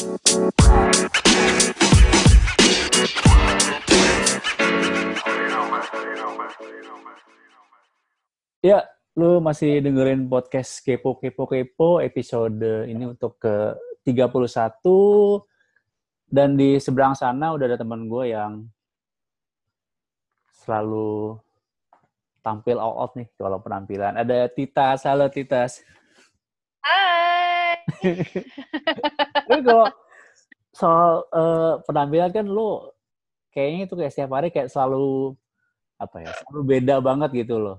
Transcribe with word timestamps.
Ya, 0.00 0.08
lu 9.12 9.44
masih 9.44 9.84
dengerin 9.84 10.24
podcast 10.32 10.80
Kepo 10.80 11.20
Kepo 11.20 11.44
Kepo 11.44 12.00
episode 12.00 12.88
ini 12.88 13.12
untuk 13.12 13.36
ke 13.36 13.76
31 14.08 15.44
dan 16.32 16.56
di 16.56 16.80
seberang 16.80 17.12
sana 17.12 17.52
udah 17.52 17.68
ada 17.68 17.76
teman 17.76 18.08
gue 18.08 18.32
yang 18.32 18.64
selalu 20.64 21.36
tampil 22.40 22.80
all 22.80 23.04
out 23.04 23.12
nih 23.20 23.28
kalau 23.36 23.60
penampilan. 23.60 24.16
Ada 24.16 24.48
Titas, 24.48 25.04
halo 25.04 25.28
Titas. 25.28 25.84
Tapi 29.48 29.60
kalau 29.66 29.86
soal 30.70 31.12
uh, 31.34 31.82
penampilan 31.84 32.30
kan 32.30 32.46
lu 32.46 32.88
kayaknya 33.50 33.90
itu 33.90 33.94
kayak 33.98 34.12
setiap 34.14 34.30
hari 34.38 34.48
kayak 34.54 34.70
selalu 34.70 35.34
apa 36.00 36.16
ya, 36.24 36.30
selalu 36.32 36.60
beda 36.64 36.96
banget 37.02 37.30
gitu 37.44 37.60
loh 37.60 37.78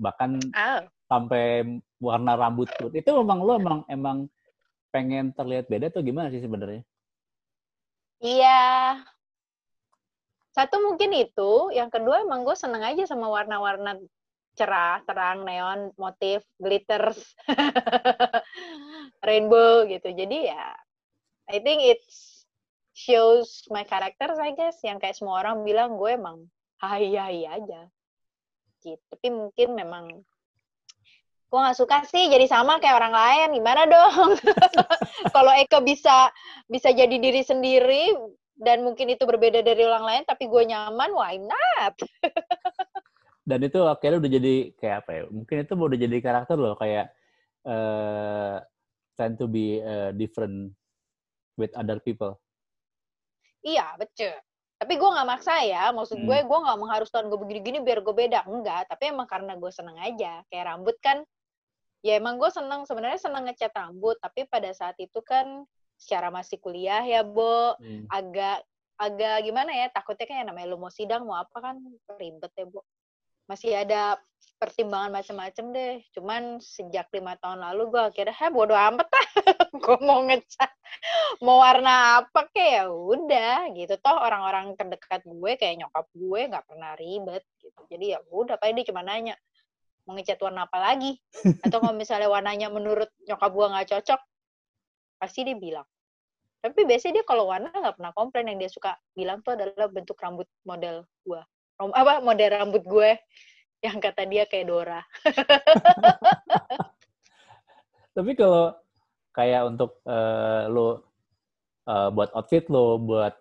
bahkan 0.00 0.40
oh. 0.40 0.80
sampai 1.12 1.76
warna 2.00 2.32
rambut 2.40 2.72
pun 2.80 2.88
itu 2.96 3.10
memang 3.12 3.44
lo 3.44 3.60
emang 3.60 3.78
emang 3.92 4.18
pengen 4.88 5.36
terlihat 5.36 5.68
beda 5.68 5.92
tuh 5.92 6.00
gimana 6.00 6.32
sih 6.32 6.40
sebenarnya? 6.40 6.80
Iya. 8.18 8.98
Satu 10.56 10.82
mungkin 10.82 11.14
itu, 11.14 11.70
yang 11.70 11.92
kedua 11.92 12.24
emang 12.24 12.42
gue 12.42 12.56
seneng 12.58 12.82
aja 12.82 13.06
sama 13.06 13.30
warna-warna 13.30 14.00
cerah, 14.58 14.98
terang, 15.06 15.46
neon, 15.46 15.94
motif, 15.94 16.42
glitters, 16.58 17.22
rainbow 19.26 19.86
gitu. 19.86 20.10
Jadi 20.10 20.50
ya, 20.50 20.74
I 21.46 21.62
think 21.62 21.86
it 21.86 22.02
shows 22.98 23.62
my 23.70 23.86
character, 23.86 24.34
I 24.34 24.58
guess. 24.58 24.82
Yang 24.82 25.06
kayak 25.06 25.16
semua 25.16 25.38
orang 25.46 25.62
bilang 25.62 25.94
gue 25.94 26.18
emang 26.18 26.50
hai-hai 26.82 27.46
aja 27.46 27.86
gitu 28.82 29.02
tapi 29.10 29.28
mungkin 29.34 29.68
memang 29.74 30.04
gue 31.48 31.58
nggak 31.58 31.78
suka 31.78 32.04
sih 32.06 32.30
jadi 32.30 32.46
sama 32.46 32.78
kayak 32.78 32.98
orang 33.00 33.14
lain 33.14 33.48
gimana 33.58 33.82
dong 33.88 34.36
kalau 35.34 35.52
Eka 35.58 35.82
bisa 35.82 36.30
bisa 36.70 36.92
jadi 36.92 37.16
diri 37.18 37.42
sendiri 37.42 38.14
dan 38.58 38.84
mungkin 38.86 39.10
itu 39.10 39.24
berbeda 39.26 39.64
dari 39.64 39.82
orang 39.82 40.04
lain 40.04 40.22
tapi 40.28 40.46
gue 40.46 40.62
nyaman 40.68 41.10
why 41.16 41.34
not 41.40 41.94
dan 43.48 43.64
itu 43.64 43.80
akhirnya 43.88 44.20
udah 44.20 44.32
jadi 44.36 44.54
kayak 44.76 44.96
apa 45.04 45.10
ya 45.16 45.22
mungkin 45.32 45.56
itu 45.64 45.72
udah 45.72 45.98
jadi 46.04 46.16
karakter 46.20 46.56
loh 46.60 46.76
kayak 46.76 47.08
uh, 47.64 48.60
tend 49.16 49.40
to 49.40 49.48
be 49.48 49.80
uh, 49.80 50.12
different 50.12 50.76
with 51.56 51.72
other 51.72 51.96
people. 52.04 52.36
Iya 53.64 53.96
betul. 53.96 54.36
Tapi 54.78 54.94
gue 54.94 55.10
nggak 55.10 55.26
maksa 55.26 55.64
ya 55.64 55.90
maksud 55.90 56.22
gue 56.22 56.38
hmm. 56.38 56.46
gue 56.46 56.58
nggak 56.60 56.78
mengharuskan 56.78 57.26
gue 57.32 57.38
begini-gini 57.40 57.80
biar 57.80 58.04
gue 58.04 58.14
beda. 58.14 58.44
Enggak 58.44 58.86
tapi 58.92 59.10
emang 59.10 59.26
karena 59.26 59.56
gue 59.56 59.72
seneng 59.72 59.96
aja. 59.96 60.44
Kayak 60.52 60.76
rambut 60.76 60.94
kan 61.00 61.24
ya 62.04 62.20
emang 62.20 62.36
gue 62.36 62.52
seneng 62.52 62.84
sebenarnya 62.84 63.18
seneng 63.18 63.48
ngecat 63.48 63.74
rambut 63.74 64.20
tapi 64.22 64.46
pada 64.46 64.70
saat 64.76 64.94
itu 65.00 65.18
kan 65.24 65.64
secara 65.98 66.30
masih 66.30 66.60
kuliah 66.60 67.02
ya 67.02 67.24
Bo. 67.24 67.74
Hmm. 67.80 68.06
agak 68.12 68.62
agak 68.98 69.46
gimana 69.46 69.74
ya 69.74 69.86
takutnya 69.90 70.26
kan 70.26 70.46
namanya 70.46 70.74
lu 70.74 70.78
mau 70.78 70.90
sidang 70.90 71.26
mau 71.26 71.38
apa 71.38 71.58
kan 71.58 71.74
ribet 72.18 72.54
ya 72.54 72.66
Bo 72.70 72.86
masih 73.48 73.72
ada 73.72 74.20
pertimbangan 74.60 75.14
macam-macam 75.14 75.64
deh. 75.72 75.94
Cuman 76.12 76.42
sejak 76.60 77.08
lima 77.14 77.38
tahun 77.40 77.62
lalu 77.62 77.94
gue 77.94 78.02
akhirnya, 78.12 78.34
heh 78.34 78.50
bodo 78.52 78.74
amat 78.76 79.08
lah. 79.14 79.26
gue 79.72 79.98
mau 80.04 80.20
ngecat, 80.26 80.70
mau 81.40 81.62
warna 81.62 82.26
apa 82.26 82.50
kayak 82.52 82.84
ya 82.84 82.84
udah 82.92 83.56
gitu. 83.72 83.94
Toh 84.02 84.18
orang-orang 84.18 84.74
terdekat 84.74 85.24
gue 85.24 85.52
kayak 85.56 85.86
nyokap 85.86 86.06
gue 86.12 86.40
nggak 86.50 86.64
pernah 86.66 86.92
ribet 86.98 87.42
gitu. 87.62 87.80
Jadi 87.88 88.04
ya 88.12 88.18
udah, 88.28 88.60
pak 88.60 88.74
dia 88.74 88.84
cuma 88.90 89.00
nanya 89.06 89.34
mau 90.04 90.12
ngecat 90.18 90.38
warna 90.42 90.66
apa 90.68 90.78
lagi. 90.82 91.16
Atau 91.64 91.78
kalau 91.80 91.94
misalnya 91.96 92.28
warnanya 92.28 92.68
menurut 92.68 93.08
nyokap 93.24 93.50
gue 93.54 93.66
nggak 93.72 93.88
cocok, 93.96 94.20
pasti 95.22 95.46
dia 95.46 95.56
bilang. 95.56 95.88
Tapi 96.58 96.82
biasanya 96.82 97.22
dia 97.22 97.24
kalau 97.24 97.46
warna 97.48 97.70
nggak 97.70 97.96
pernah 97.96 98.12
komplain. 98.12 98.50
Yang 98.52 98.58
dia 98.60 98.70
suka 98.74 98.90
bilang 99.14 99.40
tuh 99.46 99.54
adalah 99.54 99.88
bentuk 99.88 100.18
rambut 100.18 100.50
model 100.66 101.06
gue 101.22 101.42
apa 101.78 102.18
model 102.18 102.58
rambut 102.58 102.82
gue 102.82 103.10
yang 103.78 104.02
kata 104.02 104.26
dia 104.26 104.42
kayak 104.50 104.66
Dora. 104.66 105.00
Tapi 108.16 108.34
kalau 108.34 108.74
kayak 109.30 109.70
untuk 109.70 110.02
uh, 110.02 110.66
lo 110.66 111.06
uh, 111.86 112.10
buat 112.10 112.34
outfit 112.34 112.66
lo, 112.66 112.98
buat 112.98 113.38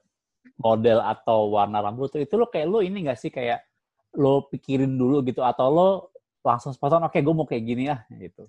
model 0.62 1.02
atau 1.02 1.54
warna 1.54 1.82
rambut 1.82 2.14
itu 2.18 2.38
lo 2.38 2.50
kayak 2.50 2.70
lo 2.70 2.82
ini 2.82 3.06
gak 3.06 3.18
sih 3.18 3.34
kayak 3.34 3.66
lo 4.18 4.46
pikirin 4.50 4.98
dulu 4.98 5.22
gitu 5.26 5.42
atau 5.42 5.70
lo 5.70 5.90
langsung 6.46 6.74
spontan 6.74 7.06
oke 7.06 7.14
okay, 7.14 7.22
gue 7.26 7.34
mau 7.34 7.50
kayak 7.50 7.64
gini 7.66 7.90
ya 7.90 7.98
gitu. 8.14 8.46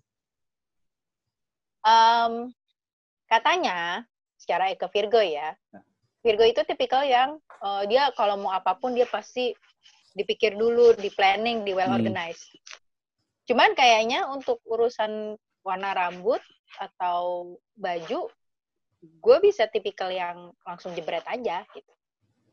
Um, 1.89 2.53
katanya 3.27 4.05
secara 4.37 4.69
Eka 4.69 4.93
Virgo 4.93 5.19
ya, 5.19 5.57
nah. 5.73 5.83
Virgo 6.21 6.45
itu 6.45 6.61
tipikal 6.69 7.03
yang 7.09 7.41
uh, 7.65 7.83
dia 7.89 8.13
kalau 8.13 8.37
mau 8.37 8.53
apa 8.53 8.77
pun 8.77 8.93
dia 8.93 9.09
pasti 9.09 9.57
dipikir 10.19 10.59
dulu, 10.59 10.99
di 10.99 11.09
planning, 11.15 11.63
di 11.63 11.71
well 11.71 11.87
hmm. 11.87 11.99
organized. 12.03 12.51
Hmm. 12.51 12.61
Cuman 13.49 13.71
kayaknya 13.79 14.27
untuk 14.29 14.59
urusan 14.67 15.39
warna 15.63 15.95
rambut 15.95 16.43
atau 16.77 17.55
baju, 17.79 18.29
gue 18.99 19.37
bisa 19.41 19.71
tipikal 19.71 20.11
yang 20.11 20.51
langsung 20.67 20.93
jebret 20.93 21.25
aja 21.25 21.63
gitu. 21.73 21.93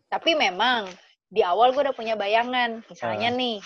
Tapi 0.07 0.37
memang 0.37 0.87
di 1.27 1.41
awal 1.41 1.73
gue 1.73 1.81
udah 1.89 1.97
punya 1.97 2.13
bayangan, 2.13 2.85
misalnya 2.87 3.33
uh. 3.33 3.35
nih, 3.35 3.59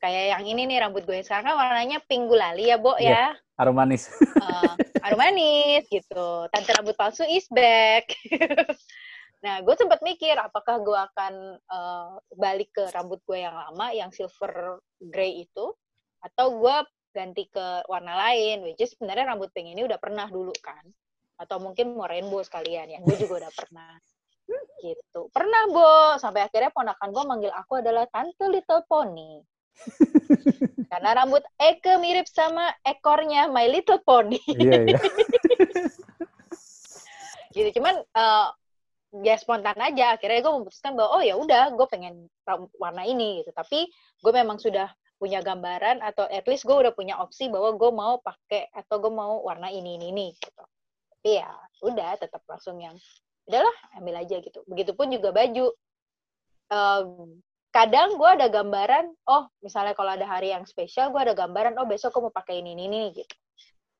kayak 0.00 0.24
yang 0.38 0.44
ini 0.46 0.62
nih 0.70 0.78
rambut 0.86 1.04
gue 1.04 1.20
sekarang 1.20 1.52
kan 1.52 1.56
warnanya 1.58 1.98
pink 2.06 2.30
gulali 2.30 2.70
ya, 2.70 2.78
Bo 2.78 2.96
yeah, 2.96 3.34
ya. 3.36 3.60
Arum 3.60 3.76
manis. 3.76 4.08
uh, 4.40 4.72
arum 5.04 5.20
manis 5.20 5.84
gitu. 5.92 6.48
Tante 6.48 6.70
rambut 6.72 6.96
palsu 6.96 7.26
is 7.28 7.44
back. 7.52 8.08
Nah, 9.42 9.58
gue 9.58 9.74
sempat 9.74 9.98
mikir 10.06 10.38
apakah 10.38 10.78
gue 10.78 10.94
akan 10.94 11.34
uh, 11.66 12.14
balik 12.38 12.70
ke 12.70 12.86
rambut 12.94 13.18
gue 13.26 13.42
yang 13.42 13.58
lama, 13.58 13.90
yang 13.90 14.14
silver 14.14 14.78
gray 15.02 15.42
itu, 15.42 15.74
atau 16.22 16.46
gue 16.62 16.76
ganti 17.10 17.50
ke 17.50 17.82
warna 17.90 18.30
lain, 18.30 18.62
which 18.62 18.78
is 18.78 18.94
sebenarnya 18.94 19.34
rambut 19.34 19.50
pink 19.50 19.74
ini 19.74 19.82
udah 19.82 19.98
pernah 19.98 20.30
dulu 20.30 20.54
kan, 20.62 20.86
atau 21.42 21.58
mungkin 21.58 21.98
mau 21.98 22.06
rainbow 22.06 22.38
sekalian, 22.46 22.86
yang 22.86 23.02
gue 23.02 23.18
juga 23.18 23.46
udah 23.46 23.52
pernah. 23.52 23.92
Gitu. 24.82 25.20
Pernah, 25.30 25.62
Bo. 25.70 26.18
Sampai 26.18 26.42
akhirnya 26.42 26.74
ponakan 26.74 27.08
gue 27.14 27.24
manggil 27.24 27.52
aku 27.54 27.78
adalah 27.78 28.04
Tante 28.10 28.50
Little 28.50 28.82
Pony. 28.90 29.38
Karena 30.90 31.22
rambut 31.22 31.40
Eke 31.56 31.96
mirip 31.96 32.28
sama 32.28 32.68
ekornya 32.82 33.48
My 33.48 33.70
Little 33.70 34.02
Pony. 34.02 34.42
Iya, 34.50 34.78
iya. 34.86 34.98
gitu. 37.54 37.68
Cuman 37.80 38.02
uh, 38.12 38.48
ya 39.20 39.36
spontan 39.36 39.76
aja. 39.76 40.16
Akhirnya 40.16 40.40
gue 40.40 40.52
memutuskan 40.56 40.96
bahwa 40.96 41.20
oh 41.20 41.22
ya 41.22 41.36
udah 41.36 41.76
gue 41.76 41.86
pengen 41.92 42.32
warna 42.80 43.04
ini 43.04 43.44
gitu. 43.44 43.52
Tapi 43.52 43.92
gue 44.24 44.32
memang 44.32 44.56
sudah 44.56 44.88
punya 45.20 45.44
gambaran 45.44 46.00
atau 46.00 46.26
at 46.26 46.48
least 46.48 46.64
gue 46.64 46.74
udah 46.74 46.96
punya 46.96 47.20
opsi 47.20 47.52
bahwa 47.52 47.76
gue 47.76 47.90
mau 47.92 48.18
pakai 48.24 48.72
atau 48.72 48.96
gue 48.98 49.12
mau 49.12 49.44
warna 49.44 49.68
ini 49.68 50.00
ini 50.00 50.06
ini 50.10 50.26
gitu. 50.40 50.64
Tapi 51.12 51.30
ya 51.38 51.52
udah 51.84 52.16
tetap 52.16 52.40
langsung 52.48 52.80
yang 52.80 52.96
udahlah 53.44 53.76
ambil 54.00 54.24
aja 54.24 54.40
gitu. 54.40 54.64
Begitupun 54.64 55.12
juga 55.12 55.30
baju. 55.30 55.66
Uh, 56.72 57.36
kadang 57.68 58.16
gue 58.16 58.30
ada 58.40 58.48
gambaran 58.48 59.12
oh 59.28 59.48
misalnya 59.60 59.92
kalau 59.92 60.12
ada 60.12 60.24
hari 60.24 60.52
yang 60.52 60.64
spesial 60.64 61.12
gue 61.12 61.20
ada 61.20 61.36
gambaran 61.36 61.76
oh 61.80 61.88
besok 61.88 62.16
gue 62.16 62.28
mau 62.28 62.32
pakai 62.32 62.64
ini 62.64 62.72
ini, 62.72 62.88
ini 62.88 63.02
gitu. 63.12 63.34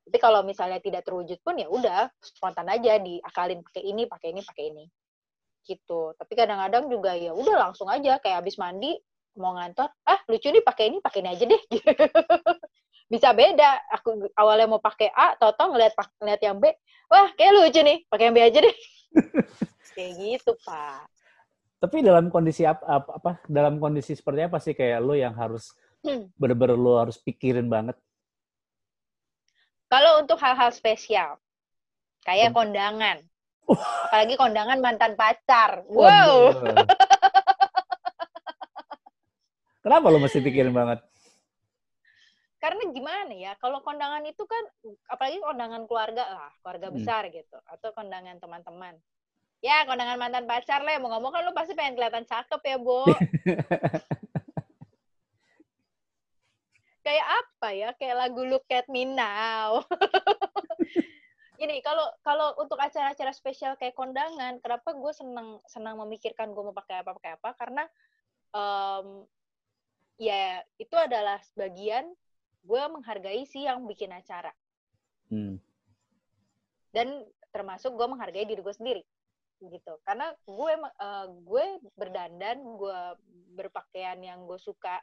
Tapi 0.03 0.19
kalau 0.19 0.43
misalnya 0.43 0.83
tidak 0.83 1.07
terwujud 1.07 1.39
pun 1.45 1.57
ya 1.61 1.69
udah 1.69 2.11
spontan 2.19 2.67
aja 2.69 2.99
diakalin 2.99 3.63
pakai 3.63 3.83
ini 3.87 4.03
pakai 4.09 4.29
ini 4.35 4.41
pakai 4.43 4.65
ini 4.73 4.85
gitu. 5.67 6.15
Tapi 6.19 6.33
kadang-kadang 6.35 6.91
juga 6.91 7.15
ya 7.15 7.33
udah 7.33 7.69
langsung 7.69 7.87
aja 7.89 8.19
kayak 8.19 8.45
habis 8.45 8.59
mandi 8.59 8.99
mau 9.33 9.57
ngantor 9.57 9.89
ah 10.05 10.21
lucu 10.29 10.53
nih 10.53 10.61
pakai 10.61 10.93
ini 10.93 10.99
pakai 11.01 11.19
ini 11.25 11.31
aja 11.33 11.45
deh. 11.49 11.63
Bisa 13.13 13.33
beda. 13.33 13.71
Aku 14.01 14.29
awalnya 14.37 14.69
mau 14.69 14.81
pakai 14.83 15.09
A 15.13 15.37
toto 15.37 15.73
ngeliat 15.73 15.93
ngeliat 16.21 16.41
yang 16.41 16.57
B 16.61 16.73
wah 17.09 17.29
kayak 17.37 17.53
lucu 17.57 17.81
nih 17.81 18.05
pakai 18.09 18.25
yang 18.29 18.35
B 18.37 18.41
aja 18.41 18.59
deh. 18.61 18.77
Kayak 19.93 20.13
gitu 20.25 20.57
pak. 20.65 21.05
Tapi 21.77 22.01
dalam 22.01 22.33
kondisi 22.33 22.65
apa, 22.65 22.81
apa, 22.81 23.11
apa 23.21 23.31
dalam 23.45 23.77
kondisi 23.77 24.17
seperti 24.17 24.41
apa 24.49 24.57
sih 24.57 24.73
kayak 24.73 25.05
lo 25.05 25.13
yang 25.13 25.37
harus 25.37 25.77
hmm. 26.01 26.33
bener-bener 26.41 26.81
lo 26.81 26.97
harus 26.97 27.21
pikirin 27.21 27.69
banget? 27.69 27.93
Kalau 29.93 30.25
untuk 30.25 30.41
hal-hal 30.41 30.73
spesial 30.73 31.37
kayak 32.25 32.57
kondangan 32.57 33.21
Apalagi 33.69 34.35
kondangan 34.35 34.79
mantan 34.83 35.15
pacar. 35.15 35.87
Wow. 35.87 36.53
Kenapa 39.83 40.07
lo 40.11 40.19
mesti 40.23 40.39
pikirin 40.39 40.75
banget? 40.75 41.03
karena 42.63 42.95
gimana 42.95 43.35
ya 43.35 43.59
kalau 43.59 43.83
kondangan 43.83 44.23
itu 44.23 44.47
kan 44.47 44.63
apalagi 45.11 45.43
kondangan 45.43 45.83
keluarga 45.91 46.23
lah 46.31 46.55
keluarga 46.63 46.95
hmm. 46.95 46.97
besar 47.03 47.27
gitu 47.35 47.59
atau 47.67 47.91
kondangan 47.91 48.39
teman-teman 48.39 48.95
ya 49.59 49.83
kondangan 49.83 50.15
mantan 50.15 50.47
pacar 50.47 50.87
lah 50.87 50.95
mau 51.03 51.11
ngomong 51.19 51.35
kan 51.35 51.43
lu 51.43 51.51
pasti 51.51 51.75
pengen 51.75 51.99
kelihatan 51.99 52.23
cakep 52.23 52.63
ya 52.63 52.79
bu 52.79 53.03
kayak 57.03 57.27
apa 57.27 57.69
ya 57.75 57.89
kayak 57.99 58.15
lagu 58.15 58.47
Look 58.47 58.71
at 58.71 58.87
Me 58.87 59.11
Now 59.11 59.83
ini 61.63 61.79
kalau 61.79 62.11
kalau 62.27 62.59
untuk 62.59 62.75
acara-acara 62.75 63.31
spesial 63.31 63.79
kayak 63.79 63.95
kondangan 63.95 64.59
kenapa 64.59 64.99
gue 64.99 65.13
senang 65.15 65.63
senang 65.71 65.95
memikirkan 66.03 66.51
gue 66.51 66.63
mau 66.63 66.75
pakai 66.75 67.07
apa 67.07 67.15
pakai 67.15 67.39
apa? 67.39 67.51
Karena 67.55 67.85
um, 68.51 69.23
ya 70.19 70.59
itu 70.83 70.97
adalah 70.99 71.39
sebagian 71.55 72.11
gue 72.67 72.83
menghargai 72.91 73.47
sih 73.47 73.71
yang 73.71 73.87
bikin 73.87 74.11
acara. 74.11 74.51
Hmm. 75.33 75.57
dan 76.93 77.25
termasuk 77.57 77.97
gue 77.97 78.05
menghargai 78.05 78.45
diri 78.45 78.61
gue 78.61 78.77
sendiri 78.77 79.01
gitu. 79.65 79.97
Karena 80.05 80.29
gue 80.45 80.73
uh, 80.77 81.27
gue 81.33 81.65
berdandan 81.97 82.61
gue 82.61 83.01
berpakaian 83.57 84.21
yang 84.21 84.45
gue 84.45 84.61
suka 84.61 85.01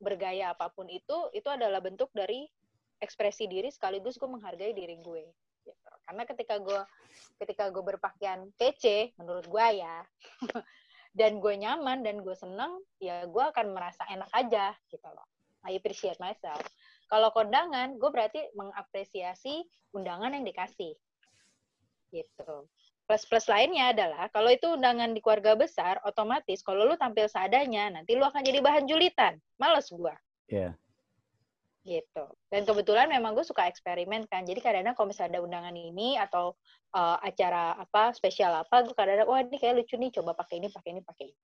bergaya 0.00 0.56
apa 0.56 0.72
pun 0.72 0.88
itu 0.88 1.28
itu 1.36 1.44
adalah 1.52 1.84
bentuk 1.84 2.08
dari 2.16 2.48
ekspresi 3.00 3.48
diri 3.48 3.72
sekaligus 3.72 4.20
gue 4.20 4.28
menghargai 4.28 4.76
diri 4.76 5.00
gue 5.00 5.24
gitu. 5.64 5.90
karena 6.06 6.22
ketika 6.28 6.54
gue 6.60 6.80
ketika 7.40 7.64
gue 7.72 7.82
berpakaian 7.84 8.48
PC 8.60 9.16
menurut 9.16 9.48
gue 9.48 9.66
ya 9.80 10.04
dan 11.18 11.42
gue 11.42 11.54
nyaman 11.58 12.06
dan 12.06 12.22
gue 12.22 12.36
seneng 12.36 12.80
ya 13.02 13.26
gue 13.26 13.44
akan 13.44 13.74
merasa 13.74 14.06
enak 14.12 14.30
aja 14.36 14.76
gitu 14.92 15.08
loh 15.10 15.26
I 15.66 15.76
appreciate 15.76 16.20
myself 16.22 16.62
kalau 17.10 17.32
kondangan 17.34 17.98
gue 17.98 18.10
berarti 18.12 18.40
mengapresiasi 18.54 19.66
undangan 19.96 20.36
yang 20.36 20.46
dikasih 20.46 20.94
gitu 22.14 22.68
plus-plus 23.10 23.50
lainnya 23.50 23.90
adalah 23.90 24.30
kalau 24.30 24.54
itu 24.54 24.70
undangan 24.70 25.10
di 25.10 25.18
keluarga 25.18 25.58
besar, 25.58 25.98
otomatis 26.06 26.62
kalau 26.62 26.86
lu 26.86 26.94
tampil 26.94 27.26
seadanya, 27.26 27.90
nanti 27.90 28.14
lu 28.14 28.22
akan 28.22 28.38
jadi 28.38 28.62
bahan 28.62 28.86
julitan. 28.86 29.34
Males. 29.58 29.90
Iya. 29.90 30.14
Yeah. 30.46 30.72
Gitu. 31.80 32.24
Dan 32.52 32.68
kebetulan 32.68 33.08
memang 33.08 33.32
gue 33.32 33.44
suka 33.44 33.64
eksperimen 33.64 34.28
kan. 34.28 34.44
Jadi 34.44 34.60
kadang-kadang 34.60 34.96
kalau 34.96 35.08
misalnya 35.08 35.38
ada 35.38 35.44
undangan 35.44 35.72
ini 35.72 36.20
atau 36.20 36.52
uh, 36.92 37.16
acara 37.24 37.72
apa 37.80 38.12
spesial 38.12 38.52
apa, 38.52 38.84
gue 38.84 38.92
kadang-kadang 38.92 39.28
wah 39.28 39.40
ini 39.40 39.56
kayak 39.56 39.80
lucu 39.80 39.96
nih, 39.96 40.12
coba 40.20 40.36
pakai 40.36 40.60
ini, 40.60 40.68
pakai 40.68 40.90
ini, 40.92 41.00
pakai 41.00 41.24
ini. 41.32 41.40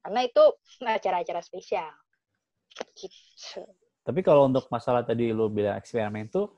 Karena 0.00 0.20
itu 0.24 0.42
acara-acara 0.84 1.40
spesial. 1.40 1.92
Gitu. 2.92 3.64
Tapi 4.00 4.20
kalau 4.24 4.48
untuk 4.48 4.68
masalah 4.72 5.04
tadi 5.04 5.32
lu 5.32 5.52
bilang 5.52 5.76
eksperimen 5.76 6.28
tuh 6.32 6.56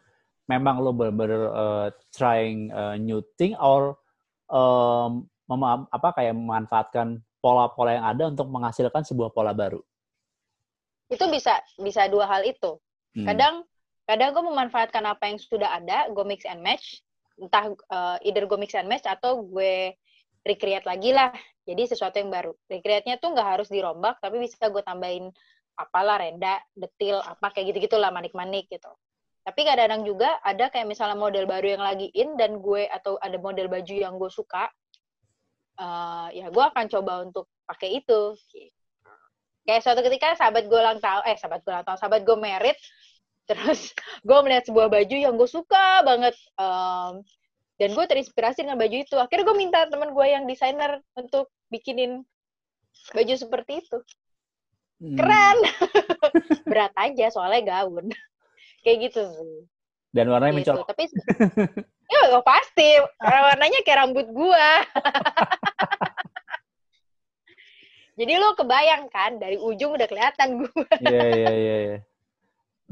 memang 0.50 0.82
lo 0.82 0.90
bener-bener 0.94 1.42
uh, 1.50 1.88
trying 2.10 2.70
uh, 2.74 2.98
new 2.98 3.22
thing 3.38 3.54
or 3.58 3.98
um, 4.50 5.26
mem- 5.46 5.88
apa 5.90 6.08
kayak 6.14 6.34
memanfaatkan 6.34 7.22
pola-pola 7.42 7.98
yang 7.98 8.06
ada 8.06 8.24
untuk 8.30 8.46
menghasilkan 8.50 9.02
sebuah 9.02 9.34
pola 9.34 9.50
baru. 9.50 9.82
Itu 11.10 11.26
bisa 11.30 11.58
bisa 11.78 12.06
dua 12.06 12.30
hal 12.30 12.46
itu. 12.46 12.78
Hmm. 13.12 13.26
Kadang 13.28 13.54
kadang 14.08 14.28
gue 14.34 14.44
memanfaatkan 14.44 15.04
apa 15.06 15.30
yang 15.30 15.38
sudah 15.38 15.78
ada, 15.78 16.08
gue 16.10 16.24
mix 16.26 16.44
and 16.48 16.60
match. 16.64 17.00
Entah 17.40 17.72
uh, 17.92 18.16
either 18.24 18.44
gue 18.44 18.58
mix 18.60 18.76
and 18.76 18.88
match 18.88 19.08
atau 19.08 19.44
gue 19.44 19.96
recreate 20.44 20.84
lagi 20.84 21.14
lah. 21.14 21.32
Jadi 21.62 21.94
sesuatu 21.94 22.18
yang 22.18 22.32
baru. 22.32 22.52
Recreate-nya 22.66 23.22
tuh 23.22 23.32
nggak 23.32 23.48
harus 23.58 23.68
dirombak, 23.70 24.18
tapi 24.18 24.42
bisa 24.42 24.66
gue 24.66 24.82
tambahin 24.82 25.30
apalah 25.78 26.20
renda, 26.20 26.60
detil, 26.76 27.22
apa 27.22 27.54
kayak 27.54 27.72
gitu-gitu 27.72 27.96
lah 27.96 28.12
manik-manik 28.12 28.68
gitu. 28.68 28.90
Tapi 29.42 29.60
kadang-kadang 29.66 30.06
juga 30.06 30.38
ada 30.42 30.70
kayak 30.70 30.86
misalnya 30.86 31.18
model 31.18 31.50
baru 31.50 31.74
yang 31.78 31.82
lagi 31.82 32.10
in 32.14 32.38
dan 32.38 32.62
gue 32.62 32.86
atau 32.86 33.18
ada 33.18 33.34
model 33.42 33.66
baju 33.66 33.94
yang 33.94 34.14
gue 34.14 34.30
suka, 34.30 34.70
uh, 35.82 36.28
ya 36.30 36.46
gue 36.50 36.64
akan 36.64 36.86
coba 36.86 37.12
untuk 37.26 37.50
pakai 37.66 38.02
itu. 38.02 38.38
Kayak 39.62 39.82
suatu 39.86 40.00
ketika 40.02 40.34
sahabat 40.34 40.66
gue 40.66 40.78
ulang 40.78 40.98
tahun, 40.98 41.22
eh 41.26 41.36
sahabat 41.38 41.60
gue 41.62 41.70
ulang 41.70 41.86
tahun, 41.86 41.98
sahabat 41.98 42.20
gue 42.26 42.36
merit, 42.38 42.78
terus 43.50 43.94
gue 44.22 44.38
melihat 44.42 44.64
sebuah 44.66 44.88
baju 44.90 45.16
yang 45.16 45.34
gue 45.38 45.48
suka 45.50 46.02
banget, 46.02 46.34
um, 46.58 47.22
dan 47.78 47.88
gue 47.94 48.04
terinspirasi 48.06 48.66
dengan 48.66 48.78
baju 48.78 48.96
itu. 48.96 49.16
Akhirnya 49.18 49.44
gue 49.46 49.56
minta 49.58 49.80
teman 49.86 50.10
gue 50.14 50.26
yang 50.26 50.44
desainer 50.46 51.02
untuk 51.18 51.50
bikinin 51.70 52.22
baju 53.14 53.34
seperti 53.34 53.82
itu. 53.82 53.98
Hmm. 55.02 55.18
Keren. 55.18 55.58
Berat 56.70 56.94
aja 56.94 57.26
soalnya 57.34 57.82
gaun 57.82 58.06
kayak 58.86 59.10
gitu 59.10 59.22
sih 59.30 59.66
dan 60.12 60.28
warnanya 60.28 60.60
gitu. 60.60 60.76
mencolok 60.76 60.86
tapi 60.92 61.08
ya 62.12 62.40
pasti 62.44 62.88
warnanya 63.24 63.80
kayak 63.80 63.98
rambut 64.04 64.28
gua 64.28 64.84
jadi 68.12 68.32
lo 68.36 68.52
kebayang 68.52 69.08
kan 69.08 69.40
dari 69.40 69.56
ujung 69.56 69.96
udah 69.96 70.08
kelihatan 70.08 70.60
gua. 70.60 70.86
Iya 71.00 71.26
iya 71.32 71.52
iya 71.52 71.76
yeah. 71.80 72.00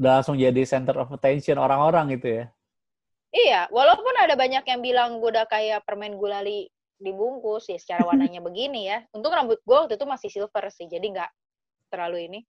udah 0.01 0.11
langsung 0.17 0.35
jadi 0.37 0.61
center 0.65 0.97
of 0.97 1.13
attention 1.13 1.61
orang-orang 1.61 2.17
gitu 2.17 2.27
ya? 2.41 2.45
Iya 3.31 3.59
walaupun 3.69 4.11
ada 4.17 4.33
banyak 4.33 4.65
yang 4.65 4.81
bilang 4.81 5.21
gua 5.21 5.41
udah 5.41 5.45
kayak 5.47 5.85
permen 5.85 6.17
gulali 6.17 6.67
dibungkus 7.01 7.69
ya 7.69 7.77
secara 7.77 8.05
warnanya 8.09 8.41
begini 8.47 8.89
ya. 8.89 9.05
Untuk 9.13 9.29
rambut 9.29 9.61
gua 9.61 9.85
waktu 9.85 9.95
itu 9.95 10.05
masih 10.09 10.29
silver 10.33 10.65
sih 10.73 10.89
jadi 10.89 11.05
nggak 11.05 11.31
terlalu 11.93 12.25
ini. 12.25 12.39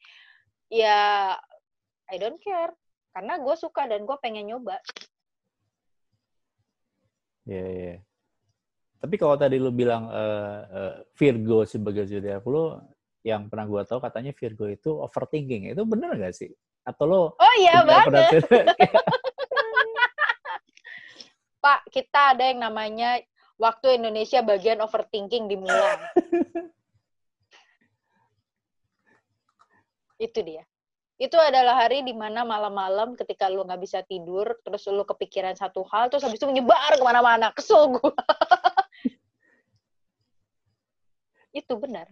Ya 0.72 1.36
I 2.08 2.16
don't 2.16 2.40
care 2.40 2.72
karena 3.12 3.36
gue 3.36 3.54
suka 3.60 3.84
dan 3.84 4.08
gue 4.08 4.16
pengen 4.24 4.48
nyoba. 4.48 4.80
Iya, 7.44 7.60
yeah, 7.60 7.68
yeah. 7.68 7.98
Tapi 9.02 9.18
kalau 9.18 9.34
tadi 9.34 9.58
lu 9.58 9.74
bilang 9.74 10.06
uh, 10.06 10.62
uh, 10.62 10.94
Virgo 11.18 11.66
sebagai 11.66 12.06
zodiak 12.06 12.46
lu, 12.46 12.78
yang 13.26 13.50
pernah 13.50 13.66
gue 13.66 13.82
tahu 13.82 13.98
katanya 13.98 14.30
Virgo 14.30 14.70
itu 14.70 14.94
overthinking. 14.94 15.74
Itu 15.74 15.82
bener 15.82 16.14
gak 16.14 16.38
sih? 16.38 16.54
Atau 16.86 17.10
lo? 17.10 17.34
Oh 17.34 17.54
iya 17.58 17.82
banget. 17.82 18.46
Pak, 21.62 21.90
kita 21.90 22.38
ada 22.38 22.46
yang 22.46 22.62
namanya 22.62 23.18
waktu 23.58 23.98
Indonesia 23.98 24.38
bagian 24.38 24.78
overthinking 24.78 25.50
dimulai. 25.50 25.98
itu 30.22 30.38
dia 30.46 30.62
itu 31.22 31.38
adalah 31.38 31.86
hari 31.86 32.02
di 32.02 32.10
mana 32.10 32.42
malam-malam 32.42 33.14
ketika 33.14 33.46
lu 33.46 33.62
nggak 33.62 33.78
bisa 33.78 34.02
tidur, 34.02 34.58
terus 34.66 34.82
lu 34.90 35.06
kepikiran 35.06 35.54
satu 35.54 35.86
hal, 35.86 36.10
terus 36.10 36.26
habis 36.26 36.42
itu 36.42 36.50
menyebar 36.50 36.98
ke 36.98 37.04
mana-mana. 37.06 37.54
Kesel 37.54 37.94
gue. 37.94 38.10
itu 41.52 41.72
benar. 41.78 42.08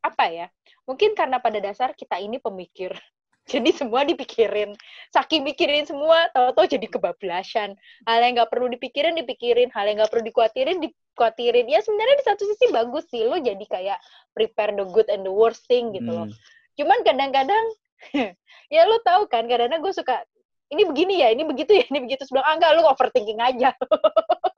Apa 0.00 0.32
ya? 0.32 0.46
Mungkin 0.88 1.12
karena 1.12 1.42
pada 1.42 1.60
dasar 1.60 1.92
kita 1.92 2.16
ini 2.18 2.40
pemikir. 2.40 2.94
Jadi 3.50 3.74
semua 3.74 4.06
dipikirin. 4.06 4.72
Saking 5.10 5.42
mikirin 5.42 5.82
semua, 5.82 6.30
tahu-tahu 6.30 6.70
jadi 6.70 6.86
kebablasan. 6.86 7.74
Hal 8.06 8.22
yang 8.22 8.38
nggak 8.38 8.46
perlu 8.46 8.70
dipikirin, 8.70 9.18
dipikirin. 9.18 9.66
Hal 9.74 9.90
yang 9.90 9.98
nggak 9.98 10.12
perlu 10.12 10.22
dikuatirin, 10.22 10.78
dikuatirin. 10.78 11.66
Ya 11.66 11.82
sebenarnya 11.82 12.22
di 12.22 12.24
satu 12.30 12.46
sisi 12.46 12.70
bagus 12.70 13.10
sih. 13.10 13.26
Lo 13.26 13.42
jadi 13.42 13.64
kayak 13.66 13.98
prepare 14.38 14.76
the 14.78 14.86
good 14.94 15.10
and 15.10 15.26
the 15.26 15.34
worst 15.34 15.66
thing 15.66 15.90
gitu 15.90 16.06
loh. 16.14 16.30
Hmm. 16.30 16.36
Cuman 16.78 17.02
kadang-kadang 17.02 17.64
ya 18.74 18.82
lu 18.86 18.96
tahu 19.02 19.26
kan 19.26 19.50
kadang-kadang 19.50 19.82
gue 19.82 19.94
suka 19.98 20.22
ini 20.70 20.82
begini 20.86 21.20
ya 21.20 21.28
ini 21.34 21.42
begitu 21.42 21.74
ya 21.74 21.84
ini 21.90 21.98
begitu 22.06 22.22
sebelah 22.24 22.46
ah 22.46 22.54
enggak 22.56 22.72
lu 22.78 22.86
overthinking 22.86 23.40
aja 23.42 23.74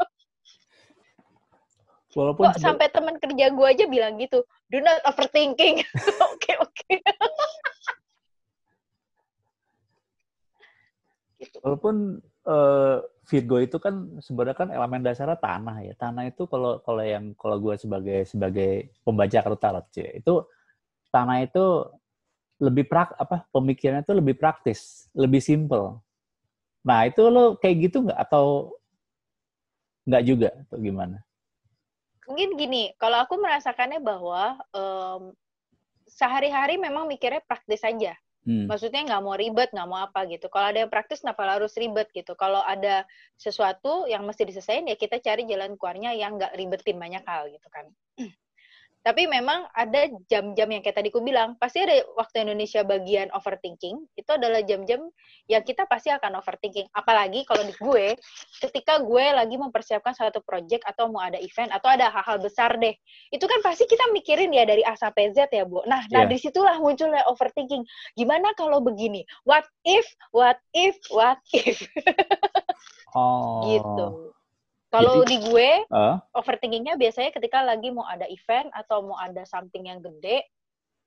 Walaupun 2.13 2.45
Kok 2.53 2.61
sampai 2.61 2.93
teman 2.93 3.17
kerja 3.17 3.49
gue 3.49 3.67
aja 3.67 3.85
bilang 3.89 4.21
gitu, 4.21 4.45
do 4.69 4.79
not 4.85 5.01
overthinking. 5.09 5.81
Oke 6.33 6.53
oke. 6.61 6.95
Gitu. 11.41 11.57
Walaupun 11.65 12.21
uh, 12.47 13.01
Virgo 13.27 13.57
itu 13.63 13.81
kan 13.81 14.21
sebenarnya 14.21 14.57
kan 14.59 14.69
elemen 14.71 15.01
dasarnya 15.01 15.41
tanah 15.41 15.77
ya. 15.83 15.95
Tanah 15.97 16.29
itu 16.29 16.45
kalau 16.47 16.85
kalau 16.85 17.01
yang 17.01 17.33
kalau 17.39 17.57
gue 17.59 17.75
sebagai 17.81 18.29
sebagai 18.29 18.93
pembaca 19.03 19.39
kartu 19.41 19.59
tarot 19.59 19.87
itu 19.97 20.35
tanah 21.09 21.39
itu 21.43 21.65
lebih 22.63 22.87
prak 22.87 23.17
apa 23.19 23.49
pemikirannya 23.51 24.07
itu 24.07 24.15
lebih 24.15 24.35
praktis, 24.37 25.09
lebih 25.17 25.41
simple. 25.43 25.99
Nah 26.87 27.07
itu 27.09 27.23
lo 27.27 27.57
kayak 27.59 27.91
gitu 27.91 28.07
nggak 28.07 28.21
atau 28.21 28.77
nggak 30.07 30.23
juga 30.27 30.51
atau 30.67 30.79
gimana? 30.79 31.23
Mungkin 32.29 32.55
gini, 32.55 32.95
kalau 32.99 33.23
aku 33.23 33.39
merasakannya 33.39 33.99
bahwa 33.99 34.59
um, 34.71 35.35
sehari-hari 36.07 36.79
memang 36.79 37.09
mikirnya 37.09 37.43
praktis 37.43 37.83
saja. 37.83 38.15
Hmm. 38.43 38.67
Maksudnya 38.67 39.07
nggak 39.07 39.23
mau 39.23 39.39
ribet, 39.39 39.71
nggak 39.71 39.89
mau 39.89 40.03
apa 40.03 40.27
gitu. 40.27 40.51
Kalau 40.51 40.67
ada 40.75 40.83
yang 40.83 40.91
praktis, 40.91 41.23
kenapa 41.23 41.47
harus 41.47 41.79
ribet 41.79 42.11
gitu? 42.11 42.35
Kalau 42.35 42.59
ada 42.59 43.07
sesuatu 43.39 44.11
yang 44.11 44.27
mesti 44.27 44.43
diselesaikan, 44.43 44.91
ya 44.91 44.97
kita 44.99 45.23
cari 45.23 45.47
jalan 45.47 45.79
keluarnya 45.79 46.11
yang 46.19 46.35
nggak 46.39 46.59
ribetin 46.59 46.99
banyak 46.99 47.23
hal 47.23 47.47
gitu 47.55 47.69
kan. 47.71 47.87
Tapi 49.03 49.27
memang 49.27 49.67
ada 49.75 50.07
jam-jam 50.31 50.69
yang 50.71 50.83
kayak 50.83 51.03
tadi 51.03 51.11
ku 51.11 51.19
bilang, 51.27 51.59
pasti 51.59 51.83
ada 51.83 52.07
waktu 52.15 52.47
Indonesia 52.47 52.87
bagian 52.87 53.35
overthinking, 53.35 53.99
itu 54.15 54.31
adalah 54.31 54.63
jam-jam 54.63 55.11
yang 55.51 55.67
kita 55.67 55.91
pasti 55.91 56.15
akan 56.15 56.39
overthinking. 56.39 56.87
Apalagi 56.95 57.43
kalau 57.43 57.67
di 57.67 57.75
gue, 57.75 58.15
ketika 58.63 59.03
gue 59.03 59.25
lagi 59.35 59.59
mempersiapkan 59.59 60.15
suatu 60.15 60.39
project 60.47 60.87
atau 60.87 61.11
mau 61.11 61.19
ada 61.19 61.43
event 61.43 61.75
atau 61.75 61.91
ada 61.91 62.15
hal-hal 62.15 62.39
besar 62.39 62.79
deh, 62.79 62.95
itu 63.35 63.43
kan 63.43 63.59
pasti 63.67 63.91
kita 63.91 64.07
mikirin 64.15 64.55
ya 64.55 64.63
dari 64.63 64.87
A 64.87 64.95
sampai 64.95 65.35
Z 65.35 65.51
ya, 65.51 65.67
Bu. 65.67 65.83
Nah, 65.83 66.07
yeah. 66.07 66.15
nah 66.15 66.23
iya. 66.27 66.31
di 66.31 66.37
situlah 66.39 66.79
munculnya 66.79 67.27
overthinking. 67.27 67.83
Gimana 68.15 68.55
kalau 68.55 68.79
begini? 68.79 69.27
What 69.43 69.67
if, 69.83 70.07
what 70.31 70.63
if, 70.71 70.95
what 71.11 71.43
if? 71.51 71.83
oh. 73.19 73.67
Gitu. 73.67 74.07
Kalau 74.93 75.25
di 75.25 75.41
gue, 75.41 75.71
uh? 75.89 76.21
overthinkingnya 76.37 77.01
biasanya 77.01 77.33
ketika 77.33 77.65
lagi 77.65 77.89
mau 77.89 78.05
ada 78.05 78.29
event 78.29 78.69
atau 78.77 79.01
mau 79.01 79.17
ada 79.17 79.41
something 79.49 79.89
yang 79.89 80.05
gede, 80.05 80.45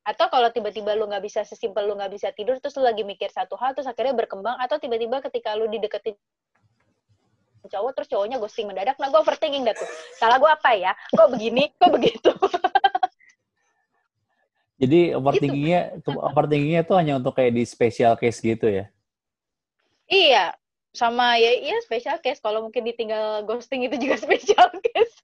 atau 0.01 0.25
kalau 0.33 0.49
tiba-tiba 0.49 0.97
lu 0.97 1.05
nggak 1.05 1.21
bisa 1.21 1.45
sesimpel 1.45 1.85
lu 1.85 1.93
nggak 1.93 2.09
bisa 2.09 2.33
tidur, 2.33 2.57
terus 2.57 2.73
lu 2.81 2.81
lagi 2.81 3.05
mikir 3.05 3.29
satu 3.29 3.53
hal, 3.61 3.77
terus 3.77 3.85
akhirnya 3.85 4.17
berkembang, 4.17 4.57
atau 4.57 4.81
tiba-tiba 4.81 5.21
ketika 5.29 5.53
lu 5.53 5.69
dideketin 5.69 6.17
cowok, 7.65 7.97
terus 7.97 8.09
cowoknya 8.09 8.37
ghosting 8.41 8.69
mendadak, 8.69 8.97
nah 8.97 9.09
gue 9.09 9.19
overthinking 9.21 9.65
dah 9.65 9.75
tuh. 9.77 9.89
Salah 10.17 10.37
gue 10.41 10.49
apa 10.49 10.73
ya? 10.77 10.91
Kok 11.13 11.29
begini? 11.33 11.69
Kok 11.77 11.91
begitu? 11.93 12.31
Jadi 14.81 15.13
overthinkingnya, 15.13 16.01
gitu. 16.01 16.19
overthinkingnya 16.19 16.81
tuh 16.85 16.97
hanya 16.97 17.21
untuk 17.21 17.37
kayak 17.37 17.53
di 17.53 17.63
special 17.65 18.17
case 18.17 18.41
gitu 18.41 18.65
ya? 18.65 18.89
Iya, 20.05 20.53
sama 20.95 21.37
ya 21.37 21.51
iya 21.51 21.77
special 21.83 22.17
case. 22.23 22.39
Kalau 22.39 22.65
mungkin 22.65 22.87
ditinggal 22.87 23.43
ghosting 23.45 23.85
itu 23.85 23.95
juga 23.99 24.15
special 24.25 24.71
case. 24.81 25.15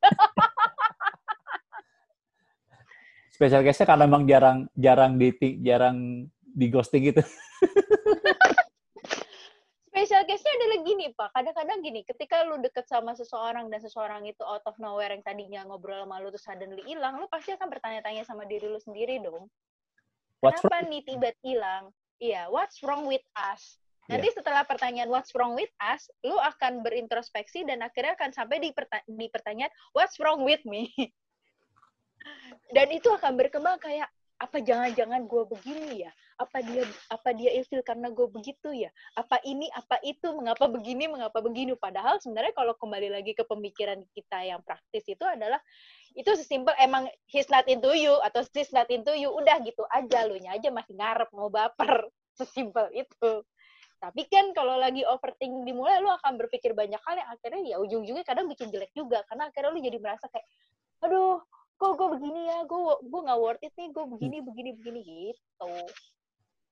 Special 3.34 3.66
case-nya 3.66 3.88
karena 3.90 4.06
memang 4.06 4.30
jarang 4.30 4.70
jarang 4.78 5.18
di 5.18 5.34
jarang 5.66 6.30
di 6.46 6.68
ghosting 6.70 7.10
gitu. 7.10 7.24
Special 9.92 10.24
case-nya 10.24 10.54
adalah 10.56 10.80
gini 10.88 11.06
pak. 11.14 11.30
Kadang-kadang 11.36 11.80
gini 11.84 12.02
ketika 12.06 12.46
lu 12.48 12.62
deket 12.62 12.86
sama 12.86 13.18
seseorang 13.18 13.68
dan 13.68 13.80
seseorang 13.82 14.24
itu 14.30 14.40
out 14.46 14.64
of 14.70 14.78
nowhere 14.78 15.12
yang 15.12 15.26
tadinya 15.26 15.66
ngobrol 15.68 16.06
sama 16.06 16.22
lu 16.22 16.30
terus 16.30 16.46
suddenly 16.46 16.82
hilang 16.86 17.20
lu 17.20 17.28
pasti 17.28 17.54
akan 17.54 17.68
bertanya-tanya 17.70 18.24
sama 18.24 18.46
diri 18.46 18.70
lu 18.70 18.80
sendiri 18.80 19.20
dong. 19.20 19.50
What's 20.42 20.62
kenapa 20.66 20.82
wrong? 20.82 20.90
nih 20.90 21.02
tiba 21.06 21.30
hilang 21.46 21.84
iya 22.22 22.50
what's 22.50 22.82
wrong 22.86 23.10
with 23.10 23.22
us 23.34 23.82
Nanti 24.10 24.34
yeah. 24.34 24.38
setelah 24.42 24.64
pertanyaan 24.66 25.10
what's 25.14 25.34
wrong 25.38 25.54
with 25.54 25.70
us, 25.78 26.10
lu 26.26 26.34
akan 26.40 26.82
berintrospeksi 26.82 27.68
dan 27.68 27.86
akhirnya 27.86 28.18
akan 28.18 28.34
sampai 28.34 28.58
di, 28.58 28.74
perta 28.74 28.98
di 29.06 29.28
pertanyaan 29.30 29.70
what's 29.94 30.18
wrong 30.18 30.42
with 30.42 30.62
me. 30.66 30.90
dan 32.76 32.90
itu 32.90 33.10
akan 33.14 33.38
berkembang 33.38 33.78
kayak 33.78 34.10
apa 34.42 34.58
jangan-jangan 34.58 35.30
gue 35.30 35.44
begini 35.54 36.10
ya? 36.10 36.12
Apa 36.42 36.66
dia 36.66 36.82
apa 37.14 37.30
dia 37.38 37.54
ilfil 37.62 37.86
karena 37.86 38.10
gue 38.10 38.26
begitu 38.26 38.74
ya? 38.74 38.90
Apa 39.14 39.38
ini 39.46 39.70
apa 39.70 40.02
itu? 40.02 40.34
Mengapa 40.34 40.66
begini? 40.66 41.06
Mengapa 41.06 41.46
begini? 41.46 41.78
Padahal 41.78 42.18
sebenarnya 42.18 42.58
kalau 42.58 42.74
kembali 42.74 43.14
lagi 43.14 43.38
ke 43.38 43.46
pemikiran 43.46 44.02
kita 44.18 44.42
yang 44.42 44.66
praktis 44.66 45.06
itu 45.06 45.22
adalah 45.22 45.62
itu 46.18 46.28
sesimpel 46.36 46.76
emang 46.82 47.08
he's 47.30 47.48
not 47.48 47.64
into 47.70 47.94
you 47.96 48.18
atau 48.26 48.44
she's 48.52 48.74
not 48.76 48.90
into 48.92 49.14
you 49.16 49.32
udah 49.32 49.62
gitu 49.64 49.86
aja 49.94 50.28
lu 50.28 50.36
nya 50.42 50.60
aja 50.60 50.68
masih 50.68 50.98
ngarep 51.00 51.30
mau 51.32 51.48
baper 51.48 52.10
sesimpel 52.40 52.92
itu 52.92 53.32
tapi 54.02 54.26
kan 54.26 54.50
kalau 54.58 54.82
lagi 54.82 55.06
overthinking 55.06 55.62
dimulai, 55.62 56.02
lu 56.02 56.10
akan 56.10 56.42
berpikir 56.42 56.74
banyak 56.74 56.98
hal 57.06 57.22
yang 57.22 57.30
akhirnya 57.30 57.62
ya 57.70 57.78
ujung-ujungnya 57.78 58.26
kadang 58.26 58.50
bikin 58.50 58.74
jelek 58.74 58.90
juga. 58.98 59.22
Karena 59.30 59.54
akhirnya 59.54 59.70
lu 59.70 59.78
jadi 59.78 60.02
merasa 60.02 60.26
kayak, 60.26 60.42
aduh, 61.06 61.38
kok 61.78 61.92
gue 62.02 62.08
begini 62.18 62.50
ya, 62.50 62.66
gue 62.66 62.82
gue 63.06 63.22
nggak 63.22 63.40
worth 63.40 63.62
it 63.62 63.74
nih, 63.78 63.94
gue 63.94 64.06
begini, 64.10 64.38
begini, 64.42 64.70
begini 64.74 65.02
gitu. 65.06 65.74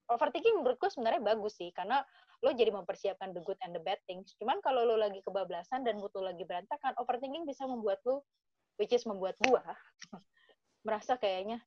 Overthinking 0.10 0.58
menurut 0.58 0.82
gue 0.82 0.90
sebenarnya 0.90 1.22
bagus 1.22 1.54
sih, 1.54 1.70
karena 1.70 2.02
lo 2.42 2.50
jadi 2.50 2.74
mempersiapkan 2.74 3.30
the 3.38 3.46
good 3.46 3.62
and 3.62 3.78
the 3.78 3.82
bad 3.86 4.02
things. 4.10 4.34
Cuman 4.42 4.58
kalau 4.66 4.82
lo 4.90 4.98
lagi 4.98 5.22
kebablasan 5.22 5.86
dan 5.86 6.02
lo 6.02 6.10
lagi 6.10 6.42
berantakan, 6.50 6.98
overthinking 6.98 7.46
bisa 7.46 7.70
membuat 7.70 8.02
lo, 8.10 8.26
which 8.82 8.90
is 8.90 9.06
membuat 9.06 9.38
gue, 9.46 9.62
merasa 10.90 11.14
kayaknya, 11.14 11.62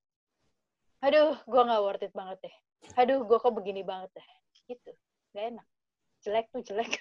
aduh, 1.06 1.38
gue 1.38 1.62
nggak 1.62 1.82
worth 1.86 2.02
it 2.02 2.10
banget 2.18 2.50
deh. 2.50 2.56
Aduh, 2.98 3.22
gue 3.22 3.38
kok 3.38 3.54
begini 3.54 3.86
banget 3.86 4.10
deh. 4.18 4.28
Gitu 4.66 4.90
gak 5.32 5.46
enak. 5.56 5.66
Jelek 6.22 6.46
tuh 6.54 6.62
jelek. 6.62 6.92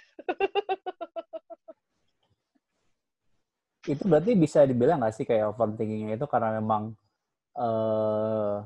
Itu 3.85 4.03
berarti 4.05 4.37
bisa 4.37 4.61
dibilang 4.65 5.01
nggak 5.01 5.13
sih 5.13 5.25
kayak 5.25 5.57
overthinkingnya 5.57 6.17
itu 6.17 6.27
karena 6.29 6.61
memang 6.61 6.93
uh, 7.57 8.61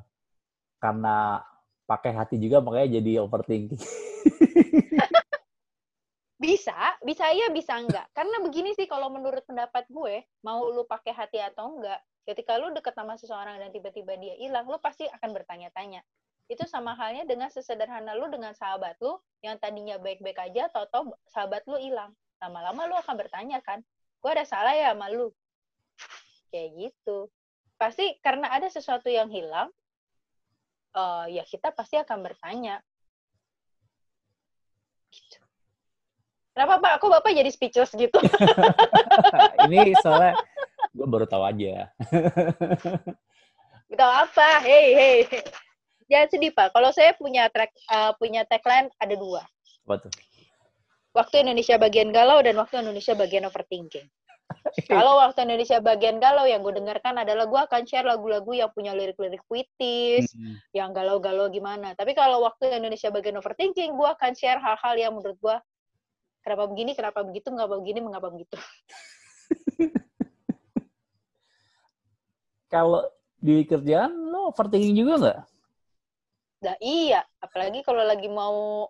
karena 0.80 1.40
pakai 1.88 2.12
hati 2.12 2.36
juga 2.36 2.60
makanya 2.60 3.00
jadi 3.00 3.24
overthinking? 3.24 3.80
Bisa 6.36 6.76
bisa 7.02 7.32
iya 7.32 7.48
bisa 7.48 7.80
enggak. 7.80 8.12
Karena 8.12 8.44
begini 8.44 8.76
sih 8.76 8.86
kalau 8.86 9.08
menurut 9.08 9.42
pendapat 9.48 9.88
gue 9.88 10.28
mau 10.44 10.68
lu 10.68 10.84
pakai 10.84 11.16
hati 11.16 11.40
atau 11.40 11.80
enggak 11.80 11.98
ketika 12.28 12.60
lu 12.60 12.76
deket 12.76 12.92
sama 12.92 13.16
seseorang 13.16 13.56
dan 13.62 13.72
tiba-tiba 13.72 14.20
dia 14.20 14.36
hilang 14.36 14.68
lu 14.68 14.76
pasti 14.82 15.08
akan 15.08 15.30
bertanya-tanya 15.32 16.04
itu 16.46 16.62
sama 16.70 16.94
halnya 16.94 17.26
dengan 17.26 17.50
sesederhana 17.50 18.14
lu 18.14 18.30
dengan 18.30 18.54
sahabat 18.54 18.94
lu 19.02 19.18
yang 19.42 19.58
tadinya 19.58 19.98
baik-baik 19.98 20.38
aja 20.38 20.70
atau 20.70 21.10
sahabat 21.26 21.66
lu 21.66 21.82
hilang 21.82 22.14
lama-lama 22.38 22.86
lu 22.86 22.96
akan 23.02 23.16
bertanya 23.18 23.58
kan 23.66 23.82
gue 24.22 24.30
ada 24.30 24.46
salah 24.46 24.78
ya 24.78 24.94
sama 24.94 25.10
lu 25.10 25.34
kayak 26.54 26.70
gitu 26.78 27.34
pasti 27.82 28.22
karena 28.22 28.54
ada 28.54 28.70
sesuatu 28.70 29.10
yang 29.10 29.28
hilang 29.34 29.74
uh, 30.94 31.26
ya 31.26 31.42
kita 31.50 31.74
pasti 31.74 31.98
akan 31.98 32.22
bertanya 32.22 32.78
gitu. 35.10 35.42
Kenapa 36.56 36.80
Pak? 36.80 36.92
Aku 37.04 37.12
Bapak 37.12 37.36
jadi 37.36 37.52
speechless 37.52 37.92
gitu? 37.92 38.16
Ini 39.68 39.92
soalnya 40.00 40.40
gue 40.96 41.04
baru 41.04 41.28
tahu 41.28 41.44
aja. 41.44 41.92
tahu 43.92 44.12
apa? 44.24 44.64
Hei, 44.64 44.88
hei 44.96 45.20
jangan 46.10 46.28
sedih 46.30 46.52
pak. 46.54 46.74
Kalau 46.74 46.90
saya 46.94 47.12
punya 47.18 47.50
track 47.50 47.72
uh, 47.90 48.12
punya 48.18 48.46
tagline 48.46 48.90
ada 49.02 49.16
dua. 49.18 49.42
Apa 49.86 50.08
tuh? 50.08 50.14
Waktu 51.16 51.48
Indonesia 51.48 51.80
bagian 51.80 52.12
galau 52.12 52.44
dan 52.44 52.60
waktu 52.60 52.84
Indonesia 52.84 53.16
bagian 53.16 53.48
overthinking. 53.48 54.08
Kalau 54.92 55.18
waktu 55.18 55.48
Indonesia 55.48 55.82
bagian 55.82 56.22
galau 56.22 56.46
yang 56.46 56.62
gue 56.62 56.76
dengarkan 56.76 57.18
adalah 57.18 57.50
gue 57.50 57.62
akan 57.66 57.82
share 57.88 58.06
lagu-lagu 58.06 58.54
yang 58.54 58.70
punya 58.70 58.94
lirik-lirik 58.94 59.42
puitis, 59.50 60.30
hmm. 60.38 60.62
yang 60.76 60.94
galau-galau 60.94 61.50
gimana. 61.50 61.98
Tapi 61.98 62.14
kalau 62.14 62.46
waktu 62.46 62.78
Indonesia 62.78 63.10
bagian 63.10 63.42
overthinking, 63.42 63.98
gue 63.98 64.10
akan 64.10 64.32
share 64.38 64.62
hal-hal 64.62 64.94
yang 65.00 65.18
menurut 65.18 65.38
gue 65.42 65.56
kenapa 66.46 66.70
begini, 66.70 66.94
kenapa 66.94 67.26
begitu, 67.26 67.50
mengapa 67.50 67.76
begini, 67.82 68.00
mengapa 68.06 68.28
begitu. 68.30 68.54
kalau 72.74 73.02
di 73.42 73.66
kerjaan 73.66 74.14
lo 74.30 74.54
overthinking 74.54 74.94
juga 74.94 75.14
nggak? 75.18 75.55
Nah, 76.64 76.76
iya, 76.80 77.26
apalagi 77.44 77.84
kalau 77.84 78.04
lagi 78.06 78.32
mau 78.32 78.88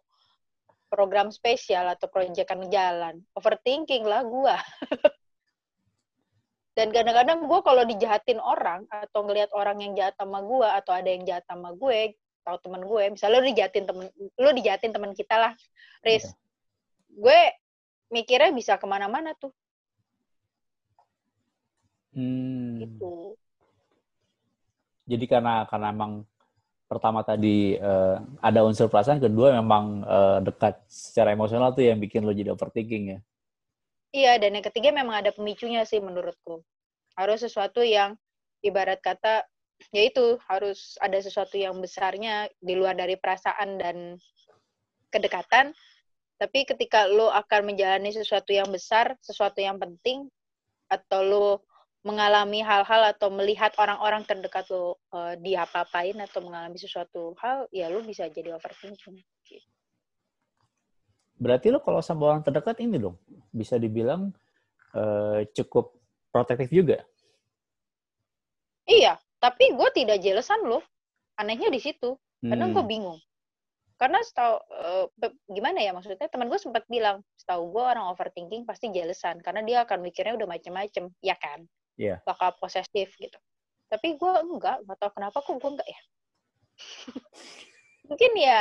program 0.91 1.33
spesial 1.33 1.89
atau 1.89 2.05
proyekan 2.11 2.69
jalan. 2.69 3.23
Overthinking 3.33 4.05
lah 4.05 4.21
gua. 4.21 4.57
Dan 6.75 6.91
kadang-kadang 6.91 7.47
gue 7.47 7.59
kalau 7.63 7.87
dijahatin 7.87 8.35
orang 8.43 8.83
atau 8.91 9.23
ngelihat 9.23 9.47
orang 9.55 9.79
yang 9.79 9.95
jahat 9.95 10.11
sama 10.19 10.43
gue 10.43 10.67
atau 10.67 10.91
ada 10.91 11.07
yang 11.07 11.23
jahat 11.23 11.47
sama 11.47 11.71
gue, 11.71 12.11
atau 12.45 12.61
teman 12.61 12.83
gue, 12.85 13.03
misalnya 13.09 13.41
lu 13.41 13.47
dijahatin 13.49 13.85
temen, 13.89 14.05
lu 14.37 14.49
dijahatin 14.53 14.91
teman 14.93 15.15
kita 15.17 15.39
lah, 15.39 15.53
Riz. 16.05 16.27
Yeah. 16.27 16.35
Gue 17.15 17.39
mikirnya 18.13 18.51
bisa 18.53 18.77
ke 18.77 18.85
mana-mana 18.85 19.33
tuh. 19.39 19.55
Hmm. 22.13 22.77
Gitu. 22.85 23.33
Jadi 25.09 25.25
karena 25.25 25.65
karena 25.65 25.95
emang 25.95 26.27
pertama 26.95 27.27
tadi 27.27 27.75
uh, 27.75 28.23
ada 28.39 28.63
unsur 28.63 28.87
perasaan, 28.87 29.19
kedua 29.19 29.59
memang 29.59 30.07
uh, 30.07 30.39
dekat 30.39 30.79
secara 30.87 31.35
emosional 31.35 31.75
tuh 31.75 31.83
yang 31.83 31.99
bikin 31.99 32.23
lo 32.23 32.31
jadi 32.31 32.55
overthinking 32.55 33.03
ya. 33.11 33.19
Iya, 34.15 34.39
dan 34.39 34.55
yang 34.55 34.63
ketiga 34.63 34.95
memang 34.95 35.19
ada 35.19 35.35
pemicunya 35.35 35.83
sih 35.83 35.99
menurutku. 35.99 36.63
Harus 37.19 37.43
sesuatu 37.43 37.83
yang 37.83 38.15
ibarat 38.63 39.03
kata 39.03 39.43
yaitu 39.91 40.39
harus 40.47 40.95
ada 41.03 41.19
sesuatu 41.19 41.59
yang 41.59 41.75
besarnya 41.83 42.47
di 42.63 42.79
luar 42.79 42.95
dari 42.95 43.19
perasaan 43.19 43.75
dan 43.75 44.15
kedekatan. 45.11 45.75
Tapi 46.39 46.63
ketika 46.63 47.11
lo 47.11 47.27
akan 47.27 47.75
menjalani 47.75 48.15
sesuatu 48.15 48.55
yang 48.55 48.71
besar, 48.71 49.19
sesuatu 49.19 49.59
yang 49.59 49.75
penting, 49.75 50.31
atau 50.87 51.19
lo 51.23 51.47
mengalami 52.05 52.61
hal-hal 52.61 53.01
atau 53.17 53.33
melihat 53.33 53.73
orang-orang 53.81 54.21
terdekat 54.29 54.69
lo 54.69 55.01
uh, 55.09 55.33
diapa-apain 55.41 56.13
atau 56.21 56.45
mengalami 56.45 56.77
sesuatu 56.77 57.33
hal, 57.41 57.65
ya 57.73 57.89
lo 57.89 58.05
bisa 58.05 58.29
jadi 58.29 58.53
overthinking. 58.53 59.17
Gitu. 59.41 59.65
Berarti 61.41 61.73
lo 61.73 61.81
kalau 61.81 62.05
sama 62.05 62.29
orang 62.29 62.45
terdekat 62.45 62.77
ini 62.79 63.01
dong, 63.01 63.17
bisa 63.49 63.81
dibilang 63.81 64.29
uh, 64.93 65.41
cukup 65.57 65.97
protektif 66.29 66.69
juga? 66.69 67.01
Iya, 68.85 69.17
Tapi 69.45 69.77
gue 69.77 69.89
tidak 69.93 70.17
jelesan 70.25 70.65
loh. 70.65 70.81
Anehnya 71.37 71.69
di 71.69 71.77
situ. 71.77 72.17
Kadang 72.41 72.73
Hmm. 72.73 72.75
gue 72.81 72.85
bingung. 72.89 73.19
Karena 73.95 74.19
setahu 74.25 74.57
eh, 74.57 75.05
be- 75.15 75.37
gimana 75.47 75.79
ya 75.79 75.93
maksudnya 75.93 76.27
teman 76.27 76.49
gue 76.49 76.57
sempat 76.57 76.83
bilang, 76.89 77.21
setahu 77.37 77.69
gue 77.71 77.83
orang 77.85 78.09
overthinking 78.11 78.65
pasti 78.65 78.89
jelesan 78.91 79.39
karena 79.45 79.61
dia 79.61 79.77
akan 79.85 80.01
mikirnya 80.01 80.33
udah 80.35 80.49
macem-macem, 80.49 81.13
ya 81.21 81.37
kan? 81.37 81.63
Iya. 81.95 82.19
Bakal 82.27 82.59
posesif 82.59 83.15
gitu. 83.15 83.39
Tapi 83.87 84.19
gue 84.19 84.31
enggak, 84.43 84.83
nggak 84.83 84.97
tahu 84.99 85.11
kenapa 85.15 85.37
kok 85.39 85.55
gue 85.55 85.71
enggak 85.71 85.89
ya. 85.89 86.01
mungkin 88.09 88.31
ya 88.35 88.59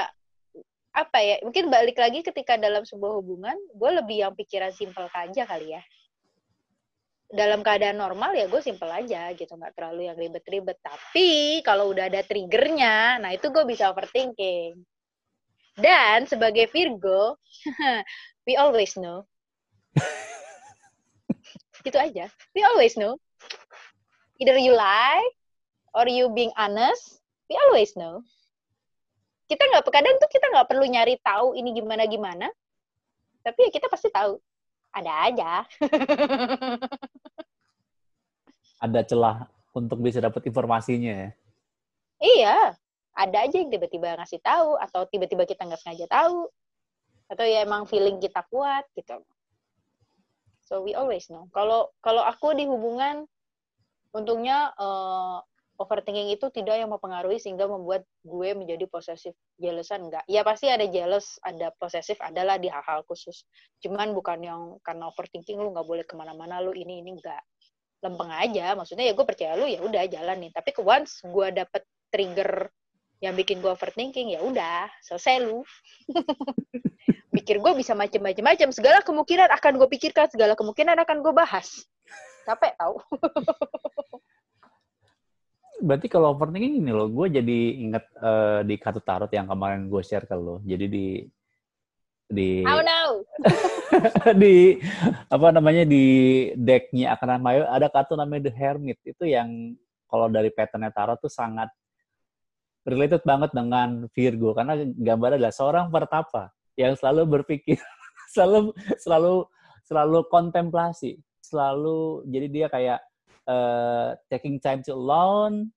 apa 0.95 1.19
ya? 1.19 1.37
Mungkin 1.43 1.67
balik 1.69 1.99
lagi 1.99 2.23
ketika 2.23 2.55
dalam 2.55 2.87
sebuah 2.87 3.19
hubungan, 3.19 3.59
gue 3.75 3.91
lebih 3.91 4.17
yang 4.23 4.35
pikiran 4.39 4.71
simpel 4.71 5.11
aja 5.11 5.43
kali 5.43 5.75
ya. 5.75 5.83
Dalam 7.35 7.67
keadaan 7.67 7.99
normal 7.99 8.39
ya 8.39 8.47
gue 8.47 8.63
simpel 8.63 8.87
aja 8.95 9.35
gitu, 9.35 9.51
nggak 9.59 9.75
terlalu 9.75 10.07
yang 10.07 10.15
ribet-ribet. 10.15 10.79
Tapi 10.79 11.61
kalau 11.67 11.91
udah 11.91 12.07
ada 12.07 12.23
triggernya, 12.23 13.19
nah 13.19 13.35
itu 13.35 13.51
gue 13.51 13.67
bisa 13.67 13.91
overthinking. 13.91 14.79
Dan 15.75 16.31
sebagai 16.31 16.71
Virgo, 16.71 17.43
we 18.47 18.55
always 18.55 18.95
know. 18.95 19.27
gitu 21.85 21.99
aja. 21.99 22.31
We 22.55 22.63
always 22.63 22.95
know. 22.95 23.19
Either 24.43 24.59
you 24.59 24.75
lie 24.75 25.23
or 25.95 26.11
you 26.11 26.27
being 26.33 26.51
honest, 26.59 27.23
we 27.47 27.55
always 27.69 27.95
know. 27.95 28.25
Kita 29.47 29.61
nggak 29.61 29.87
kadang 29.93 30.17
tuh 30.19 30.31
kita 30.33 30.51
nggak 30.51 30.67
perlu 30.67 30.89
nyari 30.89 31.21
tahu 31.23 31.55
ini 31.55 31.77
gimana 31.77 32.09
gimana, 32.09 32.49
tapi 33.45 33.69
ya 33.69 33.71
kita 33.71 33.87
pasti 33.87 34.11
tahu. 34.11 34.41
Ada 34.95 35.13
aja. 35.31 35.53
Ada 38.85 39.01
celah 39.07 39.47
untuk 39.75 39.99
bisa 40.03 40.23
dapat 40.23 40.47
informasinya 40.47 41.13
ya. 41.13 41.31
Iya, 42.23 42.57
ada 43.15 43.39
aja 43.47 43.57
yang 43.59 43.71
tiba-tiba 43.71 44.19
ngasih 44.19 44.43
tahu 44.43 44.77
atau 44.79 45.07
tiba-tiba 45.07 45.47
kita 45.47 45.67
nggak 45.67 45.81
sengaja 45.83 46.07
tahu 46.11 46.51
atau 47.31 47.45
ya 47.47 47.65
emang 47.65 47.87
feeling 47.87 48.19
kita 48.19 48.43
kuat 48.51 48.85
gitu. 48.95 49.23
So 50.65 50.81
we 50.81 50.97
always 50.97 51.29
know. 51.29 51.47
Kalau 51.53 51.93
kalau 52.01 52.25
aku 52.25 52.57
di 52.57 52.65
hubungan, 52.65 53.29
untungnya 54.15 54.71
eh, 54.79 55.39
overthinking 55.75 56.31
itu 56.31 56.47
tidak 56.55 56.79
yang 56.79 56.91
mempengaruhi 56.91 57.43
sehingga 57.43 57.67
membuat 57.67 58.07
gue 58.23 58.55
menjadi 58.55 58.87
posesif. 58.87 59.35
Jealousan 59.59 60.07
enggak. 60.09 60.25
Ya 60.31 60.47
pasti 60.47 60.71
ada 60.71 60.87
jealous, 60.87 61.37
ada 61.43 61.75
posesif, 61.75 62.19
adalah 62.23 62.57
di 62.63 62.71
hal-hal 62.71 63.03
khusus. 63.11 63.43
Cuman 63.83 64.15
bukan 64.15 64.39
yang 64.41 64.63
karena 64.87 65.11
overthinking 65.11 65.59
lu 65.59 65.75
nggak 65.75 65.87
boleh 65.87 66.05
ke 66.07 66.15
mana-mana, 66.15 66.63
lu 66.63 66.71
ini 66.73 67.03
ini 67.03 67.19
enggak. 67.19 67.43
Lempeng 68.07 68.31
aja. 68.31 68.79
Maksudnya 68.79 69.11
ya 69.11 69.15
gue 69.19 69.27
percaya 69.27 69.53
lu 69.59 69.67
ya 69.67 69.83
udah 69.83 70.03
jalan 70.07 70.47
nih. 70.47 70.51
Tapi 70.55 70.71
ke 70.71 70.81
once 70.81 71.19
gue 71.27 71.47
dapet 71.51 71.83
trigger 72.15 72.71
yang 73.23 73.35
bikin 73.35 73.65
gue 73.65 73.73
overthinking 73.73 74.37
ya 74.37 74.45
udah 74.45 74.85
selesai 75.01 75.49
lu 75.49 75.65
pikir 77.41 77.57
gue 77.57 77.73
bisa 77.73 77.97
macam-macam 77.97 78.69
segala 78.69 79.01
kemungkinan 79.01 79.49
akan 79.49 79.81
gue 79.81 79.89
pikirkan 79.97 80.29
segala 80.29 80.53
kemungkinan 80.53 80.93
akan 81.03 81.25
gue 81.25 81.33
bahas 81.33 81.89
capek 82.45 82.73
tau. 82.77 83.01
Berarti 85.85 86.07
kalau 86.07 86.33
overthinking 86.33 86.81
ini 86.81 86.93
loh, 86.95 87.11
gue 87.11 87.41
jadi 87.41 87.61
inget 87.83 88.05
eh, 88.17 88.61
di 88.65 88.75
kartu 88.79 89.03
tarot 89.03 89.29
yang 89.35 89.51
kemarin 89.51 89.91
gue 89.91 90.03
share 90.07 90.25
ke 90.25 90.37
lo. 90.37 90.63
Jadi 90.63 90.87
di 90.87 91.07
di 92.25 92.65
oh 92.65 92.81
no. 92.81 93.21
di 94.43 94.81
apa 95.29 95.49
namanya 95.53 95.85
di 95.85 96.05
decknya 96.57 97.13
Akana 97.13 97.37
Mayo 97.37 97.69
ada 97.69 97.93
kartu 97.93 98.17
namanya 98.17 98.49
The 98.49 98.53
Hermit. 98.55 98.99
Itu 99.05 99.29
yang 99.29 99.77
kalau 100.09 100.31
dari 100.31 100.49
patternnya 100.55 100.95
tarot 100.95 101.21
tuh 101.21 101.33
sangat 101.33 101.69
related 102.87 103.21
banget 103.27 103.51
dengan 103.53 104.09
Virgo. 104.15 104.57
Karena 104.57 104.79
gambarnya 104.79 105.37
adalah 105.43 105.55
seorang 105.57 105.87
pertapa 105.93 106.55
yang 106.79 106.95
selalu 106.97 107.41
berpikir 107.41 107.77
selalu 108.35 108.73
selalu 108.99 109.45
selalu 109.85 110.19
kontemplasi 110.33 111.21
selalu 111.45 112.25
jadi 112.33 112.47
dia 112.49 112.67
kayak 112.73 113.01
uh, 113.45 114.17
taking 114.33 114.57
time 114.57 114.81
to 114.81 114.97
alone 114.97 115.69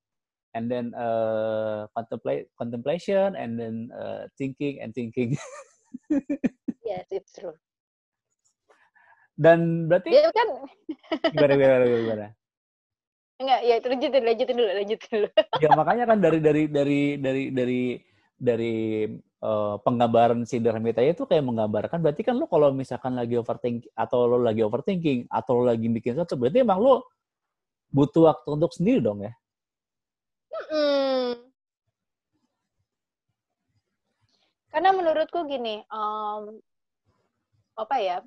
and 0.55 0.71
then 0.71 0.95
uh, 0.95 1.85
contemplate 1.91 2.47
contemplation 2.55 3.35
and 3.35 3.59
then 3.59 3.91
uh, 3.91 4.25
thinking 4.39 4.79
and 4.79 4.95
thinking. 4.95 5.35
Yes 6.87 7.03
it's 7.11 7.35
true. 7.35 7.51
Dan 9.35 9.91
berarti 9.91 10.07
dia 10.07 10.31
kan? 10.31 10.47
Gimana 11.35 11.53
gimana 11.59 11.83
gimana? 11.83 12.27
Enggak 13.37 13.59
ya 13.67 13.75
lanjutin 13.83 14.23
lanjutin 14.23 14.55
dulu 14.55 14.71
lanjutin 14.71 15.09
dulu. 15.11 15.29
Ya 15.59 15.69
makanya 15.75 16.05
kan 16.07 16.17
dari 16.23 16.39
dari 16.39 16.63
dari 16.71 17.01
dari 17.19 17.43
dari 17.51 17.81
dari 18.37 19.05
uh, 19.41 19.75
penggambaran 19.81 20.45
si 20.45 20.61
Dermita 20.61 21.01
itu 21.01 21.25
kayak 21.25 21.45
menggambarkan 21.45 21.99
berarti 22.01 22.21
kan 22.21 22.37
lo 22.37 22.45
kalau 22.45 22.69
misalkan 22.69 23.17
lagi 23.17 23.33
overthinking 23.37 23.89
atau 23.97 24.29
lo 24.29 24.37
lagi 24.41 24.61
overthinking 24.61 25.25
atau 25.27 25.61
lo 25.61 25.73
lagi 25.73 25.89
bikin 25.89 26.13
sesuatu 26.13 26.37
berarti 26.37 26.61
emang 26.61 26.77
lo 26.77 27.09
butuh 27.89 28.29
waktu 28.29 28.47
untuk 28.53 28.71
sendiri 28.77 29.01
dong 29.01 29.25
ya 29.25 29.33
Mm-mm. 30.53 31.49
karena 34.69 34.89
menurutku 34.93 35.39
gini 35.49 35.81
um, 35.89 36.61
apa 37.77 37.95
ya 37.97 38.17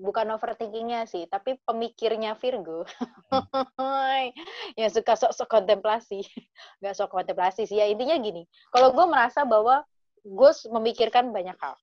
bukan 0.00 0.26
overthinkingnya 0.34 1.04
sih 1.08 1.28
tapi 1.28 1.58
pemikirnya 1.62 2.36
Virgo. 2.36 2.84
Yang 4.80 4.90
suka 5.00 5.14
sok-sok 5.16 5.48
kontemplasi. 5.48 6.24
Nggak 6.80 6.94
sok 6.96 7.10
kontemplasi 7.12 7.68
sih. 7.68 7.80
Ya 7.80 7.86
intinya 7.88 8.16
gini 8.18 8.48
kalau 8.72 8.92
gue 8.92 9.06
merasa 9.08 9.42
bahwa 9.44 9.84
gue 10.22 10.50
memikirkan 10.72 11.32
banyak 11.32 11.56
hal. 11.58 11.74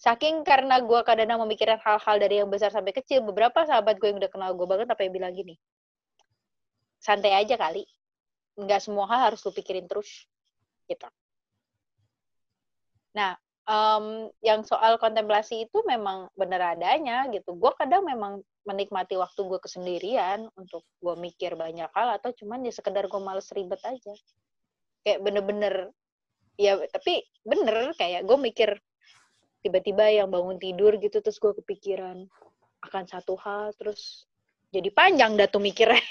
Saking 0.00 0.48
karena 0.48 0.80
gue 0.80 1.00
kadang 1.04 1.44
memikirkan 1.44 1.76
hal-hal 1.84 2.16
dari 2.16 2.40
yang 2.40 2.48
besar 2.48 2.72
sampai 2.72 2.96
kecil 2.96 3.20
beberapa 3.20 3.68
sahabat 3.68 4.00
gue 4.00 4.08
yang 4.08 4.16
udah 4.16 4.32
kenal 4.32 4.56
gue 4.56 4.64
banget 4.64 4.88
yang 4.88 5.12
bilang 5.12 5.36
gini 5.36 5.60
santai 7.00 7.32
aja 7.34 7.56
kali. 7.56 7.88
Nggak 8.60 8.84
semua 8.84 9.08
hal 9.08 9.32
harus 9.32 9.40
lu 9.42 9.50
pikirin 9.56 9.88
terus 9.88 10.28
gitu. 10.84 11.08
Nah 13.16 13.34
um, 13.70 14.26
yang 14.42 14.66
soal 14.66 14.98
kontemplasi 14.98 15.70
itu 15.70 15.78
memang 15.86 16.26
bener 16.34 16.74
adanya 16.74 17.30
gitu. 17.30 17.54
Gue 17.54 17.70
kadang 17.78 18.02
memang 18.02 18.42
menikmati 18.66 19.14
waktu 19.14 19.46
gue 19.46 19.60
kesendirian 19.62 20.50
untuk 20.58 20.82
gue 20.98 21.14
mikir 21.16 21.54
banyak 21.54 21.88
hal 21.94 22.18
atau 22.18 22.34
cuman 22.34 22.66
ya 22.66 22.74
sekedar 22.74 23.06
gue 23.06 23.20
males 23.22 23.46
ribet 23.54 23.78
aja. 23.86 24.14
Kayak 25.06 25.22
bener-bener 25.22 25.74
ya 26.60 26.76
tapi 26.90 27.24
bener 27.46 27.94
kayak 27.96 28.26
gue 28.26 28.36
mikir 28.36 28.70
tiba-tiba 29.64 30.12
yang 30.12 30.28
bangun 30.28 30.60
tidur 30.60 30.92
gitu 31.00 31.24
terus 31.24 31.40
gue 31.40 31.56
kepikiran 31.64 32.28
akan 32.84 33.04
satu 33.08 33.32
hal 33.40 33.72
terus 33.80 34.28
jadi 34.74 34.90
panjang 34.92 35.38
dah 35.38 35.48
tuh 35.48 35.62
mikirnya. 35.62 35.98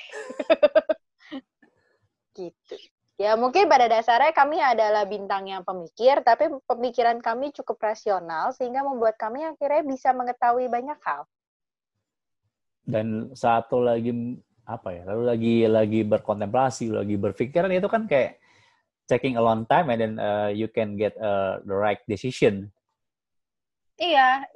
gitu. 2.39 2.75
Ya 3.19 3.35
mungkin 3.35 3.67
pada 3.67 3.91
dasarnya 3.91 4.31
kami 4.31 4.63
adalah 4.63 5.03
bintang 5.03 5.43
yang 5.51 5.67
pemikir, 5.67 6.23
tapi 6.23 6.47
pemikiran 6.63 7.19
kami 7.19 7.51
cukup 7.51 7.75
rasional 7.83 8.55
sehingga 8.55 8.79
membuat 8.79 9.19
kami 9.19 9.43
akhirnya 9.43 9.83
bisa 9.83 10.15
mengetahui 10.15 10.71
banyak 10.71 10.95
hal. 11.03 11.27
dan 12.89 13.29
satu 13.37 13.85
lagi 13.85 14.41
apa 14.65 14.89
ya 14.93 15.01
lalu 15.13 15.23
lagi 15.29 15.55
lagi 15.69 16.01
berkontemplasi 16.01 16.89
lagi 16.89 17.15
berpikiran 17.21 17.69
itu 17.69 17.85
kan 17.85 18.09
kayak 18.09 18.41
taking 19.05 19.37
a 19.37 19.41
long 19.41 19.65
time 19.69 19.93
and 19.93 20.01
then 20.01 20.13
uh, 20.17 20.49
you 20.49 20.65
can 20.65 20.97
get 20.97 21.13
uh, 21.21 21.61
the 21.69 21.73
right 21.73 22.01
decision 22.09 22.73
Iya, 23.99 24.47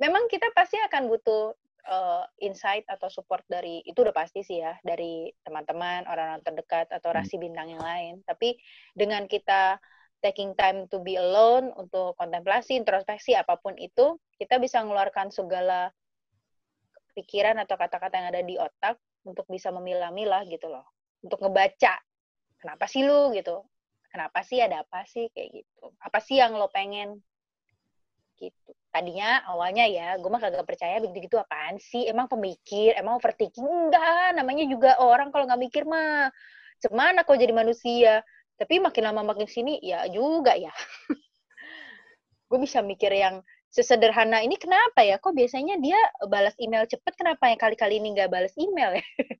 memang 0.00 0.32
kita 0.32 0.48
pasti 0.56 0.80
akan 0.80 1.12
butuh 1.12 1.52
uh, 1.88 2.26
insight 2.42 2.84
atau 2.90 3.08
support 3.08 3.42
dari 3.48 3.82
itu 3.86 4.02
udah 4.02 4.14
pasti 4.14 4.42
sih 4.42 4.62
ya 4.62 4.76
dari 4.82 5.30
teman-teman, 5.46 6.04
orang-orang 6.06 6.42
terdekat 6.42 6.90
atau 6.90 7.10
Hmm. 7.10 7.22
rasi 7.22 7.38
bintang 7.38 7.72
yang 7.72 7.82
lain. 7.82 8.22
Tapi 8.26 8.58
dengan 8.92 9.24
kita 9.26 9.78
taking 10.20 10.56
time 10.58 10.90
to 10.90 10.98
be 11.00 11.14
alone 11.14 11.70
untuk 11.76 12.16
kontemplasi, 12.18 12.76
introspeksi 12.76 13.36
apa 13.36 13.60
pun 13.60 13.78
itu, 13.78 14.18
kita 14.40 14.58
bisa 14.58 14.82
mengeluarkan 14.82 15.30
segala 15.30 15.92
pikiran 17.16 17.56
atau 17.62 17.80
kata-kata 17.80 18.14
yang 18.18 18.28
ada 18.28 18.42
di 18.44 18.54
otak 18.60 19.00
untuk 19.24 19.48
bisa 19.48 19.72
memilah-milah 19.72 20.44
gitu 20.50 20.68
loh. 20.68 20.84
Untuk 21.24 21.40
ngebaca 21.40 21.96
kenapa 22.60 22.84
sih 22.90 23.06
lu 23.06 23.32
gitu. 23.32 23.64
Kenapa 24.12 24.40
sih 24.44 24.60
ada 24.64 24.80
apa 24.84 25.04
sih 25.04 25.28
kayak 25.32 25.62
gitu. 25.62 25.92
Apa 26.00 26.18
sih 26.24 26.40
yang 26.40 26.56
lo 26.56 26.68
pengen. 26.72 27.20
Tadinya 28.96 29.44
awalnya 29.44 29.84
ya, 29.84 30.16
gue 30.16 30.30
mah 30.32 30.40
kagak 30.40 30.64
percaya 30.64 30.96
begitu-gitu 31.04 31.36
apaan 31.36 31.76
sih, 31.76 32.08
emang 32.08 32.32
pemikir, 32.32 32.96
emang 32.96 33.20
overthinking, 33.20 33.68
enggak, 33.68 34.32
namanya 34.32 34.64
juga 34.64 34.96
orang 34.96 35.28
kalau 35.28 35.44
nggak 35.44 35.60
mikir 35.68 35.84
mah, 35.84 36.32
cemana 36.80 37.20
kok 37.28 37.36
jadi 37.36 37.52
manusia. 37.52 38.24
Tapi 38.56 38.80
makin 38.80 39.04
lama 39.12 39.20
makin 39.20 39.44
sini, 39.44 39.76
ya 39.84 40.08
juga 40.08 40.56
ya. 40.56 40.72
gue 42.48 42.56
bisa 42.56 42.80
mikir 42.80 43.12
yang 43.12 43.44
sesederhana 43.68 44.40
ini 44.40 44.56
kenapa 44.56 45.04
ya, 45.04 45.20
kok 45.20 45.36
biasanya 45.36 45.76
dia 45.76 46.00
balas 46.24 46.56
email 46.56 46.88
cepet, 46.88 47.12
kenapa 47.20 47.52
ya 47.52 47.56
kali-kali 47.60 48.00
ini 48.00 48.16
nggak 48.16 48.32
balas 48.32 48.56
email 48.56 48.96
ya? 48.96 49.04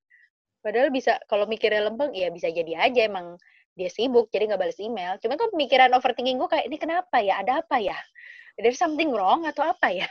Padahal 0.69 0.92
bisa 0.92 1.16
kalau 1.33 1.49
mikirnya 1.49 1.81
lempeng, 1.88 2.12
ya 2.12 2.29
bisa 2.29 2.53
jadi 2.53 2.92
aja 2.92 3.09
emang 3.09 3.40
dia 3.73 3.88
sibuk 3.88 4.29
jadi 4.29 4.53
nggak 4.53 4.61
balas 4.69 4.77
email. 4.85 5.16
Cuma 5.25 5.40
kan 5.40 5.49
pemikiran 5.49 5.97
overthinking 5.97 6.37
gue 6.37 6.49
kayak 6.53 6.69
ini 6.69 6.77
kenapa 6.77 7.25
ya? 7.25 7.40
Ada 7.40 7.64
apa 7.64 7.81
ya? 7.81 7.97
There's 8.57 8.81
something 8.81 9.12
wrong 9.12 9.45
atau 9.45 9.69
apa 9.69 9.92
ya? 9.92 10.09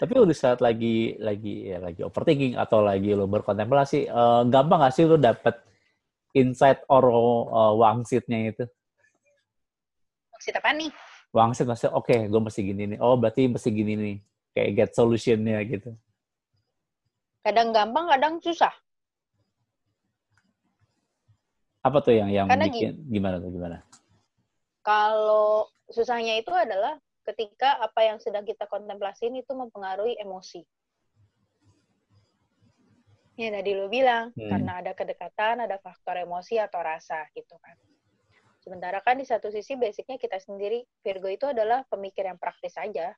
Tapi 0.00 0.16
udah 0.16 0.32
saat 0.32 0.64
lagi 0.64 1.18
lagi 1.20 1.68
ya 1.68 1.76
lagi 1.76 2.00
overthinking 2.00 2.56
atau 2.56 2.80
lagi 2.80 3.12
lo 3.12 3.28
berkontemplasi, 3.28 4.08
uh, 4.08 4.48
gampang 4.48 4.80
gak 4.80 4.94
sih 4.96 5.04
lo 5.04 5.20
dapet 5.20 5.60
insight 6.32 6.80
or 6.88 7.04
uh, 7.10 7.74
wangsitnya 7.76 8.54
itu? 8.54 8.64
Wangsit 10.32 10.56
apa 10.56 10.70
nih? 10.72 10.90
Wangsit 11.36 11.66
maksudnya, 11.68 11.94
oke, 11.94 12.08
okay, 12.08 12.26
gue 12.32 12.40
mesti 12.40 12.60
gini 12.64 12.82
nih. 12.96 12.98
Oh, 12.98 13.14
berarti 13.20 13.44
mesti 13.46 13.68
gini 13.68 13.92
nih. 13.92 14.16
Kayak 14.56 14.70
get 14.72 14.90
solutionnya 14.96 15.60
gitu. 15.68 15.94
Kadang 17.44 17.70
gampang, 17.76 18.08
kadang 18.08 18.34
susah. 18.40 18.72
Apa 21.80 22.00
tuh 22.00 22.16
yang 22.16 22.32
yang 22.32 22.48
Karena 22.48 22.72
bikin 22.72 23.04
gimana 23.08 23.36
tuh 23.36 23.52
gimana? 23.52 23.84
Kalau 24.90 25.70
susahnya 25.86 26.42
itu 26.42 26.50
adalah 26.50 26.98
ketika 27.22 27.78
apa 27.78 28.10
yang 28.10 28.18
sedang 28.18 28.42
kita 28.42 28.66
kontemplasiin 28.66 29.38
itu 29.38 29.54
mempengaruhi 29.54 30.18
emosi. 30.18 30.66
Ya 33.38 33.54
tadi 33.54 33.70
lu 33.70 33.86
bilang 33.86 34.34
hmm. 34.34 34.50
karena 34.50 34.82
ada 34.82 34.92
kedekatan, 34.98 35.62
ada 35.62 35.78
faktor 35.78 36.18
emosi 36.18 36.58
atau 36.58 36.82
rasa 36.82 37.22
gitu 37.38 37.54
kan. 37.62 37.78
Sementara 38.60 38.98
kan 38.98 39.14
di 39.14 39.24
satu 39.24 39.46
sisi 39.54 39.78
basicnya 39.78 40.18
kita 40.18 40.42
sendiri 40.42 40.82
Virgo 41.06 41.30
itu 41.30 41.46
adalah 41.46 41.86
pemikir 41.86 42.26
yang 42.26 42.36
praktis 42.36 42.74
aja. 42.74 43.14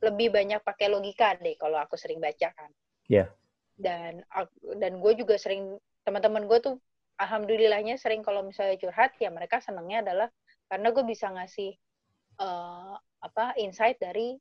Lebih 0.00 0.32
banyak 0.32 0.64
pakai 0.64 0.88
logika 0.88 1.36
deh 1.36 1.60
kalau 1.60 1.76
aku 1.76 2.00
sering 2.00 2.24
baca 2.24 2.56
kan. 2.56 2.72
Iya. 3.12 3.28
Yeah. 3.28 3.28
Dan 3.76 4.12
dan 4.80 4.96
gue 5.04 5.12
juga 5.12 5.36
sering 5.36 5.76
teman-teman 6.08 6.48
gue 6.48 6.58
tuh 6.58 6.80
alhamdulillahnya 7.20 8.00
sering 8.00 8.24
kalau 8.24 8.40
misalnya 8.48 8.80
curhat 8.80 9.12
ya 9.20 9.28
mereka 9.28 9.60
senangnya 9.60 10.00
adalah 10.02 10.28
karena 10.66 10.88
gue 10.90 11.04
bisa 11.06 11.30
ngasih 11.30 11.74
uh, 12.42 12.94
apa 13.22 13.56
insight 13.58 13.98
dari 13.98 14.36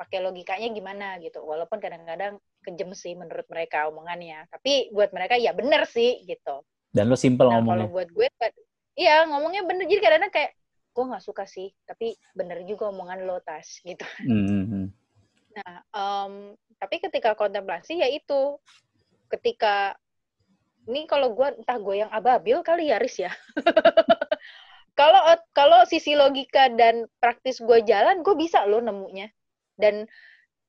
pakai 0.00 0.24
logikanya 0.24 0.72
gimana 0.72 1.20
gitu. 1.20 1.44
Walaupun 1.44 1.76
kadang-kadang 1.76 2.40
kejem 2.64 2.96
sih 2.96 3.12
menurut 3.12 3.44
mereka 3.52 3.88
omongannya. 3.92 4.48
Tapi 4.48 4.88
buat 4.96 5.12
mereka 5.12 5.36
ya 5.36 5.52
bener 5.52 5.84
sih 5.84 6.24
gitu. 6.24 6.64
Dan 6.88 7.12
lo 7.12 7.16
simple 7.20 7.46
nah, 7.46 7.60
ngomongnya. 7.60 7.84
kalau 7.84 7.92
buat 7.92 8.08
gue 8.08 8.26
iya 8.96 9.28
ngomongnya 9.28 9.62
bener. 9.68 9.84
Jadi 9.84 10.00
kadang-kadang 10.00 10.32
kayak 10.32 10.52
gue 10.96 11.04
nggak 11.04 11.24
suka 11.24 11.44
sih. 11.44 11.68
Tapi 11.84 12.16
bener 12.32 12.64
juga 12.64 12.88
omongan 12.88 13.28
lo 13.28 13.44
tas 13.44 13.84
gitu. 13.84 14.04
Mm 14.24 14.44
-hmm. 14.48 14.84
nah 15.50 15.74
um, 15.92 16.56
tapi 16.80 17.04
ketika 17.04 17.36
kontemplasi 17.36 18.00
ya 18.00 18.08
itu. 18.08 18.56
Ketika 19.30 19.94
ini 20.90 21.06
kalau 21.06 21.30
gue 21.36 21.48
entah 21.54 21.78
gue 21.78 22.02
yang 22.02 22.10
ababil 22.10 22.58
kali 22.66 22.90
ya 22.90 22.98
Riz 22.98 23.14
ya 23.22 23.30
kalau 25.00 25.22
kalau 25.56 25.80
sisi 25.88 26.12
logika 26.12 26.68
dan 26.76 27.08
praktis 27.16 27.56
gue 27.56 27.80
jalan 27.88 28.20
gue 28.20 28.36
bisa 28.36 28.68
lo 28.68 28.84
nemunya 28.84 29.32
dan 29.80 30.04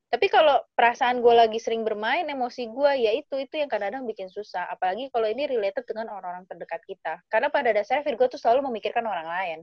tapi 0.07 0.27
kalau 0.31 0.63
perasaan 0.75 1.19
gue 1.19 1.33
lagi 1.35 1.59
sering 1.59 1.83
bermain 1.83 2.23
emosi 2.23 2.71
gue 2.71 2.91
ya 2.95 3.11
itu 3.11 3.35
itu 3.35 3.59
yang 3.59 3.67
kadang-kadang 3.67 4.07
bikin 4.07 4.31
susah 4.31 4.71
apalagi 4.71 5.11
kalau 5.11 5.27
ini 5.27 5.51
related 5.51 5.83
dengan 5.83 6.07
orang-orang 6.15 6.47
terdekat 6.47 6.79
kita 6.87 7.19
karena 7.27 7.51
pada 7.51 7.75
dasarnya 7.75 8.07
Virgo 8.07 8.31
tuh 8.31 8.39
selalu 8.39 8.71
memikirkan 8.71 9.03
orang 9.03 9.27
lain 9.27 9.59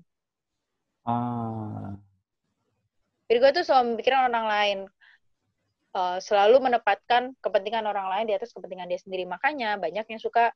ah. 1.08 1.96
Virgo 3.24 3.48
tuh 3.56 3.64
selalu 3.64 3.96
memikirkan 3.96 4.28
orang 4.28 4.46
lain 4.48 4.78
uh, 5.96 6.18
selalu 6.20 6.60
menempatkan 6.60 7.32
kepentingan 7.40 7.84
orang 7.88 8.08
lain 8.08 8.24
di 8.28 8.34
atas 8.36 8.56
kepentingan 8.56 8.88
dia 8.88 9.00
sendiri. 9.00 9.28
Makanya 9.28 9.76
banyak 9.76 10.08
yang 10.08 10.20
suka 10.20 10.52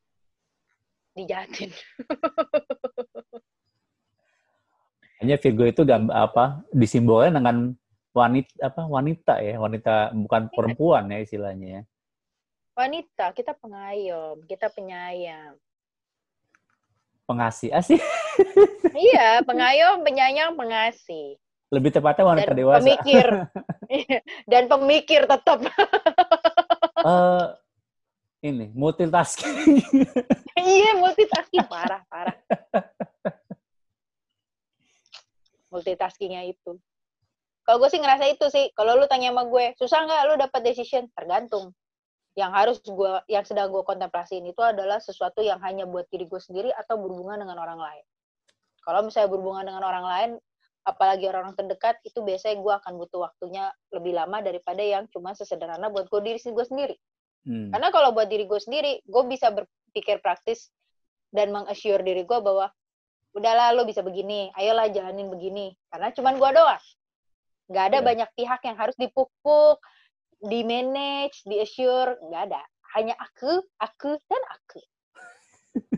dijahatin. 1.12 1.68
Hanya 5.22 5.38
Virgo 5.38 5.64
itu 5.64 5.82
gambar 5.86 6.14
apa 6.18 6.44
disimbolkan 6.74 7.38
dengan 7.38 7.56
wanita 8.12 8.52
apa 8.60 8.82
wanita 8.84 9.34
ya 9.40 9.56
wanita 9.56 10.12
bukan 10.12 10.42
iya. 10.44 10.52
perempuan 10.52 11.02
ya 11.08 11.18
istilahnya 11.24 11.68
ya 11.80 11.82
wanita 12.76 13.32
kita 13.32 13.56
pengayom 13.56 14.44
kita 14.44 14.68
penyayang 14.68 15.56
pengasih 17.24 17.72
asih 17.72 17.96
iya 19.08 19.40
pengayom 19.40 20.04
penyayang 20.04 20.52
pengasih 20.58 21.40
lebih 21.72 21.88
tepatnya 21.88 22.24
wanita 22.28 22.52
dan 22.52 22.58
dewasa. 22.60 22.84
Pemikir. 22.84 23.26
dan 24.52 24.62
pemikir 24.68 25.22
tetap. 25.24 25.58
uh, 27.00 27.56
ini 28.48 28.68
multitasking. 28.76 29.80
iya 30.60 31.00
multitasking 31.00 31.64
parah 31.64 32.04
parah. 32.12 32.36
Multitaskingnya 35.72 36.44
itu. 36.52 36.76
Kalau 37.64 37.78
gue 37.80 37.88
sih 37.88 38.02
ngerasa 38.02 38.28
itu 38.28 38.46
sih. 38.52 38.68
Kalau 38.76 39.00
lu 39.00 39.08
tanya 39.08 39.32
sama 39.32 39.48
gue, 39.48 39.72
susah 39.80 40.04
nggak 40.04 40.22
lu 40.28 40.34
dapat 40.36 40.60
decision? 40.60 41.08
Tergantung. 41.16 41.72
Yang 42.36 42.52
harus 42.52 42.76
gue, 42.84 43.12
yang 43.32 43.44
sedang 43.48 43.72
gue 43.72 43.82
kontemplasiin 43.84 44.44
itu 44.44 44.60
adalah 44.60 45.00
sesuatu 45.00 45.40
yang 45.40 45.60
hanya 45.64 45.88
buat 45.88 46.08
diri 46.12 46.28
gue 46.28 46.40
sendiri 46.40 46.70
atau 46.76 47.00
berhubungan 47.00 47.40
dengan 47.40 47.56
orang 47.60 47.80
lain. 47.80 48.04
Kalau 48.82 49.00
misalnya 49.06 49.30
berhubungan 49.30 49.64
dengan 49.68 49.84
orang 49.84 50.04
lain, 50.04 50.30
apalagi 50.82 51.24
orang-orang 51.30 51.54
terdekat 51.54 52.02
itu 52.02 52.18
biasanya 52.22 52.58
gue 52.58 52.74
akan 52.74 52.92
butuh 52.98 53.30
waktunya 53.30 53.70
lebih 53.94 54.18
lama 54.18 54.42
daripada 54.42 54.82
yang 54.82 55.06
cuma 55.14 55.30
sesederhana 55.34 55.86
buat 55.88 56.10
gue 56.10 56.20
diri 56.26 56.38
gue 56.42 56.66
sendiri 56.66 56.96
hmm. 57.46 57.70
karena 57.70 57.88
kalau 57.94 58.10
buat 58.10 58.26
diri 58.26 58.50
gue 58.50 58.58
sendiri 58.60 58.92
gue 59.06 59.22
bisa 59.30 59.54
berpikir 59.54 60.18
praktis 60.18 60.74
dan 61.30 61.54
mengassure 61.54 62.02
diri 62.02 62.26
gue 62.26 62.38
bahwa 62.42 62.68
udahlah 63.32 63.72
lo 63.72 63.88
bisa 63.88 64.04
begini 64.04 64.52
ayolah 64.56 64.92
jalanin 64.92 65.28
begini 65.32 65.72
karena 65.88 66.12
cuma 66.12 66.36
gue 66.36 66.50
doang 66.52 66.84
nggak 67.72 67.84
ada 67.88 67.98
yeah. 67.98 68.06
banyak 68.06 68.30
pihak 68.36 68.60
yang 68.68 68.76
harus 68.76 68.96
dipupuk 69.00 69.78
di 70.42 70.60
manage 70.66 71.40
di 71.48 71.62
assure 71.62 72.18
nggak 72.28 72.42
ada 72.52 72.62
hanya 72.98 73.16
aku 73.16 73.64
aku 73.80 74.10
dan 74.28 74.42
aku 74.52 74.80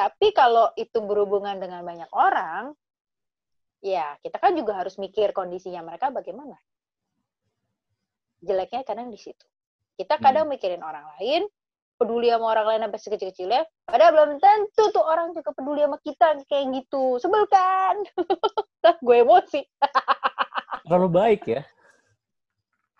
tapi 0.00 0.26
kalau 0.34 0.74
itu 0.74 0.98
berhubungan 0.98 1.62
dengan 1.62 1.86
banyak 1.86 2.10
orang 2.10 2.74
ya 3.86 4.18
kita 4.18 4.42
kan 4.42 4.58
juga 4.58 4.82
harus 4.82 4.96
mikir 4.98 5.30
kondisinya 5.30 5.86
mereka 5.86 6.10
bagaimana. 6.10 6.58
Jeleknya 8.42 8.82
kadang 8.82 9.14
di 9.14 9.18
situ. 9.18 9.46
Kita 9.96 10.20
kadang 10.20 10.50
hmm. 10.50 10.58
mikirin 10.58 10.82
orang 10.84 11.08
lain, 11.16 11.48
peduli 11.96 12.28
sama 12.28 12.52
orang 12.52 12.66
lain 12.70 12.80
sampai 12.88 13.00
sekecil-kecilnya, 13.00 13.62
padahal 13.88 14.12
belum 14.12 14.30
tentu 14.38 14.84
tuh 14.92 15.04
orang 15.04 15.32
juga 15.32 15.50
peduli 15.56 15.80
sama 15.82 15.98
kita 16.04 16.28
kayak 16.48 16.64
gitu. 16.80 17.16
Sebel 17.20 17.44
kan? 17.48 17.96
gue 19.06 19.16
emosi. 19.16 19.60
Terlalu 20.86 21.08
baik 21.10 21.42
ya? 21.48 21.62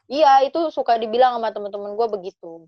Iya, 0.07 0.49
itu 0.49 0.71
suka 0.71 0.97
dibilang 0.97 1.39
sama 1.39 1.53
temen-temen 1.53 1.95
gue 1.95 2.09
begitu. 2.11 2.67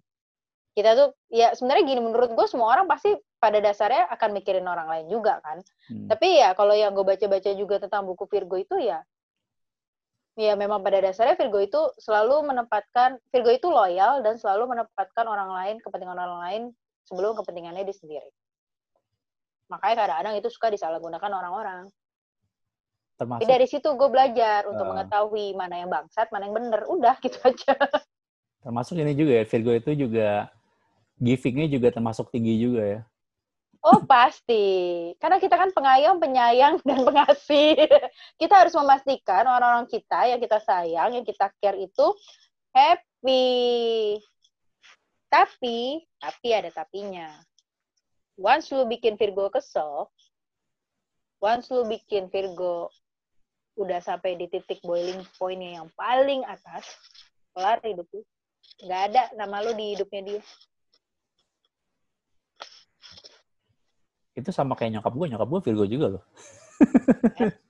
Kita 0.76 0.94
tuh, 0.94 1.08
ya 1.32 1.54
sebenarnya 1.58 1.84
gini, 1.90 2.00
menurut 2.02 2.30
gue 2.34 2.46
semua 2.46 2.70
orang 2.70 2.86
pasti 2.86 3.14
pada 3.42 3.58
dasarnya 3.58 4.06
akan 4.14 4.30
mikirin 4.34 4.66
orang 4.66 4.86
lain 4.86 5.06
juga 5.10 5.42
kan. 5.42 5.62
Hmm. 5.90 6.06
Tapi 6.06 6.38
ya 6.38 6.54
kalau 6.54 6.74
yang 6.74 6.94
gue 6.94 7.02
baca-baca 7.02 7.50
juga 7.54 7.82
tentang 7.82 8.06
buku 8.06 8.26
Virgo 8.30 8.58
itu 8.58 8.78
ya 8.78 9.02
ya 10.38 10.54
memang 10.54 10.86
pada 10.86 11.02
dasarnya 11.02 11.34
Virgo 11.34 11.58
itu 11.58 11.80
selalu 11.98 12.46
menempatkan 12.46 13.18
Virgo 13.34 13.50
itu 13.50 13.66
loyal 13.66 14.22
dan 14.22 14.38
selalu 14.38 14.70
menempatkan 14.70 15.26
orang 15.26 15.50
lain 15.50 15.76
kepentingan 15.82 16.14
orang 16.14 16.40
lain 16.46 16.62
sebelum 17.10 17.34
kepentingannya 17.42 17.82
dia 17.82 17.96
sendiri. 17.98 18.30
Makanya 19.66 20.06
kadang-kadang 20.06 20.34
itu 20.38 20.48
suka 20.48 20.70
disalahgunakan 20.70 21.30
orang-orang. 21.34 21.90
Termasuk, 23.18 23.42
Tapi 23.42 23.50
dari 23.50 23.66
situ 23.66 23.88
gue 23.98 24.08
belajar 24.08 24.70
untuk 24.70 24.86
uh, 24.86 24.90
mengetahui 24.94 25.58
mana 25.58 25.82
yang 25.82 25.90
bangsat, 25.90 26.30
mana 26.30 26.46
yang 26.46 26.54
bener. 26.54 26.86
Udah 26.86 27.18
gitu 27.26 27.36
aja. 27.42 27.74
Termasuk 28.62 28.94
ini 28.94 29.18
juga 29.18 29.42
ya, 29.42 29.44
Virgo 29.44 29.72
itu 29.74 29.90
juga 30.06 30.54
givingnya 31.18 31.66
juga 31.66 31.90
termasuk 31.90 32.30
tinggi 32.30 32.62
juga 32.62 32.82
ya. 32.86 33.00
Oh 33.78 34.02
pasti, 34.02 35.14
karena 35.22 35.38
kita 35.38 35.54
kan 35.54 35.70
pengayom, 35.70 36.18
penyayang, 36.18 36.82
dan 36.88 37.06
pengasih. 37.06 37.78
Kita 38.34 38.66
harus 38.66 38.74
memastikan 38.74 39.46
orang-orang 39.46 39.86
kita 39.86 40.26
yang 40.26 40.42
kita 40.42 40.58
sayang, 40.58 41.14
yang 41.14 41.22
kita 41.22 41.46
care 41.62 41.78
itu 41.78 42.06
happy. 42.74 44.18
Tapi, 45.30 46.02
tapi 46.18 46.48
ada 46.50 46.74
tapinya. 46.74 47.30
Once 48.38 48.70
lu 48.74 48.86
bikin 48.86 49.14
Virgo 49.14 49.46
kesel, 49.50 50.10
once 51.38 51.70
lu 51.70 51.86
bikin 51.86 52.30
Virgo 52.30 52.90
udah 53.78 54.02
sampai 54.02 54.34
di 54.34 54.50
titik 54.50 54.82
boiling 54.82 55.22
pointnya 55.38 55.82
yang 55.82 55.88
paling 55.94 56.42
atas, 56.50 56.86
kelar 57.54 57.78
hidup 57.86 58.06
lu. 58.10 58.26
Nggak 58.82 59.02
ada 59.10 59.22
nama 59.38 59.62
lu 59.62 59.70
di 59.74 59.94
hidupnya 59.94 60.22
dia. 60.26 60.42
Itu 64.38 64.50
sama 64.54 64.78
kayak 64.78 64.98
nyokap 64.98 65.10
gue 65.10 65.26
nyokap 65.34 65.48
gue 65.50 65.60
Virgo 65.66 65.84
juga 65.90 66.06
loh. 66.18 66.24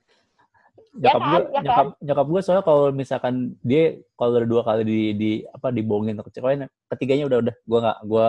Nyokap 0.99 1.21
kan? 1.21 1.29
gue 1.29 1.41
Ya 1.53 1.61
nyokap 1.65 1.87
nyokap 2.01 2.27
gue 2.27 2.39
soalnya 2.41 2.65
kalau 2.65 2.83
misalkan 2.93 3.55
dia 3.65 3.97
kalau 4.13 4.37
udah 4.37 4.49
dua 4.49 4.61
kali 4.65 4.81
di 4.85 4.99
di 5.15 5.31
apa 5.49 5.73
dibohongin 5.73 6.17
atau 6.17 6.27
kecewain 6.27 6.65
ketiganya 6.91 7.25
udah 7.29 7.37
udah. 7.45 7.55
Gue 7.65 7.79
nggak 7.81 7.99
gue 8.05 8.25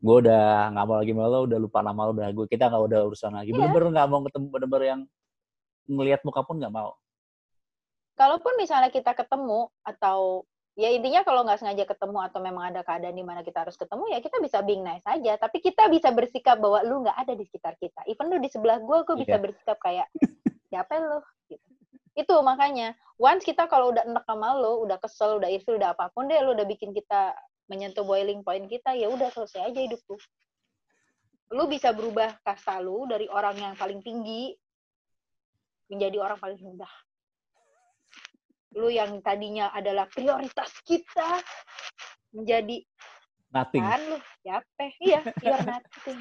gue 0.00 0.16
udah 0.26 0.44
nggak 0.72 0.84
mau 0.88 0.96
lagi 0.96 1.12
malu 1.12 1.38
udah 1.44 1.58
lupa 1.60 1.84
nama 1.84 2.08
lo 2.08 2.16
udah 2.16 2.32
gue 2.32 2.46
kita 2.48 2.72
nggak 2.72 2.82
udah 2.88 3.00
urusan 3.10 3.32
lagi. 3.36 3.52
Iya. 3.52 3.56
bener-bener 3.58 3.88
nggak 3.92 4.08
mau 4.08 4.20
ketemu 4.24 4.46
bener-bener 4.48 4.84
yang 4.86 5.00
ngelihat 5.90 6.20
muka 6.24 6.40
pun 6.42 6.56
nggak 6.56 6.72
mau. 6.72 6.96
Kalaupun 8.16 8.52
misalnya 8.60 8.88
kita 8.92 9.16
ketemu 9.16 9.68
atau 9.84 10.44
ya 10.80 10.88
intinya 10.96 11.20
kalau 11.20 11.44
nggak 11.44 11.60
sengaja 11.60 11.84
ketemu 11.84 12.18
atau 12.24 12.40
memang 12.40 12.72
ada 12.72 12.80
keadaan 12.80 13.12
di 13.12 13.20
mana 13.20 13.44
kita 13.44 13.68
harus 13.68 13.76
ketemu 13.76 14.16
ya 14.16 14.18
kita 14.24 14.40
bisa 14.40 14.64
being 14.64 14.80
nice 14.80 15.04
aja. 15.04 15.36
Tapi 15.36 15.60
kita 15.60 15.92
bisa 15.92 16.08
bersikap 16.08 16.56
bahwa 16.56 16.80
lu 16.80 17.04
nggak 17.04 17.16
ada 17.20 17.32
di 17.36 17.44
sekitar 17.44 17.76
kita. 17.76 18.00
Even 18.08 18.32
lu 18.32 18.40
di 18.40 18.48
sebelah 18.48 18.80
gue 18.80 18.98
gue 19.04 19.16
bisa 19.20 19.36
Iya. 19.36 19.44
bersikap 19.44 19.76
kayak 19.76 20.08
siapa 20.72 20.96
lu? 20.96 21.20
Gitu. 21.52 21.68
itu 22.18 22.34
makanya 22.42 22.98
once 23.22 23.46
kita 23.46 23.70
kalau 23.70 23.94
udah 23.94 24.02
enek 24.02 24.26
sama 24.26 24.58
lu 24.58 24.82
udah 24.82 24.98
kesel 24.98 25.38
udah 25.38 25.46
ilfil 25.46 25.78
udah 25.78 25.94
apa 25.94 26.10
pun 26.10 26.26
deh 26.26 26.42
lu 26.42 26.58
udah 26.58 26.66
bikin 26.66 26.90
kita 26.90 27.32
menyentuh 27.70 28.02
boiling 28.02 28.42
point 28.42 28.66
kita 28.66 28.98
ya 28.98 29.06
udah 29.06 29.30
selesai 29.30 29.70
aja 29.70 29.78
hidup 29.78 30.02
lu 30.10 30.18
lu 31.54 31.64
bisa 31.70 31.94
berubah 31.94 32.34
kasta 32.42 32.82
lu 32.82 33.06
dari 33.06 33.30
orang 33.30 33.54
yang 33.62 33.74
paling 33.78 34.02
tinggi 34.02 34.58
menjadi 35.86 36.18
orang 36.18 36.38
paling 36.42 36.58
rendah 36.58 36.90
lu 38.74 38.90
yang 38.90 39.22
tadinya 39.22 39.70
adalah 39.74 40.06
prioritas 40.06 40.70
kita 40.86 41.42
menjadi 42.30 42.86
nothing. 43.50 43.82
Kan 43.82 44.00
lu 44.06 44.18
siapa? 44.42 44.84
Iya 45.02 45.20
you're 45.42 45.66
nothing. 45.66 46.20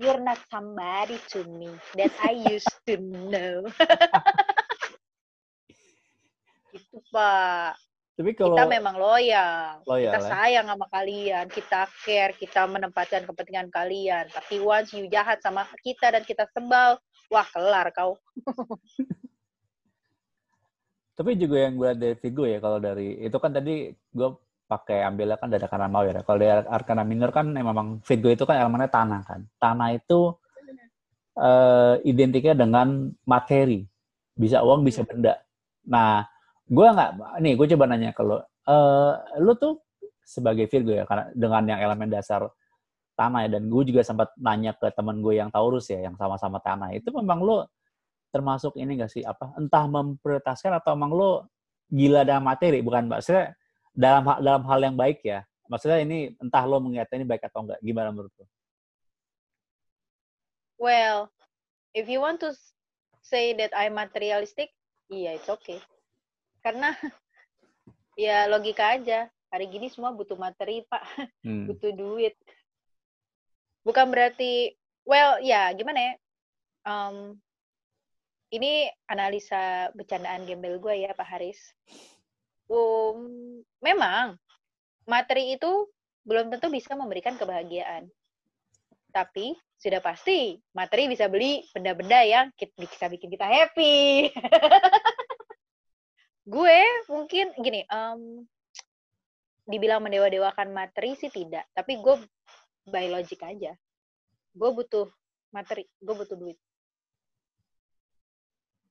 You're 0.00 0.24
not 0.24 0.40
somebody 0.48 1.20
to 1.36 1.44
me 1.44 1.68
that 2.00 2.08
I 2.24 2.32
used 2.48 2.72
to 2.88 2.96
know. 2.96 3.68
Itu 6.76 7.04
pak. 7.12 7.76
Tapi 8.16 8.36
kalau 8.36 8.56
kita 8.56 8.68
memang 8.68 8.96
loyal. 8.96 9.80
Loyal, 9.84 10.12
kita 10.12 10.20
ya. 10.24 10.28
sayang 10.28 10.66
sama 10.72 10.86
kalian. 10.88 11.44
Kita 11.52 11.84
care 12.04 12.32
kita 12.36 12.64
menempatkan 12.64 13.28
kepentingan 13.28 13.68
kalian. 13.68 14.24
Tapi 14.32 14.60
once 14.64 14.96
you 14.96 15.04
jahat 15.12 15.44
sama 15.44 15.68
kita 15.84 16.16
dan 16.16 16.24
kita 16.24 16.48
sebal 16.56 16.96
wah 17.28 17.46
kelar 17.52 17.92
kau 17.92 18.16
tapi 21.20 21.36
juga 21.36 21.68
yang 21.68 21.76
gue 21.76 21.84
lihat 21.92 22.00
dari 22.00 22.16
Vigo 22.16 22.48
ya 22.48 22.58
kalau 22.64 22.80
dari 22.80 23.20
itu 23.20 23.36
kan 23.36 23.52
tadi 23.52 23.92
gue 23.92 24.28
pakai 24.70 25.02
ambilnya 25.02 25.34
kan 25.34 25.50
dari 25.50 25.66
Arkana 25.66 25.90
Mawar 25.90 26.14
ya. 26.14 26.22
Kalau 26.22 26.38
dari 26.38 26.62
Arkana 26.62 27.02
Minor 27.02 27.34
kan 27.34 27.50
memang 27.50 27.98
Vigo 28.06 28.30
itu 28.30 28.46
kan 28.46 28.54
elemennya 28.54 28.86
tanah 28.86 29.20
kan. 29.26 29.40
Tanah 29.58 29.88
itu 29.98 30.38
eh, 31.34 31.94
identiknya 32.06 32.54
dengan 32.54 33.10
materi. 33.26 33.82
Bisa 34.38 34.62
uang, 34.62 34.86
bisa 34.86 35.02
benda. 35.02 35.42
Nah, 35.90 36.22
gue 36.70 36.86
nggak, 36.86 37.10
nih 37.42 37.52
gue 37.58 37.66
coba 37.74 37.84
nanya 37.90 38.14
ke 38.14 38.22
lo. 38.22 38.38
Eh, 38.46 39.12
lu 39.42 39.58
tuh 39.58 39.82
sebagai 40.22 40.70
Virgo 40.70 40.94
ya, 40.94 41.02
karena 41.02 41.34
dengan 41.34 41.62
yang 41.74 41.80
elemen 41.82 42.06
dasar 42.06 42.46
tanah 43.18 43.50
ya, 43.50 43.58
dan 43.58 43.66
gue 43.66 43.82
juga 43.90 44.06
sempat 44.06 44.30
nanya 44.38 44.72
ke 44.78 44.86
teman 44.94 45.18
gue 45.18 45.34
yang 45.34 45.50
Taurus 45.50 45.90
ya, 45.90 45.98
yang 45.98 46.14
sama-sama 46.14 46.62
tanah. 46.62 46.94
Itu 46.94 47.10
memang 47.10 47.42
lo 47.42 47.66
termasuk 48.30 48.78
ini 48.78 49.02
gak 49.02 49.10
sih 49.10 49.22
apa 49.26 49.54
entah 49.58 49.84
memprioritaskan 49.90 50.78
atau 50.78 50.94
emang 50.94 51.10
lo 51.10 51.50
gila 51.90 52.22
dengan 52.22 52.46
materi 52.46 52.80
bukan 52.80 53.10
maksudnya 53.10 53.54
dalam 53.90 54.22
dalam 54.38 54.62
hal 54.66 54.80
yang 54.80 54.96
baik 54.96 55.20
ya 55.26 55.42
maksudnya 55.66 55.98
ini 56.02 56.34
entah 56.38 56.62
lo 56.66 56.78
mengingatnya 56.78 57.22
ini 57.22 57.26
baik 57.26 57.42
atau 57.50 57.66
enggak 57.66 57.80
gimana 57.82 58.14
menurut 58.14 58.32
lo 58.38 58.46
Well, 60.80 61.28
if 61.92 62.08
you 62.08 62.24
want 62.24 62.40
to 62.40 62.56
say 63.20 63.52
that 63.60 63.76
I'm 63.76 64.00
materialistic, 64.00 64.72
iya 65.12 65.36
it's 65.36 65.52
okay. 65.52 65.76
Karena 66.64 66.96
ya 68.24 68.48
logika 68.48 68.96
aja. 68.96 69.28
Hari 69.52 69.68
gini 69.68 69.92
semua 69.92 70.16
butuh 70.16 70.40
materi, 70.40 70.88
Pak. 70.88 71.04
Hmm. 71.44 71.68
Butuh 71.68 71.92
duit. 71.92 72.32
Bukan 73.84 74.08
berarti, 74.08 74.72
well, 75.04 75.36
ya 75.44 75.68
gimana 75.76 76.00
ya? 76.00 76.14
Um, 76.88 77.36
ini 78.50 78.90
analisa 79.06 79.90
bercandaan 79.94 80.42
gembel 80.42 80.82
gue 80.82 81.06
ya, 81.06 81.14
Pak 81.14 81.26
Haris. 81.26 81.60
Um, 82.70 83.62
memang 83.82 84.38
materi 85.06 85.54
itu 85.54 85.90
belum 86.26 86.50
tentu 86.50 86.70
bisa 86.70 86.94
memberikan 86.98 87.38
kebahagiaan. 87.38 88.10
Tapi 89.10 89.54
sudah 89.78 89.98
pasti 90.02 90.58
materi 90.74 91.10
bisa 91.10 91.26
beli 91.26 91.66
benda-benda 91.74 92.22
yang 92.22 92.50
bisa 92.54 93.06
bikin 93.10 93.30
kita 93.30 93.46
happy. 93.46 94.30
gue 96.54 96.78
mungkin 97.10 97.54
gini, 97.58 97.86
em, 97.86 98.46
dibilang 99.66 100.02
mendewa-dewakan 100.02 100.74
materi 100.74 101.14
sih 101.14 101.30
tidak, 101.30 101.66
tapi 101.74 101.98
gue 102.02 102.18
by 102.90 103.06
logic 103.10 103.42
aja. 103.46 103.74
Gue 104.54 104.70
butuh 104.74 105.06
materi, 105.54 105.86
gue 106.02 106.14
butuh 106.14 106.34
duit. 106.34 106.58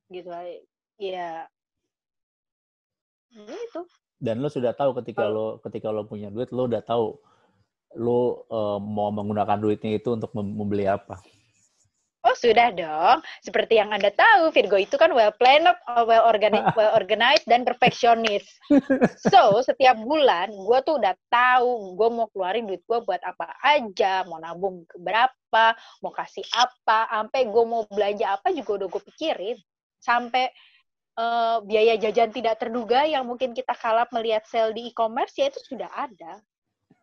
Gitu 0.10 0.30
aja. 0.30 0.58
Ya, 1.00 1.48
itu. 3.38 3.82
dan 4.19 4.43
lo 4.43 4.50
sudah 4.52 4.76
tahu 4.76 4.91
ketika 5.00 5.30
lo 5.30 5.62
ketika 5.63 5.93
lo 5.93 6.04
punya 6.04 6.28
duit 6.28 6.52
lo 6.52 6.67
udah 6.67 6.84
tahu 6.84 7.15
lo 7.95 8.45
eh, 8.52 8.80
mau 8.84 9.10
menggunakan 9.13 9.58
duitnya 9.58 9.95
itu 9.98 10.13
untuk 10.17 10.34
mem- 10.36 10.56
membeli 10.58 10.86
apa 10.89 11.22
Oh 12.19 12.36
sudah 12.36 12.76
dong. 12.76 13.24
Seperti 13.39 13.80
yang 13.80 13.95
anda 13.95 14.12
tahu, 14.12 14.52
Virgo 14.52 14.76
itu 14.76 15.00
kan 15.00 15.08
well 15.15 15.32
planned, 15.32 15.72
uh, 15.88 16.04
well 16.04 16.28
organized, 16.28 16.67
well 16.78 16.91
organized 16.91 17.48
dan 17.48 17.63
perfeksionis. 17.63 18.43
So 19.32 19.63
setiap 19.63 19.95
bulan 20.04 20.52
gue 20.52 20.80
tuh 20.84 21.00
udah 21.00 21.15
tahu 21.32 21.95
gue 21.95 22.10
mau 22.12 22.28
keluarin 22.36 22.67
duit 22.67 22.84
gue 22.84 23.00
buat 23.08 23.24
apa 23.24 23.56
aja, 23.63 24.28
mau 24.28 24.36
nabung 24.36 24.84
berapa, 25.00 25.80
mau 26.04 26.12
kasih 26.12 26.43
apa, 26.60 27.08
sampai 27.08 27.48
gue 27.48 27.63
mau 27.63 27.88
belanja 27.88 28.36
apa 28.36 28.52
juga 28.52 28.84
udah 28.84 28.88
gue 28.91 29.02
pikirin. 29.15 29.58
Sampai 30.00 30.50
eh, 31.20 31.58
biaya 31.64 31.96
jajan 32.00 32.32
tidak 32.32 32.60
terduga 32.60 33.06
yang 33.06 33.28
mungkin 33.28 33.52
kita 33.54 33.76
kalap 33.76 34.10
melihat 34.16 34.44
sale 34.48 34.74
di 34.74 34.90
e-commerce 34.92 35.36
ya 35.38 35.52
itu 35.52 35.60
sudah 35.64 35.92
ada. 35.94 36.42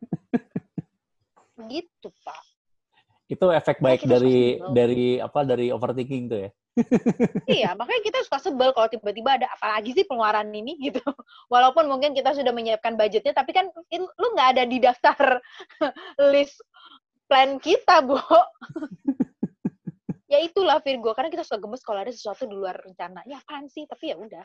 Gitu 1.73 2.09
pak. 2.25 2.43
itu 3.27 3.43
efek 3.51 3.83
baik 3.83 4.07
kita 4.07 4.23
dari 4.23 4.63
dari 4.71 5.05
apa 5.19 5.43
dari 5.43 5.75
overthinking 5.75 6.31
tuh 6.31 6.47
ya 6.47 6.51
Iya, 7.57 7.73
makanya 7.73 8.03
kita 8.05 8.19
suka 8.27 8.39
sebel 8.43 8.71
kalau 8.77 8.89
tiba-tiba 8.91 9.41
ada 9.41 9.49
apa 9.49 9.79
lagi 9.79 9.97
sih 9.97 10.05
pengeluaran 10.05 10.53
ini 10.53 10.77
gitu. 10.77 11.01
Walaupun 11.53 11.89
mungkin 11.89 12.13
kita 12.13 12.37
sudah 12.37 12.53
menyiapkan 12.53 12.99
budgetnya, 12.99 13.33
tapi 13.33 13.57
kan 13.57 13.73
in- 13.89 14.13
lu 14.21 14.27
nggak 14.37 14.51
ada 14.57 14.65
di 14.69 14.79
daftar 14.83 15.41
list 16.33 16.61
plan 17.27 17.57
kita, 17.57 18.05
Bu. 18.05 18.21
Ya 20.27 20.39
itulah 20.43 20.83
Virgo, 20.83 21.15
karena 21.15 21.31
kita 21.31 21.47
suka 21.47 21.59
gemes 21.59 21.81
kalau 21.81 22.03
ada 22.03 22.11
sesuatu 22.11 22.45
di 22.45 22.55
luar 22.55 22.77
rencana. 22.79 23.23
Ya 23.27 23.39
apaan 23.39 23.67
sih? 23.67 23.87
Tapi 23.87 24.11
ya 24.11 24.17
udah. 24.19 24.45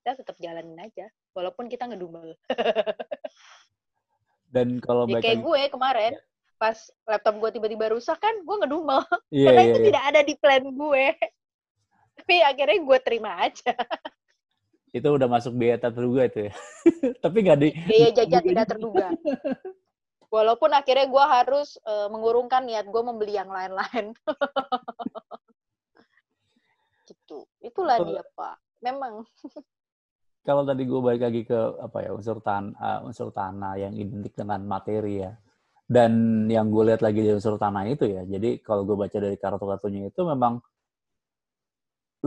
Kita 0.00 0.20
tetap 0.20 0.36
jalanin 0.36 0.76
aja, 0.76 1.08
walaupun 1.32 1.66
kita 1.66 1.88
ngedumel. 1.88 2.36
dan 4.54 4.78
kalau 4.78 5.08
Ya 5.08 5.18
kayak 5.18 5.40
lagi- 5.40 5.44
gue 5.48 5.62
kemarin, 5.72 6.12
pas 6.54 6.76
laptop 7.08 7.34
gue 7.40 7.50
tiba-tiba 7.56 7.90
rusak 7.90 8.20
kan, 8.20 8.34
gue 8.44 8.56
ngedumel. 8.62 9.02
iya 9.32 9.48
karena 9.50 9.62
iya 9.64 9.70
itu 9.72 9.78
iya. 9.80 9.86
tidak 9.90 10.02
ada 10.12 10.20
di 10.22 10.34
plan 10.36 10.64
gue. 10.68 11.04
Tapi 12.20 12.34
akhirnya 12.40 12.78
gue 12.78 12.98
terima 13.02 13.30
aja. 13.42 13.72
itu 14.94 15.08
udah 15.10 15.26
masuk 15.26 15.58
biaya 15.58 15.74
tak 15.74 15.98
terduga 15.98 16.30
itu 16.30 16.46
ya 16.46 16.52
tapi 17.26 17.42
nggak 17.42 17.58
di 17.58 17.68
biaya 17.82 18.14
jajan 18.14 18.42
tidak 18.46 18.66
terduga. 18.70 19.10
Walaupun 20.34 20.74
akhirnya 20.74 21.06
gue 21.06 21.24
harus 21.30 21.78
eh, 21.86 22.08
mengurungkan 22.10 22.66
niat 22.66 22.90
gue 22.90 23.02
membeli 23.06 23.38
yang 23.38 23.54
lain-lain. 23.54 24.10
gitu. 27.06 27.46
Itulah 27.62 28.02
Oh. 28.02 28.06
dia, 28.10 28.22
Pak. 28.34 28.56
Memang. 28.82 29.22
kalau 30.44 30.60
tadi 30.68 30.84
gue 30.84 31.00
balik 31.00 31.24
lagi 31.24 31.42
ke 31.48 31.56
apa 31.80 32.04
ya 32.04 32.10
unsur 32.12 32.36
tan 32.44 32.76
uh, 32.76 33.00
unsur 33.08 33.32
tanah 33.32 33.80
yang 33.80 33.96
identik 33.96 34.36
dengan 34.36 34.60
materi 34.68 35.24
ya 35.24 35.32
dan 35.88 36.44
yang 36.52 36.68
gue 36.68 36.92
lihat 36.92 37.00
lagi 37.00 37.24
dari 37.24 37.32
unsur 37.32 37.56
tanah 37.56 37.88
itu 37.88 38.04
ya 38.04 38.28
jadi 38.28 38.60
kalau 38.60 38.84
gue 38.84 38.92
baca 38.92 39.16
dari 39.16 39.40
kartu-kartunya 39.40 40.12
itu 40.12 40.20
memang 40.20 40.60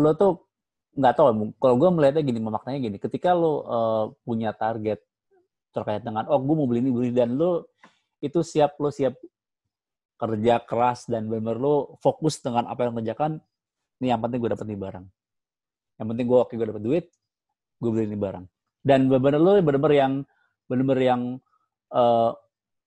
lo 0.01 0.11
tuh 0.17 0.49
nggak 0.97 1.13
tahu 1.13 1.25
kalau 1.61 1.75
gue 1.77 1.89
melihatnya 1.93 2.25
gini 2.25 2.39
memaknanya 2.41 2.79
gini 2.89 2.97
ketika 2.97 3.37
lo 3.37 3.53
uh, 3.69 4.03
punya 4.25 4.49
target 4.57 4.97
terkait 5.69 6.01
dengan 6.01 6.25
oh 6.25 6.41
gue 6.41 6.55
mau 6.57 6.65
beli 6.65 6.81
ini 6.81 6.89
beli 6.89 7.13
ini," 7.13 7.17
dan 7.21 7.37
lo 7.37 7.69
itu 8.23 8.39
siap 8.41 8.77
lo 8.81 8.89
siap 8.89 9.17
kerja 10.17 10.61
keras 10.65 11.05
dan 11.05 11.29
benar 11.29 11.57
lo 11.61 11.97
fokus 12.01 12.41
dengan 12.41 12.65
apa 12.65 12.85
yang 12.85 12.93
lo 12.93 12.97
kerjakan 13.01 13.31
nih 14.01 14.09
yang 14.13 14.21
penting 14.21 14.39
gue 14.41 14.51
dapet 14.53 14.65
nih 14.65 14.79
barang 14.79 15.05
yang 15.97 16.07
penting 16.13 16.25
gue 16.25 16.37
oke 16.37 16.53
gue 16.53 16.67
dapet 16.67 16.83
duit 16.83 17.05
gue 17.77 17.89
beli 17.93 18.05
ini 18.09 18.17
barang 18.17 18.45
dan 18.81 19.05
bener-bener 19.05 19.41
lo 19.41 19.51
bener-bener 19.61 19.93
yang 19.93 20.13
bener-bener 20.65 21.01
yang 21.05 21.21
uh, 21.93 22.33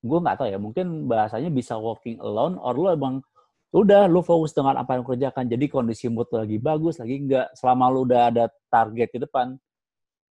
gue 0.00 0.18
nggak 0.18 0.36
tahu 0.40 0.48
ya 0.50 0.58
mungkin 0.58 1.06
bahasanya 1.06 1.50
bisa 1.52 1.78
walking 1.78 2.18
alone 2.18 2.58
or 2.58 2.74
lo 2.74 2.90
emang 2.90 3.22
udah 3.70 4.10
lu 4.10 4.20
fokus 4.22 4.50
dengan 4.50 4.82
apa 4.82 4.98
yang 4.98 5.06
kerjakan. 5.06 5.46
Jadi 5.46 5.64
kondisi 5.70 6.10
mood 6.10 6.26
lagi 6.34 6.58
bagus, 6.58 6.98
lagi 6.98 7.22
enggak. 7.22 7.54
Selama 7.54 7.86
lu 7.90 8.02
udah 8.06 8.30
ada 8.30 8.44
target 8.66 9.08
di 9.14 9.18
depan, 9.22 9.54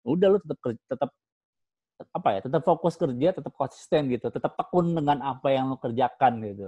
udah 0.04 0.26
lu 0.28 0.38
tetap 0.44 0.58
tetap 0.60 1.10
apa 2.08 2.28
ya 2.36 2.40
tetap 2.44 2.62
fokus 2.64 2.96
kerja 2.96 3.28
tetap 3.36 3.52
konsisten 3.52 4.08
gitu 4.08 4.32
tetap 4.32 4.56
tekun 4.56 4.96
dengan 4.96 5.20
apa 5.20 5.52
yang 5.52 5.68
lu 5.68 5.76
kerjakan 5.76 6.40
gitu 6.44 6.66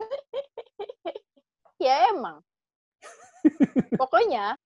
ya 1.84 2.12
emang 2.12 2.44
pokoknya 4.00 4.56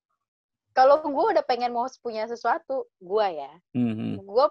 kalau 0.74 1.03
gue 1.03 1.27
udah 1.35 1.44
pengen 1.46 1.74
mau 1.74 1.87
punya 1.98 2.27
sesuatu 2.31 2.87
gue 3.03 3.27
ya 3.35 3.53
mm-hmm. 3.74 4.22
gue 4.22 4.46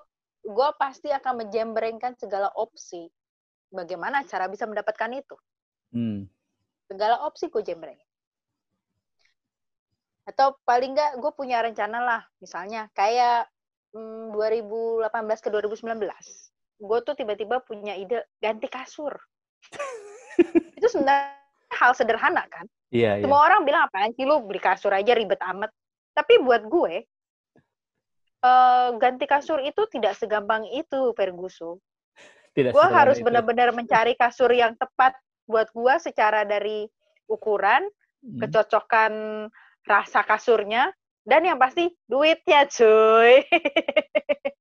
gue 0.47 0.69
pasti 0.79 1.11
akan 1.11 1.47
menjembrengkan 1.47 2.15
segala 2.19 2.51
opsi 2.55 3.07
bagaimana 3.71 4.23
cara 4.27 4.47
bisa 4.47 4.67
mendapatkan 4.67 5.11
itu 5.15 5.35
mm. 5.95 6.27
segala 6.91 7.23
opsi 7.27 7.51
gue 7.51 7.63
jembreng 7.63 7.99
atau 10.27 10.59
paling 10.67 10.91
nggak 10.91 11.23
gue 11.23 11.31
punya 11.31 11.63
rencana 11.63 12.03
lah 12.03 12.21
misalnya 12.43 12.91
kayak 12.91 13.47
2018 14.33 15.43
ke 15.43 15.49
2019 15.49 15.97
gue 16.77 16.99
tuh 17.01 17.17
tiba-tiba 17.17 17.57
punya 17.65 17.97
ide 17.97 18.21
ganti 18.37 18.69
kasur. 18.69 19.17
Itu 20.77 20.85
sebenarnya 20.93 21.33
hal 21.73 21.97
sederhana 21.97 22.45
kan? 22.45 22.69
Iya, 22.93 23.17
semua 23.17 23.41
iya. 23.41 23.45
orang 23.49 23.61
bilang 23.65 23.81
apaan 23.89 24.13
sih 24.13 24.29
lu? 24.29 24.45
Beli 24.45 24.61
kasur 24.61 24.93
aja 24.93 25.17
ribet 25.17 25.41
amat. 25.41 25.73
Tapi 26.13 26.37
buat 26.37 26.69
gue 26.69 27.01
uh, 28.45 28.89
ganti 29.01 29.25
kasur 29.25 29.57
itu 29.65 29.89
tidak 29.89 30.13
segampang 30.21 30.69
itu 30.69 31.17
Ferguson. 31.17 31.81
Tidak 32.53 32.73
gue 32.73 32.87
harus 32.93 33.17
benar-benar 33.25 33.73
mencari 33.73 34.13
kasur 34.13 34.53
yang 34.53 34.77
tepat 34.77 35.17
buat 35.49 35.73
gue 35.73 35.93
secara 35.97 36.45
dari 36.45 36.85
ukuran 37.25 37.89
Hmm. 38.27 38.43
kecocokan 38.43 39.13
rasa 39.85 40.25
kasurnya 40.25 40.89
dan 41.27 41.43
yang 41.43 41.59
pasti 41.59 41.91
duitnya 42.07 42.65
cuy. 42.71 43.43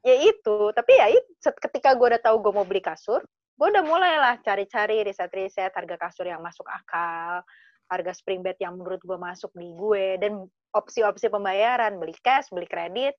Ya 0.00 0.16
itu 0.16 0.72
tapi 0.72 0.96
ya 0.96 1.12
ketika 1.44 1.92
gue 1.92 2.16
udah 2.16 2.22
tahu 2.24 2.40
gue 2.40 2.52
mau 2.56 2.64
beli 2.64 2.80
kasur 2.80 3.20
gue 3.60 3.68
udah 3.68 3.84
mulai 3.84 4.16
lah 4.16 4.40
cari-cari 4.40 5.04
riset-riset 5.04 5.76
harga 5.76 6.00
kasur 6.00 6.24
yang 6.24 6.40
masuk 6.40 6.64
akal 6.64 7.44
harga 7.92 8.12
spring 8.16 8.40
bed 8.40 8.56
yang 8.64 8.80
menurut 8.80 8.96
gue 9.04 9.18
masuk 9.20 9.52
di 9.52 9.68
gue 9.76 10.16
dan 10.16 10.48
opsi-opsi 10.72 11.28
pembayaran 11.28 12.00
beli 12.00 12.16
cash 12.24 12.48
beli 12.48 12.64
kredit. 12.64 13.12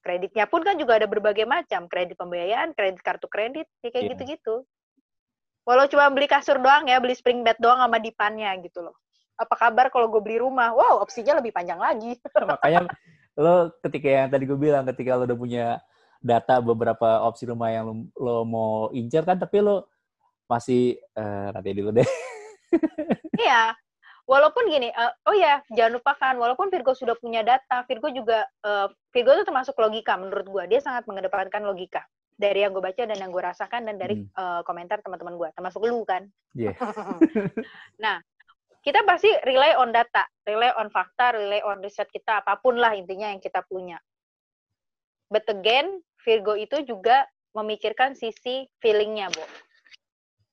Kreditnya 0.00 0.48
pun 0.48 0.64
kan 0.64 0.80
juga 0.80 0.96
ada 0.96 1.04
berbagai 1.04 1.44
macam 1.44 1.84
kredit 1.92 2.16
pembiayaan 2.16 2.72
kredit 2.72 3.04
kartu 3.04 3.28
kredit 3.28 3.68
ya 3.84 3.92
kayak 3.92 4.00
Iya. 4.00 4.10
gitu-gitu. 4.16 4.64
Walau 5.68 5.92
cuma 5.92 6.08
beli 6.08 6.24
kasur 6.24 6.56
doang 6.56 6.88
ya 6.88 6.96
beli 7.04 7.12
spring 7.12 7.44
bed 7.44 7.60
doang 7.60 7.84
sama 7.84 8.00
dipannya 8.00 8.48
gitu 8.64 8.80
loh 8.80 8.96
apa 9.40 9.54
kabar 9.56 9.88
kalau 9.88 10.12
gue 10.12 10.20
beli 10.20 10.36
rumah? 10.44 10.76
Wow 10.76 11.00
opsinya 11.00 11.40
lebih 11.40 11.56
panjang 11.56 11.80
lagi. 11.80 12.20
Makanya 12.52 12.84
lo 13.40 13.72
ketika 13.80 14.08
yang 14.08 14.28
tadi 14.28 14.44
gue 14.44 14.58
bilang 14.60 14.84
ketika 14.84 15.16
lo 15.16 15.24
udah 15.24 15.38
punya 15.38 15.66
data 16.20 16.60
beberapa 16.60 17.24
opsi 17.24 17.48
rumah 17.48 17.72
yang 17.72 17.88
lo, 17.88 17.94
lo 18.20 18.36
mau 18.44 18.92
incer 18.92 19.24
kan 19.24 19.40
tapi 19.40 19.64
lo 19.64 19.88
masih 20.44 21.00
eh, 21.16 21.48
nanti 21.50 21.70
dulu 21.72 21.90
deh. 21.96 22.08
Iya. 23.40 23.72
Walaupun 24.28 24.68
gini 24.68 24.92
eh, 24.92 25.12
oh 25.26 25.34
ya 25.34 25.64
jangan 25.72 25.96
lupakan 25.96 26.34
walaupun 26.36 26.68
Virgo 26.68 26.92
sudah 26.92 27.16
punya 27.16 27.40
data 27.40 27.82
Virgo 27.88 28.12
juga 28.12 28.44
eh, 28.62 28.86
Virgo 29.10 29.32
itu 29.34 29.48
termasuk 29.48 29.74
logika 29.80 30.14
menurut 30.20 30.46
gue 30.46 30.76
dia 30.76 30.80
sangat 30.84 31.08
mengedepankan 31.08 31.64
logika 31.64 32.04
dari 32.36 32.62
yang 32.62 32.70
gue 32.76 32.84
baca 32.84 33.02
dan 33.04 33.18
yang 33.18 33.32
gue 33.32 33.42
rasakan 33.42 33.88
dan 33.90 33.96
dari 33.96 34.20
Hmm. 34.20 34.28
eh, 34.30 34.62
komentar 34.68 35.00
teman-teman 35.00 35.34
gue 35.40 35.48
termasuk 35.56 35.80
lu 35.82 36.04
kan. 36.04 36.28
Iya. 36.54 36.76
nah 38.04 38.20
kita 38.80 39.04
pasti 39.04 39.28
rely 39.44 39.76
on 39.76 39.92
data 39.92 40.24
rely 40.48 40.72
on 40.76 40.88
fakta 40.88 41.36
rely 41.36 41.60
on 41.64 41.80
riset 41.84 42.08
kita 42.08 42.40
apa 42.40 42.56
pun 42.60 42.80
lah 42.80 42.96
intinya 42.96 43.28
yang 43.28 43.40
kita 43.40 43.60
punya 43.68 44.00
but 45.28 45.44
again 45.48 46.00
Virgo 46.20 46.52
itu 46.56 46.84
juga 46.84 47.24
memikirkan 47.56 48.12
sisi 48.12 48.68
feelingnya 48.78 49.32
bu 49.32 49.44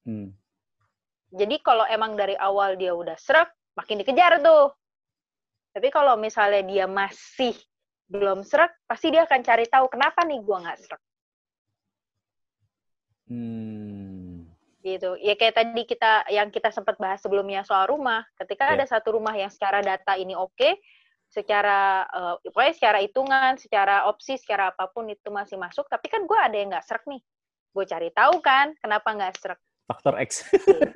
Hmm. 0.08 0.32
Jadi 1.36 1.60
kalau 1.60 1.84
emang 1.92 2.16
dari 2.16 2.40
awal 2.40 2.80
dia 2.80 2.96
udah 2.96 3.20
serak, 3.20 3.52
makin 3.76 4.00
dikejar 4.00 4.40
tuh. 4.40 4.72
Tapi 5.76 5.92
kalau 5.92 6.16
misalnya 6.16 6.64
dia 6.64 6.86
masih 6.88 7.52
belum 8.08 8.48
serak, 8.48 8.72
pasti 8.88 9.12
dia 9.12 9.28
akan 9.28 9.44
cari 9.44 9.68
tahu 9.68 9.92
kenapa 9.92 10.24
nih 10.24 10.40
gua 10.40 10.64
nggak 10.64 10.80
serak. 10.80 11.02
Hmm. 13.28 13.97
Gitu. 14.96 15.20
Ya 15.20 15.36
kayak 15.36 15.56
tadi 15.60 15.84
kita 15.84 16.32
yang 16.32 16.48
kita 16.48 16.72
sempat 16.72 16.96
bahas 16.96 17.20
sebelumnya 17.20 17.68
soal 17.68 17.92
rumah. 17.92 18.24
Ketika 18.40 18.72
Iya. 18.72 18.74
ada 18.80 18.86
satu 18.88 19.20
rumah 19.20 19.36
yang 19.36 19.52
secara 19.52 19.84
data 19.84 20.16
ini 20.16 20.32
oke, 20.32 20.80
secara 21.28 22.08
eh, 22.08 22.36
pokoknya 22.48 22.74
secara 22.80 22.98
hitungan, 23.04 23.60
secara 23.60 24.08
opsi, 24.08 24.40
secara 24.40 24.72
apa 24.72 24.88
pun 24.88 25.12
itu 25.12 25.28
masih 25.28 25.60
masuk. 25.60 25.92
Tapi 25.92 26.08
kan 26.08 26.24
gua 26.24 26.48
ada 26.48 26.56
yang 26.56 26.72
nggak 26.72 26.88
serak 26.88 27.04
nih. 27.04 27.20
Gue 27.76 27.86
cari 27.86 28.10
tahu 28.10 28.40
kan 28.40 28.74
kenapa 28.80 29.12
nggak 29.12 29.38
serak. 29.38 29.60
Faktor 29.88 30.20
X. 30.20 30.44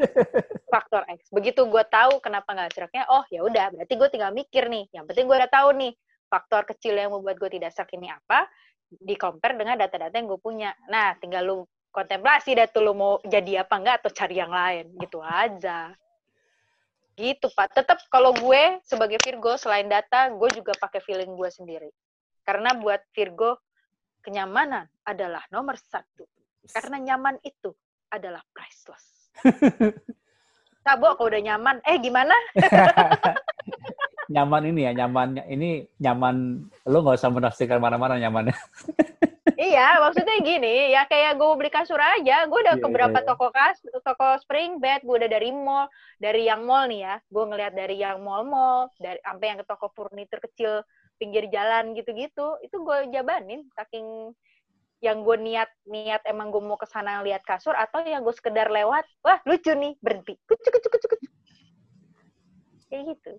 faktor 0.74 1.04
X. 1.08 1.32
Begitu 1.32 1.64
gue 1.64 1.84
tahu 1.88 2.20
kenapa 2.20 2.52
nggak 2.52 2.72
seraknya, 2.76 3.04
oh 3.08 3.24
ya 3.32 3.40
udah, 3.44 3.72
berarti 3.72 3.94
gue 3.96 4.10
tinggal 4.12 4.32
mikir 4.36 4.68
nih. 4.68 4.88
Yang 4.92 5.06
penting 5.14 5.26
gue 5.32 5.38
udah 5.40 5.52
tahu 5.52 5.70
nih 5.80 5.94
faktor 6.28 6.64
kecil 6.68 6.96
yang 7.00 7.12
membuat 7.12 7.40
gue 7.40 7.50
tidak 7.56 7.72
serak 7.72 7.92
ini 7.96 8.12
apa, 8.12 8.48
di 8.92 9.16
compare 9.16 9.56
dengan 9.56 9.80
data-data 9.80 10.12
yang 10.12 10.28
gue 10.28 10.40
punya. 10.44 10.76
Nah, 10.92 11.16
tinggal 11.24 11.44
lu 11.48 11.60
kontemplasi 11.92 12.56
deh 12.56 12.68
tuh 12.72 12.82
lu 12.88 12.96
mau 12.96 13.20
jadi 13.28 13.68
apa 13.68 13.76
enggak 13.78 13.96
atau 14.04 14.12
cari 14.16 14.36
yang 14.40 14.52
lain, 14.52 14.96
gitu 14.98 15.20
aja. 15.20 15.92
Gitu 17.20 17.52
Pak. 17.52 17.76
Tetap 17.76 18.00
kalau 18.08 18.32
gue 18.34 18.80
sebagai 18.88 19.20
Virgo 19.20 19.60
selain 19.60 19.86
data, 19.92 20.32
gue 20.32 20.50
juga 20.56 20.72
pakai 20.80 21.04
feeling 21.04 21.36
gue 21.36 21.50
sendiri. 21.52 21.92
Karena 22.48 22.74
buat 22.74 23.04
Virgo 23.12 23.60
kenyamanan 24.24 24.88
adalah 25.04 25.44
nomor 25.52 25.76
satu. 25.78 26.26
Karena 26.72 26.98
nyaman 26.98 27.38
itu 27.44 27.76
adalah 28.10 28.42
priceless. 28.56 29.30
Cabo 30.86 31.14
kalau 31.14 31.30
udah 31.30 31.42
nyaman, 31.46 31.78
eh 31.86 32.02
gimana? 32.02 32.34
nyaman 34.34 34.64
ini 34.74 34.90
ya, 34.90 34.92
nyaman 34.98 35.38
ini 35.46 35.86
nyaman 36.02 36.66
lo 36.90 36.98
nggak 37.06 37.18
usah 37.22 37.30
menafsirkan 37.30 37.78
mana-mana 37.78 38.18
nyamannya. 38.18 38.56
iya, 39.58 39.98
maksudnya 40.04 40.38
gini, 40.46 40.94
ya 40.94 41.10
kayak 41.10 41.34
gue 41.42 41.50
beli 41.58 41.72
kasur 41.74 41.98
aja, 41.98 42.46
gue 42.46 42.60
udah 42.62 42.78
Iya, 42.78 42.82
ke 42.82 42.86
beberapa 42.86 43.18
iya, 43.18 43.26
iya. 43.26 43.30
toko 43.30 43.48
kas, 43.50 43.78
toko 44.06 44.28
spring 44.44 44.78
bed, 44.78 45.02
gue 45.02 45.16
udah 45.18 45.30
dari 45.30 45.50
mall, 45.50 45.90
dari 46.22 46.46
yang 46.46 46.62
mall 46.66 46.86
nih 46.86 47.02
ya, 47.10 47.16
gue 47.26 47.44
ngeliat 47.50 47.74
dari 47.74 47.98
yang 47.98 48.22
mall-mall, 48.22 48.94
dari 49.02 49.18
sampai 49.26 49.46
yang 49.50 49.60
ke 49.62 49.66
toko 49.66 49.90
furnitur 49.98 50.40
kecil 50.46 50.86
pinggir 51.18 51.50
jalan 51.50 51.98
gitu-gitu, 51.98 52.58
itu 52.62 52.76
gue 52.86 52.98
jabanin, 53.10 53.66
saking 53.74 54.34
yang 55.02 55.26
gue 55.26 55.34
niat 55.42 55.70
niat 55.90 56.22
emang 56.30 56.54
gue 56.54 56.62
mau 56.62 56.78
ke 56.78 56.86
sana 56.86 57.26
lihat 57.26 57.42
kasur 57.42 57.74
atau 57.74 58.06
yang 58.06 58.22
gue 58.22 58.34
sekedar 58.38 58.70
lewat, 58.70 59.06
wah 59.26 59.42
lucu 59.50 59.74
nih, 59.74 59.98
berhenti, 59.98 60.38
kucu 60.46 60.70
kucu 60.70 60.88
kucu 60.94 61.08
kucu, 61.18 61.28
kayak 62.94 63.18
gitu. 63.18 63.34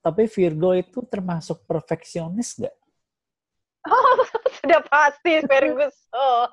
Tapi 0.00 0.24
Virgo 0.32 0.72
itu 0.72 1.04
termasuk 1.04 1.68
perfeksionis 1.68 2.56
nggak? 2.56 2.79
Oh, 3.88 4.20
sudah 4.60 4.80
pasti 4.88 5.40
Fergus. 5.48 5.96
Oh. 6.12 6.44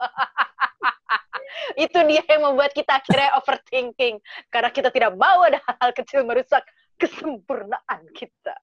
Itu 1.75 1.99
dia 2.07 2.23
yang 2.23 2.47
membuat 2.47 2.71
kita 2.71 3.03
akhirnya 3.03 3.35
overthinking. 3.39 4.21
Karena 4.47 4.69
kita 4.71 4.89
tidak 4.93 5.15
mau 5.19 5.43
ada 5.43 5.59
hal-hal 5.67 5.91
kecil 5.91 6.23
merusak 6.23 6.63
kesempurnaan 6.95 8.07
kita. 8.15 8.55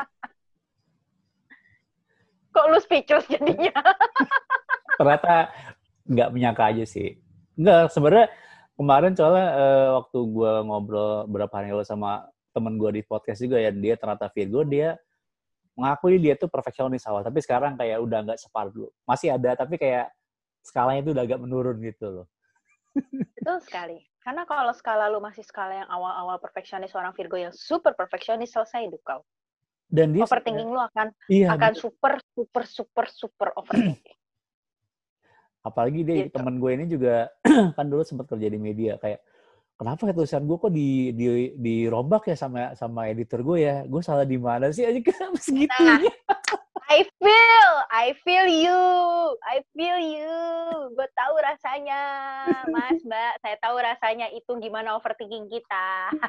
Kok 2.54 2.66
lu 2.70 2.78
speechless 2.80 3.28
jadinya? 3.28 3.74
Ternyata 4.98 5.50
nggak 6.08 6.30
menyangka 6.32 6.64
aja 6.70 6.84
sih. 6.86 7.18
Nggak, 7.58 7.92
sebenarnya 7.92 8.26
kemarin 8.78 9.12
soalnya 9.14 9.48
eh, 9.54 9.88
waktu 9.94 10.18
gue 10.18 10.52
ngobrol 10.66 11.26
beberapa 11.30 11.54
hari 11.58 11.74
lalu 11.74 11.86
sama 11.86 12.26
temen 12.54 12.78
gue 12.78 12.90
di 12.98 13.02
podcast 13.02 13.42
juga 13.42 13.58
ya, 13.58 13.74
dia 13.74 13.98
ternyata 13.98 14.30
Virgo, 14.30 14.62
dia 14.62 14.94
mengakui 15.74 16.22
dia 16.22 16.38
tuh 16.38 16.46
perfeksionis 16.46 17.04
awal, 17.06 17.26
tapi 17.26 17.42
sekarang 17.42 17.74
kayak 17.74 17.98
udah 17.98 18.18
nggak 18.24 18.38
separah 18.38 18.70
dulu. 18.70 18.88
Masih 19.06 19.34
ada, 19.34 19.58
tapi 19.58 19.78
kayak 19.78 20.10
skalanya 20.62 21.00
itu 21.04 21.10
udah 21.12 21.24
agak 21.26 21.40
menurun 21.42 21.76
gitu 21.82 22.06
loh. 22.22 22.26
Betul 22.94 23.58
sekali. 23.66 23.98
Karena 24.22 24.48
kalau 24.48 24.72
skala 24.72 25.10
lu 25.12 25.20
masih 25.20 25.44
skala 25.44 25.84
yang 25.84 25.90
awal-awal 25.90 26.40
perfeksionis 26.40 26.94
seorang 26.94 27.12
Virgo 27.12 27.36
yang 27.36 27.52
super 27.52 27.92
perfeksionis, 27.92 28.54
selesai 28.54 28.88
hidup 28.88 29.02
kau. 29.04 29.20
Dan 29.84 30.16
dia 30.16 30.24
Overthinking 30.24 30.70
lu 30.72 30.80
akan 30.80 31.12
iya, 31.28 31.52
akan 31.52 31.72
super 31.76 32.16
super 32.32 32.64
super 32.64 33.06
super 33.12 33.48
overthinking. 33.58 34.16
apalagi 35.64 36.04
dia 36.04 36.28
Gitu. 36.28 36.36
temen 36.36 36.60
gue 36.60 36.70
ini 36.76 36.84
juga 36.84 37.32
kan 37.76 37.86
dulu 37.88 38.04
sempat 38.04 38.28
kerja 38.28 38.48
di 38.52 38.60
media 38.60 39.00
kayak 39.00 39.24
kenapa 39.74 40.06
ya 40.06 40.14
tulisan 40.14 40.46
gue 40.46 40.56
kok 40.56 40.72
di, 40.72 41.10
di 41.14 41.26
dirombak 41.58 42.30
ya 42.30 42.36
sama 42.38 42.72
sama 42.78 43.10
editor 43.10 43.42
gue 43.42 43.58
ya 43.62 43.76
gue 43.84 44.02
salah 44.02 44.26
di 44.26 44.38
mana 44.38 44.70
sih 44.70 44.86
aja 44.86 45.00
kan 45.02 45.34
segitunya 45.34 46.10
I 46.84 47.00
feel, 47.16 47.70
I 47.90 48.12
feel 48.22 48.46
you, 48.46 48.80
I 49.40 49.64
feel 49.72 49.98
you. 49.98 50.36
Gue 50.92 51.08
tahu 51.16 51.34
rasanya, 51.40 52.00
Mas, 52.68 53.00
Mbak. 53.00 53.40
Saya 53.40 53.56
tahu 53.56 53.76
rasanya 53.80 54.28
itu 54.30 54.52
gimana 54.60 54.94
overthinking 54.94 55.48
kita. 55.48 56.12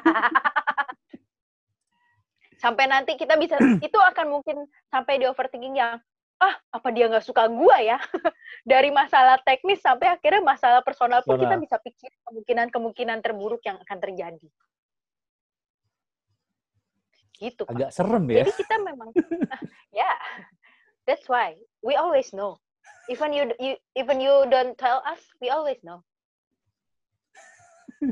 sampai 2.62 2.88
nanti 2.88 3.20
kita 3.20 3.36
bisa, 3.36 3.60
itu 3.84 3.98
akan 4.00 4.40
mungkin 4.40 4.64
sampai 4.88 5.20
di 5.20 5.28
overthinking 5.28 5.76
yang, 5.76 6.00
ah, 6.40 6.54
apa 6.72 6.88
dia 6.92 7.08
nggak 7.08 7.24
suka 7.24 7.48
gue 7.48 7.76
ya? 7.84 7.98
Dari 8.70 8.92
masalah 8.92 9.40
teknis 9.40 9.80
sampai 9.80 10.12
akhirnya 10.12 10.42
masalah 10.44 10.80
personal 10.84 11.24
pun 11.24 11.40
kita 11.40 11.56
bisa 11.56 11.76
pikir 11.80 12.10
kemungkinan-kemungkinan 12.28 13.18
terburuk 13.24 13.62
yang 13.64 13.80
akan 13.80 13.98
terjadi. 14.00 14.48
Gitu, 17.36 17.68
Pak. 17.68 17.72
Agak 17.72 17.90
serem 17.92 18.24
ya. 18.32 18.44
Jadi 18.48 18.52
kita 18.64 18.76
memang, 18.80 19.12
ya. 19.92 20.08
yeah 20.08 20.18
That's 21.06 21.30
why 21.30 21.54
we 21.86 21.94
always 21.94 22.34
know. 22.34 22.58
Even 23.06 23.30
you, 23.30 23.54
you 23.62 23.78
even 23.94 24.18
you 24.18 24.50
don't 24.50 24.74
tell 24.74 24.98
us, 25.06 25.22
we 25.38 25.54
always 25.54 25.78
know. 25.86 26.02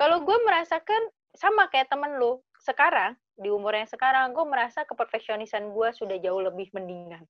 Kalau 0.00 0.20
gue 0.20 0.38
merasakan 0.44 1.08
sama 1.32 1.72
kayak 1.72 1.88
temen 1.88 2.20
lu, 2.20 2.44
sekarang, 2.60 3.16
di 3.36 3.52
umur 3.52 3.76
yang 3.76 3.88
sekarang, 3.88 4.32
gue 4.32 4.44
merasa 4.48 4.88
keperfeksionisan 4.88 5.70
gue 5.70 5.88
sudah 5.92 6.16
jauh 6.16 6.40
lebih 6.40 6.72
mendingan. 6.72 7.22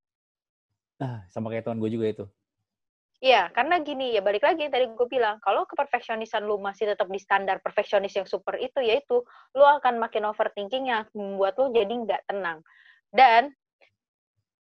Nah, 1.03 1.27
sama 1.29 1.51
kayak 1.51 1.67
teman 1.67 1.83
gue 1.83 1.91
juga 1.93 2.07
itu. 2.09 2.25
Iya, 3.17 3.49
karena 3.57 3.81
gini, 3.81 4.13
ya 4.13 4.21
balik 4.21 4.45
lagi 4.45 4.69
tadi 4.69 4.93
gue 4.93 5.09
bilang, 5.09 5.41
kalau 5.41 5.65
keperfeksionisan 5.65 6.45
lu 6.45 6.61
masih 6.61 6.93
tetap 6.93 7.09
di 7.09 7.17
standar 7.17 7.65
perfeksionis 7.65 8.13
yang 8.13 8.29
super 8.29 8.61
itu, 8.61 8.77
yaitu 8.85 9.25
lu 9.57 9.65
akan 9.65 9.97
makin 9.97 10.29
overthinking 10.29 10.93
yang 10.93 11.09
membuat 11.17 11.57
lu 11.57 11.73
jadi 11.73 11.89
nggak 11.89 12.23
tenang. 12.29 12.61
Dan 13.09 13.57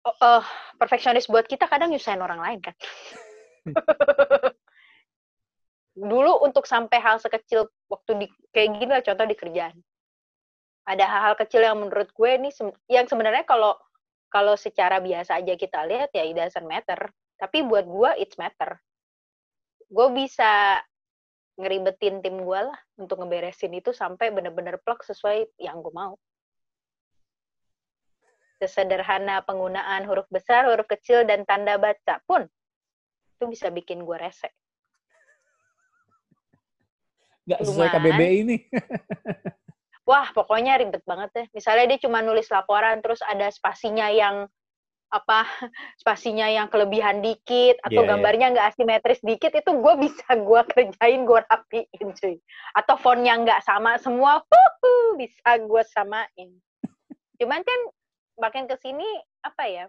oh, 0.07 0.15
uh, 0.23 0.45
perfeksionis 0.79 1.27
buat 1.27 1.51
kita 1.51 1.67
kadang 1.67 1.91
nyusahin 1.91 2.23
orang 2.23 2.39
lain 2.39 2.61
kan. 2.63 2.75
Dulu 5.99 6.47
untuk 6.47 6.67
sampai 6.71 6.99
hal 7.03 7.19
sekecil 7.19 7.67
waktu 7.91 8.23
di 8.23 8.27
kayak 8.55 8.71
gini 8.79 8.91
lah 8.91 9.03
contoh 9.03 9.27
di 9.27 9.35
kerjaan. 9.35 9.75
Ada 10.85 11.05
hal-hal 11.09 11.35
kecil 11.41 11.65
yang 11.65 11.81
menurut 11.81 12.13
gue 12.13 12.31
ini 12.37 12.53
yang 12.93 13.09
sebenarnya 13.09 13.49
kalau 13.49 13.73
kalau 14.29 14.59
secara 14.59 15.01
biasa 15.01 15.41
aja 15.41 15.55
kita 15.57 15.87
lihat 15.89 16.13
ya 16.13 16.29
it 16.29 16.37
doesn't 16.37 16.69
matter. 16.69 17.09
Tapi 17.41 17.65
buat 17.65 17.89
gue 17.89 18.11
it's 18.21 18.37
matter. 18.37 18.77
Gue 19.89 20.13
bisa 20.13 20.83
ngeribetin 21.57 22.21
tim 22.21 22.43
gue 22.43 22.61
lah 22.67 22.79
untuk 22.99 23.23
ngeberesin 23.23 23.73
itu 23.73 23.95
sampai 23.95 24.35
bener-bener 24.35 24.77
plug 24.83 25.01
sesuai 25.07 25.55
yang 25.63 25.79
gue 25.81 25.95
mau 25.95 26.19
sesederhana 28.65 29.45
penggunaan 29.45 30.09
huruf 30.09 30.25
besar, 30.33 30.65
huruf 30.65 30.89
kecil, 30.89 31.27
dan 31.29 31.45
tanda 31.45 31.77
baca 31.77 32.23
pun 32.25 32.49
itu 33.35 33.45
bisa 33.51 33.69
bikin 33.69 34.07
gue 34.07 34.17
rese. 34.17 34.49
Gak 37.45 37.61
sesuai 37.61 37.93
Cuman, 37.93 38.01
KBB 38.01 38.21
ini. 38.41 38.57
wah, 40.05 40.29
pokoknya 40.37 40.77
ribet 40.81 41.03
banget 41.09 41.31
deh. 41.33 41.47
Misalnya 41.57 41.97
dia 41.97 42.01
cuma 42.05 42.21
nulis 42.21 42.49
laporan, 42.53 43.01
terus 43.01 43.21
ada 43.25 43.49
spasinya 43.49 44.09
yang 44.13 44.49
apa 45.15 45.47
spasinya 46.03 46.51
yang 46.51 46.67
kelebihan 46.67 47.23
dikit 47.23 47.79
atau 47.87 48.03
yeah, 48.03 48.07
iya. 48.07 48.11
gambarnya 48.11 48.47
nggak 48.51 48.67
yeah. 48.67 48.75
asimetris 48.75 49.23
dikit 49.23 49.55
itu 49.55 49.71
gue 49.71 49.95
bisa 50.03 50.27
gue 50.35 50.61
kerjain 50.75 51.23
gue 51.23 51.41
rapiin 51.47 52.09
cuy 52.19 52.37
atau 52.75 52.95
fontnya 52.99 53.39
nggak 53.39 53.63
sama 53.63 53.95
semua 54.03 54.43
huhu, 54.43 55.15
bisa 55.15 55.63
gue 55.63 55.83
samain 55.95 56.51
cuman 57.39 57.63
kan 57.63 57.81
makin 58.43 58.67
ke 58.67 58.75
sini 58.83 59.07
apa 59.47 59.63
ya 59.71 59.87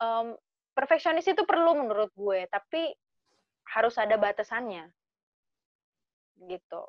um, 0.00 0.32
perfeksionis 0.72 1.28
itu 1.28 1.44
perlu 1.44 1.84
menurut 1.84 2.08
gue 2.16 2.48
tapi 2.48 2.96
harus 3.76 3.96
ada 4.00 4.16
batasannya 4.16 4.88
gitu 6.48 6.88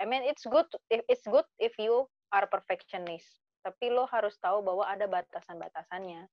I 0.00 0.04
mean 0.08 0.26
it's 0.26 0.44
good 0.46 0.66
it's 0.90 1.26
good 1.26 1.46
if 1.58 1.74
you 1.78 2.06
are 2.34 2.46
perfectionist 2.50 3.26
tapi 3.64 3.88
lo 3.88 4.04
harus 4.10 4.36
tahu 4.42 4.60
bahwa 4.60 4.84
ada 4.84 5.08
batasan-batasannya 5.08 6.28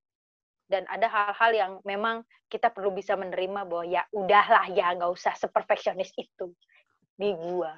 dan 0.72 0.84
ada 0.88 1.08
hal-hal 1.08 1.52
yang 1.52 1.72
memang 1.84 2.24
kita 2.48 2.72
perlu 2.72 2.96
bisa 2.96 3.16
menerima 3.16 3.68
bahwa 3.68 3.86
ya 3.88 4.04
udahlah 4.12 4.68
ya 4.72 4.96
nggak 4.96 5.12
usah 5.12 5.36
seperfeksionis 5.36 6.12
itu 6.16 6.52
di 7.16 7.32
gua 7.36 7.76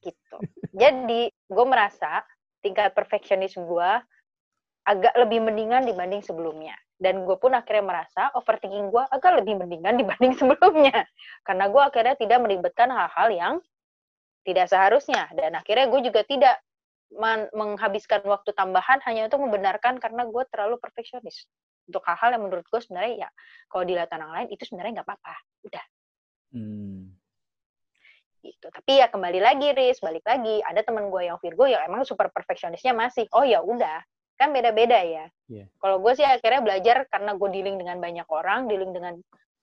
gitu 0.00 0.38
jadi 0.82 1.30
gue 1.30 1.66
merasa 1.66 2.24
tingkat 2.64 2.92
perfeksionis 2.92 3.56
gue 3.56 3.90
agak 4.88 5.14
lebih 5.16 5.44
mendingan 5.44 5.84
dibanding 5.84 6.24
sebelumnya. 6.24 6.76
Dan 7.00 7.24
gue 7.24 7.36
pun 7.40 7.56
akhirnya 7.56 7.84
merasa 7.84 8.28
overthinking 8.36 8.92
gue 8.92 9.04
agak 9.08 9.40
lebih 9.40 9.56
mendingan 9.56 9.96
dibanding 9.96 10.36
sebelumnya. 10.40 11.04
Karena 11.44 11.68
gue 11.68 11.82
akhirnya 11.82 12.16
tidak 12.16 12.38
meribetkan 12.44 12.92
hal-hal 12.92 13.28
yang 13.32 13.54
tidak 14.46 14.66
seharusnya. 14.70 15.28
Dan 15.32 15.56
akhirnya 15.56 15.86
gue 15.90 16.00
juga 16.06 16.22
tidak 16.24 16.56
menghabiskan 17.54 18.22
waktu 18.22 18.54
tambahan 18.54 19.02
hanya 19.02 19.26
untuk 19.26 19.42
membenarkan 19.42 19.98
karena 19.98 20.26
gue 20.26 20.42
terlalu 20.48 20.78
perfeksionis. 20.78 21.48
Untuk 21.90 22.06
hal-hal 22.06 22.38
yang 22.38 22.46
menurut 22.46 22.66
gue 22.70 22.80
sebenarnya 22.80 23.26
ya, 23.26 23.30
kalau 23.66 23.82
dilihat 23.82 24.10
orang 24.14 24.30
lain 24.30 24.48
itu 24.54 24.62
sebenarnya 24.62 25.02
nggak 25.02 25.08
apa-apa. 25.10 25.34
Udah. 25.66 25.84
Hmm 26.54 27.20
gitu. 28.40 28.66
Tapi 28.72 29.00
ya 29.00 29.06
kembali 29.12 29.40
lagi, 29.40 29.68
Riz, 29.76 30.00
balik 30.00 30.24
lagi. 30.24 30.64
Ada 30.64 30.84
teman 30.84 31.12
gue 31.12 31.28
yang 31.28 31.36
Virgo 31.38 31.68
yang 31.68 31.84
emang 31.86 32.02
super 32.08 32.32
perfeksionisnya 32.32 32.96
masih. 32.96 33.28
Oh 33.36 33.44
ya 33.44 33.60
udah, 33.60 34.00
kan 34.40 34.50
beda-beda 34.50 34.98
ya. 35.04 35.28
Yeah. 35.46 35.68
Kalau 35.78 36.00
gue 36.00 36.12
sih 36.16 36.24
akhirnya 36.24 36.64
belajar 36.64 37.04
karena 37.12 37.36
gue 37.36 37.48
dealing 37.52 37.76
dengan 37.76 37.96
banyak 38.00 38.28
orang, 38.28 38.66
dealing 38.66 38.92
dengan 38.96 39.20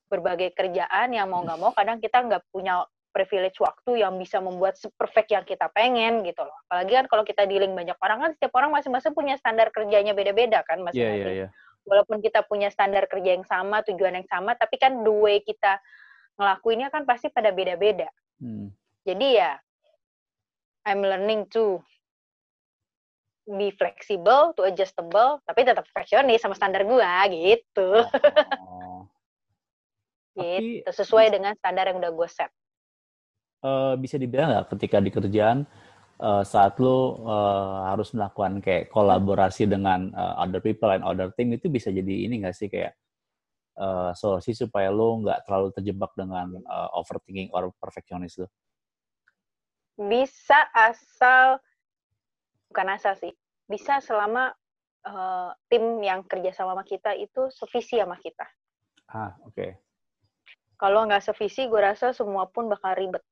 berbagai 0.07 0.55
kerjaan 0.55 1.11
yang 1.11 1.27
mau 1.27 1.43
nggak 1.43 1.59
mau 1.59 1.75
kadang 1.75 1.99
kita 1.99 2.23
nggak 2.23 2.47
punya 2.47 2.87
privilege 3.17 3.57
waktu 3.57 4.05
yang 4.05 4.13
bisa 4.21 4.37
membuat 4.37 4.77
perfect 4.93 5.33
yang 5.33 5.41
kita 5.41 5.65
pengen 5.73 6.21
gitu 6.21 6.45
loh. 6.45 6.53
Apalagi 6.69 6.93
kan 6.93 7.05
kalau 7.09 7.23
kita 7.25 7.49
dealing 7.49 7.73
banyak 7.73 7.97
orang 7.97 8.21
kan 8.21 8.31
setiap 8.37 8.53
orang 8.53 8.69
masing-masing 8.69 9.17
punya 9.17 9.33
standar 9.41 9.73
kerjanya 9.73 10.13
beda-beda 10.13 10.61
kan 10.69 10.85
masing-masing. 10.85 11.25
Yeah, 11.25 11.49
yeah, 11.49 11.49
yeah. 11.49 11.51
Walaupun 11.89 12.21
kita 12.21 12.45
punya 12.45 12.69
standar 12.69 13.09
kerja 13.09 13.41
yang 13.41 13.47
sama, 13.49 13.81
tujuan 13.89 14.21
yang 14.21 14.27
sama, 14.29 14.53
tapi 14.53 14.77
kan 14.77 15.01
the 15.01 15.09
way 15.09 15.41
kita 15.41 15.81
ngelakuinnya 16.37 16.93
kan 16.93 17.09
pasti 17.09 17.33
pada 17.33 17.49
beda-beda. 17.49 18.05
Hmm. 18.37 18.69
Jadi 19.01 19.41
ya, 19.41 19.57
I'm 20.85 21.01
learning 21.01 21.49
too 21.49 21.81
be 23.47 23.71
flexible 23.71 24.51
to 24.59 24.67
adjustable 24.67 25.39
tapi 25.47 25.63
tetap 25.63 25.87
profesionis 25.87 26.43
sama 26.43 26.51
standar 26.51 26.83
gua 26.83 27.23
gitu. 27.31 28.03
Oh. 28.59 29.07
gitu 30.37 30.89
sesuai 30.93 31.33
dengan 31.33 31.57
standar 31.57 31.89
yang 31.89 31.97
udah 31.97 32.13
gue 32.13 32.29
set. 32.29 32.51
Uh, 33.57 33.97
bisa 33.97 34.21
dibilang 34.21 34.53
nggak 34.53 34.69
ketika 34.77 35.01
di 35.01 35.09
kerjaan 35.09 35.65
uh, 36.21 36.45
saat 36.45 36.77
lo 36.77 37.25
uh, 37.25 37.89
harus 37.89 38.13
melakukan 38.13 38.61
kayak 38.61 38.85
kolaborasi 38.93 39.65
dengan 39.65 40.13
uh, 40.13 40.37
other 40.45 40.61
people 40.61 40.93
and 40.93 41.01
other 41.01 41.33
team 41.33 41.49
itu 41.49 41.65
bisa 41.65 41.89
jadi 41.89 42.29
ini 42.29 42.45
nggak 42.45 42.53
sih 42.53 42.69
kayak 42.69 42.93
uh, 43.81 44.13
solusi 44.13 44.53
supaya 44.53 44.93
lo 44.93 45.25
nggak 45.25 45.49
terlalu 45.49 45.73
terjebak 45.73 46.13
dengan 46.13 46.53
uh, 46.69 47.01
overthinking 47.01 47.49
or 47.49 47.73
perfectionist 47.81 48.45
lo? 48.45 48.47
Bisa 49.97 50.69
asal 50.77 51.57
bukan 52.69 52.93
asal 52.93 53.17
sih 53.17 53.33
bisa 53.65 53.99
selama 53.99 54.53
uh, 55.03 55.51
tim 55.67 55.99
yang 55.99 56.23
kerja 56.23 56.55
sama 56.55 56.81
kita 56.87 57.13
itu 57.17 57.51
sevisi 57.51 57.99
sama 57.99 58.15
kita. 58.21 58.47
Ah, 59.11 59.35
oke. 59.43 59.55
Okay. 59.55 59.71
Kalau 60.77 61.09
nggak 61.09 61.25
sevisi, 61.25 61.65
gue 61.65 61.81
rasa 61.81 62.13
semua 62.13 62.45
pun 62.47 62.69
bakal 62.69 62.93
ribet. 62.93 63.23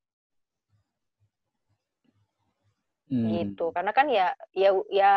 Hmm. 3.10 3.30
Gitu. 3.30 3.70
Karena 3.70 3.92
kan 3.94 4.10
ya, 4.10 4.34
ya, 4.56 4.74
ya, 4.90 5.14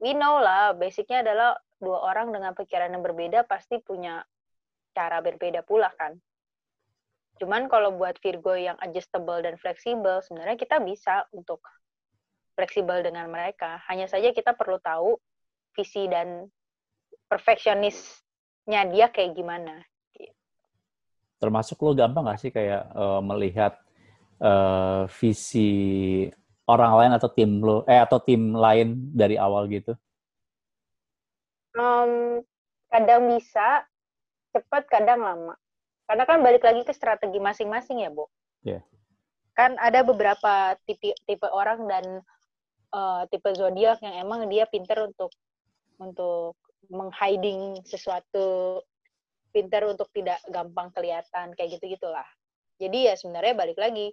we 0.00 0.12
know 0.12 0.36
lah, 0.40 0.76
basicnya 0.76 1.24
adalah 1.24 1.56
dua 1.76 2.08
orang 2.08 2.32
dengan 2.32 2.56
pikiran 2.56 2.92
yang 2.92 3.04
berbeda 3.04 3.44
pasti 3.44 3.80
punya 3.80 4.24
cara 4.96 5.20
berbeda 5.20 5.60
pula 5.64 5.92
kan. 5.96 6.16
Cuman 7.36 7.68
kalau 7.68 7.92
buat 7.92 8.16
Virgo 8.24 8.56
yang 8.56 8.80
adjustable 8.80 9.44
dan 9.44 9.60
fleksibel, 9.60 10.24
sebenarnya 10.24 10.56
kita 10.56 10.80
bisa 10.80 11.28
untuk 11.36 11.60
fleksibel 12.56 13.04
dengan 13.04 13.28
mereka. 13.28 13.84
Hanya 13.92 14.08
saja 14.08 14.32
kita 14.32 14.56
perlu 14.56 14.80
tahu 14.80 15.20
visi 15.76 16.08
dan 16.08 16.48
perfeksionisnya 17.28 18.88
dia 18.88 19.12
kayak 19.12 19.36
gimana. 19.36 19.84
Termasuk 21.36 21.76
lo 21.84 21.92
gampang 21.92 22.24
gak 22.24 22.40
sih 22.40 22.48
kayak 22.48 22.88
uh, 22.96 23.20
melihat 23.20 23.76
uh, 24.40 25.04
visi 25.20 26.24
orang 26.66 26.92
lain 26.98 27.12
atau 27.14 27.30
tim 27.30 27.62
lo, 27.62 27.86
eh 27.86 27.98
atau 27.98 28.18
tim 28.18 28.54
lain 28.54 29.14
dari 29.14 29.38
awal 29.38 29.70
gitu? 29.70 29.94
Um, 31.78 32.42
kadang 32.90 33.30
bisa 33.30 33.86
cepat, 34.50 34.90
kadang 34.90 35.22
lama. 35.22 35.54
Karena 36.06 36.24
kan 36.26 36.42
balik 36.42 36.62
lagi 36.62 36.82
ke 36.86 36.92
strategi 36.94 37.38
masing-masing 37.38 38.02
ya, 38.02 38.10
Bu. 38.10 38.26
Yeah. 38.62 38.82
Kan 39.54 39.78
ada 39.78 40.02
beberapa 40.02 40.74
tipe 40.86 41.14
tipe 41.26 41.48
orang 41.48 41.86
dan 41.86 42.04
uh, 42.92 43.22
tipe 43.30 43.48
zodiak 43.56 43.98
yang 44.02 44.26
emang 44.26 44.46
dia 44.50 44.68
pinter 44.68 45.06
untuk 45.06 45.32
untuk 45.96 46.56
menghiding 46.90 47.82
sesuatu 47.82 48.80
pinter 49.50 49.88
untuk 49.88 50.12
tidak 50.12 50.38
gampang 50.52 50.92
kelihatan 50.92 51.56
kayak 51.56 51.80
gitu 51.80 51.96
gitulah 51.96 52.26
jadi 52.76 53.12
ya 53.12 53.14
sebenarnya 53.16 53.54
balik 53.56 53.78
lagi 53.80 54.12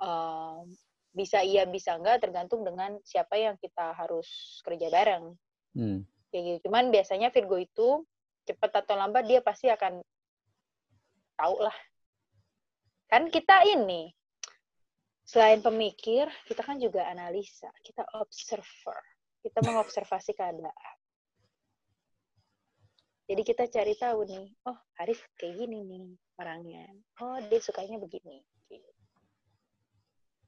um, 0.00 0.64
bisa 1.10 1.42
iya 1.42 1.66
bisa 1.66 1.98
enggak 1.98 2.22
tergantung 2.22 2.62
dengan 2.62 2.94
siapa 3.02 3.34
yang 3.34 3.58
kita 3.58 3.94
harus 3.94 4.60
kerja 4.62 4.88
bareng. 4.90 5.34
Hmm. 5.70 6.02
kayak 6.30 6.42
gitu. 6.46 6.58
Cuman 6.70 6.90
biasanya 6.90 7.30
Virgo 7.30 7.58
itu 7.58 7.88
cepat 8.46 8.82
atau 8.82 8.98
lambat 8.98 9.26
dia 9.26 9.38
pasti 9.42 9.70
akan 9.70 10.02
tahu 11.38 11.56
lah. 11.62 11.76
Kan 13.10 13.30
kita 13.30 13.66
ini 13.66 14.10
selain 15.26 15.62
pemikir 15.62 16.26
kita 16.50 16.66
kan 16.66 16.74
juga 16.82 17.06
analisa 17.06 17.70
kita 17.86 18.02
observer 18.18 18.98
kita 19.46 19.62
mengobservasi 19.62 20.34
keadaan. 20.34 20.96
Jadi 23.30 23.42
kita 23.46 23.70
cari 23.70 23.94
tahu 23.94 24.26
nih 24.26 24.46
oh 24.66 24.78
Arif 24.98 25.22
kayak 25.38 25.54
gini 25.54 25.86
nih 25.86 26.06
orangnya. 26.34 26.86
Oh 27.22 27.38
dia 27.46 27.62
sukanya 27.62 28.02
begini 28.02 28.42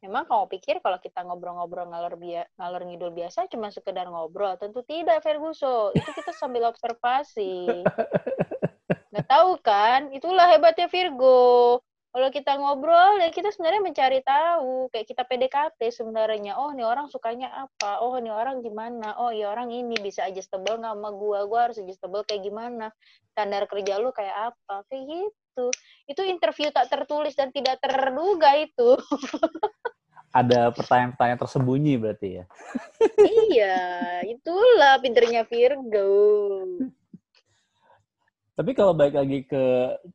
Memang 0.03 0.27
kamu 0.27 0.51
pikir 0.51 0.83
kalau 0.83 0.99
kita 0.99 1.23
ngobrol-ngobrol 1.23 1.87
ngalor 1.87 2.19
bia 2.19 2.43
ngalor 2.59 2.83
ngidul 2.91 3.15
biasa 3.15 3.47
cuma 3.47 3.71
sekedar 3.71 4.11
ngobrol? 4.11 4.59
Tentu 4.59 4.83
tidak, 4.83 5.23
Ferguson. 5.23 5.95
Itu 5.95 6.11
kita 6.11 6.35
sambil 6.35 6.67
observasi. 6.67 7.87
Nggak 9.15 9.27
tahu 9.31 9.51
kan? 9.63 10.11
Itulah 10.11 10.51
hebatnya 10.51 10.91
Virgo. 10.91 11.79
Kalau 12.13 12.29
kita 12.29 12.61
ngobrol, 12.61 13.25
ya 13.25 13.33
kita 13.33 13.55
sebenarnya 13.55 13.81
mencari 13.81 14.21
tahu. 14.27 14.91
Kayak 14.91 15.07
kita 15.07 15.23
PDKT 15.25 15.81
sebenarnya. 15.95 16.59
Oh, 16.59 16.75
ini 16.75 16.83
orang 16.83 17.07
sukanya 17.09 17.49
apa? 17.55 18.03
Oh, 18.03 18.19
ini 18.19 18.29
orang 18.29 18.61
gimana? 18.61 19.17
Oh, 19.17 19.31
ya 19.31 19.49
orang 19.55 19.71
ini 19.71 19.97
bisa 20.03 20.27
adjustable 20.27 20.83
nggak 20.83 20.99
sama 20.99 21.09
gua? 21.15 21.47
Gua 21.47 21.71
harus 21.71 21.79
adjustable 21.81 22.27
kayak 22.27 22.43
gimana? 22.43 22.91
Standar 23.33 23.71
kerja 23.71 24.03
lu 24.03 24.11
kayak 24.11 24.53
apa? 24.53 24.83
Kayak 24.91 25.05
gitu. 25.09 25.42
Itu 26.09 26.23
interview 26.25 26.73
tak 26.73 26.89
tertulis 26.89 27.37
dan 27.37 27.53
tidak 27.53 27.81
terduga 27.81 28.57
itu. 28.57 28.97
ada 30.33 30.73
pertanyaan-pertanyaan 30.73 31.41
tersembunyi 31.45 31.95
berarti 32.01 32.29
ya. 32.41 32.45
iya, 33.53 33.81
itulah 34.25 34.97
pinternya 35.05 35.45
Virgo. 35.45 36.09
Tapi 38.57 38.71
kalau 38.73 38.97
balik 38.97 39.17
lagi 39.21 39.45
ke 39.45 39.65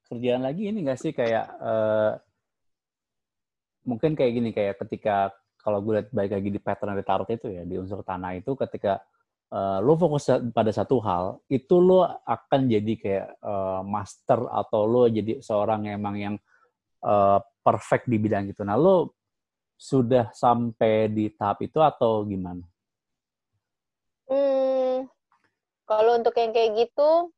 kerjaan 0.09 0.41
lagi 0.41 0.73
ini 0.73 0.85
nggak 0.85 0.99
sih 1.01 1.13
kayak 1.13 1.45
uh, 1.61 2.17
mungkin 3.85 4.17
kayak 4.17 4.33
gini 4.33 4.49
kayak 4.53 4.81
ketika 4.85 5.33
kalau 5.61 5.81
gue 5.81 6.01
lihat 6.01 6.09
balik 6.13 6.33
lagi 6.37 6.49
di 6.49 6.59
pattern 6.61 6.97
tarot 7.01 7.29
itu 7.29 7.47
ya 7.53 7.63
di 7.65 7.77
unsur 7.77 8.01
tanah 8.01 8.37
itu 8.37 8.53
ketika 8.57 9.01
uh, 9.51 9.79
lo 9.79 9.95
fokus 9.95 10.27
pada 10.51 10.71
satu 10.71 10.99
hal 11.03 11.39
itu 11.47 11.79
lo 11.79 12.03
akan 12.25 12.67
jadi 12.67 12.93
kayak 12.99 13.27
uh, 13.43 13.81
master 13.83 14.47
atau 14.51 14.83
lo 14.83 15.07
jadi 15.07 15.39
seorang 15.39 15.87
yang 15.87 15.95
emang 15.99 16.15
yang 16.17 16.35
uh, 17.03 17.39
perfect 17.63 18.07
di 18.07 18.17
bidang 18.19 18.51
itu. 18.51 18.63
Nah 18.63 18.75
lo 18.79 19.15
sudah 19.77 20.33
sampai 20.33 21.13
di 21.13 21.29
tahap 21.29 21.61
itu 21.61 21.77
atau 21.77 22.25
gimana? 22.25 22.65
Hmm, 24.27 25.05
kalau 25.85 26.17
untuk 26.17 26.33
yang 26.35 26.51
kayak 26.51 26.73
gitu, 26.75 27.31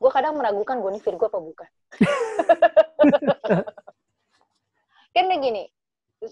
gue 0.00 0.10
kadang 0.10 0.40
meragukan 0.40 0.80
gue 0.80 0.90
nih 0.96 1.02
Virgo 1.04 1.28
apa 1.28 1.38
bukan. 1.38 1.70
kan 5.14 5.40
gini, 5.40 5.68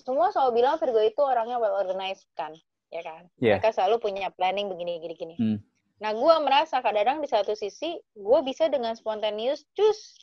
semua 0.00 0.32
selalu 0.32 0.64
bilang 0.64 0.80
Virgo 0.80 1.00
itu 1.04 1.20
orangnya 1.20 1.60
well 1.60 1.76
organized 1.76 2.24
kan, 2.32 2.56
ya 2.94 3.02
kan? 3.02 3.26
Yeah. 3.42 3.58
Mereka 3.58 3.74
selalu 3.74 3.98
punya 3.98 4.30
planning 4.30 4.70
begini, 4.70 5.02
gini, 5.02 5.14
gini. 5.18 5.36
Hmm. 5.36 5.58
Nah, 5.98 6.14
gue 6.14 6.34
merasa 6.46 6.78
kadang-kadang 6.78 7.22
di 7.22 7.28
satu 7.30 7.58
sisi, 7.58 7.98
gue 8.14 8.38
bisa 8.46 8.70
dengan 8.70 8.94
spontaneous 8.94 9.66
cus 9.74 10.14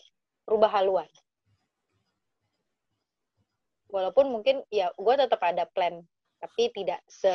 rubah 0.47 0.71
haluan 0.71 1.07
walaupun 3.91 4.31
mungkin 4.31 4.63
ya 4.71 4.89
gue 4.95 5.13
tetap 5.19 5.43
ada 5.43 5.67
plan 5.69 6.01
tapi 6.41 6.73
tidak 6.73 7.03
se 7.05 7.29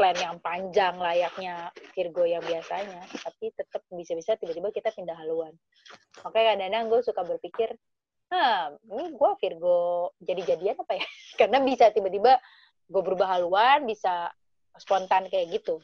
plan 0.00 0.16
yang 0.16 0.40
panjang 0.40 0.96
layaknya 0.96 1.68
Virgo 1.92 2.24
yang 2.24 2.40
biasanya 2.40 3.04
tapi 3.20 3.52
tetap 3.52 3.84
bisa-bisa 3.92 4.38
tiba-tiba 4.40 4.72
kita 4.72 4.88
pindah 4.96 5.18
haluan 5.18 5.52
makanya 6.24 6.56
kadang-kadang 6.56 6.84
gue 6.88 7.00
suka 7.04 7.22
berpikir 7.26 7.68
ah 8.32 8.72
ini 8.88 9.12
gue 9.12 9.30
Virgo 9.42 10.14
jadi-jadian 10.24 10.80
apa 10.80 10.96
ya 10.96 11.06
karena 11.42 11.60
bisa 11.60 11.92
tiba-tiba 11.92 12.40
gue 12.90 13.02
berubah 13.04 13.36
haluan 13.36 13.84
bisa 13.84 14.32
spontan 14.80 15.28
kayak 15.28 15.60
gitu. 15.60 15.78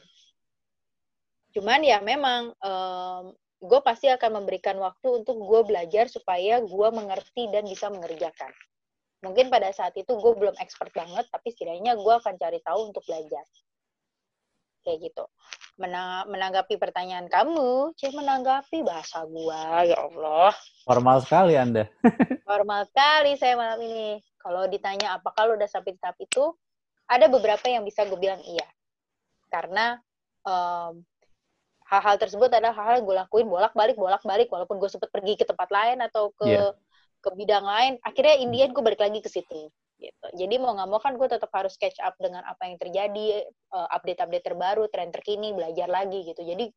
Cuman 1.53 1.81
ya 1.85 2.01
memang 2.03 2.53
um, 2.59 3.33
gue 3.57 3.79
pasti 3.81 4.05
akan 4.11 4.43
memberikan 4.43 4.77
waktu 4.77 5.23
untuk 5.23 5.41
gue 5.41 5.61
belajar 5.65 6.05
supaya 6.05 6.61
gue 6.61 6.87
mengerti 6.93 7.49
dan 7.49 7.65
bisa 7.65 7.89
mengerjakan. 7.89 8.53
Mungkin 9.25 9.49
pada 9.49 9.73
saat 9.73 9.97
itu 9.97 10.13
gue 10.13 10.33
belum 10.37 10.53
expert 10.61 10.93
banget 10.93 11.25
tapi 11.33 11.49
setidaknya 11.49 11.97
gue 11.97 12.13
akan 12.13 12.37
cari 12.37 12.61
tahu 12.61 12.93
untuk 12.93 13.01
belajar. 13.09 13.41
Kayak 14.85 15.09
gitu. 15.09 15.25
Menang 15.77 16.29
menanggapi 16.29 16.77
pertanyaan 16.77 17.25
kamu 17.29 17.93
cek 17.97 18.13
menanggapi 18.13 18.85
bahasa 18.85 19.25
gue 19.25 19.61
ya 19.89 19.97
Allah. 19.97 20.53
Formal 20.85 21.17
sekali 21.25 21.57
anda. 21.57 21.89
Formal 22.49 22.85
sekali 22.85 23.33
saya 23.41 23.57
malam 23.57 23.81
ini. 23.81 24.21
Kalau 24.37 24.69
ditanya 24.69 25.17
apakah 25.17 25.49
lo 25.49 25.57
udah 25.57 25.69
sampai 25.69 25.97
di 25.97 25.99
tahap 25.99 26.17
itu 26.21 26.53
ada 27.09 27.25
beberapa 27.25 27.65
yang 27.65 27.81
bisa 27.81 28.05
gue 28.05 28.19
bilang 28.21 28.39
iya 28.45 28.67
karena 29.47 29.99
um, 30.47 31.03
hal-hal 31.87 32.15
tersebut 32.19 32.51
adalah 32.51 32.75
hal-hal 32.75 33.03
gue 33.03 33.15
lakuin 33.15 33.47
bolak-balik 33.47 33.95
bolak-balik 33.95 34.51
walaupun 34.51 34.79
gue 34.79 34.89
sempat 34.91 35.07
pergi 35.11 35.39
ke 35.39 35.47
tempat 35.47 35.71
lain 35.71 36.03
atau 36.03 36.35
ke 36.35 36.47
yeah 36.47 36.71
ke 37.21 37.29
bidang 37.33 37.65
lain 37.65 37.93
akhirnya 38.05 38.35
Indian 38.39 38.71
gue 38.71 38.83
balik 38.83 39.01
lagi 39.01 39.19
ke 39.19 39.29
situ 39.29 39.73
gitu. 39.97 40.27
Jadi 40.37 40.55
mau 40.61 40.77
nggak 40.77 40.89
mau 40.93 41.01
kan 41.01 41.17
gue 41.17 41.25
tetap 41.25 41.49
harus 41.57 41.73
catch 41.73 41.97
up 42.05 42.13
dengan 42.21 42.45
apa 42.45 42.69
yang 42.69 42.77
terjadi 42.77 43.49
uh, 43.73 43.89
update-update 43.97 44.45
terbaru 44.45 44.85
tren 44.93 45.09
terkini 45.09 45.57
belajar 45.57 45.89
lagi 45.89 46.21
gitu. 46.21 46.45
Jadi 46.45 46.69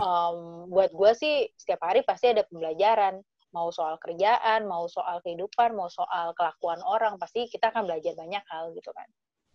um, 0.00 0.64
buat 0.72 0.88
gue 0.88 1.12
sih 1.12 1.52
setiap 1.52 1.84
hari 1.84 2.00
pasti 2.00 2.32
ada 2.32 2.42
pembelajaran. 2.48 3.20
Mau 3.50 3.68
soal 3.74 3.98
kerjaan 3.98 4.64
mau 4.64 4.86
soal 4.86 5.20
kehidupan 5.20 5.74
mau 5.74 5.90
soal 5.90 6.32
kelakuan 6.38 6.80
orang 6.86 7.18
pasti 7.18 7.50
kita 7.50 7.74
akan 7.74 7.82
belajar 7.82 8.14
banyak 8.14 8.44
hal 8.46 8.70
gitu 8.78 8.94
kan 8.94 9.10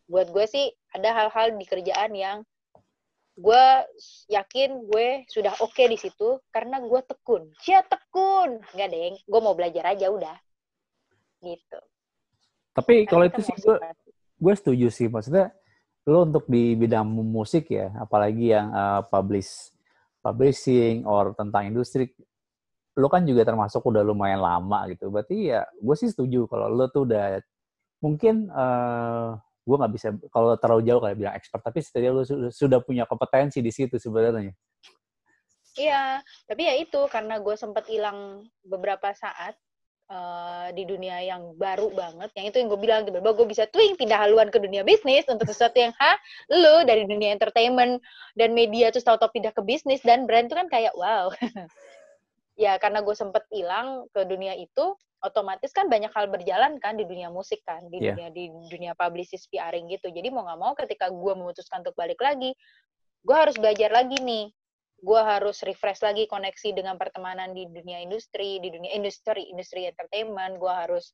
buat 0.05 0.29
gue 0.29 0.45
sih 0.45 0.69
ada 0.93 1.09
hal-hal 1.11 1.57
di 1.57 1.65
kerjaan 1.65 2.13
yang 2.13 2.37
gue 3.35 3.65
yakin 4.31 4.87
gue 4.87 5.07
sudah 5.27 5.59
oke 5.59 5.75
okay 5.75 5.91
di 5.91 5.99
situ 5.99 6.39
karena 6.55 6.79
gue 6.79 7.01
tekun. 7.03 7.51
Cia 7.59 7.83
tekun, 7.83 8.63
nggak 8.71 8.89
deh, 8.89 9.19
gue 9.19 9.39
mau 9.43 9.51
belajar 9.51 9.91
aja 9.91 10.07
udah, 10.07 10.37
gitu. 11.43 11.79
Tapi 12.75 13.03
kalau 13.07 13.27
itu 13.27 13.43
sih 13.43 13.55
gue 13.59 13.75
gue 14.35 14.53
setuju 14.55 14.87
sih 14.91 15.07
maksudnya 15.07 15.51
lo 16.05 16.23
untuk 16.27 16.45
di 16.47 16.77
bidang 16.77 17.07
musik 17.07 17.71
ya, 17.73 17.91
apalagi 17.99 18.55
yang 18.55 18.71
uh, 18.71 19.01
publish 19.09 19.73
publishing 20.23 21.03
or 21.03 21.35
tentang 21.35 21.69
industri, 21.69 22.13
lo 22.95 23.11
kan 23.11 23.25
juga 23.27 23.45
termasuk 23.45 23.83
udah 23.83 24.05
lumayan 24.05 24.39
lama 24.39 24.87
gitu. 24.87 25.11
Berarti 25.11 25.51
ya 25.51 25.67
gue 25.75 25.95
sih 25.99 26.07
setuju 26.07 26.47
kalau 26.47 26.71
lo 26.71 26.87
tuh 26.87 27.03
udah 27.09 27.43
mungkin 27.99 28.47
uh, 28.53 29.35
gue 29.65 29.75
nggak 29.81 29.93
bisa 29.97 30.07
kalau 30.29 30.53
terlalu 30.61 30.81
jauh 30.85 31.01
kayak 31.01 31.17
bilang 31.17 31.33
expert 31.33 31.61
tapi 31.65 31.81
setidaknya 31.81 32.11
lu 32.13 32.23
sudah 32.53 32.79
punya 32.85 33.09
kompetensi 33.09 33.65
di 33.65 33.73
situ 33.73 33.97
sebenarnya. 33.97 34.53
Iya 35.75 36.21
tapi 36.45 36.61
ya 36.69 36.73
itu 36.77 37.01
karena 37.09 37.41
gue 37.41 37.55
sempat 37.57 37.89
hilang 37.89 38.45
beberapa 38.61 39.11
saat 39.17 39.57
uh, 40.09 40.69
di 40.73 40.85
dunia 40.85 41.21
yang 41.25 41.57
baru 41.57 41.89
banget. 41.93 42.29
Yang 42.37 42.45
itu 42.53 42.57
yang 42.61 42.69
gue 42.69 42.79
bilang 42.81 43.01
tiba-tiba 43.09 43.31
gue 43.33 43.47
bisa 43.49 43.63
twing 43.73 43.97
pindah 43.97 44.19
haluan 44.21 44.53
ke 44.53 44.61
dunia 44.61 44.85
bisnis 44.85 45.25
untuk 45.25 45.49
sesuatu 45.49 45.77
yang 45.81 45.93
ha 45.97 46.13
lu 46.53 46.85
dari 46.85 47.09
dunia 47.09 47.33
entertainment 47.33 48.01
dan 48.37 48.53
media 48.53 48.93
terus 48.93 49.05
tahu-tahu 49.05 49.33
pindah 49.33 49.53
ke 49.53 49.61
bisnis 49.65 50.01
dan 50.05 50.29
brand 50.29 50.45
itu 50.45 50.55
kan 50.55 50.69
kayak 50.69 50.93
wow. 50.93 51.33
Ya 52.55 52.79
karena 52.79 53.03
gue 53.03 53.11
sempet 53.11 53.43
hilang 53.51 54.07
ke 54.15 54.23
dunia 54.23 54.55
itu 54.55 54.95
otomatis 55.25 55.73
kan 55.73 55.89
banyak 55.89 56.13
hal 56.13 56.29
berjalan 56.29 56.77
kan 56.77 56.93
di 56.93 57.09
dunia 57.09 57.33
musik 57.33 57.65
kan 57.65 57.81
di 57.89 57.97
yeah. 57.97 58.13
dunia 58.13 58.29
di 58.29 58.53
dunia 58.69 58.93
publicist 58.93 59.49
PRing 59.49 59.89
gitu. 59.89 60.13
Jadi 60.13 60.29
mau 60.29 60.45
nggak 60.45 60.59
mau 60.61 60.73
ketika 60.77 61.09
gue 61.09 61.33
memutuskan 61.33 61.81
untuk 61.81 61.97
balik 61.97 62.21
lagi 62.21 62.53
gue 63.25 63.35
harus 63.35 63.57
belajar 63.57 63.89
lagi 63.89 64.21
nih. 64.21 64.53
Gue 65.05 65.21
harus 65.21 65.59
refresh 65.65 66.01
lagi 66.01 66.23
koneksi 66.29 66.71
dengan 66.71 66.95
pertemanan 66.95 67.51
di 67.51 67.67
dunia 67.67 67.99
industri 67.99 68.61
di 68.61 68.69
dunia 68.71 68.93
industri 68.93 69.49
industri 69.49 69.89
entertainment. 69.89 70.61
Gue 70.61 70.71
harus 70.71 71.11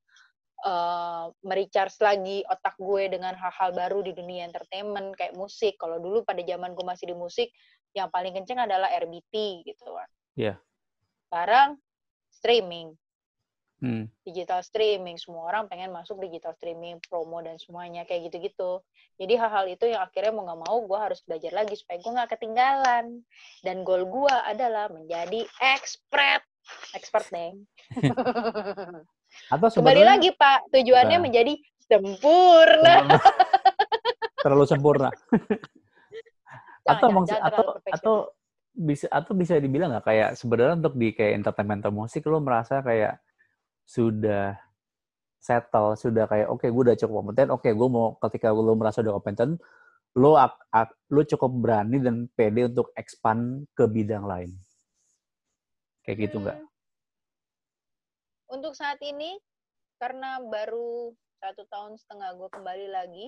uh, 0.68 1.32
merecharge 1.41 1.97
lagi 2.03 2.43
otak 2.45 2.78
gue 2.78 3.09
dengan 3.09 3.34
hal-hal 3.34 3.74
baru 3.74 4.05
di 4.05 4.14
dunia 4.14 4.45
entertainment 4.45 5.16
kayak 5.18 5.34
musik. 5.34 5.80
Kalau 5.80 5.97
dulu 5.97 6.22
pada 6.28 6.43
zaman 6.43 6.76
gue 6.76 6.86
masih 6.86 7.09
di 7.09 7.16
musik 7.18 7.49
yang 7.95 8.12
paling 8.12 8.36
kenceng 8.36 8.59
adalah 8.59 8.91
RBT 8.91 9.66
gitu 9.68 9.88
kan. 9.91 10.09
Yeah. 10.39 10.55
sekarang 11.28 11.76
streaming 12.32 12.95
hmm. 13.82 14.06
digital 14.24 14.62
streaming 14.62 15.18
semua 15.18 15.50
orang 15.50 15.66
pengen 15.68 15.90
masuk 15.92 16.22
digital 16.22 16.54
streaming 16.56 17.02
promo 17.10 17.42
dan 17.42 17.58
semuanya 17.58 18.06
kayak 18.06 18.30
gitu-gitu. 18.30 18.80
Jadi 19.18 19.34
hal-hal 19.36 19.66
itu 19.68 19.86
yang 19.90 20.02
akhirnya 20.06 20.32
mau 20.32 20.46
nggak 20.48 20.62
mau 20.66 20.78
gue 20.86 21.00
harus 21.02 21.20
belajar 21.26 21.52
lagi 21.52 21.76
supaya 21.76 21.98
gue 22.00 22.12
nggak 22.14 22.32
ketinggalan. 22.38 23.06
Dan 23.66 23.84
goal 23.84 24.08
gue 24.08 24.36
adalah 24.48 24.88
menjadi 24.94 25.44
expert. 25.60 26.46
Expert 26.94 27.26
neng 27.34 27.66
atau 29.54 29.68
kembali 29.74 30.04
lagi 30.06 30.30
pak. 30.38 30.70
Tujuannya 30.70 31.18
nah. 31.18 31.24
menjadi 31.26 31.54
sempurna. 31.90 32.96
Terlalu 34.42 34.66
sempurna. 34.70 35.10
Atau 36.82 37.14
jangan, 37.14 37.30
jangan 37.30 37.46
atau 37.46 37.66
atau 37.94 38.16
bisa 38.74 39.06
atau 39.14 39.38
bisa 39.38 39.54
dibilang 39.62 39.94
nggak 39.94 40.06
kayak 40.08 40.30
sebenarnya 40.34 40.82
untuk 40.82 40.98
di 40.98 41.14
kayak 41.14 41.38
entertainment 41.38 41.86
atau 41.86 41.94
musik 41.94 42.26
lo 42.26 42.42
merasa 42.42 42.82
kayak 42.82 43.22
sudah 43.92 44.56
settle 45.44 46.00
sudah 46.00 46.24
kayak 46.32 46.48
oke 46.48 46.64
okay, 46.64 46.72
gue 46.72 46.84
udah 46.88 46.96
cukup 46.96 47.16
kompeten 47.20 47.52
oke 47.52 47.60
okay, 47.68 47.76
gue 47.76 47.89
mau 47.92 48.16
ketika 48.24 48.56
lo 48.56 48.72
merasa 48.80 49.04
udah 49.04 49.20
kompeten 49.20 49.60
lo 50.16 50.39
lo 51.12 51.22
cukup 51.28 51.52
berani 51.60 52.00
dan 52.00 52.32
pede 52.32 52.68
untuk 52.68 52.92
expand 53.00 53.64
ke 53.72 53.88
bidang 53.88 54.28
lain. 54.28 54.52
Kayak 56.08 56.32
gitu 56.32 56.39
nggak 56.39 56.58
hmm. 56.58 56.70
untuk 58.56 58.74
saat 58.74 58.98
ini 59.04 59.36
karena 60.00 60.39
baru 60.39 61.12
satu 61.44 61.68
tahun 61.70 62.00
setengah 62.00 62.38
gue 62.38 62.50
kembali 62.50 62.88
lagi 62.89 63.26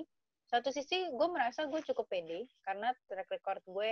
satu 0.50 0.70
sisi 0.74 1.10
gue 1.12 1.28
merasa 1.30 1.66
gue 1.66 1.82
cukup 1.86 2.06
pede 2.10 2.46
karena 2.66 2.94
track 3.10 3.30
record 3.30 3.62
gue 3.68 3.92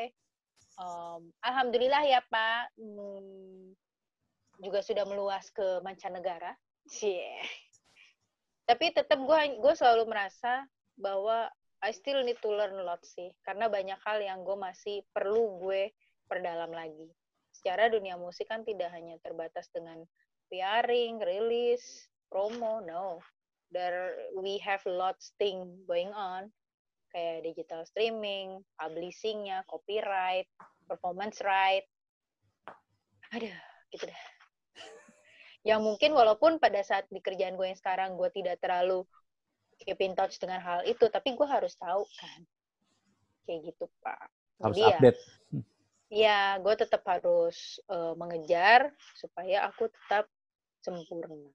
um, 0.80 1.22
alhamdulillah 1.44 2.04
ya 2.06 2.22
Pak. 2.30 2.76
Hmm, 2.80 3.76
juga 4.62 4.86
sudah 4.86 5.04
meluas 5.10 5.50
ke 5.50 5.82
mancanegara. 5.82 6.54
Yeah. 7.02 7.42
Tapi 8.70 8.94
tetap 8.94 9.20
gue 9.20 9.40
gue 9.58 9.74
selalu 9.74 10.08
merasa 10.08 10.64
bahwa 10.96 11.50
I 11.82 11.90
still 11.92 12.22
need 12.22 12.38
to 12.46 12.50
learn 12.54 12.78
a 12.78 12.86
lot 12.86 13.02
sih 13.02 13.34
karena 13.42 13.66
banyak 13.66 13.98
hal 14.06 14.22
yang 14.22 14.46
gue 14.46 14.54
masih 14.54 15.02
perlu 15.12 15.58
gue 15.60 15.90
perdalam 16.30 16.70
lagi. 16.70 17.10
Secara 17.52 17.90
dunia 17.90 18.16
musik 18.16 18.48
kan 18.48 18.62
tidak 18.62 18.94
hanya 18.94 19.18
terbatas 19.26 19.68
dengan 19.74 20.06
PRing, 20.48 21.20
rilis, 21.20 22.08
promo, 22.30 22.80
no. 22.86 23.20
There 23.72 24.36
we 24.38 24.62
have 24.62 24.84
lots 24.86 25.34
thing 25.42 25.84
going 25.90 26.12
on 26.14 26.54
kayak 27.12 27.44
digital 27.44 27.84
streaming, 27.84 28.64
publishingnya, 28.80 29.68
copyright, 29.68 30.48
performance 30.88 31.44
right. 31.44 31.84
Ada, 33.32 33.52
gitu 33.92 34.08
dah. 34.08 34.41
Yang 35.62 35.82
mungkin 35.86 36.12
walaupun 36.18 36.58
pada 36.58 36.82
saat 36.82 37.06
di 37.14 37.22
kerjaan 37.22 37.54
gue 37.54 37.70
yang 37.70 37.78
sekarang 37.78 38.18
gue 38.18 38.30
tidak 38.34 38.58
terlalu 38.62 39.06
keep 39.82 39.98
in 40.02 40.14
touch 40.14 40.38
dengan 40.38 40.62
hal 40.62 40.86
itu, 40.86 41.06
tapi 41.10 41.34
gue 41.34 41.48
harus 41.48 41.74
tahu 41.78 42.06
kan. 42.18 42.40
Kayak 43.46 43.74
gitu, 43.74 43.86
Pak. 44.02 44.30
Harus 44.62 44.76
Jadi 44.78 44.82
ya, 44.82 44.90
update. 44.98 45.20
Ya, 45.22 45.62
ya 46.12 46.40
gue 46.62 46.74
tetap 46.78 47.02
harus 47.06 47.82
uh, 47.90 48.14
mengejar 48.18 48.94
supaya 49.18 49.70
aku 49.70 49.90
tetap 49.90 50.30
sempurna. 50.82 51.50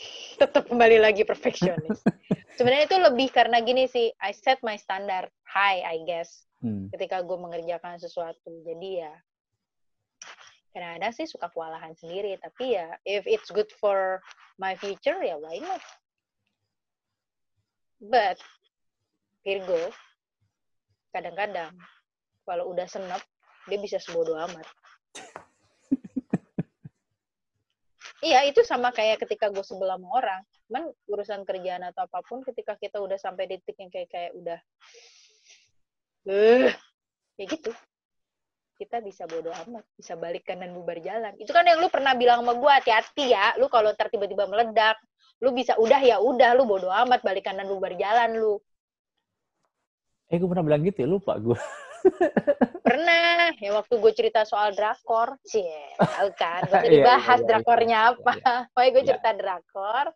tetap 0.40 0.68
kembali 0.68 0.98
lagi 1.00 1.22
perfeksionis. 1.24 2.00
Sebenarnya 2.56 2.84
itu 2.88 2.98
lebih 3.00 3.28
karena 3.32 3.60
gini 3.64 3.88
sih, 3.88 4.12
I 4.20 4.36
set 4.36 4.60
my 4.60 4.76
standard 4.76 5.32
high, 5.48 5.80
I 5.80 6.04
guess. 6.04 6.44
Hmm. 6.60 6.92
Ketika 6.92 7.24
gue 7.24 7.38
mengerjakan 7.40 7.96
sesuatu. 7.96 8.52
Jadi 8.68 9.00
ya, 9.00 9.12
kadang-kadang 10.70 11.12
sih 11.14 11.26
suka 11.26 11.50
kewalahan 11.50 11.94
sendiri. 11.98 12.38
Tapi 12.38 12.78
ya, 12.78 12.94
if 13.06 13.26
it's 13.26 13.50
good 13.50 13.68
for 13.78 14.22
my 14.56 14.74
future, 14.78 15.18
ya 15.22 15.36
why 15.38 15.58
not? 15.58 15.82
But, 18.00 18.40
Virgo, 19.44 19.92
kadang-kadang, 21.12 21.76
kalau 22.48 22.72
udah 22.72 22.88
senep, 22.88 23.20
dia 23.68 23.78
bisa 23.78 24.00
sebodoh 24.00 24.38
amat. 24.48 24.66
Iya, 28.20 28.44
itu 28.44 28.60
sama 28.68 28.92
kayak 28.92 29.24
ketika 29.24 29.48
gue 29.48 29.64
sebelah 29.64 29.96
sama 29.96 30.08
orang. 30.12 30.44
Cuman 30.68 30.92
urusan 31.08 31.40
kerjaan 31.48 31.80
atau 31.88 32.04
apa 32.04 32.20
pun, 32.20 32.44
ketika 32.44 32.76
kita 32.76 33.00
udah 33.00 33.16
sampai 33.16 33.48
titik 33.48 33.80
yang 33.80 33.88
kayak 33.88 34.12
kayak 34.12 34.36
udah, 34.36 34.60
uh, 36.28 36.68
kayak 37.40 37.48
gitu. 37.48 37.72
Kita 38.80 39.04
bisa 39.04 39.28
bodoh 39.28 39.52
amat, 39.52 39.84
bisa 39.92 40.16
balik 40.16 40.48
kanan 40.48 40.72
bubar 40.72 40.96
jalan. 41.04 41.36
Itu 41.36 41.52
kan 41.52 41.68
yang 41.68 41.84
lu 41.84 41.92
pernah 41.92 42.16
bilang 42.16 42.40
sama 42.40 42.56
gue, 42.56 42.72
hati-hati 42.80 43.28
ya. 43.28 43.52
Lu 43.60 43.68
kalau 43.68 43.92
ntar 43.92 44.08
tiba-tiba 44.08 44.48
meledak, 44.48 44.96
lu 45.44 45.52
bisa 45.52 45.76
udah 45.76 46.00
ya 46.00 46.16
udah, 46.16 46.56
lu 46.56 46.64
bodoh 46.64 46.88
amat, 46.88 47.20
balik 47.20 47.44
kanan 47.44 47.68
bubar 47.68 47.92
jalan 48.00 48.40
lu. 48.40 48.56
Eh, 50.32 50.40
gue 50.40 50.48
pernah 50.48 50.64
bilang 50.64 50.80
gitu 50.80 51.04
ya, 51.04 51.08
lupa 51.12 51.36
gue. 51.36 51.60
Pernah, 52.88 53.52
ya 53.60 53.76
waktu 53.76 54.00
gue 54.00 54.12
cerita 54.16 54.48
soal 54.48 54.72
drakor, 54.72 55.36
sih, 55.44 55.68
tahu 56.00 56.32
kan, 56.32 56.64
gue 56.64 56.80
tadi 56.88 56.96
iya, 56.96 57.04
bahas 57.04 57.36
iya, 57.36 57.44
iya, 57.44 57.48
drakornya 57.52 57.98
apa. 58.16 58.32
Pokoknya 58.72 58.90
gue 58.96 59.02
cerita 59.04 59.30
drakor, 59.36 60.06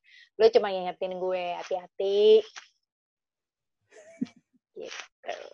lu 0.41 0.47
cuma 0.49 0.73
ngingetin 0.73 1.12
gue 1.21 1.45
hati-hati. 1.61 2.41
Gitu. 4.73 5.54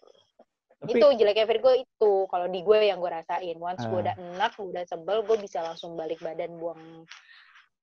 Tapi, 0.80 0.96
itu 0.96 1.06
jeleknya 1.20 1.44
Virgo 1.44 1.72
itu 1.76 2.12
kalau 2.32 2.48
di 2.48 2.64
gue 2.64 2.76
yang 2.88 3.04
gue 3.04 3.12
rasain 3.12 3.56
once 3.60 3.84
uh, 3.84 3.88
gue 3.92 4.00
udah 4.00 4.16
enak 4.16 4.52
gue 4.56 4.66
udah 4.72 4.84
sebel 4.88 5.18
gue 5.28 5.36
bisa 5.36 5.60
langsung 5.60 5.92
balik 5.92 6.16
badan 6.24 6.56
buang 6.56 7.04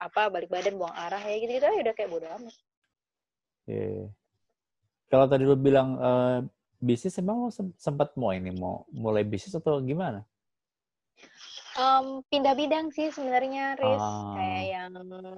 apa 0.01 0.33
balik 0.33 0.49
badan 0.49 0.81
buang 0.81 0.93
arah 0.97 1.21
ya 1.21 1.37
gitu 1.37 1.61
gitu 1.61 1.65
ya 1.69 1.81
udah 1.85 1.93
kayak 1.93 2.09
bodo 2.09 2.25
amat 2.25 2.55
yeah. 3.69 4.09
kalau 5.13 5.29
tadi 5.29 5.45
lu 5.45 5.53
bilang 5.53 5.93
uh, 6.01 6.41
bisnis 6.77 7.17
emang 7.17 7.45
lo 7.45 7.49
sempat 7.77 8.13
mau 8.13 8.33
ini 8.33 8.53
mau 8.53 8.85
mulai 8.93 9.25
bisnis 9.25 9.57
atau 9.57 9.81
gimana? 9.81 10.21
Um, 11.77 12.25
pindah 12.29 12.57
bidang 12.57 12.89
sih 12.89 13.13
sebenarnya, 13.13 13.77
Riz. 13.77 14.01
Ah. 14.01 14.33
Kayak 14.33 14.63
yang 14.65 14.91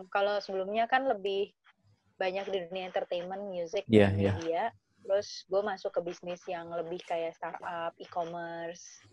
kalau 0.08 0.40
sebelumnya 0.40 0.88
kan 0.88 1.08
lebih 1.08 1.52
banyak 2.20 2.48
di 2.48 2.58
dunia 2.68 2.88
entertainment, 2.88 3.44
music, 3.48 3.84
yeah, 3.88 4.12
iya. 4.16 4.36
media. 4.36 4.48
Yeah. 4.48 4.70
Terus 5.04 5.48
gue 5.48 5.62
masuk 5.64 5.92
ke 5.96 6.02
bisnis 6.04 6.42
yang 6.46 6.70
lebih 6.70 7.00
kayak 7.08 7.36
startup, 7.36 7.96
e-commerce, 7.98 9.04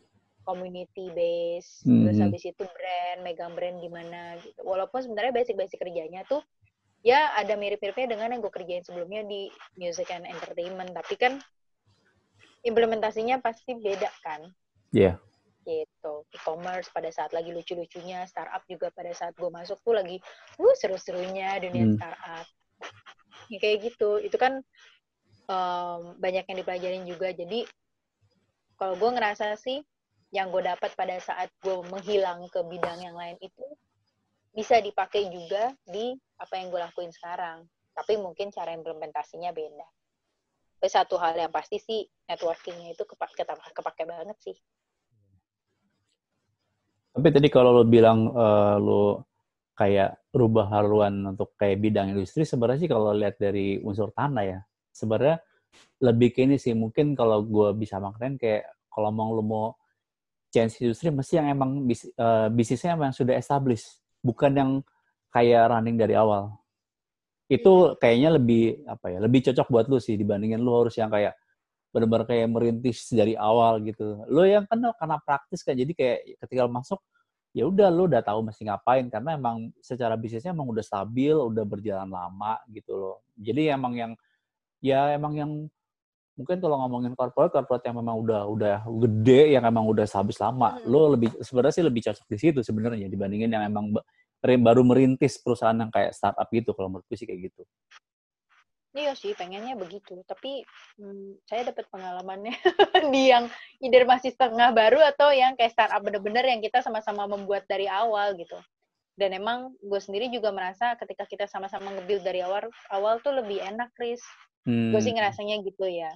community 0.46 1.10
base. 1.10 1.82
Mm 1.82 1.90
-hmm. 1.90 2.02
Terus 2.06 2.18
habis 2.22 2.42
itu 2.46 2.62
brand, 2.62 3.18
megang 3.26 3.52
brand 3.58 3.76
gimana 3.82 4.38
gitu. 4.40 4.62
Walaupun 4.62 5.02
sebenarnya 5.02 5.34
basic-basic 5.34 5.82
kerjanya 5.82 6.22
tuh 6.30 6.40
ya 7.02 7.34
ada 7.38 7.54
mirip-miripnya 7.54 8.18
dengan 8.18 8.34
yang 8.34 8.40
gue 8.42 8.50
kerjain 8.54 8.82
sebelumnya 8.86 9.26
di 9.26 9.50
music 9.74 10.10
and 10.14 10.24
entertainment. 10.24 10.94
Tapi 10.94 11.14
kan 11.18 11.32
implementasinya 12.62 13.42
pasti 13.42 13.74
beda 13.74 14.10
kan? 14.22 14.46
Iya. 14.94 15.18
Yeah. 15.66 15.82
Gitu. 15.86 16.14
E-commerce 16.30 16.90
pada 16.94 17.10
saat 17.10 17.34
lagi 17.34 17.50
lucu-lucunya, 17.50 18.22
startup 18.30 18.62
juga 18.70 18.94
pada 18.94 19.10
saat 19.10 19.34
gue 19.34 19.50
masuk 19.50 19.82
tuh 19.82 19.98
lagi, 19.98 20.22
uh 20.62 20.74
seru-serunya 20.78 21.58
dunia 21.58 21.90
hmm. 21.90 21.94
startup. 21.98 22.46
Ya, 23.50 23.58
kayak 23.62 23.78
gitu. 23.90 24.22
Itu 24.22 24.38
kan 24.38 24.62
um, 25.46 26.14
banyak 26.18 26.44
yang 26.46 26.58
dipelajarin 26.60 27.04
juga. 27.06 27.32
Jadi 27.32 27.66
kalau 28.76 28.94
gue 28.98 29.10
ngerasa 29.10 29.56
sih, 29.58 29.80
yang 30.34 30.50
gue 30.50 30.62
dapat 30.62 30.92
pada 30.98 31.16
saat 31.22 31.48
gue 31.62 31.76
menghilang 31.86 32.44
ke 32.50 32.60
bidang 32.66 32.98
yang 33.00 33.16
lain 33.16 33.38
itu 33.38 33.64
bisa 34.52 34.82
dipakai 34.82 35.30
juga 35.30 35.72
di 35.86 36.12
apa 36.36 36.60
yang 36.60 36.68
gue 36.68 36.80
lakuin 36.82 37.12
sekarang. 37.14 37.64
Tapi 37.96 38.20
mungkin 38.20 38.52
cara 38.52 38.76
implementasinya 38.76 39.54
beda. 39.56 39.88
Tapi 40.76 40.88
satu 40.92 41.16
hal 41.16 41.40
yang 41.40 41.48
pasti 41.48 41.80
sih 41.80 42.04
networkingnya 42.28 42.92
itu 42.92 43.08
kepake, 43.08 43.48
banget 44.04 44.36
sih. 44.44 44.56
Tapi 47.16 47.28
tadi 47.32 47.48
kalau 47.48 47.80
lo 47.80 47.84
bilang 47.88 48.28
uh, 48.28 48.76
lo 48.76 49.24
kayak 49.72 50.28
rubah 50.36 50.68
haluan 50.68 51.32
untuk 51.32 51.56
kayak 51.56 51.80
bidang 51.80 52.12
industri, 52.12 52.44
sebenarnya 52.44 52.84
sih 52.84 52.90
kalau 52.92 53.16
lihat 53.16 53.40
dari 53.40 53.80
unsur 53.80 54.12
tanah 54.12 54.44
ya, 54.44 54.60
sebenarnya 54.96 55.44
lebih 56.00 56.32
ke 56.32 56.48
ini 56.48 56.56
sih. 56.56 56.72
Mungkin 56.72 57.12
kalau 57.12 57.44
gue 57.44 57.76
bisa 57.76 58.00
maknain 58.00 58.40
kayak 58.40 58.64
kalau 58.88 59.12
mau 59.12 59.28
lo 59.36 59.44
mau 59.44 59.66
change 60.48 60.80
industri, 60.80 61.12
mesti 61.12 61.36
yang 61.36 61.52
emang 61.52 61.84
bis, 61.84 62.08
uh, 62.16 62.48
bisnisnya 62.48 62.96
emang 62.96 63.12
sudah 63.12 63.36
established, 63.36 64.00
bukan 64.24 64.52
yang 64.56 64.70
kayak 65.28 65.68
running 65.68 66.00
dari 66.00 66.16
awal. 66.16 66.56
Itu 67.46 68.00
kayaknya 68.00 68.40
lebih 68.40 68.88
apa 68.88 69.06
ya 69.12 69.18
lebih 69.20 69.52
cocok 69.52 69.68
buat 69.68 69.86
lu 69.86 70.00
sih 70.00 70.16
dibandingin 70.16 70.58
lu 70.58 70.72
harus 70.82 70.96
yang 70.98 71.12
kayak 71.12 71.36
benar-benar 71.94 72.26
kayak 72.26 72.48
merintis 72.50 73.12
dari 73.12 73.36
awal 73.36 73.84
gitu. 73.84 74.24
Lo 74.32 74.42
yang 74.48 74.64
kan 74.66 74.80
karena 74.80 75.16
praktis 75.22 75.60
kan 75.62 75.76
jadi 75.76 75.92
kayak 75.92 76.18
ketika 76.42 76.66
masuk 76.66 77.00
ya 77.56 77.64
udah 77.64 77.88
lu 77.88 78.04
udah 78.04 78.20
tahu 78.20 78.44
mesti 78.44 78.68
ngapain 78.68 79.08
karena 79.08 79.32
emang 79.38 79.72
secara 79.80 80.12
bisnisnya 80.18 80.52
emang 80.52 80.68
udah 80.68 80.84
stabil 80.84 81.32
udah 81.32 81.64
berjalan 81.64 82.08
lama 82.08 82.60
gitu 82.68 82.92
loh. 82.92 83.16
Jadi 83.38 83.72
emang 83.72 83.96
yang 83.96 84.12
ya 84.80 85.16
emang 85.16 85.34
yang 85.36 85.52
mungkin 86.36 86.60
kalau 86.60 86.76
ngomongin 86.84 87.16
corporate 87.16 87.52
corporate 87.52 87.84
yang 87.88 87.96
memang 87.96 88.20
udah 88.20 88.42
udah 88.44 88.76
gede 88.84 89.56
yang 89.56 89.64
emang 89.64 89.88
udah 89.88 90.04
habis 90.04 90.36
lama 90.36 90.76
hmm. 90.76 90.84
lo 90.84 91.16
lebih 91.16 91.32
sebenarnya 91.40 91.74
sih 91.80 91.84
lebih 91.84 92.02
cocok 92.04 92.26
di 92.28 92.38
situ 92.38 92.60
sebenarnya 92.60 93.08
dibandingin 93.08 93.56
yang 93.56 93.64
emang 93.64 93.96
baru 94.44 94.84
merintis 94.84 95.40
perusahaan 95.40 95.74
yang 95.74 95.88
kayak 95.88 96.12
startup 96.12 96.46
gitu 96.52 96.70
kalau 96.76 96.92
menurut 96.92 97.08
sih 97.10 97.26
kayak 97.26 97.50
gitu. 97.50 97.64
Iya 98.96 99.12
sih, 99.12 99.36
pengennya 99.36 99.76
begitu. 99.76 100.24
Tapi 100.24 100.64
hmm, 100.96 101.44
saya 101.44 101.68
dapat 101.68 101.84
pengalamannya 101.92 102.54
di 103.12 103.28
yang 103.28 103.52
either 103.84 104.08
masih 104.08 104.32
setengah 104.32 104.72
baru 104.72 104.96
atau 105.12 105.28
yang 105.36 105.52
kayak 105.52 105.76
startup 105.76 106.00
bener-bener 106.00 106.48
yang 106.48 106.64
kita 106.64 106.80
sama-sama 106.80 107.28
membuat 107.28 107.68
dari 107.68 107.84
awal 107.90 108.32
gitu. 108.40 108.56
Dan 109.16 109.36
emang 109.36 109.76
gue 109.84 110.00
sendiri 110.00 110.32
juga 110.32 110.48
merasa 110.48 110.96
ketika 110.96 111.28
kita 111.28 111.44
sama-sama 111.44 111.92
nge-build 111.92 112.24
dari 112.24 112.40
awal, 112.40 112.72
awal 112.88 113.20
tuh 113.20 113.36
lebih 113.36 113.60
enak, 113.60 113.92
Chris. 113.92 114.20
Hmm. 114.66 114.90
Gue 114.90 115.00
sih 115.00 115.14
ngerasanya 115.14 115.62
gitu 115.62 115.86
ya. 115.86 116.10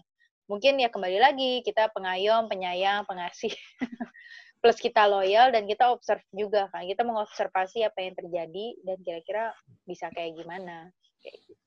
Mungkin 0.50 0.82
ya 0.82 0.90
kembali 0.90 1.22
lagi, 1.22 1.62
kita 1.62 1.94
pengayom, 1.94 2.50
penyayang, 2.50 3.06
pengasih. 3.06 3.54
Plus 4.60 4.76
kita 4.76 5.06
loyal 5.06 5.54
dan 5.54 5.64
kita 5.64 5.94
observe 5.94 6.26
juga 6.34 6.66
kan. 6.74 6.84
Kita 6.84 7.06
mengobservasi 7.06 7.86
apa 7.86 8.02
yang 8.02 8.18
terjadi 8.18 8.66
dan 8.82 8.98
kira-kira 9.06 9.54
bisa 9.86 10.10
kayak 10.10 10.36
gimana. 10.36 10.90
Kayak 11.22 11.38
gitu. 11.46 11.62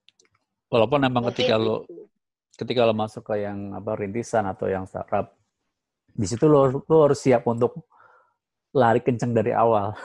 Walaupun 0.69 1.07
emang 1.07 1.23
Mungkin 1.25 1.33
ketika 1.33 1.55
lo 1.55 1.87
gitu. 1.87 2.05
ketika 2.59 2.85
lo 2.85 2.93
masuk 2.93 3.23
ke 3.23 3.45
yang 3.45 3.73
apa 3.73 3.97
rintisan 3.97 4.45
atau 4.45 4.67
yang 4.67 4.83
startup, 4.83 5.31
di 6.13 6.27
situ 6.27 6.45
lo, 6.45 6.83
lo 6.85 6.97
harus 7.07 7.17
siap 7.23 7.47
untuk 7.47 7.87
lari 8.75 8.99
kenceng 9.01 9.31
dari 9.33 9.55
awal. 9.55 9.95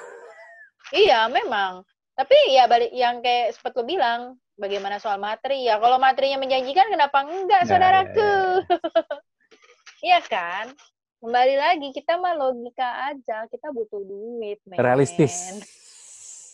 Iya, 0.95 1.29
memang. 1.29 1.85
Tapi 2.17 2.57
ya 2.57 2.65
balik 2.71 2.93
yang 2.95 3.21
kayak 3.21 3.57
seperti 3.57 3.77
lo 3.81 3.85
bilang, 3.85 4.21
bagaimana 4.59 4.99
soal 4.99 5.23
materi? 5.23 5.65
Ya 5.65 5.79
kalau 5.79 5.97
materinya 5.97 6.43
menjanjikan 6.43 6.91
kenapa 6.91 7.25
enggak, 7.25 7.63
nah, 7.65 7.69
saudaraku? 7.71 8.33
Iya, 10.03 10.19
iya. 10.19 10.21
kan? 10.27 10.67
Kembali 11.19 11.55
lagi 11.59 11.89
kita 11.95 12.15
mah 12.19 12.35
logika 12.35 13.11
aja, 13.11 13.47
kita 13.51 13.75
butuh 13.75 14.03
duit, 14.03 14.59
men. 14.67 14.79
Realistis 14.79 15.59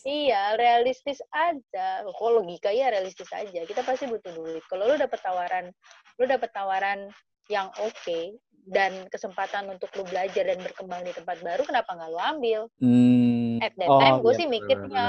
Iya, 0.05 0.61
realistis 0.61 1.17
aja. 1.33 2.05
Kalau 2.05 2.45
logika 2.45 2.69
ya 2.69 2.93
realistis 2.93 3.33
aja. 3.33 3.65
Kita 3.65 3.81
pasti 3.81 4.05
butuh 4.05 4.37
duit. 4.37 4.61
Kalau 4.69 4.85
lu 4.85 5.01
dapet 5.01 5.17
tawaran, 5.25 5.73
lu 6.21 6.25
dapet 6.29 6.53
tawaran 6.53 7.09
yang 7.49 7.73
oke 7.81 7.89
okay, 8.05 8.37
dan 8.69 9.09
kesempatan 9.09 9.69
untuk 9.73 9.89
lu 9.97 10.05
belajar 10.05 10.45
dan 10.45 10.61
berkembang 10.61 11.09
di 11.09 11.13
tempat 11.17 11.41
baru, 11.41 11.65
kenapa 11.65 11.97
nggak 11.97 12.11
lu 12.13 12.21
ambil? 12.21 12.61
Hmm. 12.81 13.65
At 13.65 13.73
that 13.81 13.89
time, 13.89 14.15
oh, 14.21 14.21
gue 14.29 14.33
iya, 14.33 14.41
sih 14.41 14.49
mikirnya, 14.49 15.07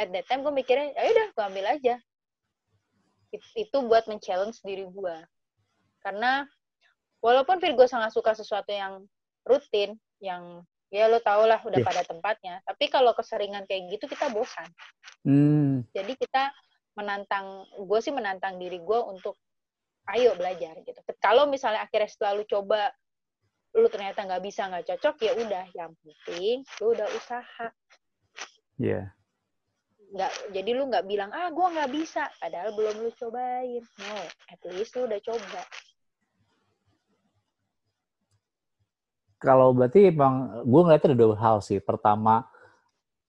at 0.00 0.08
that 0.10 0.26
time 0.26 0.42
gue 0.42 0.54
mikirnya, 0.54 0.94
ya 0.94 1.10
udah, 1.10 1.26
gue 1.34 1.44
ambil 1.44 1.66
aja. 1.70 1.94
Itu 3.54 3.86
buat 3.86 4.06
men-challenge 4.06 4.62
diri 4.62 4.86
gue. 4.86 5.16
Karena 6.02 6.46
walaupun 7.24 7.58
Virgo 7.58 7.86
sangat 7.88 8.14
suka 8.14 8.34
sesuatu 8.36 8.70
yang 8.70 9.06
rutin, 9.46 9.98
yang 10.22 10.62
ya 10.94 11.10
lo 11.10 11.18
tau 11.18 11.42
lah 11.42 11.58
udah 11.66 11.82
yeah. 11.82 11.88
pada 11.90 12.02
tempatnya 12.06 12.54
tapi 12.62 12.86
kalau 12.86 13.10
keseringan 13.18 13.66
kayak 13.66 13.98
gitu 13.98 14.06
kita 14.06 14.30
bosan 14.30 14.70
hmm. 15.26 15.82
jadi 15.90 16.12
kita 16.14 16.54
menantang 16.94 17.66
gue 17.74 17.98
sih 17.98 18.14
menantang 18.14 18.62
diri 18.62 18.78
gue 18.78 19.00
untuk 19.02 19.34
ayo 20.14 20.38
belajar 20.38 20.78
gitu 20.86 21.00
kalau 21.18 21.50
misalnya 21.50 21.82
akhirnya 21.82 22.06
selalu 22.06 22.46
coba 22.46 22.94
lu 23.74 23.90
ternyata 23.90 24.22
nggak 24.22 24.42
bisa 24.46 24.70
nggak 24.70 24.86
cocok 24.94 25.16
ya 25.18 25.32
udah 25.34 25.66
yang 25.74 25.90
penting 25.98 26.62
lu 26.78 26.94
udah 26.94 27.10
usaha 27.10 27.74
Iya. 28.74 28.90
Yeah. 28.90 29.06
Nggak 30.12 30.32
jadi 30.52 30.70
lu 30.76 30.90
nggak 30.92 31.06
bilang 31.08 31.30
ah 31.32 31.48
gue 31.48 31.66
nggak 31.74 31.90
bisa 31.90 32.28
padahal 32.42 32.76
belum 32.76 32.94
lu 33.02 33.10
cobain 33.16 33.82
no 34.04 34.18
at 34.52 34.60
least 34.74 34.94
lu 34.98 35.08
udah 35.08 35.20
coba 35.24 35.62
kalau 39.44 39.76
berarti 39.76 40.08
emang 40.08 40.64
gue 40.64 40.80
ngeliatnya 40.80 41.12
ada 41.12 41.18
dua 41.20 41.36
hal 41.36 41.56
sih. 41.60 41.76
Pertama, 41.84 42.48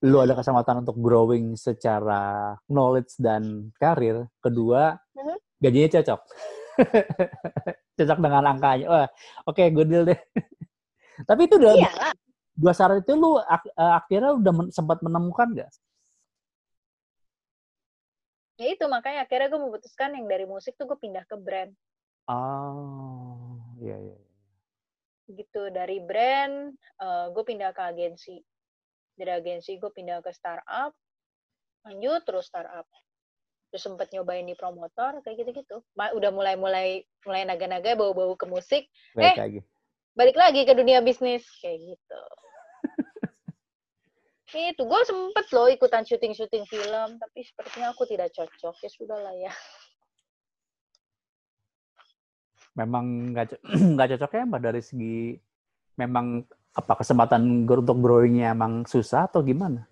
lu 0.08 0.24
ada 0.24 0.32
kesempatan 0.32 0.88
untuk 0.88 0.96
growing 1.04 1.60
secara 1.60 2.56
knowledge 2.72 3.20
dan 3.20 3.68
karir. 3.76 4.24
Kedua, 4.40 4.96
mm-hmm. 4.96 5.38
gajinya 5.60 5.90
cocok. 6.00 6.20
cocok 8.00 8.18
dengan 8.24 8.44
angkanya. 8.48 8.86
Wah, 8.88 9.08
oke, 9.44 9.60
okay, 9.60 9.68
good 9.76 9.92
deal 9.92 10.08
deh. 10.08 10.16
Tapi 11.30 11.52
itu 11.52 11.60
udah 11.60 11.74
Iyalah. 11.76 12.14
dua 12.56 12.72
syarat 12.72 13.04
itu 13.04 13.14
lu 13.16 13.36
ak 13.40 13.64
eh, 13.68 13.94
akhirnya 14.00 14.32
udah 14.40 14.54
men 14.56 14.68
sempat 14.72 15.04
menemukan 15.04 15.48
gak? 15.52 15.72
Ya 18.56 18.72
itu 18.72 18.86
makanya 18.88 19.28
akhirnya 19.28 19.52
gue 19.52 19.62
memutuskan 19.62 20.16
yang 20.16 20.26
dari 20.32 20.48
musik 20.48 20.80
tuh 20.80 20.88
gue 20.88 21.00
pindah 21.00 21.28
ke 21.28 21.36
brand. 21.36 21.72
Oh, 22.26 23.60
iya 23.80 24.00
iya. 24.00 24.16
iya 24.16 24.26
gitu 25.32 25.74
dari 25.74 25.98
brand 26.06 26.78
uh, 27.02 27.34
gue 27.34 27.42
pindah 27.42 27.74
ke 27.74 27.82
agensi 27.82 28.38
dari 29.18 29.32
agensi 29.34 29.82
gue 29.82 29.90
pindah 29.90 30.22
ke 30.22 30.30
startup 30.30 30.94
lanjut 31.82 32.22
terus 32.26 32.46
startup 32.46 32.86
terus 33.74 33.82
sempet 33.82 34.14
nyobain 34.14 34.46
di 34.46 34.54
promotor 34.54 35.26
kayak 35.26 35.42
gitu-gitu 35.42 35.82
udah 35.98 36.32
mulai 36.32 36.54
mulai 36.54 37.02
mulai 37.26 37.42
naga-naga 37.44 37.98
bau-bau 37.98 38.38
ke 38.38 38.46
musik 38.46 38.86
balik 39.18 39.34
eh 39.34 39.36
lagi. 39.42 39.60
balik 40.14 40.38
lagi 40.38 40.62
ke 40.64 40.74
dunia 40.78 41.02
bisnis 41.02 41.44
kayak 41.60 41.98
gitu 41.98 42.22
itu 44.54 44.84
gue 44.86 45.02
sempet 45.08 45.46
loh 45.54 45.68
ikutan 45.72 46.06
syuting-syuting 46.06 46.70
film 46.70 47.10
tapi 47.18 47.40
sepertinya 47.42 47.96
aku 47.96 48.06
tidak 48.06 48.30
cocok 48.30 48.76
ya 48.78 48.90
sudah 48.94 49.18
lah 49.18 49.34
ya 49.34 49.54
memang 52.76 53.34
nggak 53.34 53.58
nggak 53.96 54.10
cocoknya 54.16 54.44
mbak 54.46 54.62
dari 54.62 54.82
segi 54.84 55.40
memang 55.96 56.44
apa 56.76 56.94
kesempatan 57.00 57.64
untuk 57.64 57.98
growingnya 58.04 58.52
emang 58.52 58.84
susah 58.84 59.32
atau 59.32 59.40
gimana? 59.40 59.88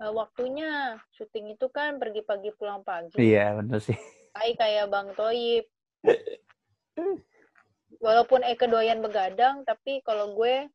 Uh, 0.00 0.14
waktunya 0.16 0.96
syuting 1.12 1.52
itu 1.52 1.68
kan 1.68 2.00
pergi 2.00 2.24
pagi 2.24 2.48
pulang 2.56 2.80
pagi. 2.80 3.20
Iya 3.20 3.60
benar 3.60 3.78
sih. 3.84 3.94
Kayak 4.38 4.54
kayak 4.62 4.86
Bang 4.86 5.10
Toyib. 5.18 5.66
Walaupun 7.98 8.46
Eke 8.46 8.70
doyan 8.70 9.02
begadang, 9.02 9.66
tapi 9.66 9.98
kalau 10.06 10.30
gue, 10.38 10.70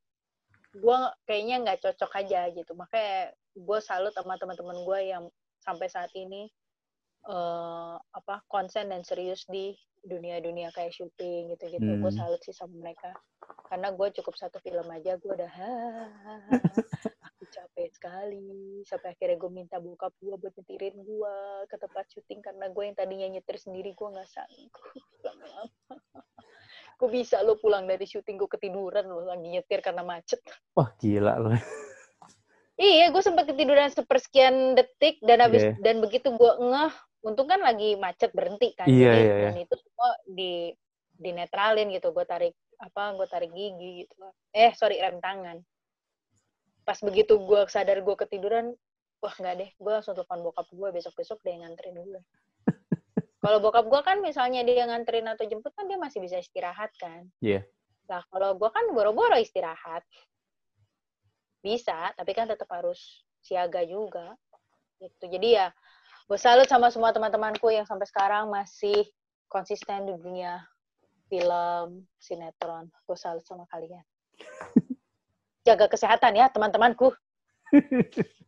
gue 0.73 0.97
kayaknya 1.29 1.55
nggak 1.63 1.79
cocok 1.85 2.11
aja 2.19 2.49
gitu. 2.51 2.71
Makanya 2.73 3.33
gue 3.53 3.79
salut 3.79 4.13
sama 4.13 4.37
teman-teman 4.41 4.81
gue 4.81 4.99
yang 5.05 5.23
sampai 5.61 5.87
saat 5.87 6.11
ini 6.17 6.49
uh, 7.29 7.95
apa 7.95 8.43
konsen 8.51 8.91
dan 8.91 9.05
serius 9.05 9.47
di 9.47 9.77
dunia-dunia 10.03 10.67
kayak 10.75 10.91
syuting 10.91 11.55
gitu-gitu 11.55 11.87
hmm. 11.87 12.03
gue 12.03 12.11
salut 12.11 12.41
sih 12.43 12.51
sama 12.51 12.75
mereka 12.75 13.15
karena 13.71 13.95
gue 13.95 14.07
cukup 14.19 14.35
satu 14.35 14.59
film 14.59 14.83
aja 14.91 15.15
gue 15.15 15.31
udah 15.31 15.53
aku 17.31 17.43
capek 17.47 17.89
sekali 17.95 18.83
sampai 18.83 19.15
akhirnya 19.15 19.39
gue 19.39 19.51
minta 19.51 19.79
bokap 19.79 20.11
gue 20.19 20.35
buat 20.35 20.51
nyetirin 20.59 20.99
gue 21.07 21.35
ke 21.71 21.75
tempat 21.79 22.05
syuting 22.11 22.43
karena 22.43 22.67
gue 22.67 22.83
yang 22.83 22.97
tadinya 22.99 23.27
nyetir 23.31 23.55
sendiri 23.55 23.95
gue 23.95 24.07
nggak 24.11 24.27
sanggup 24.27 24.75
gue 26.99 27.09
bisa 27.09 27.41
lo 27.41 27.57
pulang 27.59 27.85
dari 27.89 28.05
syuting 28.05 28.37
gue 28.39 28.49
ketiduran 28.49 29.05
lo 29.07 29.25
lagi 29.25 29.47
nyetir 29.47 29.79
karena 29.79 30.01
macet? 30.05 30.39
Wah 30.77 30.89
gila 30.97 31.39
lo. 31.39 31.51
Iya 32.73 33.13
gue 33.13 33.21
sempat 33.21 33.45
ketiduran 33.45 33.93
sepersekian 33.93 34.73
detik 34.73 35.21
dan 35.21 35.45
habis 35.45 35.61
yeah. 35.61 35.77
dan 35.77 36.01
begitu 36.01 36.33
gue 36.33 36.51
ngeh 36.57 36.93
untung 37.21 37.45
kan 37.45 37.61
lagi 37.61 37.93
macet 37.95 38.33
berhenti 38.33 38.73
kan 38.73 38.89
iya, 38.89 39.13
Jadi, 39.13 39.21
iya, 39.21 39.33
iya. 39.37 39.43
dan 39.45 39.55
itu 39.61 39.75
semua 39.77 40.09
di 40.25 40.53
dinetralin 41.13 41.93
gitu 41.93 42.09
gue 42.11 42.25
tarik 42.25 42.57
apa 42.81 43.13
gue 43.15 43.27
tarik 43.29 43.51
gigi 43.53 44.03
gitu. 44.03 44.15
Eh 44.51 44.73
sorry 44.73 44.97
rem 44.97 45.21
tangan. 45.21 45.61
Pas 46.83 46.97
begitu 46.99 47.39
gue 47.39 47.61
sadar 47.69 48.01
gue 48.01 48.15
ketiduran 48.17 48.73
wah 49.23 49.33
nggak 49.39 49.55
deh 49.55 49.69
gue 49.71 49.91
langsung 49.93 50.17
telepon 50.19 50.43
bokap 50.43 50.67
gue 50.67 50.89
besok 50.91 51.15
besok 51.15 51.39
dia 51.47 51.55
nganterin 51.63 51.95
gue 51.95 52.19
kalau 53.43 53.59
bokap 53.59 53.85
gue 53.91 54.01
kan 54.07 54.17
misalnya 54.23 54.63
dia 54.63 54.87
nganterin 54.87 55.27
atau 55.27 55.43
jemput 55.43 55.75
kan 55.75 55.85
dia 55.85 55.99
masih 55.99 56.23
bisa 56.23 56.39
istirahat 56.39 56.89
kan 56.95 57.27
iya 57.43 57.59
yeah. 57.59 57.63
nah 58.07 58.23
kalau 58.31 58.55
gue 58.55 58.69
kan 58.71 58.87
boro-boro 58.95 59.35
istirahat 59.35 60.07
bisa 61.59 62.15
tapi 62.15 62.31
kan 62.31 62.47
tetap 62.47 62.67
harus 62.71 63.27
siaga 63.43 63.83
juga 63.83 64.39
gitu 65.03 65.27
jadi 65.27 65.47
ya 65.51 65.67
gue 66.31 66.39
salut 66.39 66.71
sama 66.71 66.87
semua 66.87 67.11
teman-temanku 67.11 67.67
yang 67.67 67.83
sampai 67.83 68.07
sekarang 68.07 68.47
masih 68.47 69.03
konsisten 69.51 70.07
di 70.07 70.15
dunia 70.17 70.63
film, 71.33 72.05
sinetron. 72.21 72.93
Gue 73.09 73.17
salut 73.17 73.41
sama 73.41 73.65
kalian. 73.73 74.05
Jaga 75.67 75.89
kesehatan 75.89 76.37
ya 76.37 76.53
teman-temanku. 76.53 77.09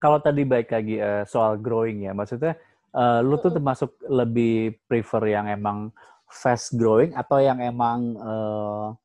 Kalau 0.00 0.18
tadi 0.18 0.48
baik 0.48 0.72
lagi 0.72 0.96
uh, 0.96 1.28
soal 1.28 1.60
growing 1.60 2.08
ya, 2.08 2.16
maksudnya 2.16 2.56
uh, 2.96 3.20
lu 3.20 3.36
tuh 3.36 3.52
termasuk 3.52 4.00
lebih 4.08 4.80
prefer 4.88 5.36
yang 5.36 5.46
emang 5.52 5.92
fast 6.24 6.72
growing 6.80 7.12
atau 7.12 7.36
yang 7.36 7.60
emang 7.60 8.16
uh, 8.16 8.96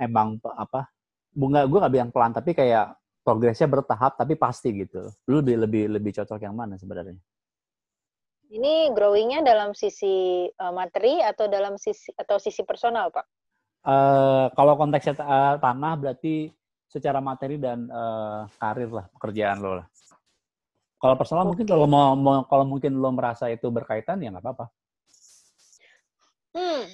emang 0.00 0.40
apa? 0.56 0.88
Bunga 1.30 1.68
gue 1.68 1.78
gak 1.78 1.92
bilang 1.92 2.10
pelan 2.10 2.32
tapi 2.32 2.56
kayak 2.56 2.96
progresnya 3.20 3.68
bertahap 3.68 4.16
tapi 4.16 4.34
pasti 4.34 4.72
gitu. 4.72 5.12
Lu 5.28 5.44
lebih 5.44 5.60
lebih 5.60 5.84
lebih 5.92 6.10
cocok 6.16 6.40
yang 6.40 6.56
mana 6.56 6.80
sebenarnya? 6.80 7.20
Ini 8.50 8.90
growingnya 8.90 9.46
dalam 9.46 9.76
sisi 9.78 10.48
uh, 10.50 10.72
materi 10.74 11.22
atau 11.22 11.46
dalam 11.46 11.78
sisi 11.78 12.10
atau 12.18 12.40
sisi 12.42 12.66
personal, 12.66 13.14
Pak? 13.14 13.26
Uh, 13.86 14.50
kalau 14.58 14.74
konteksnya 14.74 15.14
uh, 15.22 15.54
tanah 15.62 15.94
berarti 15.94 16.50
secara 16.90 17.22
materi 17.22 17.62
dan 17.62 17.86
uh, 17.86 18.50
karir 18.58 18.90
lah 18.90 19.06
pekerjaan 19.14 19.62
lo 19.62 19.78
lah. 19.78 19.86
Kalau 21.00 21.16
personal 21.16 21.48
mungkin 21.48 21.64
kalau 21.64 21.88
mau, 21.88 22.12
mau 22.12 22.44
kalau 22.44 22.68
mungkin 22.68 23.00
lo 23.00 23.08
merasa 23.08 23.48
itu 23.48 23.72
berkaitan 23.72 24.20
ya 24.20 24.28
nggak 24.28 24.44
apa-apa. 24.44 24.66
Hmm, 26.52 26.84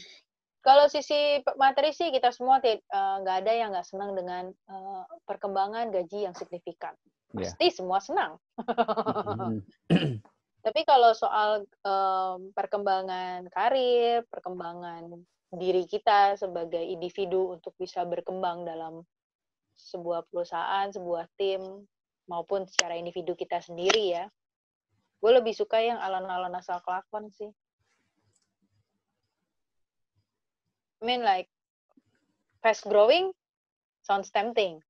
kalau 0.62 0.86
sisi 0.86 1.42
materi 1.58 1.90
sih 1.90 2.14
kita 2.14 2.30
semua 2.30 2.62
eh, 2.62 2.78
nggak 2.94 3.36
uh, 3.36 3.40
ada 3.42 3.52
yang 3.54 3.74
nggak 3.74 3.88
senang 3.88 4.14
dengan 4.14 4.54
uh, 4.70 5.02
perkembangan 5.26 5.90
gaji 5.90 6.30
yang 6.30 6.34
signifikan. 6.38 6.94
Iya. 7.34 7.50
Pasti 7.50 7.66
yeah. 7.66 7.74
semua 7.74 7.98
senang. 7.98 8.32
Hmm. 8.62 9.62
Tapi 10.66 10.82
kalau 10.82 11.14
soal 11.14 11.62
um, 11.86 12.50
perkembangan 12.50 13.46
karir, 13.54 14.26
perkembangan 14.26 15.14
diri 15.54 15.86
kita 15.86 16.34
sebagai 16.34 16.82
individu 16.82 17.54
untuk 17.54 17.70
bisa 17.78 18.02
berkembang 18.02 18.66
dalam 18.66 19.06
sebuah 19.78 20.26
perusahaan, 20.26 20.90
sebuah 20.90 21.30
tim, 21.38 21.62
maupun 22.26 22.66
secara 22.66 22.98
individu 22.98 23.38
kita 23.38 23.62
sendiri 23.62 24.14
ya, 24.14 24.24
gue 25.22 25.32
lebih 25.32 25.54
suka 25.56 25.80
yang 25.80 25.98
alon-alon 25.98 26.54
asal 26.58 26.78
kelakuan 26.82 27.30
sih. 27.32 27.50
I 31.00 31.02
mean 31.04 31.22
like 31.22 31.50
fast 32.62 32.86
growing 32.86 33.30
sounds 34.02 34.30
tempting. 34.30 34.82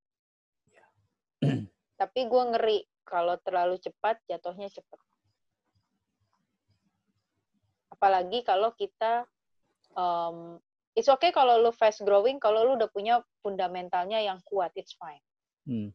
Tapi 2.00 2.20
gue 2.28 2.42
ngeri 2.52 2.78
kalau 3.06 3.38
terlalu 3.40 3.80
cepat 3.80 4.20
jatuhnya 4.28 4.68
cepat. 4.68 5.00
Apalagi 7.96 8.44
kalau 8.44 8.76
kita 8.76 9.24
um, 9.96 10.60
it's 10.92 11.08
okay 11.08 11.32
kalau 11.32 11.60
lu 11.60 11.72
fast 11.72 12.04
growing 12.04 12.36
kalau 12.36 12.64
lu 12.64 12.76
udah 12.76 12.92
punya 12.92 13.24
fundamentalnya 13.40 14.20
yang 14.20 14.38
kuat 14.44 14.72
it's 14.76 14.96
fine. 14.96 15.24
Hmm. 15.64 15.90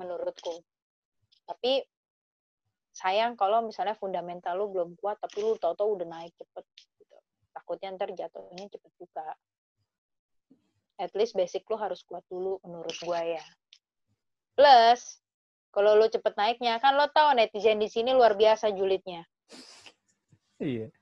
Menurutku. 0.00 0.64
Tapi 1.46 1.82
sayang 2.92 3.40
kalau 3.40 3.64
misalnya 3.64 3.96
fundamental 3.96 4.52
lu 4.60 4.68
belum 4.68 5.00
kuat 5.00 5.16
tapi 5.16 5.40
lu 5.40 5.56
tau-tau 5.56 5.96
udah 5.96 6.06
naik 6.06 6.32
cepet 6.36 6.64
gitu. 6.76 7.16
Takutnya 7.56 7.96
ntar 7.96 8.12
jatuhnya 8.12 8.68
cepet 8.68 8.92
juga. 9.00 9.26
At 11.00 11.10
least 11.16 11.32
basic 11.34 11.64
lu 11.72 11.80
harus 11.80 12.04
kuat 12.04 12.22
dulu 12.28 12.60
menurut 12.62 12.94
gua 13.02 13.24
ya. 13.24 13.44
Plus, 14.52 15.22
kalau 15.72 15.96
lu 15.96 16.04
cepet 16.04 16.36
naiknya, 16.36 16.76
kan 16.84 16.92
lo 17.00 17.08
tau 17.08 17.32
netizen 17.32 17.80
di 17.80 17.88
sini 17.88 18.12
luar 18.12 18.36
biasa 18.36 18.76
julidnya. 18.76 19.24
Iya. 20.60 20.92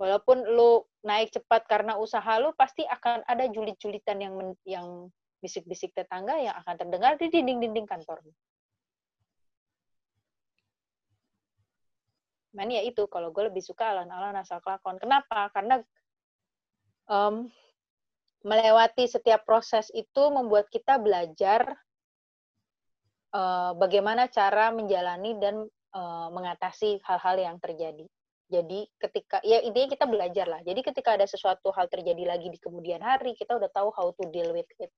Walaupun 0.00 0.48
lu 0.48 0.82
naik 1.04 1.30
cepat 1.36 1.68
karena 1.68 2.00
usaha 2.00 2.40
lu, 2.40 2.56
pasti 2.56 2.82
akan 2.88 3.22
ada 3.28 3.44
julid-julitan 3.52 4.18
yang 4.18 4.34
men, 4.34 4.56
yang 4.64 5.12
bisik-bisik 5.44 5.92
tetangga 5.92 6.40
yang 6.40 6.56
akan 6.64 6.74
terdengar 6.80 7.20
di 7.20 7.28
dinding-dinding 7.28 7.84
kantor. 7.84 8.24
Man 12.52 12.68
ya 12.68 12.84
itu, 12.84 13.08
kalau 13.08 13.32
gue 13.32 13.48
lebih 13.48 13.64
suka 13.64 13.96
alan-alan 13.96 14.36
asal 14.36 14.60
kelakon. 14.60 15.00
Kenapa? 15.00 15.48
Karena 15.52 15.80
um, 17.08 17.48
melewati 18.44 19.08
setiap 19.08 19.46
proses 19.48 19.88
itu 19.94 20.22
membuat 20.28 20.68
kita 20.68 21.00
belajar 21.00 21.72
uh, 23.32 23.72
bagaimana 23.78 24.28
cara 24.28 24.68
menjalani 24.74 25.38
dan 25.40 25.64
uh, 25.96 26.28
mengatasi 26.28 27.00
hal-hal 27.06 27.36
yang 27.38 27.56
terjadi. 27.62 28.06
Jadi 28.52 28.84
ketika 29.00 29.40
ya 29.40 29.64
intinya 29.64 29.88
kita 29.96 30.04
belajar 30.04 30.44
lah. 30.44 30.60
Jadi 30.60 30.84
ketika 30.84 31.16
ada 31.16 31.24
sesuatu 31.24 31.72
hal 31.72 31.88
terjadi 31.88 32.36
lagi 32.36 32.52
di 32.52 32.60
kemudian 32.60 33.00
hari, 33.00 33.32
kita 33.32 33.56
udah 33.56 33.72
tahu 33.72 33.88
how 33.96 34.12
to 34.12 34.28
deal 34.28 34.52
with 34.52 34.68
it. 34.76 34.92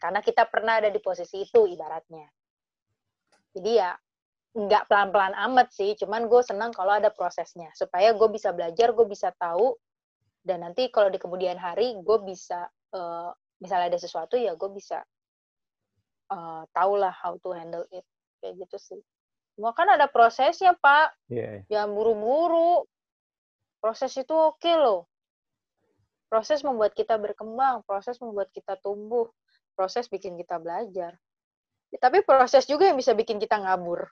Karena 0.00 0.24
kita 0.24 0.48
pernah 0.48 0.80
ada 0.80 0.88
di 0.88 0.96
posisi 0.96 1.44
itu 1.44 1.68
ibaratnya. 1.68 2.24
Jadi 3.52 3.70
ya 3.76 3.92
nggak 4.50 4.90
pelan-pelan 4.90 5.34
amat 5.50 5.70
sih, 5.70 5.94
cuman 5.94 6.26
gue 6.26 6.42
senang 6.42 6.74
kalau 6.74 6.98
ada 6.98 7.10
prosesnya. 7.14 7.70
Supaya 7.78 8.10
gue 8.10 8.28
bisa 8.30 8.50
belajar, 8.50 8.90
gue 8.90 9.06
bisa 9.06 9.30
tahu, 9.38 9.78
dan 10.42 10.66
nanti 10.66 10.90
kalau 10.90 11.12
di 11.12 11.22
kemudian 11.22 11.54
hari 11.54 11.94
gue 12.02 12.18
bisa, 12.26 12.66
uh, 12.96 13.30
misalnya 13.62 13.94
ada 13.94 14.00
sesuatu 14.00 14.34
ya 14.34 14.56
gue 14.58 14.70
bisa 14.72 15.04
uh, 16.34 16.62
tahu 16.74 16.92
lah 16.98 17.14
how 17.14 17.38
to 17.38 17.54
handle 17.54 17.86
it. 17.94 18.02
Kayak 18.40 18.66
gitu 18.66 18.76
sih. 18.80 19.00
Semua 19.54 19.76
kan 19.76 19.86
ada 19.92 20.08
prosesnya, 20.08 20.72
Pak. 20.72 21.28
Yeah. 21.28 21.62
Jangan 21.68 21.92
buru-buru. 21.92 22.88
Proses 23.78 24.12
itu 24.16 24.32
oke 24.32 24.58
okay 24.58 24.74
loh. 24.80 25.06
Proses 26.30 26.62
membuat 26.62 26.94
kita 26.94 27.18
berkembang, 27.18 27.82
proses 27.84 28.16
membuat 28.22 28.48
kita 28.54 28.78
tumbuh, 28.80 29.28
proses 29.74 30.06
bikin 30.06 30.38
kita 30.38 30.62
belajar. 30.62 31.18
Ya, 31.90 31.98
tapi 31.98 32.22
proses 32.22 32.70
juga 32.70 32.86
yang 32.86 32.94
bisa 32.94 33.12
bikin 33.18 33.42
kita 33.42 33.58
ngabur. 33.58 34.06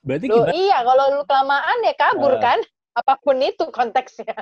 Berarti 0.00 0.26
Loh, 0.32 0.48
kita... 0.48 0.52
iya, 0.56 0.78
kalau 0.80 1.04
lu 1.12 1.22
kelamaan 1.28 1.78
ya 1.84 1.94
kabur 1.94 2.34
uh, 2.36 2.40
kan? 2.40 2.58
Apa 2.96 3.20
pun 3.20 3.36
itu 3.38 3.68
konteksnya. 3.68 4.34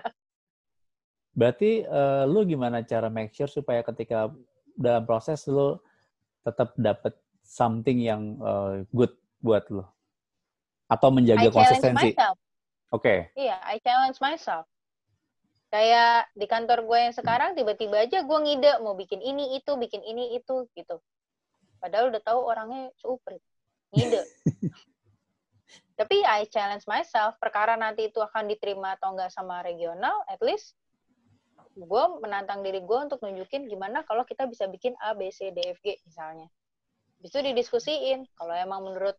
Berarti 1.35 1.85
uh, 1.87 2.25
lu 2.25 2.47
gimana 2.47 2.83
cara 2.87 3.11
make 3.13 3.35
sure 3.35 3.51
supaya 3.51 3.83
ketika 3.85 4.33
dalam 4.79 5.05
proses 5.05 5.45
lu 5.51 5.77
tetap 6.47 6.73
dapat 6.79 7.15
something 7.45 7.99
yang 7.99 8.39
uh, 8.41 8.83
good 8.95 9.13
buat 9.43 9.67
lo? 9.69 9.87
Atau 10.89 11.13
menjaga 11.13 11.51
I 11.51 11.53
konsistensi? 11.53 12.11
Oke. 12.15 12.33
Okay. 12.91 13.19
Iya, 13.37 13.61
I 13.69 13.77
challenge 13.85 14.17
myself. 14.25 14.65
Kayak 15.69 16.33
di 16.33 16.49
kantor 16.49 16.89
gue 16.89 16.99
yang 17.11 17.15
sekarang 17.15 17.53
tiba-tiba 17.53 18.01
aja 18.01 18.25
gue 18.25 18.39
ngide 18.41 18.81
mau 18.81 18.97
bikin 18.97 19.21
ini 19.21 19.61
itu, 19.61 19.77
bikin 19.77 20.01
ini 20.01 20.41
itu 20.41 20.65
gitu. 20.73 20.97
Padahal 21.79 22.11
udah 22.13 22.23
tahu 22.23 22.41
orangnya 22.43 22.91
super 22.99 23.39
ngide. 23.95 24.23
Tapi 25.99 26.23
I 26.23 26.47
challenge 26.47 26.87
myself, 26.87 27.35
perkara 27.43 27.75
nanti 27.75 28.07
itu 28.07 28.23
akan 28.23 28.47
diterima 28.47 28.95
atau 28.95 29.19
enggak 29.19 29.35
sama 29.35 29.67
regional, 29.67 30.23
at 30.31 30.39
least 30.39 30.79
gue 31.79 32.05
menantang 32.19 32.67
diri 32.67 32.83
gue 32.83 32.99
untuk 32.99 33.23
nunjukin 33.23 33.71
gimana 33.71 34.03
kalau 34.03 34.27
kita 34.27 34.51
bisa 34.51 34.67
bikin 34.67 34.99
A, 34.99 35.15
B, 35.15 35.31
C, 35.31 35.55
D, 35.55 35.63
F, 35.75 35.79
G 35.83 35.99
misalnya. 36.07 36.51
Itu 37.23 37.39
didiskusiin 37.39 38.27
kalau 38.35 38.55
emang 38.55 38.87
menurut 38.87 39.19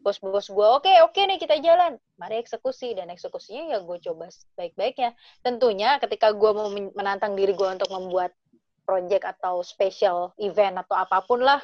bos-bos 0.00 0.48
gue 0.48 0.64
oke 0.64 0.88
okay, 0.88 1.04
oke 1.04 1.12
okay 1.12 1.28
nih 1.28 1.38
kita 1.40 1.60
jalan. 1.60 2.00
Mari 2.16 2.40
eksekusi 2.40 2.96
dan 2.96 3.12
eksekusinya 3.12 3.76
ya 3.76 3.78
gue 3.84 3.96
coba 4.00 4.28
baik-baiknya. 4.56 5.16
Tentunya 5.44 6.00
ketika 6.00 6.32
gue 6.32 6.50
mau 6.52 6.68
menantang 6.96 7.36
diri 7.36 7.52
gue 7.52 7.68
untuk 7.68 7.92
membuat 7.92 8.32
project 8.90 9.22
atau 9.38 9.62
special 9.62 10.34
event 10.42 10.82
atau 10.82 10.98
apa 10.98 11.22
pun 11.22 11.38
lah 11.46 11.62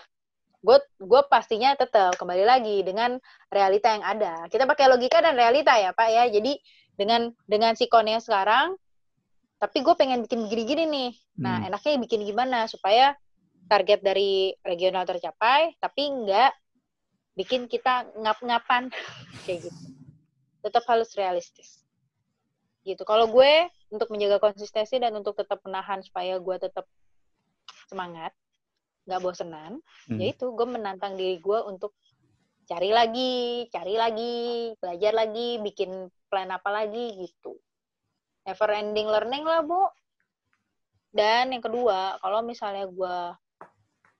gue 0.62 0.78
gue 1.02 1.22
pastinya 1.26 1.74
tetap 1.74 2.14
kembali 2.14 2.46
lagi 2.46 2.86
dengan 2.86 3.18
realita 3.50 3.90
yang 3.90 4.06
ada 4.06 4.46
kita 4.46 4.62
pakai 4.62 4.86
logika 4.86 5.18
dan 5.18 5.34
realita 5.34 5.74
ya 5.74 5.90
pak 5.90 6.06
ya 6.06 6.30
jadi 6.30 6.54
dengan 6.94 7.34
dengan 7.50 7.74
sikonnya 7.74 8.22
sekarang 8.22 8.78
tapi 9.58 9.82
gue 9.82 9.94
pengen 9.98 10.22
bikin 10.22 10.46
gini-gini 10.46 10.86
nih 10.86 11.10
nah 11.42 11.60
hmm. 11.60 11.68
enaknya 11.74 11.98
bikin 11.98 12.22
gimana 12.22 12.70
supaya 12.70 13.18
target 13.66 14.00
dari 14.00 14.54
regional 14.62 15.04
tercapai, 15.04 15.74
tapi 15.82 16.08
enggak 16.08 16.54
bikin 17.36 17.68
kita 17.68 18.08
ngap-ngapan 18.16 18.88
kayak 19.44 19.68
gitu. 19.68 19.80
Tetap 20.62 20.82
harus 20.88 21.12
realistis. 21.18 21.82
Gitu. 22.86 23.02
Kalau 23.02 23.26
gue 23.28 23.66
untuk 23.90 24.10
menjaga 24.14 24.38
konsistensi 24.38 24.96
dan 25.02 25.14
untuk 25.18 25.34
tetap 25.34 25.58
menahan 25.66 26.00
supaya 26.02 26.38
gue 26.38 26.56
tetap 26.58 26.86
semangat, 27.86 28.34
nggak 29.06 29.22
bosenan, 29.22 29.78
hmm. 30.10 30.18
yaitu 30.18 30.50
gue 30.52 30.66
menantang 30.66 31.14
diri 31.14 31.38
gue 31.38 31.58
untuk 31.66 31.94
cari 32.66 32.90
lagi, 32.90 33.66
cari 33.70 33.94
lagi, 33.94 34.74
belajar 34.82 35.12
lagi, 35.14 35.62
bikin 35.62 36.10
plan 36.26 36.50
apa 36.50 36.66
lagi 36.68 37.14
gitu. 37.22 37.54
Never 38.46 38.70
ending 38.74 39.06
learning 39.06 39.46
lah, 39.46 39.62
Bu. 39.62 39.86
Dan 41.14 41.54
yang 41.54 41.62
kedua, 41.62 42.18
kalau 42.18 42.42
misalnya 42.42 42.90
gue 42.90 43.18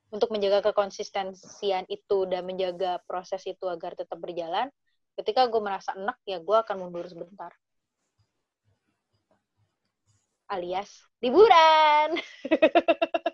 untuk 0.07 0.31
menjaga 0.31 0.71
kekonsistensian 0.71 1.83
itu 1.91 2.23
dan 2.31 2.47
menjaga 2.47 3.03
proses 3.03 3.43
itu 3.43 3.67
agar 3.67 3.93
tetap 3.93 4.15
berjalan, 4.17 4.71
ketika 5.19 5.51
gue 5.51 5.59
merasa 5.59 5.91
enak, 5.99 6.15
ya 6.23 6.39
gue 6.39 6.57
akan 6.57 6.75
mundur 6.79 7.03
sebentar. 7.11 7.51
Alias 10.47 11.03
liburan. 11.19 12.15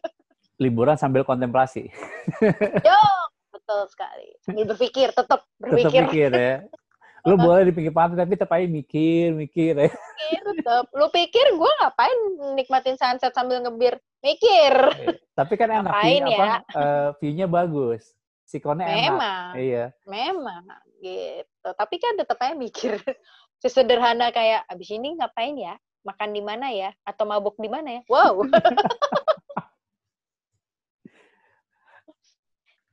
liburan 0.64 0.96
sambil 0.96 1.28
kontemplasi. 1.28 1.92
Yo, 2.88 3.00
betul 3.52 3.82
sekali. 3.92 4.28
Sambil 4.48 4.66
berpikir, 4.72 5.12
tetap 5.12 5.44
berpikir. 5.62 5.92
Tetap 5.92 6.12
pikir 6.12 6.30
ya. 6.32 6.56
Lu 7.24 7.40
boleh 7.40 7.64
di 7.64 7.72
pinggir 7.72 7.96
pantai 7.96 8.20
tapi 8.20 8.36
tetap 8.36 8.52
aja 8.52 8.68
mikir, 8.68 9.32
mikir 9.32 9.74
ya. 9.80 9.88
Mikir 9.88 10.42
tetap. 10.60 10.86
Lu 10.92 11.08
pikir 11.08 11.56
gue 11.56 11.72
ngapain 11.80 12.20
nikmatin 12.60 13.00
sunset 13.00 13.32
sambil 13.32 13.64
ngebir? 13.64 13.96
Mikir. 14.20 14.74
Iya. 14.92 15.16
Tapi 15.32 15.54
kan 15.56 15.72
enak, 15.72 15.92
view, 16.04 16.28
ya? 16.28 16.38
apa, 16.40 16.48
uh, 16.76 17.08
view-nya 17.20 17.48
bagus. 17.48 18.12
Sikonnya 18.44 18.92
enak. 18.92 19.00
Memang. 19.00 19.50
Iya. 19.56 19.86
Memang. 20.04 20.64
Gitu. 21.00 21.70
Tapi 21.72 21.96
kan 22.00 22.14
tetap 22.20 22.38
aja 22.44 22.56
mikir. 22.60 23.00
Sesederhana 23.64 24.36
kayak, 24.36 24.68
abis 24.68 24.92
ini 24.92 25.16
ngapain 25.16 25.56
ya? 25.56 25.80
Makan 26.04 26.36
di 26.36 26.44
mana 26.44 26.76
ya? 26.76 26.92
Atau 27.08 27.24
mabuk 27.24 27.56
di 27.56 27.72
mana 27.72 28.00
ya? 28.00 28.02
Wow. 28.12 28.44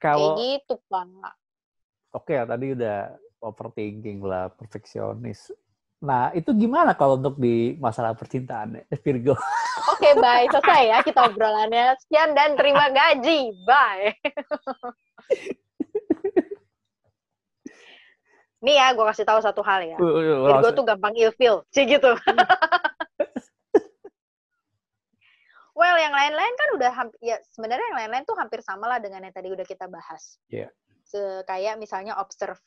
Kalau 0.01 0.35
Kayak 0.35 0.65
gitu, 0.65 0.75
Pak. 0.89 1.37
oke 2.11 2.33
ya 2.33 2.43
tadi 2.49 2.73
udah 2.75 3.15
overthinking 3.45 4.25
lah, 4.25 4.49
perfeksionis. 4.49 5.53
Nah, 6.01 6.33
itu 6.33 6.49
gimana 6.57 6.97
kalau 6.97 7.21
untuk 7.21 7.37
di 7.37 7.77
masalah 7.77 8.17
percintaan, 8.17 8.81
eh, 8.81 8.89
Virgo? 9.05 9.37
Oke, 9.93 10.17
bye. 10.17 10.49
Selesai 10.49 10.89
ya 10.89 11.05
kita 11.05 11.29
obrolannya. 11.29 11.93
Sekian 12.01 12.33
dan 12.33 12.57
terima 12.57 12.89
gaji. 12.89 13.53
Bye. 13.69 14.17
Nih 18.65 18.81
ya, 18.81 18.97
gue 18.97 19.05
kasih 19.13 19.29
tahu 19.29 19.45
satu 19.45 19.61
hal 19.61 19.85
ya. 19.85 20.01
Virgo 20.01 20.73
tuh 20.73 20.89
gampang 20.89 21.13
ilfeel. 21.21 21.69
Cik 21.69 22.01
gitu. 22.01 22.17
Well, 25.81 25.97
yang 25.97 26.13
lain-lain 26.13 26.55
kan 26.61 26.69
udah 26.77 26.91
hampir, 26.93 27.19
ya 27.25 27.41
sebenarnya 27.57 27.87
yang 27.89 27.99
lain-lain 28.05 28.25
tuh 28.29 28.37
hampir 28.37 28.61
sama 28.61 28.85
lah 28.85 29.01
dengan 29.01 29.25
yang 29.25 29.33
tadi 29.33 29.49
udah 29.49 29.65
kita 29.65 29.89
bahas. 29.89 30.37
Iya. 30.53 30.69
Se- 31.09 31.41
Kayak 31.49 31.81
misalnya 31.81 32.21
observe. 32.21 32.61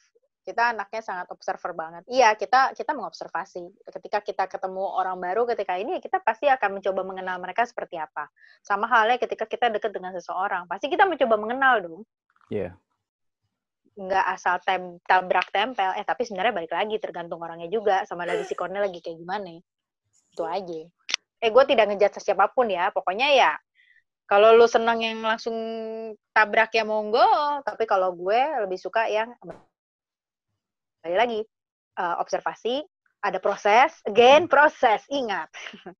Kita 0.43 0.75
anaknya 0.75 0.99
sangat 0.99 1.31
observer 1.31 1.71
banget. 1.71 2.03
Iya, 2.11 2.35
kita 2.35 2.75
kita 2.75 2.91
mengobservasi. 2.91 3.63
Ketika 3.87 4.19
kita 4.19 4.43
ketemu 4.51 4.83
orang 4.83 5.15
baru 5.15 5.47
ketika 5.47 5.79
ini, 5.79 5.95
ya 5.95 6.01
kita 6.03 6.19
pasti 6.19 6.51
akan 6.51 6.81
mencoba 6.81 7.01
mengenal 7.07 7.39
mereka 7.39 7.63
seperti 7.63 7.95
apa. 7.95 8.27
Sama 8.59 8.89
halnya 8.91 9.15
ketika 9.15 9.47
kita 9.47 9.71
dekat 9.71 9.95
dengan 9.95 10.11
seseorang, 10.11 10.67
pasti 10.67 10.91
kita 10.91 11.07
mencoba 11.07 11.39
mengenal 11.39 11.75
dong. 11.79 12.01
Iya. 12.51 12.75
nggak 13.93 14.25
asal 14.25 14.57
tem 14.65 14.97
tabrak 15.05 15.53
tempel 15.53 15.93
eh 15.93 16.01
tapi 16.01 16.25
sebenarnya 16.25 16.49
balik 16.49 16.73
lagi 16.73 16.97
tergantung 16.97 17.37
orangnya 17.45 17.69
juga 17.69 18.01
sama 18.09 18.25
dari 18.25 18.41
sikonnya 18.41 18.81
lagi 18.81 18.97
kayak 18.97 19.21
gimana 19.21 19.61
itu 20.33 20.41
aja 20.41 20.81
eh 21.43 21.51
gue 21.51 21.63
tidak 21.67 21.91
ngejat 21.91 22.23
siapa 22.23 22.47
pun 22.55 22.71
ya. 22.71 22.87
Pokoknya 22.95 23.27
ya 23.35 23.51
kalau 24.23 24.55
lu 24.55 24.63
senang 24.71 25.03
yang 25.03 25.19
langsung 25.19 25.53
tabrak 26.31 26.71
ya 26.71 26.87
monggo. 26.87 27.59
Tapi 27.67 27.83
kalau 27.83 28.15
gue 28.15 28.39
lebih 28.63 28.79
suka 28.79 29.11
yang 29.11 29.35
balik 31.03 31.19
lagi 31.19 31.39
eh, 31.99 32.15
observasi 32.23 32.79
ada 33.23 33.39
proses 33.43 33.91
again 34.07 34.47
proses 34.47 35.03
ingat. 35.11 35.51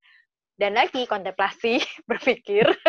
Dan 0.60 0.80
lagi 0.80 1.04
kontemplasi 1.04 1.84
berpikir. 2.10 2.64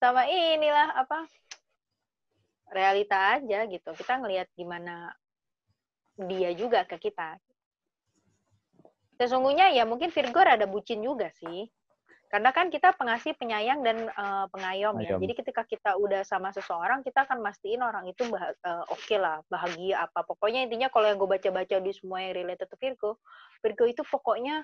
Sama 0.00 0.28
inilah 0.28 0.96
apa 0.96 1.24
realita 2.72 3.40
aja 3.40 3.64
gitu. 3.68 3.92
Kita 3.96 4.20
ngelihat 4.20 4.48
gimana 4.56 5.12
dia 6.20 6.52
juga 6.52 6.84
ke 6.84 7.00
kita 7.00 7.40
sesungguhnya 9.20 9.76
ya 9.76 9.84
mungkin 9.84 10.08
Virgo 10.08 10.40
ada 10.40 10.64
bucin 10.64 11.04
juga 11.04 11.28
sih. 11.36 11.68
Karena 12.30 12.54
kan 12.54 12.70
kita 12.70 12.94
pengasih 12.94 13.34
penyayang 13.34 13.82
dan 13.82 14.06
eh, 14.06 14.46
pengayom 14.54 14.96
ya. 15.02 15.18
Jadi 15.18 15.34
ketika 15.34 15.66
kita 15.66 15.98
udah 15.98 16.22
sama 16.22 16.54
seseorang 16.54 17.02
kita 17.02 17.26
akan 17.26 17.42
mastiin 17.42 17.82
orang 17.82 18.06
itu 18.06 18.22
bah- 18.30 18.54
eh, 18.54 18.84
oke 18.88 19.16
lah 19.18 19.42
bahagia 19.50 20.06
apa. 20.06 20.22
Pokoknya 20.24 20.64
intinya 20.64 20.88
kalau 20.88 21.10
yang 21.10 21.18
gue 21.18 21.26
baca-baca 21.26 21.76
di 21.82 21.92
semua 21.92 22.22
yang 22.22 22.38
related 22.38 22.70
to 22.70 22.78
Virgo 22.78 23.18
Virgo 23.60 23.84
itu 23.84 24.06
pokoknya 24.06 24.62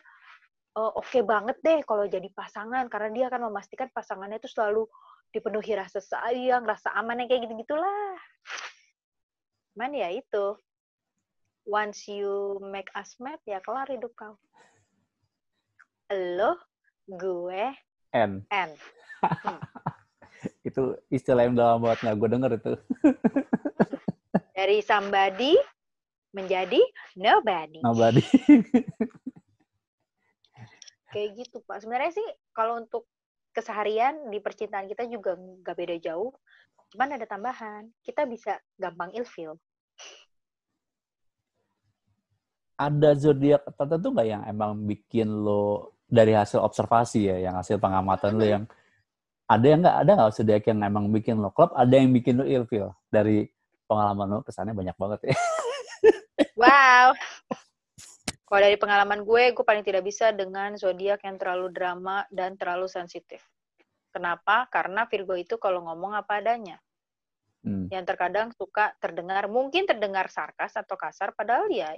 eh, 0.79 0.93
oke 0.95 1.19
banget 1.27 1.59
deh 1.61 1.83
kalau 1.83 2.07
jadi 2.07 2.31
pasangan. 2.33 2.87
Karena 2.87 3.11
dia 3.11 3.25
akan 3.29 3.51
memastikan 3.51 3.91
pasangannya 3.91 4.39
itu 4.39 4.49
selalu 4.49 4.87
dipenuhi 5.35 5.75
rasa 5.75 5.99
sayang, 5.99 6.63
rasa 6.65 6.95
aman 6.95 7.19
yang 7.19 7.29
kayak 7.29 7.51
gitu-gitulah. 7.51 8.15
Cuman 9.75 9.91
ya 9.91 10.09
itu. 10.15 10.55
Once 11.67 12.07
you 12.07 12.63
make 12.63 12.87
us 12.95 13.19
mad, 13.19 13.43
ya 13.43 13.59
kelar 13.59 13.91
hidup 13.91 14.15
kau. 14.15 14.39
Lo, 16.15 16.55
gue, 17.11 17.75
N. 18.15 18.47
N. 18.49 18.71
Itu 20.69 20.97
istilah 21.11 21.51
yang 21.51 21.59
dalam 21.59 21.83
banget 21.83 22.07
nggak 22.07 22.17
gue 22.17 22.29
denger 22.31 22.51
itu. 22.59 22.73
Dari 24.57 24.79
somebody 24.81 25.59
menjadi 26.33 26.81
nobody. 27.19 27.81
Nobody. 27.83 28.23
Kayak 31.13 31.31
gitu, 31.39 31.65
Pak. 31.65 31.81
Sebenarnya 31.81 32.13
sih 32.13 32.29
kalau 32.53 32.77
untuk 32.77 33.09
keseharian 33.57 34.29
di 34.29 34.39
percintaan 34.39 34.87
kita 34.87 35.09
juga 35.09 35.35
nggak 35.37 35.77
beda 35.77 35.97
jauh. 35.99 36.31
Cuman 36.93 37.17
ada 37.17 37.25
tambahan. 37.25 37.89
Kita 38.05 38.29
bisa 38.29 38.61
gampang 38.77 39.17
ilfeel. 39.17 39.57
Ada 42.77 43.17
zodiak 43.17 43.65
tertentu 43.73 44.13
nggak 44.13 44.29
yang 44.29 44.43
emang 44.45 44.77
bikin 44.85 45.29
lo 45.33 45.97
dari 46.07 46.37
hasil 46.37 46.61
observasi 46.61 47.27
ya, 47.29 47.37
yang 47.51 47.55
hasil 47.57 47.81
pengamatan 47.81 48.37
lo 48.37 48.45
yang 48.45 48.65
ada 49.47 49.67
yang 49.67 49.81
nggak 49.81 49.99
ada 50.05 50.11
nggak 50.13 50.33
zodiak 50.37 50.65
yang 50.69 50.79
emang 50.85 51.09
bikin 51.09 51.41
lo 51.41 51.51
klub, 51.51 51.73
ada 51.73 51.95
yang 51.97 52.13
bikin 52.13 52.37
lo 52.37 52.45
ilfeel 52.45 52.93
dari 53.09 53.49
pengalaman 53.89 54.29
lo 54.29 54.39
kesannya 54.45 54.77
banyak 54.77 54.97
banget 54.97 55.21
ya. 55.33 55.37
Wow. 56.57 57.13
Kalau 58.47 58.63
dari 58.63 58.79
pengalaman 58.81 59.27
gue, 59.29 59.53
gue 59.53 59.65
paling 59.67 59.85
tidak 59.85 60.07
bisa 60.09 60.33
dengan 60.33 60.73
zodiak 60.81 61.21
yang 61.27 61.37
terlalu 61.37 61.69
drama 61.69 62.25
dan 62.33 62.57
terlalu 62.57 62.89
sensitif. 62.89 63.45
Kenapa? 64.09 64.65
Karena 64.73 65.05
Virgo 65.05 65.37
itu 65.37 65.61
kalau 65.61 65.85
ngomong 65.85 66.17
apa 66.17 66.41
adanya. 66.41 66.81
Hmm. 67.61 67.91
Yang 67.93 68.15
terkadang 68.15 68.49
suka 68.57 68.97
terdengar, 69.03 69.51
mungkin 69.51 69.85
terdengar 69.85 70.31
sarkas 70.31 70.79
atau 70.79 70.95
kasar, 70.95 71.37
padahal 71.37 71.69
ya 71.69 71.93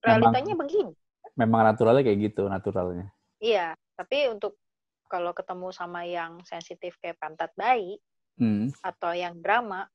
realitanya 0.00 0.54
begini. 0.54 0.92
Memang 1.34 1.66
naturalnya 1.66 2.02
kayak 2.02 2.18
gitu, 2.30 2.46
naturalnya. 2.46 3.10
Iya, 3.38 3.74
tapi 3.94 4.28
untuk 4.28 4.58
kalau 5.04 5.30
ketemu 5.30 5.68
sama 5.70 6.02
yang 6.04 6.42
sensitif 6.42 6.98
kayak 6.98 7.18
pantat 7.18 7.50
bayi 7.54 7.98
Hmm. 8.34 8.66
atau 8.82 9.14
yang 9.14 9.38
drama, 9.38 9.86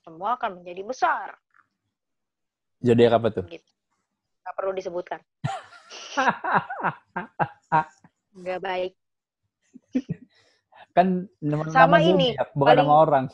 semua 0.00 0.34
akan 0.34 0.62
menjadi 0.62 0.82
besar. 0.82 1.28
Zodiak 2.78 3.12
apa 3.12 3.28
tuh? 3.30 3.44
Gitu. 3.46 3.70
Nggak 4.40 4.54
perlu 4.54 4.72
disebutkan. 4.72 5.20
Nggak 8.40 8.60
baik. 8.60 8.92
kan 10.90 11.06
nama, 11.38 11.62
Sama 11.70 11.86
nama 11.86 11.98
ini, 12.02 12.34
zodiak, 12.34 12.48
bukan 12.52 12.66
paling- 12.66 12.82
nama 12.82 12.94
orang. 12.98 13.24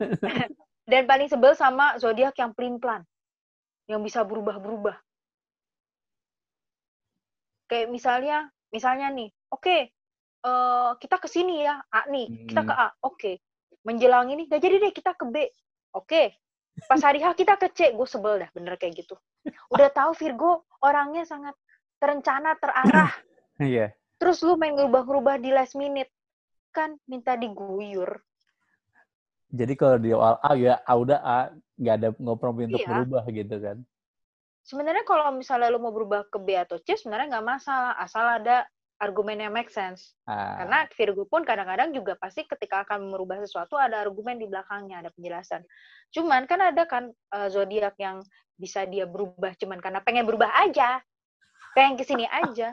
Dan 0.90 1.02
paling 1.04 1.28
sebel 1.28 1.52
sama 1.52 1.96
zodiak 1.96 2.34
yang 2.34 2.52
pelin-pelan. 2.52 3.04
Yang 3.92 4.02
bisa 4.08 4.24
berubah-berubah. 4.24 4.96
Kayak 7.68 7.88
misalnya, 7.92 8.48
misalnya 8.72 9.12
nih, 9.12 9.28
oke, 9.52 9.76
eh, 10.48 10.90
kita 10.96 11.16
ke 11.20 11.28
sini 11.28 11.68
ya, 11.68 11.76
A 11.92 12.08
nih, 12.08 12.48
kita 12.48 12.64
ke 12.64 12.72
A, 12.72 12.88
oke. 13.04 13.32
Menjelang 13.84 14.32
ini, 14.32 14.48
gak 14.48 14.64
jadi 14.64 14.80
deh, 14.80 14.92
kita 14.96 15.12
ke 15.12 15.28
B, 15.28 15.44
oke. 15.92 16.32
Pas 16.88 17.00
hari 17.04 17.20
H 17.20 17.36
kita 17.36 17.60
ke 17.60 17.68
C, 17.76 17.92
gue 17.92 18.08
sebel 18.08 18.40
dah, 18.40 18.50
bener 18.56 18.80
kayak 18.80 19.04
gitu. 19.04 19.14
Udah 19.68 19.92
tahu 19.92 20.16
Virgo 20.16 20.64
orangnya 20.80 21.28
sangat 21.28 21.52
terencana, 22.00 22.56
terarah. 22.56 23.12
Iya. 23.62 23.94
Terus 24.18 24.42
lu 24.42 24.58
main 24.58 24.74
ngerubah-ngerubah 24.74 25.38
di 25.38 25.54
last 25.54 25.78
minute. 25.78 26.10
Kan 26.74 26.98
minta 27.06 27.38
diguyur. 27.38 28.18
Jadi 29.52 29.76
kalau 29.76 30.00
di 30.00 30.10
awal 30.10 30.40
A 30.40 30.52
ya 30.56 30.74
A 30.82 30.92
udah 30.98 31.20
A, 31.20 31.38
nggak 31.82 31.96
ada 31.98 32.08
kompromi 32.14 32.70
untuk 32.70 32.80
Iya. 32.80 32.88
berubah 32.94 33.24
gitu 33.28 33.56
kan. 33.58 33.78
sebenarnya 34.62 35.02
kalau 35.02 35.34
misalnya 35.34 35.74
lu 35.74 35.82
mau 35.82 35.90
berubah 35.90 36.22
ke 36.30 36.38
B 36.38 36.54
atau 36.54 36.78
C 36.78 36.94
sebenarnya 36.94 37.34
nggak 37.34 37.46
masalah 37.58 37.98
asal 37.98 38.22
ada 38.22 38.62
argumen 39.02 39.34
yang 39.42 39.50
make 39.50 39.66
sense. 39.74 40.14
Ah, 40.30 40.62
karena 40.62 40.86
Virgo 40.94 41.26
pun 41.26 41.42
kadang-kadang 41.42 41.90
juga 41.90 42.14
pasti 42.14 42.46
ketika 42.46 42.86
akan 42.86 43.10
merubah 43.10 43.42
sesuatu 43.42 43.74
ada 43.74 43.98
argumen 43.98 44.38
di 44.38 44.46
belakangnya 44.46 45.02
ada 45.02 45.10
penjelasan. 45.10 45.66
Cuman 46.14 46.46
kan 46.46 46.62
ada 46.62 46.86
kan 46.86 47.10
eh, 47.10 47.48
zodiak 47.50 47.98
yang 47.98 48.22
bisa 48.54 48.86
dia 48.86 49.02
berubah 49.02 49.58
cuman 49.58 49.82
karena 49.82 49.98
pengen 50.06 50.22
berubah 50.22 50.54
aja. 50.62 51.02
Pengen 51.74 51.98
ke 51.98 52.06
sini 52.06 52.30
aja. 52.30 52.70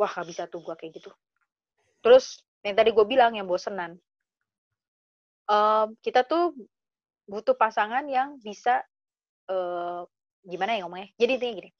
Wah 0.00 0.08
gak 0.08 0.24
bisa 0.24 0.48
tuh 0.48 0.64
gua 0.64 0.78
kayak 0.78 0.96
gitu. 0.96 1.12
Terus 2.00 2.40
yang 2.64 2.78
tadi 2.78 2.94
gue 2.94 3.04
bilang 3.04 3.34
yang 3.36 3.44
bosenan 3.44 3.98
Em, 5.48 5.96
kita 6.04 6.28
tuh 6.28 6.52
butuh 7.24 7.56
pasangan 7.56 8.04
yang 8.04 8.36
bisa 8.44 8.84
eh, 9.48 10.02
gimana 10.44 10.76
ya 10.76 10.84
ngomongnya? 10.84 11.08
Jadi 11.16 11.32
intinya 11.40 11.54
gini, 11.64 11.70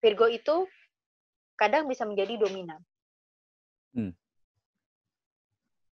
Virgo 0.00 0.26
itu 0.32 0.64
kadang 1.60 1.88
bisa 1.88 2.08
menjadi 2.08 2.40
dominan. 2.40 2.80
Hmm. 3.92 4.12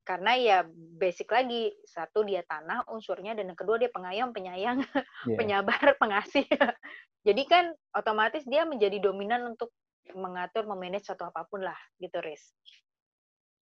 Karena 0.05 0.39
ya 0.39 0.57
basic 0.97 1.27
lagi 1.27 1.75
satu 1.83 2.23
dia 2.23 2.39
tanah 2.47 2.87
unsurnya 2.87 3.35
dan 3.35 3.51
yang 3.51 3.59
kedua 3.59 3.75
dia 3.75 3.91
pengayom, 3.91 4.31
penyayang, 4.31 4.81
iya. 5.27 5.37
penyabar, 5.39 5.99
pengasih. 5.99 6.47
Jadi 7.27 7.43
kan 7.43 7.75
otomatis 7.91 8.47
dia 8.47 8.63
menjadi 8.63 9.03
dominan 9.03 9.53
untuk 9.53 9.75
mengatur, 10.15 10.63
memanage 10.63 11.11
satu 11.11 11.27
apa 11.27 11.43
pun 11.45 11.59
lah 11.59 11.75
gitu, 11.99 12.23
Riz. 12.23 12.55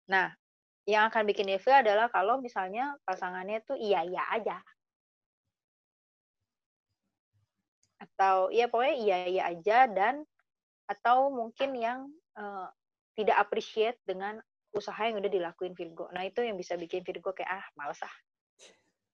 Nah, 0.04 0.28
yang 0.84 1.08
akan 1.08 1.24
bikin 1.24 1.48
ilfeel 1.48 1.80
adalah 1.80 2.12
kalau 2.12 2.36
misalnya 2.40 2.92
pasangannya 3.08 3.64
tuh 3.64 3.76
iya-iya 3.80 4.20
aja. 4.32 4.60
Atau 7.96 8.52
ya 8.52 8.68
pokoknya 8.68 8.96
iya-iya 9.00 9.42
aja 9.48 9.88
dan 9.88 10.28
atau 10.84 11.32
mungkin 11.32 11.72
yang 11.72 12.12
uh, 12.36 12.68
tidak 13.16 13.40
appreciate 13.40 13.96
dengan 14.04 14.36
usaha 14.76 15.00
yang 15.08 15.16
udah 15.22 15.32
dilakuin 15.32 15.72
Virgo. 15.72 16.12
Nah 16.12 16.28
itu 16.28 16.44
yang 16.44 16.60
bisa 16.60 16.76
bikin 16.76 17.00
Virgo 17.00 17.32
kayak 17.32 17.48
ah 17.48 17.66
males 17.78 18.02
ah 18.04 18.14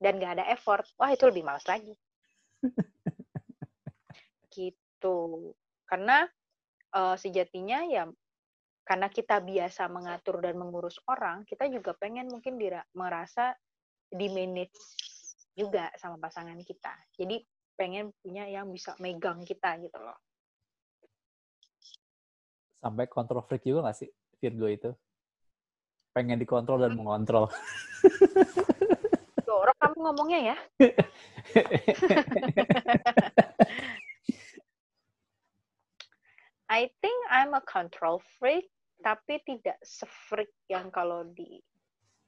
dan 0.01 0.17
gak 0.19 0.41
ada 0.41 0.45
effort. 0.51 0.89
Wah 0.97 1.13
itu 1.13 1.29
lebih 1.29 1.45
males 1.45 1.63
lagi. 1.69 1.95
gitu. 4.57 5.53
Karena 5.87 6.27
uh, 6.97 7.15
sejatinya 7.15 7.87
ya 7.87 8.09
karena 8.85 9.09
kita 9.13 9.39
biasa 9.39 9.87
mengatur 9.87 10.43
dan 10.43 10.59
mengurus 10.59 10.99
orang, 11.07 11.47
kita 11.47 11.71
juga 11.71 11.95
pengen 11.95 12.27
mungkin 12.27 12.59
dira 12.59 12.83
merasa 12.97 13.55
di 14.11 14.27
manage 14.27 14.75
juga 15.55 15.93
sama 15.95 16.19
pasangan 16.19 16.59
kita. 16.65 16.91
Jadi 17.15 17.39
pengen 17.79 18.11
punya 18.21 18.45
yang 18.51 18.69
bisa 18.73 18.97
megang 18.99 19.47
kita 19.47 19.79
gitu 19.81 19.99
loh. 20.01 20.19
Sampai 22.81 23.07
kontrol 23.09 23.45
freak 23.45 23.69
juga 23.69 23.93
gak 23.93 23.99
sih 24.05 24.11
Virgo 24.41 24.67
itu? 24.69 24.91
Pengen 26.17 26.41
dikontrol 26.41 26.81
dan 26.81 26.97
hmm. 26.97 27.01
mengontrol. 27.05 27.47
Jorok 29.47 29.77
kamu 29.79 29.97
ngomongnya 30.01 30.41
ya. 30.53 30.57
I 36.71 36.87
think 37.03 37.19
I'm 37.27 37.51
a 37.59 37.63
control 37.67 38.23
freak, 38.39 38.71
tapi 39.03 39.43
tidak 39.43 39.75
se-freak 39.83 40.55
yang 40.71 40.95
kalau 40.95 41.27
di 41.27 41.59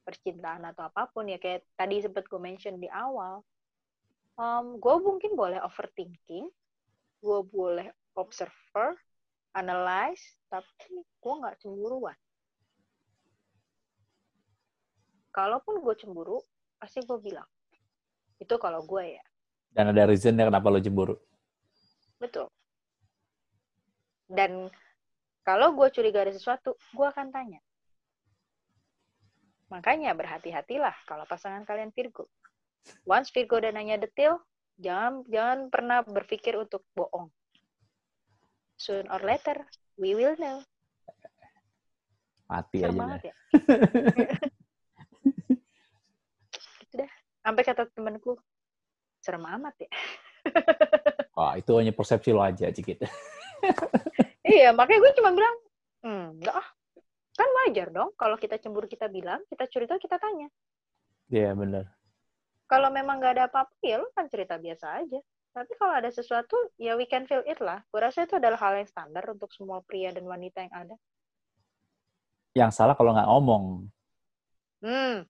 percintaan 0.03 0.66
atau 0.66 0.90
apa 0.90 1.07
pun 1.14 1.30
ya 1.30 1.38
kayak 1.38 1.62
tadi 1.78 2.03
sempat 2.03 2.26
gue 2.26 2.43
mention 2.43 2.82
di 2.82 2.90
awal. 2.90 3.47
Um, 4.34 4.82
gue 4.82 4.97
mungkin 4.99 5.38
boleh 5.38 5.62
overthinking, 5.62 6.51
gue 7.22 7.40
boleh 7.55 7.86
observer, 8.18 8.99
analyze, 9.55 10.34
tapi 10.51 10.90
gue 10.90 11.34
nggak 11.38 11.62
cemburuan. 11.62 12.18
Kalaupun 15.30 15.86
gue 15.86 15.95
cemburu, 16.03 16.43
pasti 16.82 16.99
gue 17.07 17.18
bilang. 17.22 17.47
Itu 18.43 18.59
kalau 18.59 18.82
gue 18.82 19.22
ya. 19.22 19.24
Dan 19.70 19.95
ada 19.95 20.11
reasonnya 20.11 20.51
kenapa 20.51 20.66
lo 20.66 20.82
cemburu. 20.82 21.14
Betul. 22.18 22.51
Dan 24.33 24.72
kalau 25.45 25.76
gue 25.76 25.93
curiga 25.93 26.24
ada 26.24 26.33
sesuatu, 26.33 26.72
gue 26.97 27.05
akan 27.05 27.28
tanya. 27.28 27.61
Makanya 29.68 30.16
berhati-hatilah 30.16 30.97
kalau 31.05 31.28
pasangan 31.28 31.68
kalian 31.68 31.93
Virgo. 31.93 32.33
Once 33.05 33.28
Virgo 33.28 33.61
udah 33.61 33.76
nanya 33.76 34.01
detail, 34.01 34.41
jangan 34.80 35.20
jangan 35.28 35.68
pernah 35.68 36.01
berpikir 36.01 36.57
untuk 36.57 36.80
bohong. 36.97 37.28
Soon 38.80 39.05
or 39.12 39.20
later, 39.20 39.68
we 40.01 40.16
will 40.16 40.35
know. 40.41 40.64
Mati 42.49 42.85
Serem 42.85 43.01
aja. 43.01 43.28
Ya? 43.28 43.35
gitu 46.80 46.95
dah. 47.01 47.12
Sampai 47.45 47.62
kata 47.64 47.89
temanku, 47.93 48.37
serem 49.24 49.45
amat 49.45 49.76
ya. 49.80 49.91
Wah, 51.37 51.57
itu 51.57 51.72
hanya 51.80 51.97
persepsi 51.97 52.28
lo 52.35 52.45
aja, 52.45 52.68
Cikit 52.68 53.09
iya, 54.55 54.75
makanya 54.75 55.01
gue 55.07 55.13
cuma 55.19 55.31
bilang, 55.33 55.57
hmm, 56.05 56.27
enggak 56.41 56.57
ah. 56.59 56.69
Kan 57.33 57.49
wajar 57.65 57.89
dong 57.89 58.13
kalau 58.21 58.37
kita 58.37 58.61
cemburu 58.61 58.85
kita 58.85 59.09
bilang, 59.09 59.41
kita 59.49 59.65
cerita 59.73 59.97
kita 59.97 60.21
tanya. 60.21 60.53
Iya, 61.33 61.49
yeah, 61.49 61.53
benar. 61.57 61.89
Kalau 62.69 62.89
memang 62.93 63.21
nggak 63.21 63.41
ada 63.41 63.45
apa-apa, 63.49 63.73
ya 63.81 64.01
lo 64.01 64.09
kan 64.13 64.29
cerita 64.29 64.61
biasa 64.61 65.01
aja. 65.01 65.21
Tapi 65.53 65.73
kalau 65.77 65.93
ada 65.93 66.09
sesuatu, 66.09 66.57
ya 66.81 66.97
we 66.97 67.05
can 67.05 67.29
feel 67.29 67.45
it 67.45 67.61
lah. 67.61 67.85
Gue 67.93 68.01
rasa 68.01 68.25
itu 68.25 68.41
adalah 68.41 68.57
hal 68.57 68.81
yang 68.81 68.89
standar 68.89 69.25
untuk 69.29 69.53
semua 69.53 69.85
pria 69.85 70.09
dan 70.09 70.25
wanita 70.25 70.65
yang 70.65 70.73
ada. 70.73 70.97
Yang 72.57 72.71
salah 72.77 72.97
kalau 72.97 73.13
nggak 73.13 73.29
ngomong. 73.29 73.65
Hmm. 74.81 75.29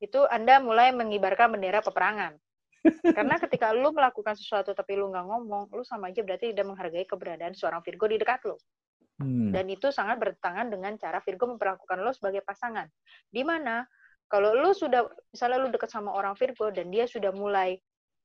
Itu 0.00 0.28
Anda 0.28 0.60
mulai 0.60 0.92
mengibarkan 0.92 1.56
bendera 1.56 1.80
peperangan. 1.80 2.36
Karena 3.16 3.38
ketika 3.38 3.70
lu 3.70 3.94
melakukan 3.94 4.34
sesuatu 4.34 4.74
tapi 4.74 4.98
lu 4.98 5.10
nggak 5.14 5.26
ngomong, 5.26 5.70
lu 5.70 5.86
sama 5.86 6.10
aja 6.10 6.22
berarti 6.26 6.50
tidak 6.50 6.66
menghargai 6.66 7.06
keberadaan 7.06 7.54
seorang 7.54 7.78
Virgo 7.86 8.10
di 8.10 8.18
dekat 8.18 8.42
lu. 8.46 8.58
Hmm. 9.22 9.54
Dan 9.54 9.70
itu 9.70 9.94
sangat 9.94 10.18
bertentangan 10.18 10.66
dengan 10.72 10.98
cara 10.98 11.22
Virgo 11.22 11.46
memperlakukan 11.54 11.98
lu 12.02 12.10
sebagai 12.10 12.42
pasangan. 12.42 12.90
Di 13.30 13.46
mana 13.46 13.86
kalau 14.26 14.56
lu 14.56 14.74
sudah 14.74 15.06
misalnya 15.30 15.58
lu 15.62 15.68
dekat 15.70 15.94
sama 15.94 16.10
orang 16.10 16.34
Virgo 16.34 16.74
dan 16.74 16.90
dia 16.90 17.06
sudah 17.06 17.30
mulai 17.30 17.78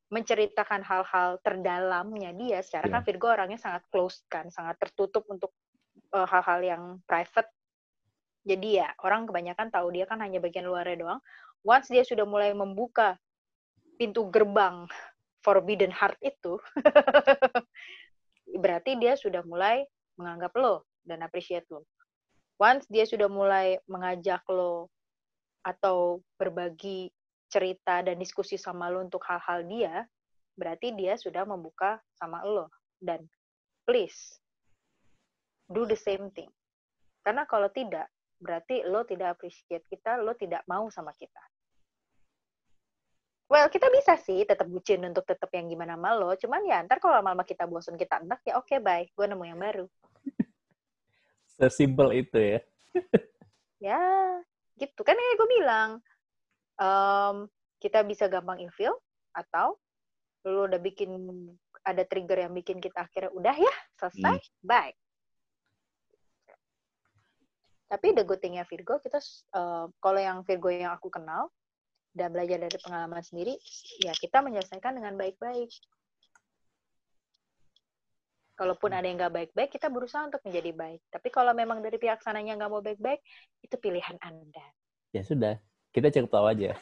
menceritakan 0.07 0.87
hal-hal 0.87 1.35
terdalamnya 1.43 2.31
dia, 2.31 2.63
secara 2.63 2.87
yeah. 2.87 2.93
kan 2.95 3.01
Virgo 3.03 3.27
orangnya 3.27 3.59
sangat 3.59 3.83
close 3.91 4.23
kan, 4.31 4.47
sangat 4.47 4.79
tertutup 4.79 5.27
untuk 5.27 5.51
uh, 6.15 6.23
hal-hal 6.23 6.63
yang 6.63 6.83
private. 7.03 7.51
Jadi 8.47 8.79
ya 8.79 8.87
orang 9.03 9.27
kebanyakan 9.27 9.67
tahu 9.67 9.91
dia 9.91 10.07
kan 10.07 10.23
hanya 10.23 10.39
bagian 10.39 10.63
luarnya 10.63 10.95
doang. 10.95 11.19
Once 11.67 11.91
dia 11.91 12.07
sudah 12.07 12.23
mulai 12.23 12.55
membuka 12.55 13.19
pintu 13.97 14.29
gerbang 14.29 14.85
forbidden 15.41 15.91
heart 15.91 16.17
itu, 16.21 16.61
berarti 18.63 18.95
dia 19.01 19.17
sudah 19.17 19.41
mulai 19.43 19.83
menganggap 20.15 20.53
lo 20.55 20.85
dan 21.03 21.25
appreciate 21.25 21.67
lo. 21.73 21.83
Once 22.57 22.89
dia 22.89 23.05
sudah 23.05 23.29
mulai 23.29 23.77
mengajak 23.85 24.41
lo 24.49 24.89
atau 25.61 26.21
berbagi 26.39 27.13
cerita 27.47 28.01
dan 28.03 28.17
diskusi 28.17 28.57
sama 28.57 28.89
lo 28.89 29.03
untuk 29.05 29.21
hal-hal 29.27 29.63
dia, 29.67 30.03
berarti 30.57 30.91
dia 30.97 31.15
sudah 31.15 31.45
membuka 31.45 32.01
sama 32.17 32.41
lo. 32.43 32.73
Dan 32.97 33.29
please, 33.85 34.41
do 35.69 35.85
the 35.85 35.95
same 35.95 36.33
thing. 36.33 36.49
Karena 37.21 37.45
kalau 37.45 37.69
tidak, 37.69 38.09
berarti 38.39 38.83
lo 38.87 39.03
tidak 39.03 39.37
appreciate 39.37 39.85
kita, 39.87 40.17
lo 40.19 40.33
tidak 40.33 40.65
mau 40.65 40.89
sama 40.89 41.13
kita. 41.15 41.43
Well, 43.47 43.71
kita 43.71 43.87
bisa 43.87 44.19
sih 44.19 44.43
tetap 44.43 44.67
bucin 44.67 44.99
untuk 45.07 45.23
tetap 45.23 45.47
yang 45.55 45.71
gimana 45.71 45.95
sama 45.95 46.11
lo. 46.19 46.35
Cuman 46.35 46.67
ya 46.67 46.83
ntar 46.83 46.99
kalau 46.99 47.15
lama-lama 47.15 47.47
kita 47.47 47.63
bosan 47.63 47.95
kita 47.95 48.19
enak 48.19 48.43
ya 48.43 48.59
oke 48.59 48.67
okay, 48.67 48.83
bye. 48.83 49.07
Gue 49.15 49.25
nemu 49.27 49.43
yang 49.47 49.59
baru. 49.59 49.85
Sesimpel 51.55 52.27
itu 52.27 52.37
ya. 52.37 52.59
ya, 53.95 54.03
gitu. 54.75 54.99
Kan 55.07 55.15
yang 55.15 55.39
gue 55.39 55.49
bilang. 55.49 55.89
Um, 56.77 57.49
kita 57.77 58.01
bisa 58.05 58.25
gampang 58.25 58.61
infil 58.61 58.93
atau 59.33 59.77
lo 60.45 60.65
udah 60.65 60.81
bikin 60.81 61.13
ada 61.85 62.03
trigger 62.03 62.47
yang 62.47 62.53
bikin 62.53 62.81
kita 62.81 63.05
akhirnya 63.05 63.31
udah 63.31 63.55
ya 63.55 63.75
selesai, 64.01 64.37
hmm. 64.43 64.65
bye. 64.65 64.93
Tapi 67.87 68.11
the 68.11 68.27
good 68.27 68.43
thing-nya 68.43 68.67
Virgo, 68.67 68.99
kita 68.99 69.23
uh, 69.55 69.87
kalau 70.03 70.19
yang 70.19 70.43
Virgo 70.43 70.67
yang 70.67 70.91
aku 70.91 71.07
kenal, 71.07 71.47
dan 72.17 72.33
belajar 72.33 72.57
dari 72.57 72.77
pengalaman 72.81 73.21
sendiri, 73.21 73.53
ya 74.01 74.11
kita 74.17 74.41
menyelesaikan 74.41 74.97
dengan 74.97 75.13
baik-baik. 75.13 75.69
Kalaupun 78.57 78.89
ada 78.89 79.05
yang 79.05 79.21
nggak 79.21 79.35
baik-baik, 79.37 79.69
kita 79.69 79.93
berusaha 79.93 80.25
untuk 80.25 80.41
menjadi 80.41 80.73
baik. 80.73 81.01
Tapi 81.13 81.29
kalau 81.29 81.53
memang 81.53 81.77
dari 81.85 82.01
pihak 82.01 82.25
sananya 82.25 82.57
nggak 82.57 82.71
mau 82.73 82.81
baik-baik, 82.81 83.21
itu 83.61 83.75
pilihan 83.77 84.17
Anda. 84.17 84.65
Ya 85.13 85.21
sudah, 85.21 85.61
kita 85.93 86.09
cukup 86.09 86.31
tahu 86.33 86.45
aja. 86.49 86.73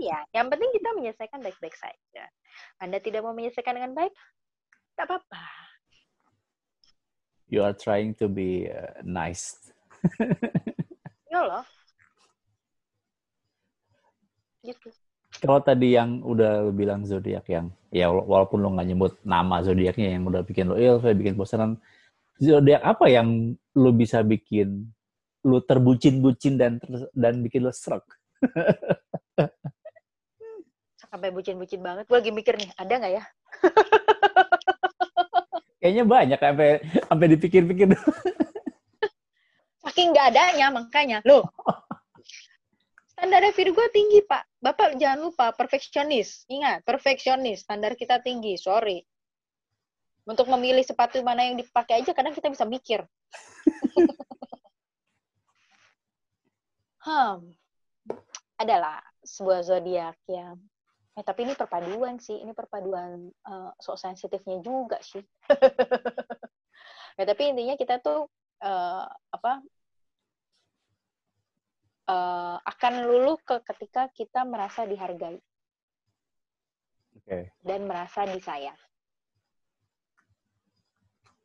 Iya, 0.00 0.16
yang 0.32 0.48
penting 0.48 0.72
kita 0.72 0.96
menyelesaikan 0.96 1.44
baik-baik 1.44 1.76
saja. 1.76 2.24
Anda 2.80 3.04
tidak 3.04 3.20
mau 3.20 3.36
menyelesaikan 3.36 3.76
dengan 3.76 3.92
baik, 3.92 4.16
tak 4.96 5.12
apa-apa. 5.12 5.44
You 7.52 7.60
are 7.68 7.76
trying 7.76 8.16
to 8.16 8.24
be 8.24 8.72
uh, 8.72 8.96
nice. 9.04 9.60
Ya 11.30 11.46
loh, 11.46 11.62
gitu 14.64 14.88
kalau 15.38 15.62
tadi 15.62 15.94
yang 15.94 16.26
udah 16.26 16.66
lo 16.66 16.74
bilang 16.74 17.06
zodiak 17.06 17.46
yang 17.46 17.70
ya 17.94 18.10
walaupun 18.10 18.58
lo 18.60 18.74
nggak 18.74 18.88
nyebut 18.90 19.12
nama 19.22 19.62
zodiaknya 19.62 20.18
yang 20.18 20.26
udah 20.26 20.42
bikin 20.42 20.66
lo 20.66 20.74
ill, 20.74 20.98
saya 20.98 21.14
bikin 21.14 21.38
bosanan. 21.38 21.78
Zodiak 22.42 22.82
apa 22.82 23.06
yang 23.06 23.54
lo 23.78 23.90
bisa 23.94 24.26
bikin 24.26 24.90
lo 25.46 25.62
terbucin-bucin 25.62 26.58
dan 26.58 26.82
dan 27.14 27.46
bikin 27.46 27.62
lo 27.62 27.70
serak? 27.70 28.02
Sampai 30.98 31.30
bucin-bucin 31.30 31.78
banget. 31.78 32.10
Gue 32.10 32.18
lagi 32.18 32.34
mikir 32.34 32.58
nih, 32.58 32.74
ada 32.74 32.98
nggak 32.98 33.12
ya? 33.14 33.22
Kayaknya 35.80 36.04
banyak 36.04 36.40
sampai 36.42 36.70
sampai 37.08 37.26
dipikir-pikir. 37.38 37.88
Saking 39.80 40.12
nggak 40.12 40.36
adanya 40.36 40.68
makanya. 40.68 41.18
Loh, 41.24 41.48
Standar 43.16 43.48
Virgo 43.56 43.80
tinggi, 43.88 44.20
Pak. 44.26 44.49
Bapak 44.60 45.00
jangan 45.00 45.24
lupa, 45.24 45.56
perfeksionis. 45.56 46.44
Ingat, 46.52 46.84
perfeksionis. 46.84 47.64
Standar 47.64 47.96
kita 47.96 48.20
tinggi, 48.20 48.60
sorry. 48.60 49.00
Untuk 50.28 50.52
memilih 50.52 50.84
sepatu 50.84 51.24
mana 51.24 51.48
yang 51.48 51.56
dipakai 51.56 52.04
aja, 52.04 52.12
kadang 52.12 52.36
kita 52.36 52.52
bisa 52.52 52.68
mikir. 52.68 53.00
hmm, 57.08 57.56
adalah 58.60 59.00
sebuah 59.24 59.64
zodiak 59.64 60.20
yang 60.28 60.60
eh 61.18 61.26
tapi 61.26 61.42
ini 61.42 61.58
perpaduan 61.58 62.22
sih 62.22 62.38
ini 62.38 62.54
perpaduan 62.54 63.28
uh, 63.44 63.70
sok 63.82 63.98
sensitifnya 63.98 64.62
juga 64.62 65.02
sih 65.02 65.20
ya 67.18 67.24
tapi 67.26 67.50
intinya 67.50 67.74
kita 67.74 67.98
tuh 67.98 68.30
uh, 68.62 69.04
apa 69.34 69.58
uh, 72.10 72.56
akan 72.66 73.06
luluh 73.06 73.38
ke 73.46 73.62
ketika 73.62 74.10
kita 74.10 74.42
merasa 74.42 74.82
dihargai 74.82 75.38
okay. 77.14 77.54
dan 77.62 77.86
merasa 77.86 78.26
disayang. 78.26 78.76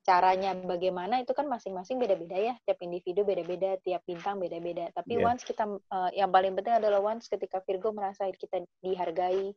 Caranya 0.05 0.53
bagaimana 0.53 1.17
itu 1.25 1.33
kan 1.33 1.49
masing-masing 1.49 1.97
beda-beda 1.97 2.37
ya, 2.37 2.53
tiap 2.61 2.77
individu 2.85 3.25
beda-beda, 3.25 3.73
tiap 3.81 4.05
bintang 4.05 4.37
beda-beda. 4.37 4.93
Tapi 4.93 5.17
yeah. 5.17 5.25
once 5.25 5.41
kita, 5.41 5.65
uh, 5.65 6.11
yang 6.13 6.29
paling 6.29 6.53
penting 6.53 6.77
adalah 6.77 7.01
once 7.01 7.25
ketika 7.25 7.57
Virgo 7.65 7.89
merasa 7.89 8.29
kita 8.29 8.61
dihargai 8.85 9.49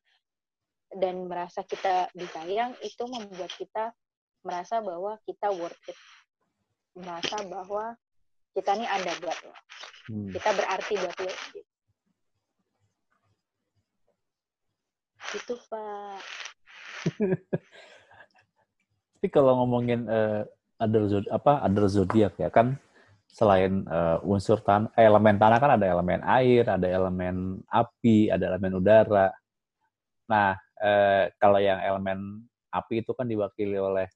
dan 0.97 1.29
merasa 1.29 1.61
kita 1.69 2.09
disayang, 2.17 2.73
itu 2.81 3.05
membuat 3.05 3.53
kita 3.61 3.93
merasa 4.41 4.81
bahwa 4.81 5.21
kita 5.29 5.53
worth 5.53 5.85
it, 5.85 5.99
merasa 6.97 7.45
bahwa 7.45 7.93
kita 8.59 8.75
ini 8.75 8.87
ada 8.91 9.13
buat 9.23 9.39
lo, 9.47 9.55
hmm. 10.11 10.35
kita 10.35 10.51
berarti 10.51 10.95
buat 10.99 11.19
lo. 11.23 11.33
Gitu 15.31 15.55
Pak. 15.71 16.21
Tapi 19.19 19.27
kalau 19.31 19.63
ngomongin 19.63 20.11
uh, 20.11 20.43
other 20.83 21.07
zodiak 21.07 21.31
apa 21.35 21.53
other 21.63 21.87
zodiak 21.87 22.35
ya 22.39 22.51
kan 22.51 22.79
selain 23.29 23.87
uh, 23.87 24.19
unsur 24.27 24.59
tan 24.59 24.91
elemen 24.99 25.39
tanah 25.39 25.59
kan 25.63 25.79
ada 25.79 25.87
elemen 25.87 26.25
air, 26.27 26.65
ada 26.67 26.89
elemen 26.89 27.63
api, 27.71 28.33
ada 28.33 28.51
elemen 28.51 28.75
udara. 28.81 29.31
Nah, 30.27 30.57
uh, 30.81 31.25
kalau 31.39 31.61
yang 31.61 31.79
elemen 31.79 32.43
api 32.73 33.05
itu 33.05 33.13
kan 33.15 33.29
diwakili 33.29 33.79
oleh 33.79 34.09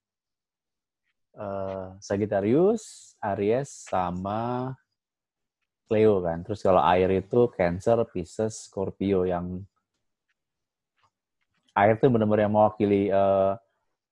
uh, 1.36 1.94
Sagittarius, 2.00 3.11
Aries 3.22 3.70
sama 3.86 4.74
Leo 5.86 6.18
kan. 6.24 6.42
Terus 6.42 6.60
kalau 6.64 6.82
air 6.82 7.08
itu 7.14 7.46
Cancer, 7.54 8.02
Pisces, 8.10 8.66
Scorpio 8.66 9.22
yang 9.22 9.62
air 11.72 11.96
itu 11.96 12.10
benar-benar 12.10 12.48
yang 12.48 12.54
mewakili 12.56 13.08
uh, 13.08 13.56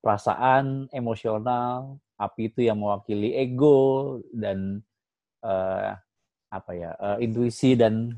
perasaan, 0.01 0.89
emosional, 0.95 2.01
api 2.16 2.53
itu 2.53 2.65
yang 2.65 2.81
mewakili 2.81 3.37
ego 3.37 4.20
dan 4.32 4.81
uh, 5.45 5.97
apa 6.53 6.70
ya, 6.77 6.91
uh, 7.01 7.16
intuisi 7.20 7.77
dan 7.77 8.16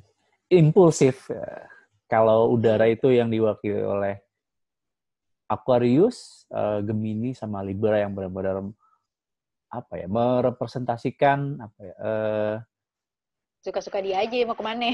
impulsif. 0.50 1.30
Uh, 1.30 1.66
kalau 2.06 2.52
udara 2.52 2.90
itu 2.90 3.08
yang 3.08 3.32
diwakili 3.32 3.82
oleh 3.82 4.20
Aquarius, 5.48 6.48
uh, 6.52 6.80
Gemini 6.84 7.32
sama 7.32 7.60
Libra 7.60 7.98
yang 7.98 8.14
benar-benar 8.14 8.62
apa 9.72 9.94
ya, 9.96 10.06
merepresentasikan 10.06 11.64
apa 11.64 11.78
ya, 11.80 11.94
uh, 11.96 12.56
suka-suka 13.62 14.02
dia 14.02 14.20
aja 14.20 14.36
mau 14.44 14.58
ke 14.58 14.64
mana? 14.66 14.92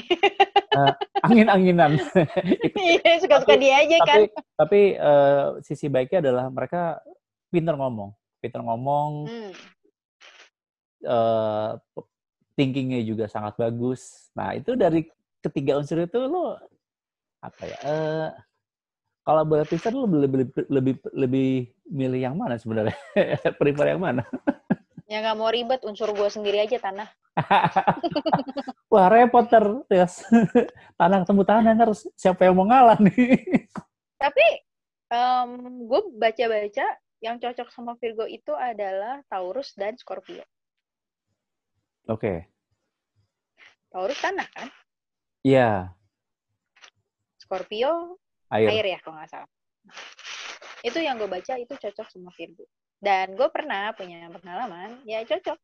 Uh, 0.76 0.92
angin-anginan. 1.26 1.98
Iya 2.78 3.18
suka-suka 3.18 3.59
dia 3.59 3.82
aja 3.82 3.96
kan. 4.06 4.30
tapi 4.55 4.94
uh, 4.94 5.59
sisi 5.64 5.90
baiknya 5.90 6.30
adalah 6.30 6.46
mereka 6.52 7.02
pinter 7.50 7.74
ngomong. 7.74 8.14
Pinter 8.38 8.62
ngomong 8.62 9.26
hmm. 9.26 9.52
uh, 11.09 11.74
thinkingnya 12.55 13.02
juga 13.02 13.26
sangat 13.26 13.59
bagus. 13.59 14.30
Nah 14.38 14.55
itu 14.55 14.78
dari 14.78 15.09
ketiga 15.42 15.80
unsur 15.80 16.05
itu 16.05 16.20
lo 16.22 16.55
apa 17.38 17.62
ya 17.66 17.78
uh, 17.86 18.28
kalau 19.28 19.44
boleh 19.44 19.68
pisah 19.68 19.92
lo 19.92 20.09
lebih, 20.09 20.48
lebih 20.48 20.64
lebih 20.72 20.94
lebih 21.12 21.48
milih 21.84 22.20
yang 22.32 22.34
mana 22.40 22.56
sebenarnya 22.56 22.96
prefer 23.60 23.92
yang 23.92 24.00
mana 24.00 24.24
Ya 25.09 25.24
nggak 25.24 25.40
mau 25.40 25.48
ribet, 25.48 25.80
unsur 25.88 26.12
gue 26.12 26.28
sendiri 26.28 26.60
aja 26.60 26.76
tanah. 26.76 27.09
Wah 28.92 29.09
repot 29.09 29.48
terus. 29.48 30.20
tanah 31.00 31.24
ketemu 31.24 31.42
tanah 31.48 31.72
harus 31.80 32.05
siapa 32.12 32.44
yang 32.44 32.52
mau 32.52 32.68
ngalah 32.68 33.00
nih. 33.00 33.40
Tapi 34.20 34.46
um, 35.09 35.80
gue 35.88 36.12
baca-baca 36.12 36.86
yang 37.24 37.40
cocok 37.40 37.72
sama 37.72 37.96
Virgo 37.96 38.28
itu 38.28 38.52
adalah 38.52 39.24
Taurus 39.32 39.72
dan 39.80 39.96
Scorpio. 39.96 40.44
Oke. 42.05 42.20
Okay. 42.20 42.38
Taurus 43.88 44.20
tanah 44.20 44.48
kan? 44.52 44.68
Iya. 45.40 45.56
Yeah. 45.56 45.76
Scorpio 47.40 48.20
air. 48.52 48.68
air 48.68 48.86
ya 48.96 48.98
kalau 49.04 49.20
nggak 49.20 49.30
salah. 49.30 49.50
Itu 50.88 50.98
yang 51.02 51.18
gue 51.18 51.26
baca 51.26 51.58
itu 51.58 51.74
cocok 51.74 52.06
sama 52.06 52.30
Virgo. 52.38 52.62
Dan 53.02 53.34
gue 53.34 53.48
pernah 53.50 53.90
punya 53.94 54.30
pengalaman, 54.30 55.02
ya 55.06 55.22
cocok 55.26 55.58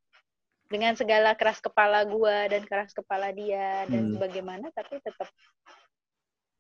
dengan 0.70 0.98
segala 0.98 1.39
keras 1.39 1.62
kepala 1.62 2.02
gue 2.02 2.36
dan 2.51 2.62
keras 2.66 2.90
kepala 2.90 3.31
dia 3.31 3.86
dan 3.86 4.11
hmm. 4.11 4.12
sebagaimana, 4.19 4.66
tapi 4.74 4.98
tetap 4.98 5.31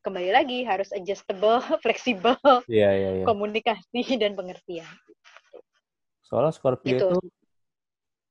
kembali 0.04 0.30
lagi 0.30 0.62
harus 0.62 0.92
adjustable, 0.92 1.58
fleksibel, 1.84 2.36
yeah, 2.70 2.92
yeah, 2.92 3.12
yeah. 3.22 3.26
komunikasi 3.26 4.04
dan 4.20 4.36
pengertian. 4.36 4.86
Soalnya 6.26 6.52
Scorpio 6.52 6.90
gitu. 6.94 7.08
itu 7.16 7.18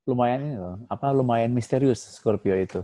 lumayan 0.04 0.44
ini 0.44 0.56
loh, 0.60 0.78
apa 0.92 1.16
lumayan 1.16 1.50
misterius 1.56 2.04
Scorpio 2.04 2.54
itu. 2.60 2.84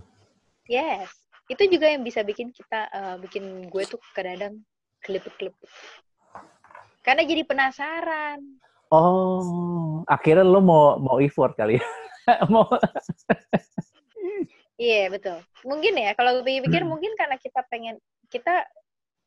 Yes, 0.65 1.11
itu 1.52 1.68
juga 1.68 1.91
yang 1.91 2.02
bisa 2.02 2.23
bikin 2.23 2.49
kita, 2.56 2.90
uh, 2.90 3.15
bikin 3.22 3.68
gue 3.68 3.84
tuh 3.86 3.99
kadang-kadang 4.15 4.64
kelipet-kelipet. 5.04 5.70
Karena 7.04 7.24
jadi 7.24 7.44
penasaran. 7.48 8.40
Oh, 8.90 10.02
akhirnya 10.10 10.46
lo 10.46 10.60
mau 10.62 10.98
mau 10.98 11.18
effort 11.22 11.54
kali 11.54 11.78
ya? 11.78 11.86
mau 12.54 12.66
Iya, 14.80 14.96
yeah, 14.96 15.06
betul. 15.12 15.38
Mungkin 15.68 15.94
ya, 16.00 16.16
kalau 16.16 16.40
gue 16.40 16.64
pikir 16.64 16.88
hmm. 16.88 16.90
mungkin 16.90 17.12
karena 17.20 17.36
kita 17.36 17.68
pengen 17.68 18.00
kita 18.32 18.64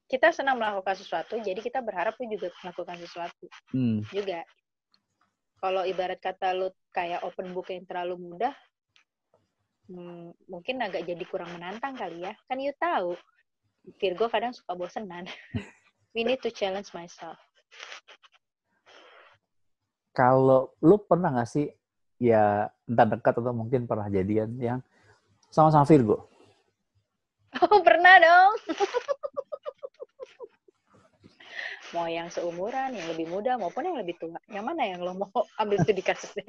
kita 0.08 0.32
senang 0.32 0.56
melakukan 0.56 0.96
sesuatu, 0.96 1.36
jadi 1.40 1.60
kita 1.60 1.84
berharap 1.84 2.16
pun 2.16 2.24
juga 2.28 2.48
melakukan 2.64 2.96
sesuatu. 3.00 3.46
Hmm. 3.68 4.00
Juga. 4.08 4.44
Kalau 5.60 5.84
ibarat 5.86 6.18
kata 6.18 6.56
lo 6.56 6.74
kayak 6.90 7.22
open 7.22 7.52
book 7.52 7.70
yang 7.70 7.84
terlalu 7.84 8.18
mudah, 8.18 8.56
hmm, 9.92 10.34
mungkin 10.48 10.82
agak 10.82 11.04
jadi 11.04 11.24
kurang 11.28 11.52
menantang 11.54 12.00
kali 12.00 12.24
ya. 12.24 12.32
Kan 12.48 12.58
you 12.58 12.72
tahu, 12.80 13.14
Virgo 13.98 14.30
kadang 14.30 14.54
suka 14.54 14.74
bosenan. 14.74 15.26
We 16.14 16.28
need 16.28 16.44
to 16.44 16.52
challenge 16.52 16.92
myself 16.92 17.40
kalau 20.12 20.76
lu 20.84 21.00
pernah 21.00 21.32
gak 21.32 21.48
sih 21.48 21.66
ya 22.20 22.68
entah 22.86 23.08
dekat 23.08 23.34
atau 23.40 23.52
mungkin 23.56 23.88
pernah 23.88 24.06
jadian 24.12 24.54
yang 24.60 24.78
sama-sama 25.48 25.88
Virgo? 25.88 26.28
Oh 27.60 27.80
pernah 27.84 28.16
dong. 28.20 28.52
mau 31.92 32.08
yang 32.08 32.32
seumuran, 32.32 32.96
yang 32.96 33.04
lebih 33.12 33.28
muda 33.28 33.60
maupun 33.60 33.84
yang 33.84 34.00
lebih 34.00 34.16
tua. 34.16 34.40
Yang 34.48 34.64
mana 34.64 34.82
yang 34.88 35.04
lo 35.04 35.12
mau 35.12 35.28
ambil 35.60 35.76
studi 35.84 36.00
kasusnya? 36.00 36.48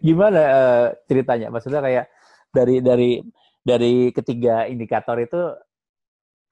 Gimana 0.00 0.40
uh, 0.40 0.86
ceritanya? 1.04 1.52
Maksudnya 1.52 1.84
kayak 1.84 2.08
dari 2.48 2.80
dari 2.80 3.20
dari 3.60 4.08
ketiga 4.16 4.64
indikator 4.64 5.20
itu 5.20 5.52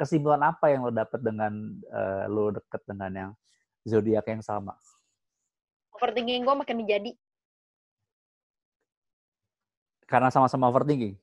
kesimpulan 0.03 0.43
apa 0.43 0.75
yang 0.75 0.83
lo 0.83 0.91
dapat 0.91 1.23
dengan 1.23 1.79
uh, 1.95 2.27
lo 2.27 2.51
deket 2.51 2.83
dengan 2.91 3.11
yang 3.15 3.31
zodiak 3.87 4.27
yang 4.27 4.43
sama? 4.43 4.75
overthinking 6.03 6.43
gue 6.43 6.57
makin 6.59 6.77
menjadi. 6.83 7.13
Karena 10.11 10.35
sama-sama 10.35 10.67
overthinking? 10.67 11.15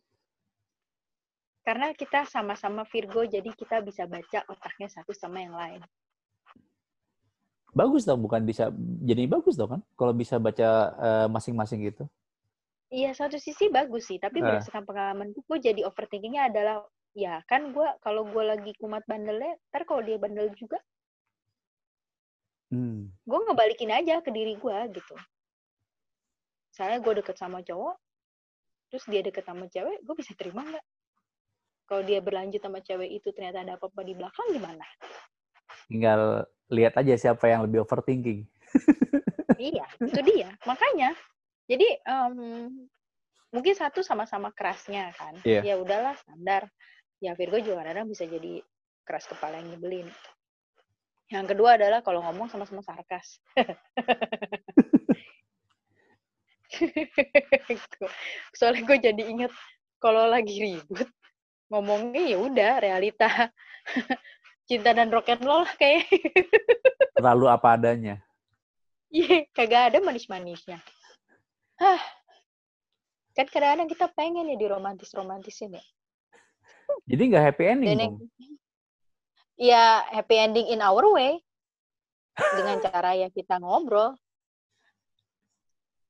Karena 1.68 1.92
kita 1.94 2.26
sama-sama 2.26 2.88
Virgo, 2.88 3.28
jadi 3.28 3.52
kita 3.52 3.84
bisa 3.84 4.08
baca 4.08 4.42
otaknya 4.50 4.88
satu 4.90 5.12
sama 5.14 5.44
yang 5.44 5.54
lain. 5.54 5.84
Bagus 7.70 8.08
dong, 8.08 8.26
bukan 8.26 8.42
bisa 8.42 8.74
jadi 9.06 9.30
bagus 9.30 9.54
dong 9.54 9.78
kan? 9.78 9.82
Kalau 9.94 10.16
bisa 10.16 10.42
baca 10.42 10.70
uh, 10.98 11.28
masing-masing 11.30 11.86
gitu. 11.86 12.10
Iya, 12.90 13.14
satu 13.14 13.38
sisi 13.38 13.70
bagus 13.70 14.10
sih. 14.10 14.18
Tapi 14.18 14.42
uh. 14.42 14.50
berdasarkan 14.50 14.88
pengalaman 14.90 15.30
gue, 15.36 15.58
jadi 15.62 15.86
overthinkingnya 15.86 16.50
adalah, 16.50 16.82
ya 17.20 17.44
kan 17.50 17.76
gue 17.76 17.88
kalau 18.00 18.24
gue 18.28 18.44
lagi 18.44 18.72
kumat 18.80 19.04
bandelnya, 19.04 19.60
ntar 19.70 19.84
kalau 19.84 20.00
dia 20.00 20.16
bandel 20.16 20.48
juga, 20.56 20.80
Hmm. 22.70 23.10
Gue 23.26 23.40
ngebalikin 23.50 23.90
aja 23.90 24.22
ke 24.22 24.30
diri 24.30 24.54
gue 24.54 24.78
gitu. 24.94 25.16
Misalnya 26.70 26.98
gue 27.02 27.14
deket 27.22 27.36
sama 27.36 27.66
cowok, 27.66 27.98
terus 28.94 29.06
dia 29.10 29.22
deket 29.26 29.44
sama 29.44 29.66
cewek, 29.68 30.00
gue 30.06 30.16
bisa 30.16 30.32
terima 30.38 30.62
nggak? 30.64 30.86
Kalau 31.90 32.06
dia 32.06 32.22
berlanjut 32.22 32.62
sama 32.62 32.80
cewek 32.86 33.10
itu 33.10 33.34
ternyata 33.34 33.66
ada 33.66 33.74
apa-apa 33.76 34.06
di 34.06 34.14
belakang 34.14 34.48
gimana? 34.54 34.86
Tinggal 35.90 36.46
lihat 36.70 36.94
aja 37.02 37.18
siapa 37.18 37.50
yang 37.50 37.66
lebih 37.66 37.82
overthinking. 37.82 38.46
iya, 39.58 39.90
itu 39.98 40.22
dia. 40.22 40.54
Makanya, 40.70 41.18
jadi 41.66 41.98
um, 42.06 42.70
mungkin 43.50 43.74
satu 43.74 44.06
sama-sama 44.06 44.54
kerasnya 44.54 45.10
kan. 45.18 45.34
Yeah. 45.42 45.66
Ya 45.66 45.76
udahlah 45.82 46.14
standar. 46.22 46.70
Ya 47.20 47.36
Virgo 47.36 47.60
juga 47.60 47.84
kadang 47.84 48.08
bisa 48.08 48.24
jadi 48.24 48.64
keras 49.04 49.28
kepala 49.28 49.60
yang 49.60 49.76
nyebelin. 49.76 50.08
Yang 51.30 51.46
kedua 51.54 51.76
adalah 51.78 52.00
kalau 52.02 52.24
ngomong 52.26 52.50
sama-sama 52.50 52.82
sarkas. 52.82 53.38
Soalnya 58.58 58.82
gue 58.88 58.98
jadi 58.98 59.24
inget 59.28 59.52
kalau 60.00 60.32
lagi 60.32 60.58
ribut 60.58 61.12
ngomongnya 61.70 62.24
ya 62.34 62.38
udah 62.40 62.72
realita 62.82 63.30
cinta 64.70 64.96
dan 64.96 65.12
rock 65.14 65.30
and 65.30 65.44
roll 65.44 65.68
kayak. 65.78 66.08
Terlalu 67.14 67.46
apa 67.52 67.78
adanya. 67.78 68.16
Iya, 69.10 69.50
kagak 69.54 69.94
ada 69.94 69.98
manis-manisnya. 70.02 70.80
Hah. 71.82 72.02
Kan 73.34 73.50
kadang-kadang 73.50 73.90
kita 73.90 74.06
pengen 74.14 74.50
ya 74.50 74.58
di 74.58 74.68
romantis-romantisin 74.70 75.78
ya. 75.78 75.84
Jadi 77.10 77.22
nggak 77.34 77.44
happy 77.52 77.64
ending 77.66 77.90
Dan 77.90 78.00
dong. 78.00 78.16
Ya 79.60 80.06
happy 80.14 80.36
ending 80.40 80.68
in 80.72 80.80
our 80.80 81.04
way. 81.12 81.42
Dengan 82.38 82.78
cara 82.86 83.18
ya 83.18 83.28
kita 83.34 83.60
ngobrol. 83.60 84.16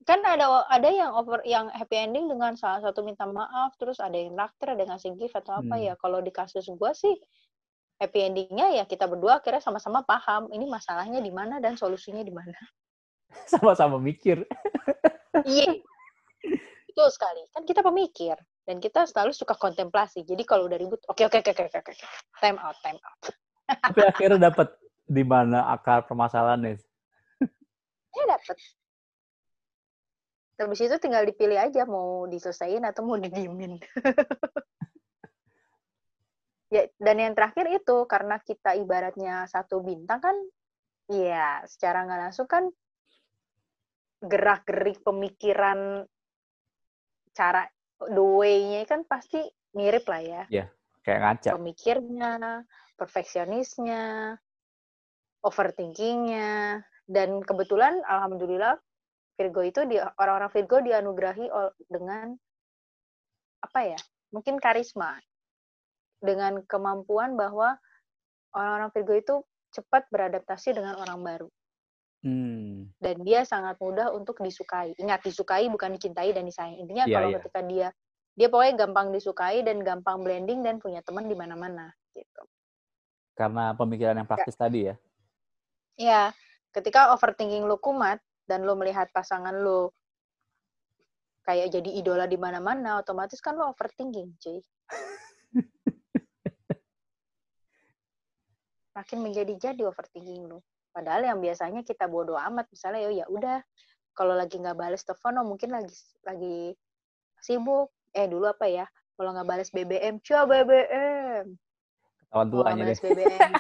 Kan 0.05 0.25
ada 0.25 0.65
ada 0.65 0.89
yang 0.89 1.13
over 1.13 1.41
yang 1.45 1.69
happy 1.69 1.97
ending 1.97 2.25
dengan 2.25 2.57
salah 2.57 2.81
satu 2.81 3.05
minta 3.05 3.29
maaf, 3.29 3.77
terus 3.77 4.01
ada 4.01 4.17
yang 4.17 4.33
naktir, 4.33 4.73
ada 4.73 4.81
yang 4.81 4.91
ngasih 4.97 5.13
gift 5.17 5.37
atau 5.37 5.61
apa 5.61 5.75
Hmm. 5.77 5.85
ya. 5.85 5.93
Kalau 6.01 6.17
di 6.21 6.33
kasus 6.33 6.65
gua 6.77 6.97
sih 6.97 7.13
happy 7.99 8.31
endingnya 8.31 8.79
ya 8.79 8.83
kita 8.87 9.05
berdua 9.11 9.43
akhirnya 9.43 9.59
sama-sama 9.59 10.07
paham 10.07 10.47
ini 10.55 10.65
masalahnya 10.71 11.19
di 11.19 11.29
mana 11.29 11.59
dan 11.59 11.75
solusinya 11.75 12.23
di 12.23 12.31
mana. 12.31 12.55
Sama-sama 13.45 14.01
mikir. 14.01 14.41
Iya. 15.45 15.77
Betul 16.89 17.09
sekali. 17.13 17.45
Kan 17.53 17.63
kita 17.69 17.85
pemikir 17.85 18.35
dan 18.69 18.77
kita 18.77 19.09
selalu 19.09 19.33
suka 19.33 19.57
kontemplasi. 19.57 20.21
Jadi 20.21 20.45
kalau 20.45 20.69
udah 20.69 20.77
ribut, 20.77 21.01
oke 21.09 21.25
oke 21.25 21.41
oke 21.41 21.51
oke 21.57 21.63
oke. 21.73 21.89
oke. 21.89 21.93
Time 22.37 22.61
out, 22.61 22.77
time 22.85 23.01
out. 23.01 23.33
Tapi 23.89 23.99
akhirnya 24.05 24.53
dapat 24.53 24.77
di 25.09 25.25
mana 25.25 25.65
akar 25.73 26.05
permasalahannya. 26.05 26.77
Ya 28.13 28.23
dapet. 28.29 28.57
Habis 30.61 30.85
itu 30.85 30.95
tinggal 31.01 31.25
dipilih 31.25 31.57
aja 31.57 31.89
mau 31.89 32.29
diselesain 32.29 32.85
atau 32.85 33.09
mau 33.09 33.17
didiemin. 33.17 33.81
ya, 36.75 36.85
dan 37.01 37.17
yang 37.17 37.33
terakhir 37.33 37.73
itu 37.73 38.05
karena 38.05 38.37
kita 38.37 38.77
ibaratnya 38.77 39.49
satu 39.49 39.81
bintang 39.81 40.21
kan, 40.21 40.37
ya 41.09 41.65
secara 41.65 42.05
nggak 42.05 42.21
langsung 42.21 42.45
kan 42.45 42.69
gerak-gerik 44.21 45.01
pemikiran 45.01 46.05
cara 47.33 47.65
the 48.07 48.23
way-nya 48.23 48.87
kan 48.87 49.03
pasti 49.03 49.43
mirip 49.75 50.07
lah 50.07 50.21
ya. 50.23 50.43
Kayak 51.03 51.19
ngaca. 51.23 51.49
pemikirnya, 51.55 52.63
perfeksionisnya, 52.99 54.35
overthinkingnya, 55.43 56.83
dan 57.07 57.39
kebetulan 57.43 57.99
alhamdulillah 58.05 58.77
Virgo 59.39 59.63
itu 59.63 59.87
di 59.87 59.95
orang-orang 59.95 60.51
Virgo 60.51 60.77
dianugerahi 60.83 61.47
dengan 61.87 62.35
apa 63.63 63.79
ya? 63.83 63.99
Mungkin 64.35 64.59
karisma. 64.59 65.15
Dengan 66.19 66.59
kemampuan 66.67 67.39
bahwa 67.39 67.79
orang-orang 68.51 68.91
Virgo 68.91 69.13
itu 69.15 69.35
cepat 69.71 70.11
beradaptasi 70.11 70.75
dengan 70.75 70.99
orang 70.99 71.19
baru 71.23 71.49
Hmm. 72.19 72.91
dan 72.99 73.23
dia 73.23 73.47
sangat 73.47 73.79
mudah 73.79 74.11
untuk 74.11 74.43
disukai. 74.43 74.91
Ingat 74.99 75.23
disukai 75.23 75.71
bukan 75.71 75.95
dicintai 75.95 76.35
dan 76.35 76.43
disayang. 76.43 76.83
Intinya 76.83 77.07
Iya, 77.07 77.15
kalau 77.15 77.29
iya. 77.31 77.37
ketika 77.39 77.59
dia 77.63 77.87
dia 78.35 78.47
pokoknya 78.51 78.75
gampang 78.87 79.07
disukai 79.15 79.63
dan 79.63 79.79
gampang 79.83 80.23
blending 80.23 80.59
dan 80.59 80.83
punya 80.83 80.99
teman 80.99 81.31
di 81.31 81.35
mana-mana 81.35 81.95
gitu. 82.11 82.43
Karena 83.39 83.71
pemikiran 83.71 84.19
yang 84.19 84.27
praktis 84.27 84.59
tadi 84.59 84.91
ya. 84.91 84.95
Ya, 85.99 86.31
ketika 86.75 87.15
overthinking 87.15 87.67
lu 87.67 87.79
kumat 87.79 88.19
dan 88.47 88.67
lu 88.67 88.75
melihat 88.75 89.07
pasangan 89.15 89.55
lu 89.55 89.91
kayak 91.47 91.71
jadi 91.71 92.03
idola 92.03 92.27
di 92.27 92.35
mana-mana, 92.35 92.99
otomatis 92.99 93.39
kan 93.39 93.55
lu 93.55 93.63
overthinking, 93.67 94.35
cuy. 94.39 94.59
Makin 98.95 99.19
menjadi-jadi 99.23 99.83
overthinking 99.87 100.47
lu. 100.47 100.59
Padahal 100.91 101.21
yang 101.25 101.39
biasanya 101.39 101.81
kita 101.85 102.09
bodo 102.09 102.35
amat, 102.35 102.65
misalnya 102.73 103.07
ya 103.07 103.23
ya 103.23 103.25
udah 103.29 103.61
kalau 104.17 104.35
lagi 104.35 104.59
nggak 104.59 104.75
bales 104.75 105.05
telepon, 105.05 105.39
oh 105.39 105.47
mungkin 105.47 105.71
lagi 105.71 105.93
lagi 106.25 106.75
sibuk. 107.39 107.93
Eh 108.11 108.25
dulu 108.25 108.49
apa 108.49 108.65
ya? 108.65 108.85
Kalau 109.15 109.31
nggak 109.35 109.47
bales 109.47 109.69
BBM, 109.69 110.19
coba 110.23 110.65
BBM. 110.65 111.45
Ketahuan 112.25 112.49
tuanya 112.49 112.83
deh. 112.89 112.97
BBM, 112.97 113.51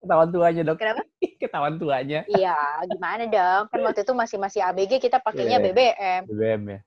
Ketahuan 0.00 0.32
tuanya 0.32 0.62
dok. 0.64 0.76
Kenapa? 0.80 1.02
Ketahuan 1.40 1.74
tuanya. 1.76 2.20
Iya, 2.24 2.56
gimana 2.88 3.24
dong? 3.28 3.62
Kan 3.68 3.80
waktu 3.84 4.00
itu 4.00 4.12
masih 4.16 4.36
masih 4.40 4.60
ABG 4.64 4.96
kita 4.96 5.20
pakainya 5.20 5.60
Iya. 5.60 5.64
BBM. 5.68 6.22
BBM 6.24 6.62
ya. 6.64 6.80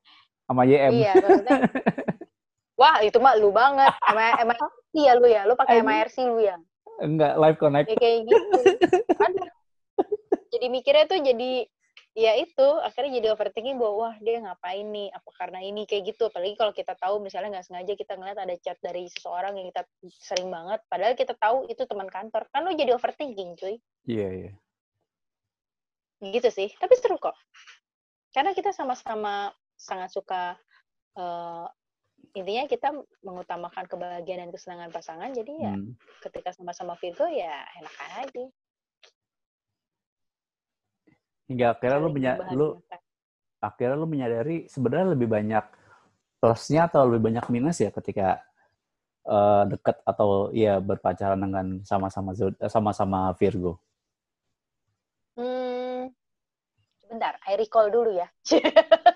Sama 0.50 0.62
YM. 0.66 0.92
Iya, 0.92 1.14
maksudnya. 1.22 1.60
Wah, 2.82 2.98
itu 3.06 3.18
mah 3.22 3.38
lu 3.38 3.54
banget. 3.54 3.94
Sama 4.02 4.34
MRC 4.42 4.94
ya 5.08 5.14
lu 5.14 5.28
ya. 5.30 5.42
Lu 5.46 5.54
pakai. 5.54 5.86
MRC 5.86 6.18
lu 6.26 6.42
ya. 6.42 6.58
Enggak, 7.02 7.34
live 7.40 7.58
connect. 7.58 7.88
Ya 7.90 7.98
kayak 7.98 8.20
gitu. 8.30 8.60
Jadi 10.54 10.66
mikirnya 10.70 11.06
tuh 11.10 11.18
jadi 11.18 11.66
ya 12.14 12.38
itu 12.38 12.68
akhirnya 12.86 13.18
jadi 13.18 13.28
overthinking 13.34 13.82
bahwa 13.82 13.94
wah 14.06 14.16
dia 14.22 14.38
ngapain 14.38 14.86
nih? 14.86 15.10
Apa 15.10 15.30
karena 15.34 15.60
ini? 15.66 15.90
Kayak 15.90 16.14
gitu. 16.14 16.30
Apalagi 16.30 16.54
kalau 16.54 16.74
kita 16.76 16.94
tahu 16.94 17.18
misalnya 17.18 17.58
nggak 17.58 17.66
sengaja 17.66 17.94
kita 17.98 18.14
ngeliat 18.14 18.38
ada 18.38 18.56
chat 18.62 18.78
dari 18.78 19.10
seseorang 19.10 19.58
yang 19.58 19.74
kita 19.74 19.84
sering 20.22 20.54
banget 20.54 20.80
padahal 20.86 21.18
kita 21.18 21.34
tahu 21.42 21.66
itu 21.66 21.82
teman 21.90 22.06
kantor. 22.06 22.46
Kan 22.54 22.70
lu 22.70 22.78
jadi 22.78 22.94
overthinking 22.94 23.58
cuy. 23.58 23.76
Iya, 24.06 24.30
iya. 24.30 24.52
gitu 26.24 26.50
sih. 26.54 26.70
Tapi 26.78 26.94
seru 27.02 27.18
kok. 27.18 27.36
Karena 28.32 28.54
kita 28.54 28.72
sama-sama 28.72 29.52
sangat 29.74 30.14
suka 30.14 30.56
eh, 31.18 31.68
intinya 32.34 32.66
kita 32.66 32.90
mengutamakan 33.22 33.86
kebahagiaan 33.86 34.50
dan 34.50 34.52
kesenangan 34.52 34.90
pasangan 34.90 35.30
jadi 35.30 35.54
ya 35.54 35.74
Hmm. 35.78 35.94
ketika 36.26 36.50
sama-sama 36.54 36.98
Virgo 36.98 37.30
ya 37.30 37.62
enak 37.78 37.96
aja 38.26 38.46
Hingga 41.44 41.76
akhirnya 41.76 42.00
lu 42.00 42.10
menya, 42.10 42.34
lu 42.56 42.68
akhirnya 43.62 43.96
lu 44.00 44.08
menyadari 44.10 44.66
sebenarnya 44.66 45.14
lebih 45.14 45.28
banyak 45.30 45.66
plusnya 46.42 46.90
atau 46.90 47.08
lebih 47.08 47.32
banyak 47.32 47.46
minus 47.54 47.80
ya 47.84 47.92
ketika 47.94 48.42
eh, 49.28 49.64
dekat 49.70 50.02
atau 50.04 50.50
ya 50.56 50.80
berpacaran 50.84 51.40
dengan 51.40 51.66
sama-sama 51.86 52.34
eh, 52.36 52.72
sama-sama 52.72 53.32
Virgo. 53.38 53.78
hmm, 55.38 56.12
sebentar 57.04 57.38
I 57.48 57.54
recall 57.60 57.88
dulu 57.94 58.18
ya 58.18 58.28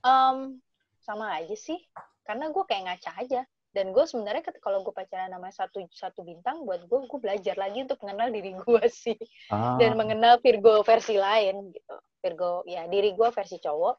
Em, 0.00 0.60
sama 1.04 1.36
aja 1.36 1.56
sih. 1.56 1.76
Karena 2.24 2.48
gue 2.48 2.64
kayak 2.64 2.82
ngaca 2.86 3.10
aja. 3.20 3.40
Dan 3.70 3.94
gue 3.94 4.02
sebenarnya 4.02 4.42
kalau 4.58 4.82
gue 4.82 4.90
pacaran 4.90 5.30
sama 5.30 5.48
satu 5.54 5.86
satu 5.94 6.26
bintang 6.26 6.66
buat 6.66 6.90
gue 6.90 7.06
gue 7.06 7.20
belajar 7.22 7.54
lagi 7.54 7.86
untuk 7.86 8.02
mengenal 8.02 8.34
diri 8.34 8.58
gue 8.58 8.84
sih. 9.06 9.18
Ah, 9.46 9.78
dan 9.78 9.94
mengenal 9.94 10.42
Virgo 10.42 10.82
versi 10.82 11.14
lain 11.14 11.70
gitu. 11.70 11.96
Virgo 12.20 12.66
ya 12.66 12.90
diri 12.90 13.14
gue 13.14 13.28
versi 13.30 13.62
cowok 13.62 13.96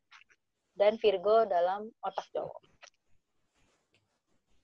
dan 0.75 0.99
Virgo 0.99 1.47
dalam 1.47 1.87
otak 2.03 2.27
cowok. 2.35 2.61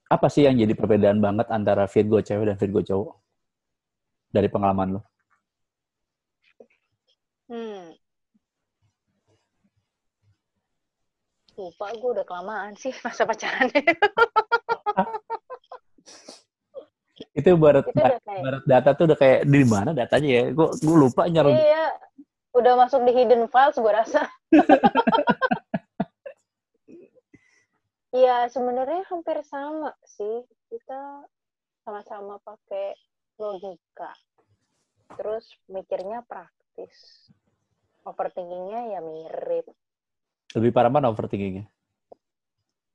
Apa 0.08 0.28
sih 0.28 0.44
yang 0.44 0.60
jadi 0.60 0.76
perbedaan 0.76 1.20
banget 1.24 1.48
antara 1.56 1.88
Virgo 1.88 2.20
cewek 2.20 2.52
dan 2.52 2.58
Virgo 2.60 2.84
cowok? 2.84 3.16
Dari 4.28 4.48
pengalaman 4.52 5.00
lu. 5.00 5.02
hmm 7.48 7.96
lupa 11.58 11.90
gue 11.98 12.10
udah 12.22 12.26
kelamaan 12.26 12.78
sih 12.78 12.94
masa 13.02 13.26
pacarannya 13.26 13.82
Itu 17.38 17.54
barat 17.58 17.86
itu 17.86 17.94
udah 17.98 18.18
kayak 18.26 18.42
barat 18.46 18.64
data 18.66 18.90
tuh 18.98 19.04
udah 19.10 19.18
kayak 19.18 19.46
di 19.46 19.62
mana 19.62 19.94
datanya 19.94 20.30
ya? 20.42 20.44
Gue 20.54 20.74
gue 20.74 20.98
lupa 20.98 21.30
nyaruh. 21.30 21.54
iya 21.54 21.94
udah 22.58 22.74
masuk 22.74 23.06
di 23.06 23.14
hidden 23.14 23.46
files 23.46 23.78
gue 23.78 23.94
rasa 23.94 24.26
Iya, 28.18 28.50
sebenarnya 28.50 29.06
hampir 29.14 29.46
sama 29.46 29.94
sih. 30.02 30.42
Kita 30.72 31.28
sama-sama 31.86 32.42
pakai 32.42 32.98
logika. 33.38 34.10
Terus 35.14 35.46
mikirnya 35.70 36.26
praktis. 36.26 37.30
Overthinkingnya 38.08 38.98
ya 38.98 39.00
mirip. 39.06 39.70
Lebih 40.56 40.72
parah 40.72 40.88
mana 40.88 41.12
overthinkingnya? 41.12 41.68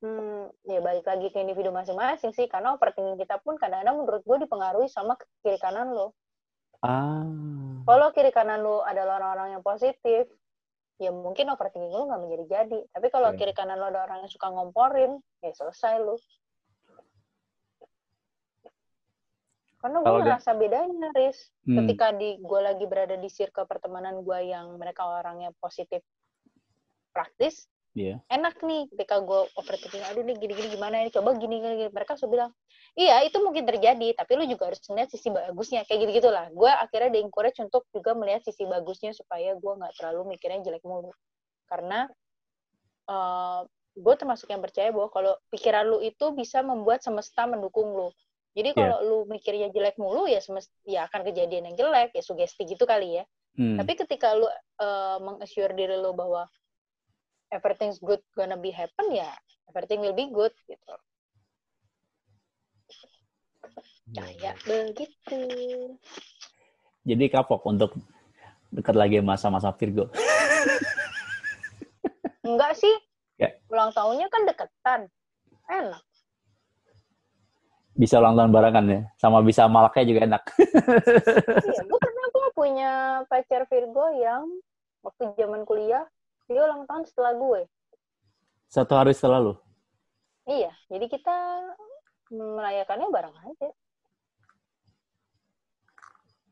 Hmm, 0.02 0.50
ya 0.66 0.82
balik 0.82 1.06
lagi 1.06 1.30
ke 1.30 1.38
individu 1.38 1.70
masing-masing 1.70 2.32
sih. 2.32 2.48
Karena 2.48 2.74
overthinking 2.74 3.20
kita 3.20 3.38
pun 3.44 3.60
kadang-kadang 3.60 4.02
menurut 4.02 4.22
gue 4.24 4.38
dipengaruhi 4.48 4.88
sama 4.88 5.14
kiri 5.44 5.60
kanan 5.60 5.92
lo. 5.92 6.16
Ah, 6.82 7.22
Kalau 7.86 8.10
kiri 8.10 8.34
kanan 8.34 8.66
lo 8.66 8.82
adalah 8.82 9.22
orang-orang 9.22 9.54
yang 9.54 9.62
positif, 9.62 10.26
ya 10.98 11.14
mungkin 11.14 11.46
overthinking 11.54 11.94
lo 11.94 12.10
nggak 12.10 12.22
menjadi 12.24 12.44
jadi. 12.50 12.80
Tapi 12.90 13.06
kalau 13.14 13.30
Oke. 13.30 13.38
kiri 13.38 13.54
kanan 13.54 13.78
lo 13.78 13.86
ada 13.94 14.02
orang 14.02 14.26
yang 14.26 14.32
suka 14.32 14.50
ngomporin, 14.50 15.22
ya 15.44 15.54
selesai 15.54 16.02
lo. 16.02 16.18
Karena 19.82 19.98
gue 19.98 20.18
ngerasa 20.18 20.50
bedanya, 20.58 21.10
Riz. 21.14 21.50
Hmm. 21.66 21.82
Ketika 21.82 22.14
di 22.14 22.38
gue 22.38 22.60
lagi 22.62 22.86
berada 22.86 23.14
di 23.18 23.26
circle 23.30 23.66
pertemanan 23.66 24.22
gue 24.22 24.38
yang 24.50 24.78
mereka 24.78 25.06
orangnya 25.06 25.54
positif 25.58 26.02
praktis, 27.12 27.68
yeah. 27.94 28.18
enak 28.32 28.58
nih 28.64 28.88
ketika 28.90 29.20
gue 29.22 29.46
overthinking, 29.60 30.02
aduh 30.08 30.24
nih 30.24 30.36
gini-gini 30.40 30.68
gimana 30.72 31.04
ini, 31.04 31.10
coba 31.12 31.36
gini-gini. 31.38 31.92
Mereka 31.92 32.18
sudah 32.18 32.30
bilang, 32.32 32.50
iya 32.98 33.22
itu 33.22 33.38
mungkin 33.38 33.68
terjadi, 33.68 34.16
tapi 34.16 34.32
lu 34.34 34.44
juga 34.48 34.72
harus 34.72 34.80
melihat 34.90 35.12
sisi 35.12 35.28
bagusnya, 35.28 35.86
kayak 35.86 35.98
gitu-gitu 36.08 36.28
lah. 36.32 36.48
Gue 36.50 36.68
akhirnya 36.72 37.20
di-encourage 37.20 37.60
untuk 37.62 37.86
juga 37.92 38.16
melihat 38.16 38.42
sisi 38.42 38.64
bagusnya 38.66 39.12
supaya 39.12 39.54
gue 39.54 39.72
nggak 39.76 39.92
terlalu 40.00 40.34
mikirnya 40.36 40.64
jelek 40.64 40.82
mulu. 40.82 41.12
Karena 41.68 42.08
uh, 43.06 43.62
gue 43.92 44.14
termasuk 44.16 44.48
yang 44.48 44.64
percaya 44.64 44.88
bahwa 44.90 45.12
kalau 45.12 45.32
pikiran 45.52 45.84
lu 45.84 46.00
itu 46.00 46.32
bisa 46.32 46.64
membuat 46.64 47.04
semesta 47.04 47.44
mendukung 47.44 47.92
lu 47.92 48.08
jadi 48.52 48.70
iya. 48.72 48.78
kalau 48.78 48.98
yeah. 49.00 49.08
lu 49.08 49.18
mikirnya 49.28 49.68
jelek 49.72 49.96
mulu 49.96 50.28
ya 50.28 50.40
semest 50.44 50.68
ya 50.84 51.08
akan 51.08 51.24
kejadian 51.24 51.72
yang 51.72 51.76
jelek 51.76 52.12
ya 52.12 52.22
sugesti 52.22 52.68
gitu 52.68 52.84
kali 52.84 53.20
ya. 53.20 53.24
Hmm. 53.56 53.76
Tapi 53.80 53.92
ketika 53.96 54.36
lu 54.36 54.48
uh, 54.48 55.18
mengassure 55.20 55.72
diri 55.72 55.96
lu 55.96 56.12
bahwa 56.12 56.48
everything's 57.52 58.00
good 58.00 58.24
gonna 58.32 58.56
be 58.56 58.72
happen 58.72 59.12
ya 59.12 59.28
everything 59.68 60.00
will 60.00 60.16
be 60.16 60.28
good 60.32 60.52
gitu. 60.66 60.94
Kayak 64.12 64.60
begitu. 64.68 65.40
Jadi 67.08 67.24
kapok 67.32 67.64
untuk 67.64 67.96
dekat 68.68 68.92
lagi 68.92 69.24
masa-masa 69.24 69.72
Virgo. 69.72 70.12
Enggak 72.44 72.76
sih. 72.76 72.92
Yeah. 73.40 73.56
Ulang 73.72 73.96
tahunnya 73.96 74.28
kan 74.28 74.42
deketan. 74.44 75.00
Enak 75.72 76.04
bisa 77.92 78.16
ulang 78.18 78.34
tahun 78.40 78.52
barengan 78.56 78.86
ya 78.88 79.00
sama 79.20 79.44
bisa 79.44 79.68
malaknya 79.68 80.04
juga 80.08 80.20
enak 80.24 80.42
iya 81.68 81.80
gue 81.84 81.98
pernah 82.00 82.26
gue 82.32 82.48
punya 82.56 82.90
pacar 83.28 83.68
Virgo 83.68 84.06
yang 84.16 84.48
waktu 85.04 85.36
zaman 85.36 85.68
kuliah 85.68 86.08
dia 86.52 86.62
ulang 86.64 86.84
tahun 86.84 87.04
setelah 87.08 87.32
gue. 87.36 87.60
Satu 88.68 88.92
hari 88.96 89.12
setelah 89.16 89.40
lu? 89.40 89.54
Iya 90.48 90.72
jadi 90.92 91.06
kita 91.08 91.36
merayakannya 92.32 93.08
bareng 93.08 93.36
aja. 93.36 93.70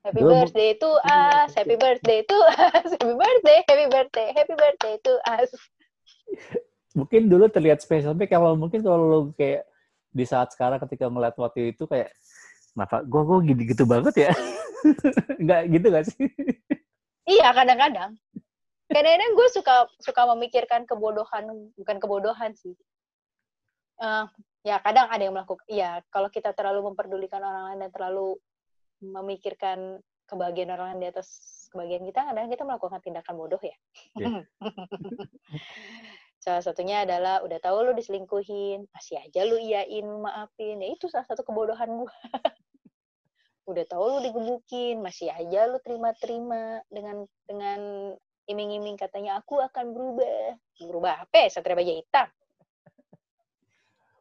Happy 0.01 0.25
birthday 0.25 0.73
to 0.81 0.91
us, 1.05 1.53
happy 1.53 1.77
birthday 1.77 2.25
to 2.25 2.37
us, 2.57 2.89
happy 2.97 3.13
birthday, 3.13 3.59
happy 3.69 3.87
birthday, 3.93 4.29
happy 4.33 4.55
birthday 4.57 4.95
to 5.05 5.13
us. 5.29 5.53
Mungkin 6.97 7.29
dulu 7.29 7.53
terlihat 7.53 7.85
spesial, 7.85 8.17
tapi 8.17 8.25
kalau 8.25 8.57
mungkin 8.57 8.81
kalau 8.81 9.05
lu 9.05 9.21
kayak 9.37 9.69
di 10.09 10.25
saat 10.25 10.57
sekarang 10.57 10.81
ketika 10.89 11.05
ngeliat 11.13 11.37
waktu 11.37 11.77
itu 11.77 11.85
kayak 11.85 12.17
kenapa? 12.73 13.05
Gue 13.05 13.23
gue 13.29 13.39
gini 13.53 13.63
gitu 13.69 13.85
banget 13.85 14.15
ya? 14.17 14.33
Nggak 15.45 15.61
gitu 15.69 15.87
gak 15.93 16.05
sih? 16.09 16.27
Iya 17.29 17.53
kadang-kadang 17.53 18.17
kadang-kadang 18.91 19.33
gue 19.39 19.49
suka 19.55 19.75
suka 20.03 20.23
memikirkan 20.35 20.83
kebodohan 20.85 21.71
bukan 21.79 21.97
kebodohan 22.03 22.53
sih 22.59 22.75
uh, 24.03 24.27
ya 24.67 24.83
kadang 24.83 25.07
ada 25.09 25.23
yang 25.23 25.35
melakukan 25.39 25.65
ya 25.71 26.03
kalau 26.11 26.27
kita 26.29 26.51
terlalu 26.53 26.91
memperdulikan 26.91 27.41
orang 27.41 27.65
lain 27.71 27.81
dan 27.87 27.91
terlalu 27.95 28.37
memikirkan 29.01 30.03
kebahagiaan 30.27 30.75
orang 30.75 30.87
lain 30.95 31.01
di 31.07 31.09
atas 31.15 31.29
kebahagiaan 31.71 32.05
kita 32.11 32.21
kadang 32.27 32.51
kita 32.51 32.65
melakukan 32.67 33.01
tindakan 33.01 33.35
bodoh 33.39 33.63
ya 33.63 33.77
yeah. 34.19 34.43
Salah 36.41 36.65
satunya 36.65 37.05
adalah 37.05 37.45
udah 37.45 37.61
tahu 37.61 37.85
lu 37.85 37.93
diselingkuhin, 37.93 38.89
masih 38.97 39.21
aja 39.21 39.45
lu 39.45 39.61
iyain, 39.61 40.09
maafin. 40.09 40.81
Ya 40.81 40.89
itu 40.89 41.05
salah 41.13 41.29
satu 41.29 41.45
kebodohan 41.45 41.93
gua. 42.01 42.09
udah 43.71 43.85
tahu 43.85 44.05
lu 44.09 44.19
digebukin, 44.25 45.05
masih 45.05 45.29
aja 45.29 45.69
lu 45.69 45.77
terima-terima 45.85 46.81
dengan 46.89 47.29
dengan 47.45 47.81
iming-iming 48.51 48.99
katanya 48.99 49.39
aku 49.39 49.63
akan 49.63 49.95
berubah. 49.95 50.59
Berubah 50.83 51.15
apa 51.23 51.47
ya? 51.47 51.49
Satria 51.55 51.79
Baja 51.79 51.95
Hitam. 51.95 52.27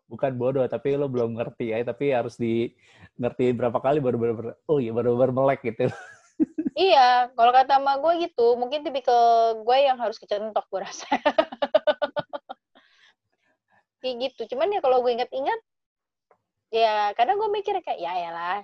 Bukan 0.10 0.32
bodoh, 0.38 0.66
tapi 0.70 0.94
lo 0.94 1.10
belum 1.10 1.38
ngerti 1.38 1.74
ya. 1.74 1.82
Tapi 1.82 2.14
harus 2.14 2.38
di 2.38 2.70
ngerti 3.18 3.54
berapa 3.58 3.78
kali 3.82 3.98
baru 3.98 4.18
baru, 4.22 4.34
baru 4.38 4.50
oh 4.70 4.78
iya 4.78 4.94
baru 4.94 5.18
baru 5.18 5.32
melek 5.34 5.66
gitu. 5.66 5.90
iya, 6.78 7.34
kalau 7.34 7.52
kata 7.52 7.82
sama 7.82 7.98
gue 7.98 8.30
gitu, 8.30 8.56
mungkin 8.56 8.86
tipikal 8.86 9.58
gue 9.62 9.78
yang 9.82 9.98
harus 9.98 10.22
kecentok 10.22 10.66
gue 10.70 10.82
rasa. 10.86 11.10
kayak 14.00 14.16
gitu 14.32 14.56
cuman 14.56 14.72
ya 14.72 14.80
kalau 14.80 15.04
gue 15.04 15.12
inget-inget 15.12 15.60
ya 16.72 17.12
kadang 17.14 17.38
gue 17.38 17.50
mikir 17.52 17.76
kayak 17.84 18.00
ya 18.00 18.14
ya 18.16 18.32
lah 18.32 18.60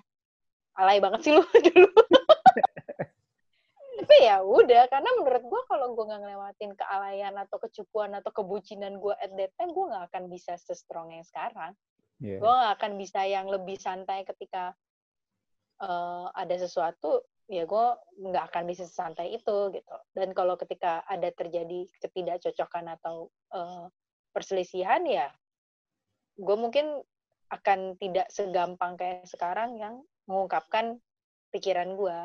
alay 0.80 1.00
banget 1.04 1.28
sih 1.28 1.32
lu 1.36 1.44
dulu 1.72 1.92
tapi 4.06 4.22
ya 4.22 4.38
udah 4.45 4.86
karena 4.86 5.10
menurut 5.18 5.44
gue 5.49 5.61
kalau 5.65 5.98
gue 5.98 6.06
nggak 6.06 6.22
ngelewatin 6.22 6.72
kealayan 6.77 7.34
atau 7.41 7.57
kecupuan 7.57 8.14
atau 8.14 8.30
kebucinan 8.30 9.02
gue 9.02 9.18
at 9.18 9.34
that 9.34 9.49
time 9.57 9.73
gue 9.73 9.86
nggak 9.90 10.06
akan 10.14 10.30
bisa 10.30 10.53
se-strong 10.61 11.10
yang 11.10 11.26
sekarang. 11.26 11.73
Yeah. 12.22 12.38
gue 12.38 12.48
nggak 12.48 12.73
akan 12.80 12.94
bisa 13.02 13.26
yang 13.26 13.49
lebih 13.49 13.82
santai 13.82 14.22
ketika 14.23 14.77
uh, 15.82 16.30
ada 16.38 16.53
sesuatu 16.56 17.26
ya 17.49 17.65
gue 17.65 17.86
nggak 18.30 18.53
akan 18.53 18.64
bisa 18.69 18.86
santai 18.86 19.34
itu 19.34 19.73
gitu. 19.73 19.95
Dan 20.14 20.38
kalau 20.38 20.53
ketika 20.53 21.02
ada 21.10 21.34
terjadi 21.34 21.90
ketidakcocokan 21.98 22.94
atau 23.02 23.34
uh, 23.57 23.90
perselisihan 24.30 25.02
ya 25.10 25.34
gue 26.38 26.57
mungkin 26.61 27.02
akan 27.49 27.98
tidak 27.98 28.30
segampang 28.30 29.02
kayak 29.02 29.26
sekarang 29.26 29.82
yang 29.82 30.06
mengungkapkan 30.30 31.02
pikiran 31.49 31.98
gue 31.98 32.18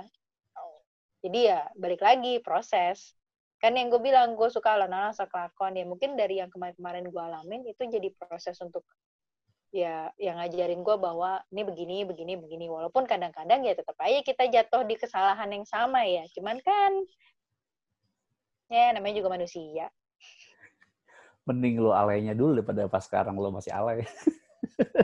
jadi 1.20 1.38
ya 1.40 1.60
balik 1.76 2.00
lagi 2.00 2.40
proses. 2.40 3.12
Kan 3.60 3.76
yang 3.76 3.92
gue 3.92 4.00
bilang 4.00 4.40
gue 4.40 4.48
suka 4.48 4.72
alon-alon 4.72 5.12
kelakuan 5.12 5.76
ya 5.76 5.84
mungkin 5.84 6.16
dari 6.16 6.40
yang 6.40 6.48
kemarin-kemarin 6.48 7.12
gue 7.12 7.22
alamin 7.22 7.60
itu 7.68 7.84
jadi 7.84 8.08
proses 8.16 8.56
untuk 8.64 8.88
ya 9.70 10.08
yang 10.16 10.40
ngajarin 10.40 10.80
gue 10.80 10.96
bahwa 10.96 11.44
ini 11.52 11.62
begini 11.68 11.96
begini 12.08 12.40
begini. 12.40 12.66
Walaupun 12.72 13.04
kadang-kadang 13.04 13.60
ya 13.68 13.76
tetap 13.76 14.00
aja 14.00 14.24
kita 14.24 14.48
jatuh 14.48 14.88
di 14.88 14.96
kesalahan 14.96 15.52
yang 15.52 15.68
sama 15.68 16.08
ya. 16.08 16.24
Cuman 16.32 16.56
kan 16.64 16.92
ya 18.72 18.96
namanya 18.96 19.20
juga 19.20 19.36
manusia. 19.36 19.92
Mending 21.44 21.84
lo 21.84 21.92
alaynya 21.92 22.32
dulu 22.32 22.64
daripada 22.64 22.88
pas 22.88 23.04
sekarang 23.04 23.36
lo 23.36 23.52
masih 23.52 23.76
alay. 23.76 24.08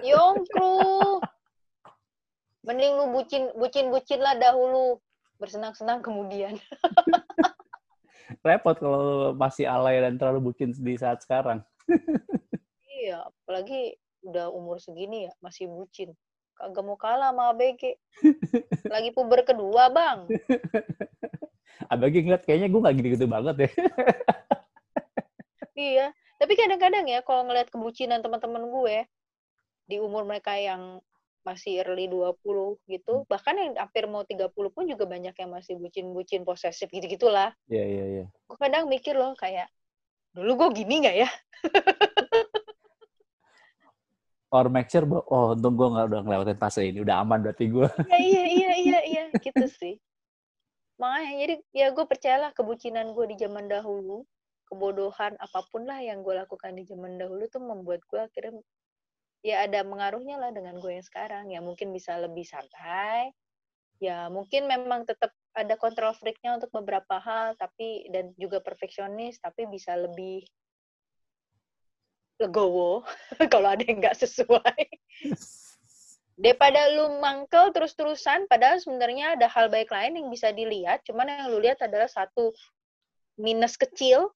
Yongkru. 0.01 1.21
Mending 2.67 2.93
lu 2.99 3.05
bucin 3.15 3.53
bucin 3.55 3.87
bucin 3.95 4.19
lah 4.19 4.35
dahulu, 4.35 4.99
bersenang-senang 5.37 6.01
kemudian. 6.01 6.57
Repot 8.47 8.75
kalau 8.75 9.33
masih 9.39 9.71
alay 9.71 10.03
dan 10.03 10.19
terlalu 10.19 10.51
bucin 10.51 10.75
di 10.75 10.99
saat 10.99 11.23
sekarang. 11.23 11.63
iya, 12.99 13.23
apalagi 13.23 13.95
udah 14.27 14.51
umur 14.51 14.83
segini 14.83 15.31
ya 15.31 15.33
masih 15.39 15.71
bucin. 15.71 16.11
Kagak 16.57 16.83
mau 16.83 16.97
kalah 16.99 17.31
sama 17.31 17.53
ABG. 17.53 18.01
Lagi 18.89 19.11
puber 19.13 19.45
kedua, 19.45 19.93
Bang. 19.93 20.27
ABG 21.93 22.25
ngeliat 22.25 22.43
kayaknya 22.49 22.69
gue 22.73 22.81
gak 22.81 22.97
gitu-gitu 22.97 23.27
banget 23.29 23.57
ya. 23.69 23.71
iya, 25.77 26.07
tapi 26.41 26.57
kadang-kadang 26.57 27.05
ya 27.05 27.21
kalau 27.21 27.45
ngeliat 27.47 27.69
kebucinan 27.69 28.25
teman-teman 28.25 28.65
gue 28.73 28.97
di 29.87 29.97
umur 30.03 30.25
mereka 30.27 30.57
yang 30.57 30.99
masih 31.47 31.87
early 31.87 32.11
20 32.11 32.35
gitu, 32.91 33.23
hmm. 33.23 33.31
bahkan 33.31 33.55
yang 33.55 33.79
hampir 33.79 34.11
mau 34.11 34.27
30 34.27 34.51
pun 34.51 34.83
juga 34.83 35.07
banyak 35.07 35.31
yang 35.31 35.51
masih 35.55 35.79
bucin-bucin 35.79 36.43
posesif 36.43 36.91
gitu-gitulah. 36.91 37.55
Iya, 37.71 37.85
iya, 37.87 38.05
iya. 38.11 38.25
Gue 38.51 38.59
kadang 38.59 38.91
mikir 38.91 39.15
loh 39.15 39.39
kayak, 39.39 39.71
dulu 40.35 40.67
gue 40.67 40.83
gini 40.83 41.07
nggak 41.07 41.17
ya? 41.23 41.31
Or 44.51 44.67
make 44.67 44.91
sure, 44.91 45.07
oh 45.07 45.55
untung 45.55 45.79
gue 45.79 45.87
nggak 45.87 46.07
udah 46.11 46.21
ngelewatin 46.27 46.59
fase 46.59 46.83
ini, 46.91 46.99
udah 47.07 47.23
aman 47.23 47.47
berarti 47.47 47.71
gue. 47.71 47.87
Iya, 48.11 48.19
iya, 48.19 48.45
iya, 48.51 48.73
iya, 48.75 49.01
iya, 49.07 49.25
gitu 49.39 49.67
sih. 49.71 50.03
Makanya, 50.99 51.33
jadi 51.47 51.55
ya 51.71 51.87
gue 51.95 52.05
percayalah 52.09 52.51
kebucinan 52.57 53.15
gue 53.15 53.31
di 53.31 53.37
zaman 53.39 53.71
dahulu, 53.71 54.27
kebodohan 54.67 55.39
apa 55.39 55.63
pun 55.71 55.87
lah 55.87 56.03
yang 56.03 56.27
gue 56.27 56.35
lakukan 56.35 56.75
di 56.75 56.83
zaman 56.83 57.23
dahulu 57.23 57.47
tuh 57.47 57.63
membuat 57.63 58.03
gue 58.11 58.19
akhirnya 58.19 58.59
ya 59.45 59.67
ada 59.67 59.83
mengaruhnya 59.83 60.41
lah 60.41 60.51
dengan 60.53 60.79
gue 60.79 60.93
yang 60.97 61.07
sekarang. 61.07 61.51
Ya 61.53 61.61
mungkin 61.61 61.93
bisa 61.93 62.17
lebih 62.21 62.45
santai. 62.47 63.33
Ya 64.01 64.29
mungkin 64.29 64.69
memang 64.69 65.09
tetap 65.09 65.33
ada 65.57 65.75
kontrol 65.81 66.13
freaknya 66.13 66.61
untuk 66.61 66.69
beberapa 66.69 67.17
hal 67.17 67.57
tapi 67.57 68.05
dan 68.13 68.37
juga 68.37 68.61
perfeksionis 68.61 69.41
tapi 69.41 69.65
bisa 69.73 69.97
lebih 69.97 70.45
legowo 72.37 73.01
kalau 73.53 73.73
ada 73.73 73.81
yang 73.81 74.05
nggak 74.05 74.21
sesuai. 74.21 74.83
Daripada 76.37 76.93
lu 76.93 77.17
mangkel 77.17 77.73
terus-terusan 77.73 78.45
padahal 78.53 78.77
sebenarnya 78.77 79.41
ada 79.41 79.49
hal 79.49 79.73
baik 79.73 79.89
lain 79.89 80.21
yang 80.21 80.29
bisa 80.29 80.53
dilihat 80.53 81.01
cuman 81.09 81.33
yang 81.33 81.49
lu 81.49 81.65
lihat 81.65 81.81
adalah 81.81 82.05
satu 82.13 82.53
minus 83.41 83.81
kecil 83.81 84.29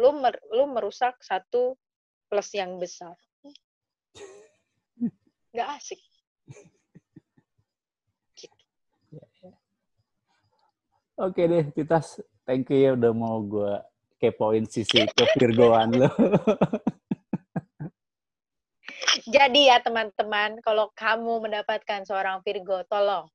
lu 0.00 0.16
mer, 0.16 0.40
lu 0.48 0.64
merusak 0.72 1.20
satu 1.20 1.76
plus 2.32 2.48
yang 2.56 2.80
besar 2.80 3.12
nggak 5.52 5.68
asik 5.78 6.00
Oke 11.22 11.44
deh, 11.44 11.68
kita 11.76 12.00
thank 12.48 12.72
you 12.72 12.82
ya 12.82 12.90
udah 12.96 13.12
mau 13.14 13.44
gue 13.44 13.78
kepoin 14.16 14.64
sisi 14.64 15.04
ke 15.06 15.24
Virgoan 15.36 15.92
lo. 15.94 16.08
Jadi 19.34 19.68
ya 19.68 19.78
teman-teman, 19.84 20.56
kalau 20.64 20.88
kamu 20.96 21.46
mendapatkan 21.46 22.08
seorang 22.08 22.40
Virgo, 22.42 22.82
tolong 22.88 23.28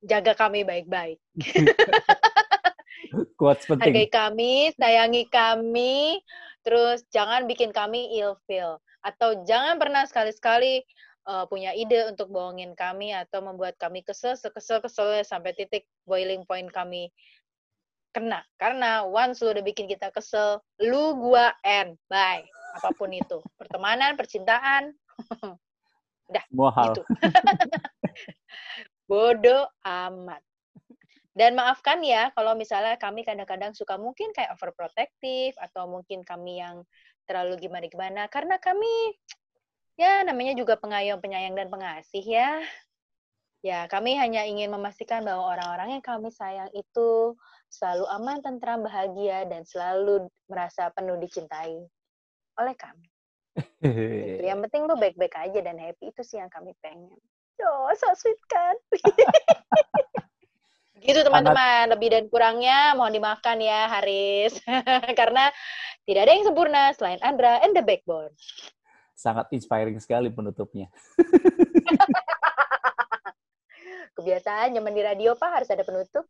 jaga 0.00 0.32
kami 0.38 0.64
baik-baik. 0.64 1.20
Quotes 3.38 3.66
penting. 3.66 3.90
Hargai 3.90 4.08
kami, 4.08 4.70
sayangi 4.78 5.26
kami, 5.28 6.22
terus 6.62 7.02
jangan 7.10 7.50
bikin 7.50 7.74
kami 7.74 8.14
ilfeel. 8.16 8.78
Atau 9.02 9.42
jangan 9.44 9.76
pernah 9.80 10.06
sekali-sekali 10.06 10.84
uh, 11.28 11.44
punya 11.48 11.74
ide 11.76 12.08
untuk 12.08 12.32
bohongin 12.32 12.72
kami 12.78 13.12
atau 13.12 13.44
membuat 13.44 13.76
kami 13.76 14.00
kesel, 14.04 14.36
kesel-kesel 14.36 15.20
sampai 15.26 15.52
titik 15.56 15.84
boiling 16.06 16.46
point 16.46 16.68
kami 16.70 17.10
kena. 18.14 18.42
Karena 18.58 19.06
once 19.06 19.42
lu 19.42 19.54
udah 19.54 19.64
bikin 19.64 19.86
kita 19.86 20.10
kesel, 20.14 20.62
lu, 20.82 21.16
gua, 21.18 21.54
and 21.66 21.96
bye. 22.10 22.44
Apa 22.78 22.94
pun 22.94 23.10
itu. 23.10 23.42
Pertemanan, 23.58 24.14
percintaan. 24.14 24.94
udah, 26.30 26.44
Semua 26.46 26.70
hal. 26.74 26.84
gitu. 26.94 27.02
Bodoh 29.10 29.66
amat. 29.82 30.42
Dan 31.30 31.54
maafkan 31.54 32.02
ya 32.02 32.34
kalau 32.34 32.58
misalnya 32.58 32.98
kami 32.98 33.22
kadang-kadang 33.22 33.70
suka 33.70 33.94
mungkin 33.94 34.34
kayak 34.34 34.54
overprotective 34.54 35.54
atau 35.62 35.86
mungkin 35.86 36.26
kami 36.26 36.58
yang 36.58 36.82
terlalu 37.24 37.70
gimana-gimana 37.70 38.26
karena 38.26 38.58
kami 38.58 39.14
ya 40.00 40.24
namanya 40.24 40.56
juga 40.56 40.80
pengayom, 40.80 41.20
penyayang 41.20 41.52
dan 41.52 41.68
pengasih 41.68 42.24
ya. 42.24 42.64
Ya, 43.60 43.84
kami 43.92 44.16
hanya 44.16 44.48
ingin 44.48 44.72
memastikan 44.72 45.20
bahwa 45.20 45.52
orang-orang 45.52 46.00
yang 46.00 46.04
kami 46.04 46.32
sayang 46.32 46.72
itu 46.72 47.36
selalu 47.68 48.08
aman, 48.08 48.40
tentram, 48.40 48.80
bahagia 48.80 49.44
dan 49.44 49.68
selalu 49.68 50.32
merasa 50.48 50.88
penuh 50.96 51.20
dicintai 51.20 51.76
oleh 52.56 52.74
kami. 52.80 53.04
gitu. 53.84 54.44
Yang 54.48 54.60
penting 54.64 54.82
lu 54.88 54.96
baik-baik 54.96 55.36
aja 55.36 55.60
dan 55.60 55.76
happy 55.76 56.08
itu 56.08 56.22
sih 56.24 56.40
yang 56.40 56.48
kami 56.48 56.72
pengen. 56.80 57.12
Oh, 57.60 57.92
so 57.92 58.08
sweet 58.16 58.40
kan? 58.48 58.72
gitu 61.04 61.20
teman-teman, 61.20 61.92
lebih 61.92 62.08
dan 62.08 62.24
kurangnya 62.32 62.96
mohon 62.96 63.12
dimaafkan 63.12 63.60
ya 63.60 63.92
Haris. 63.92 64.56
Karena 65.20 65.52
tidak 66.08 66.20
ada 66.24 66.32
yang 66.32 66.46
sempurna 66.48 66.96
selain 66.96 67.20
Andra 67.20 67.60
and 67.60 67.76
the 67.76 67.84
Backbone 67.84 68.32
sangat 69.20 69.52
inspiring 69.52 70.00
sekali 70.00 70.32
penutupnya. 70.32 70.88
Kebiasaan 74.16 74.72
zaman 74.72 74.96
di 74.96 75.04
radio 75.04 75.36
Pak 75.36 75.50
harus 75.60 75.68
ada 75.68 75.84
penutup. 75.84 76.24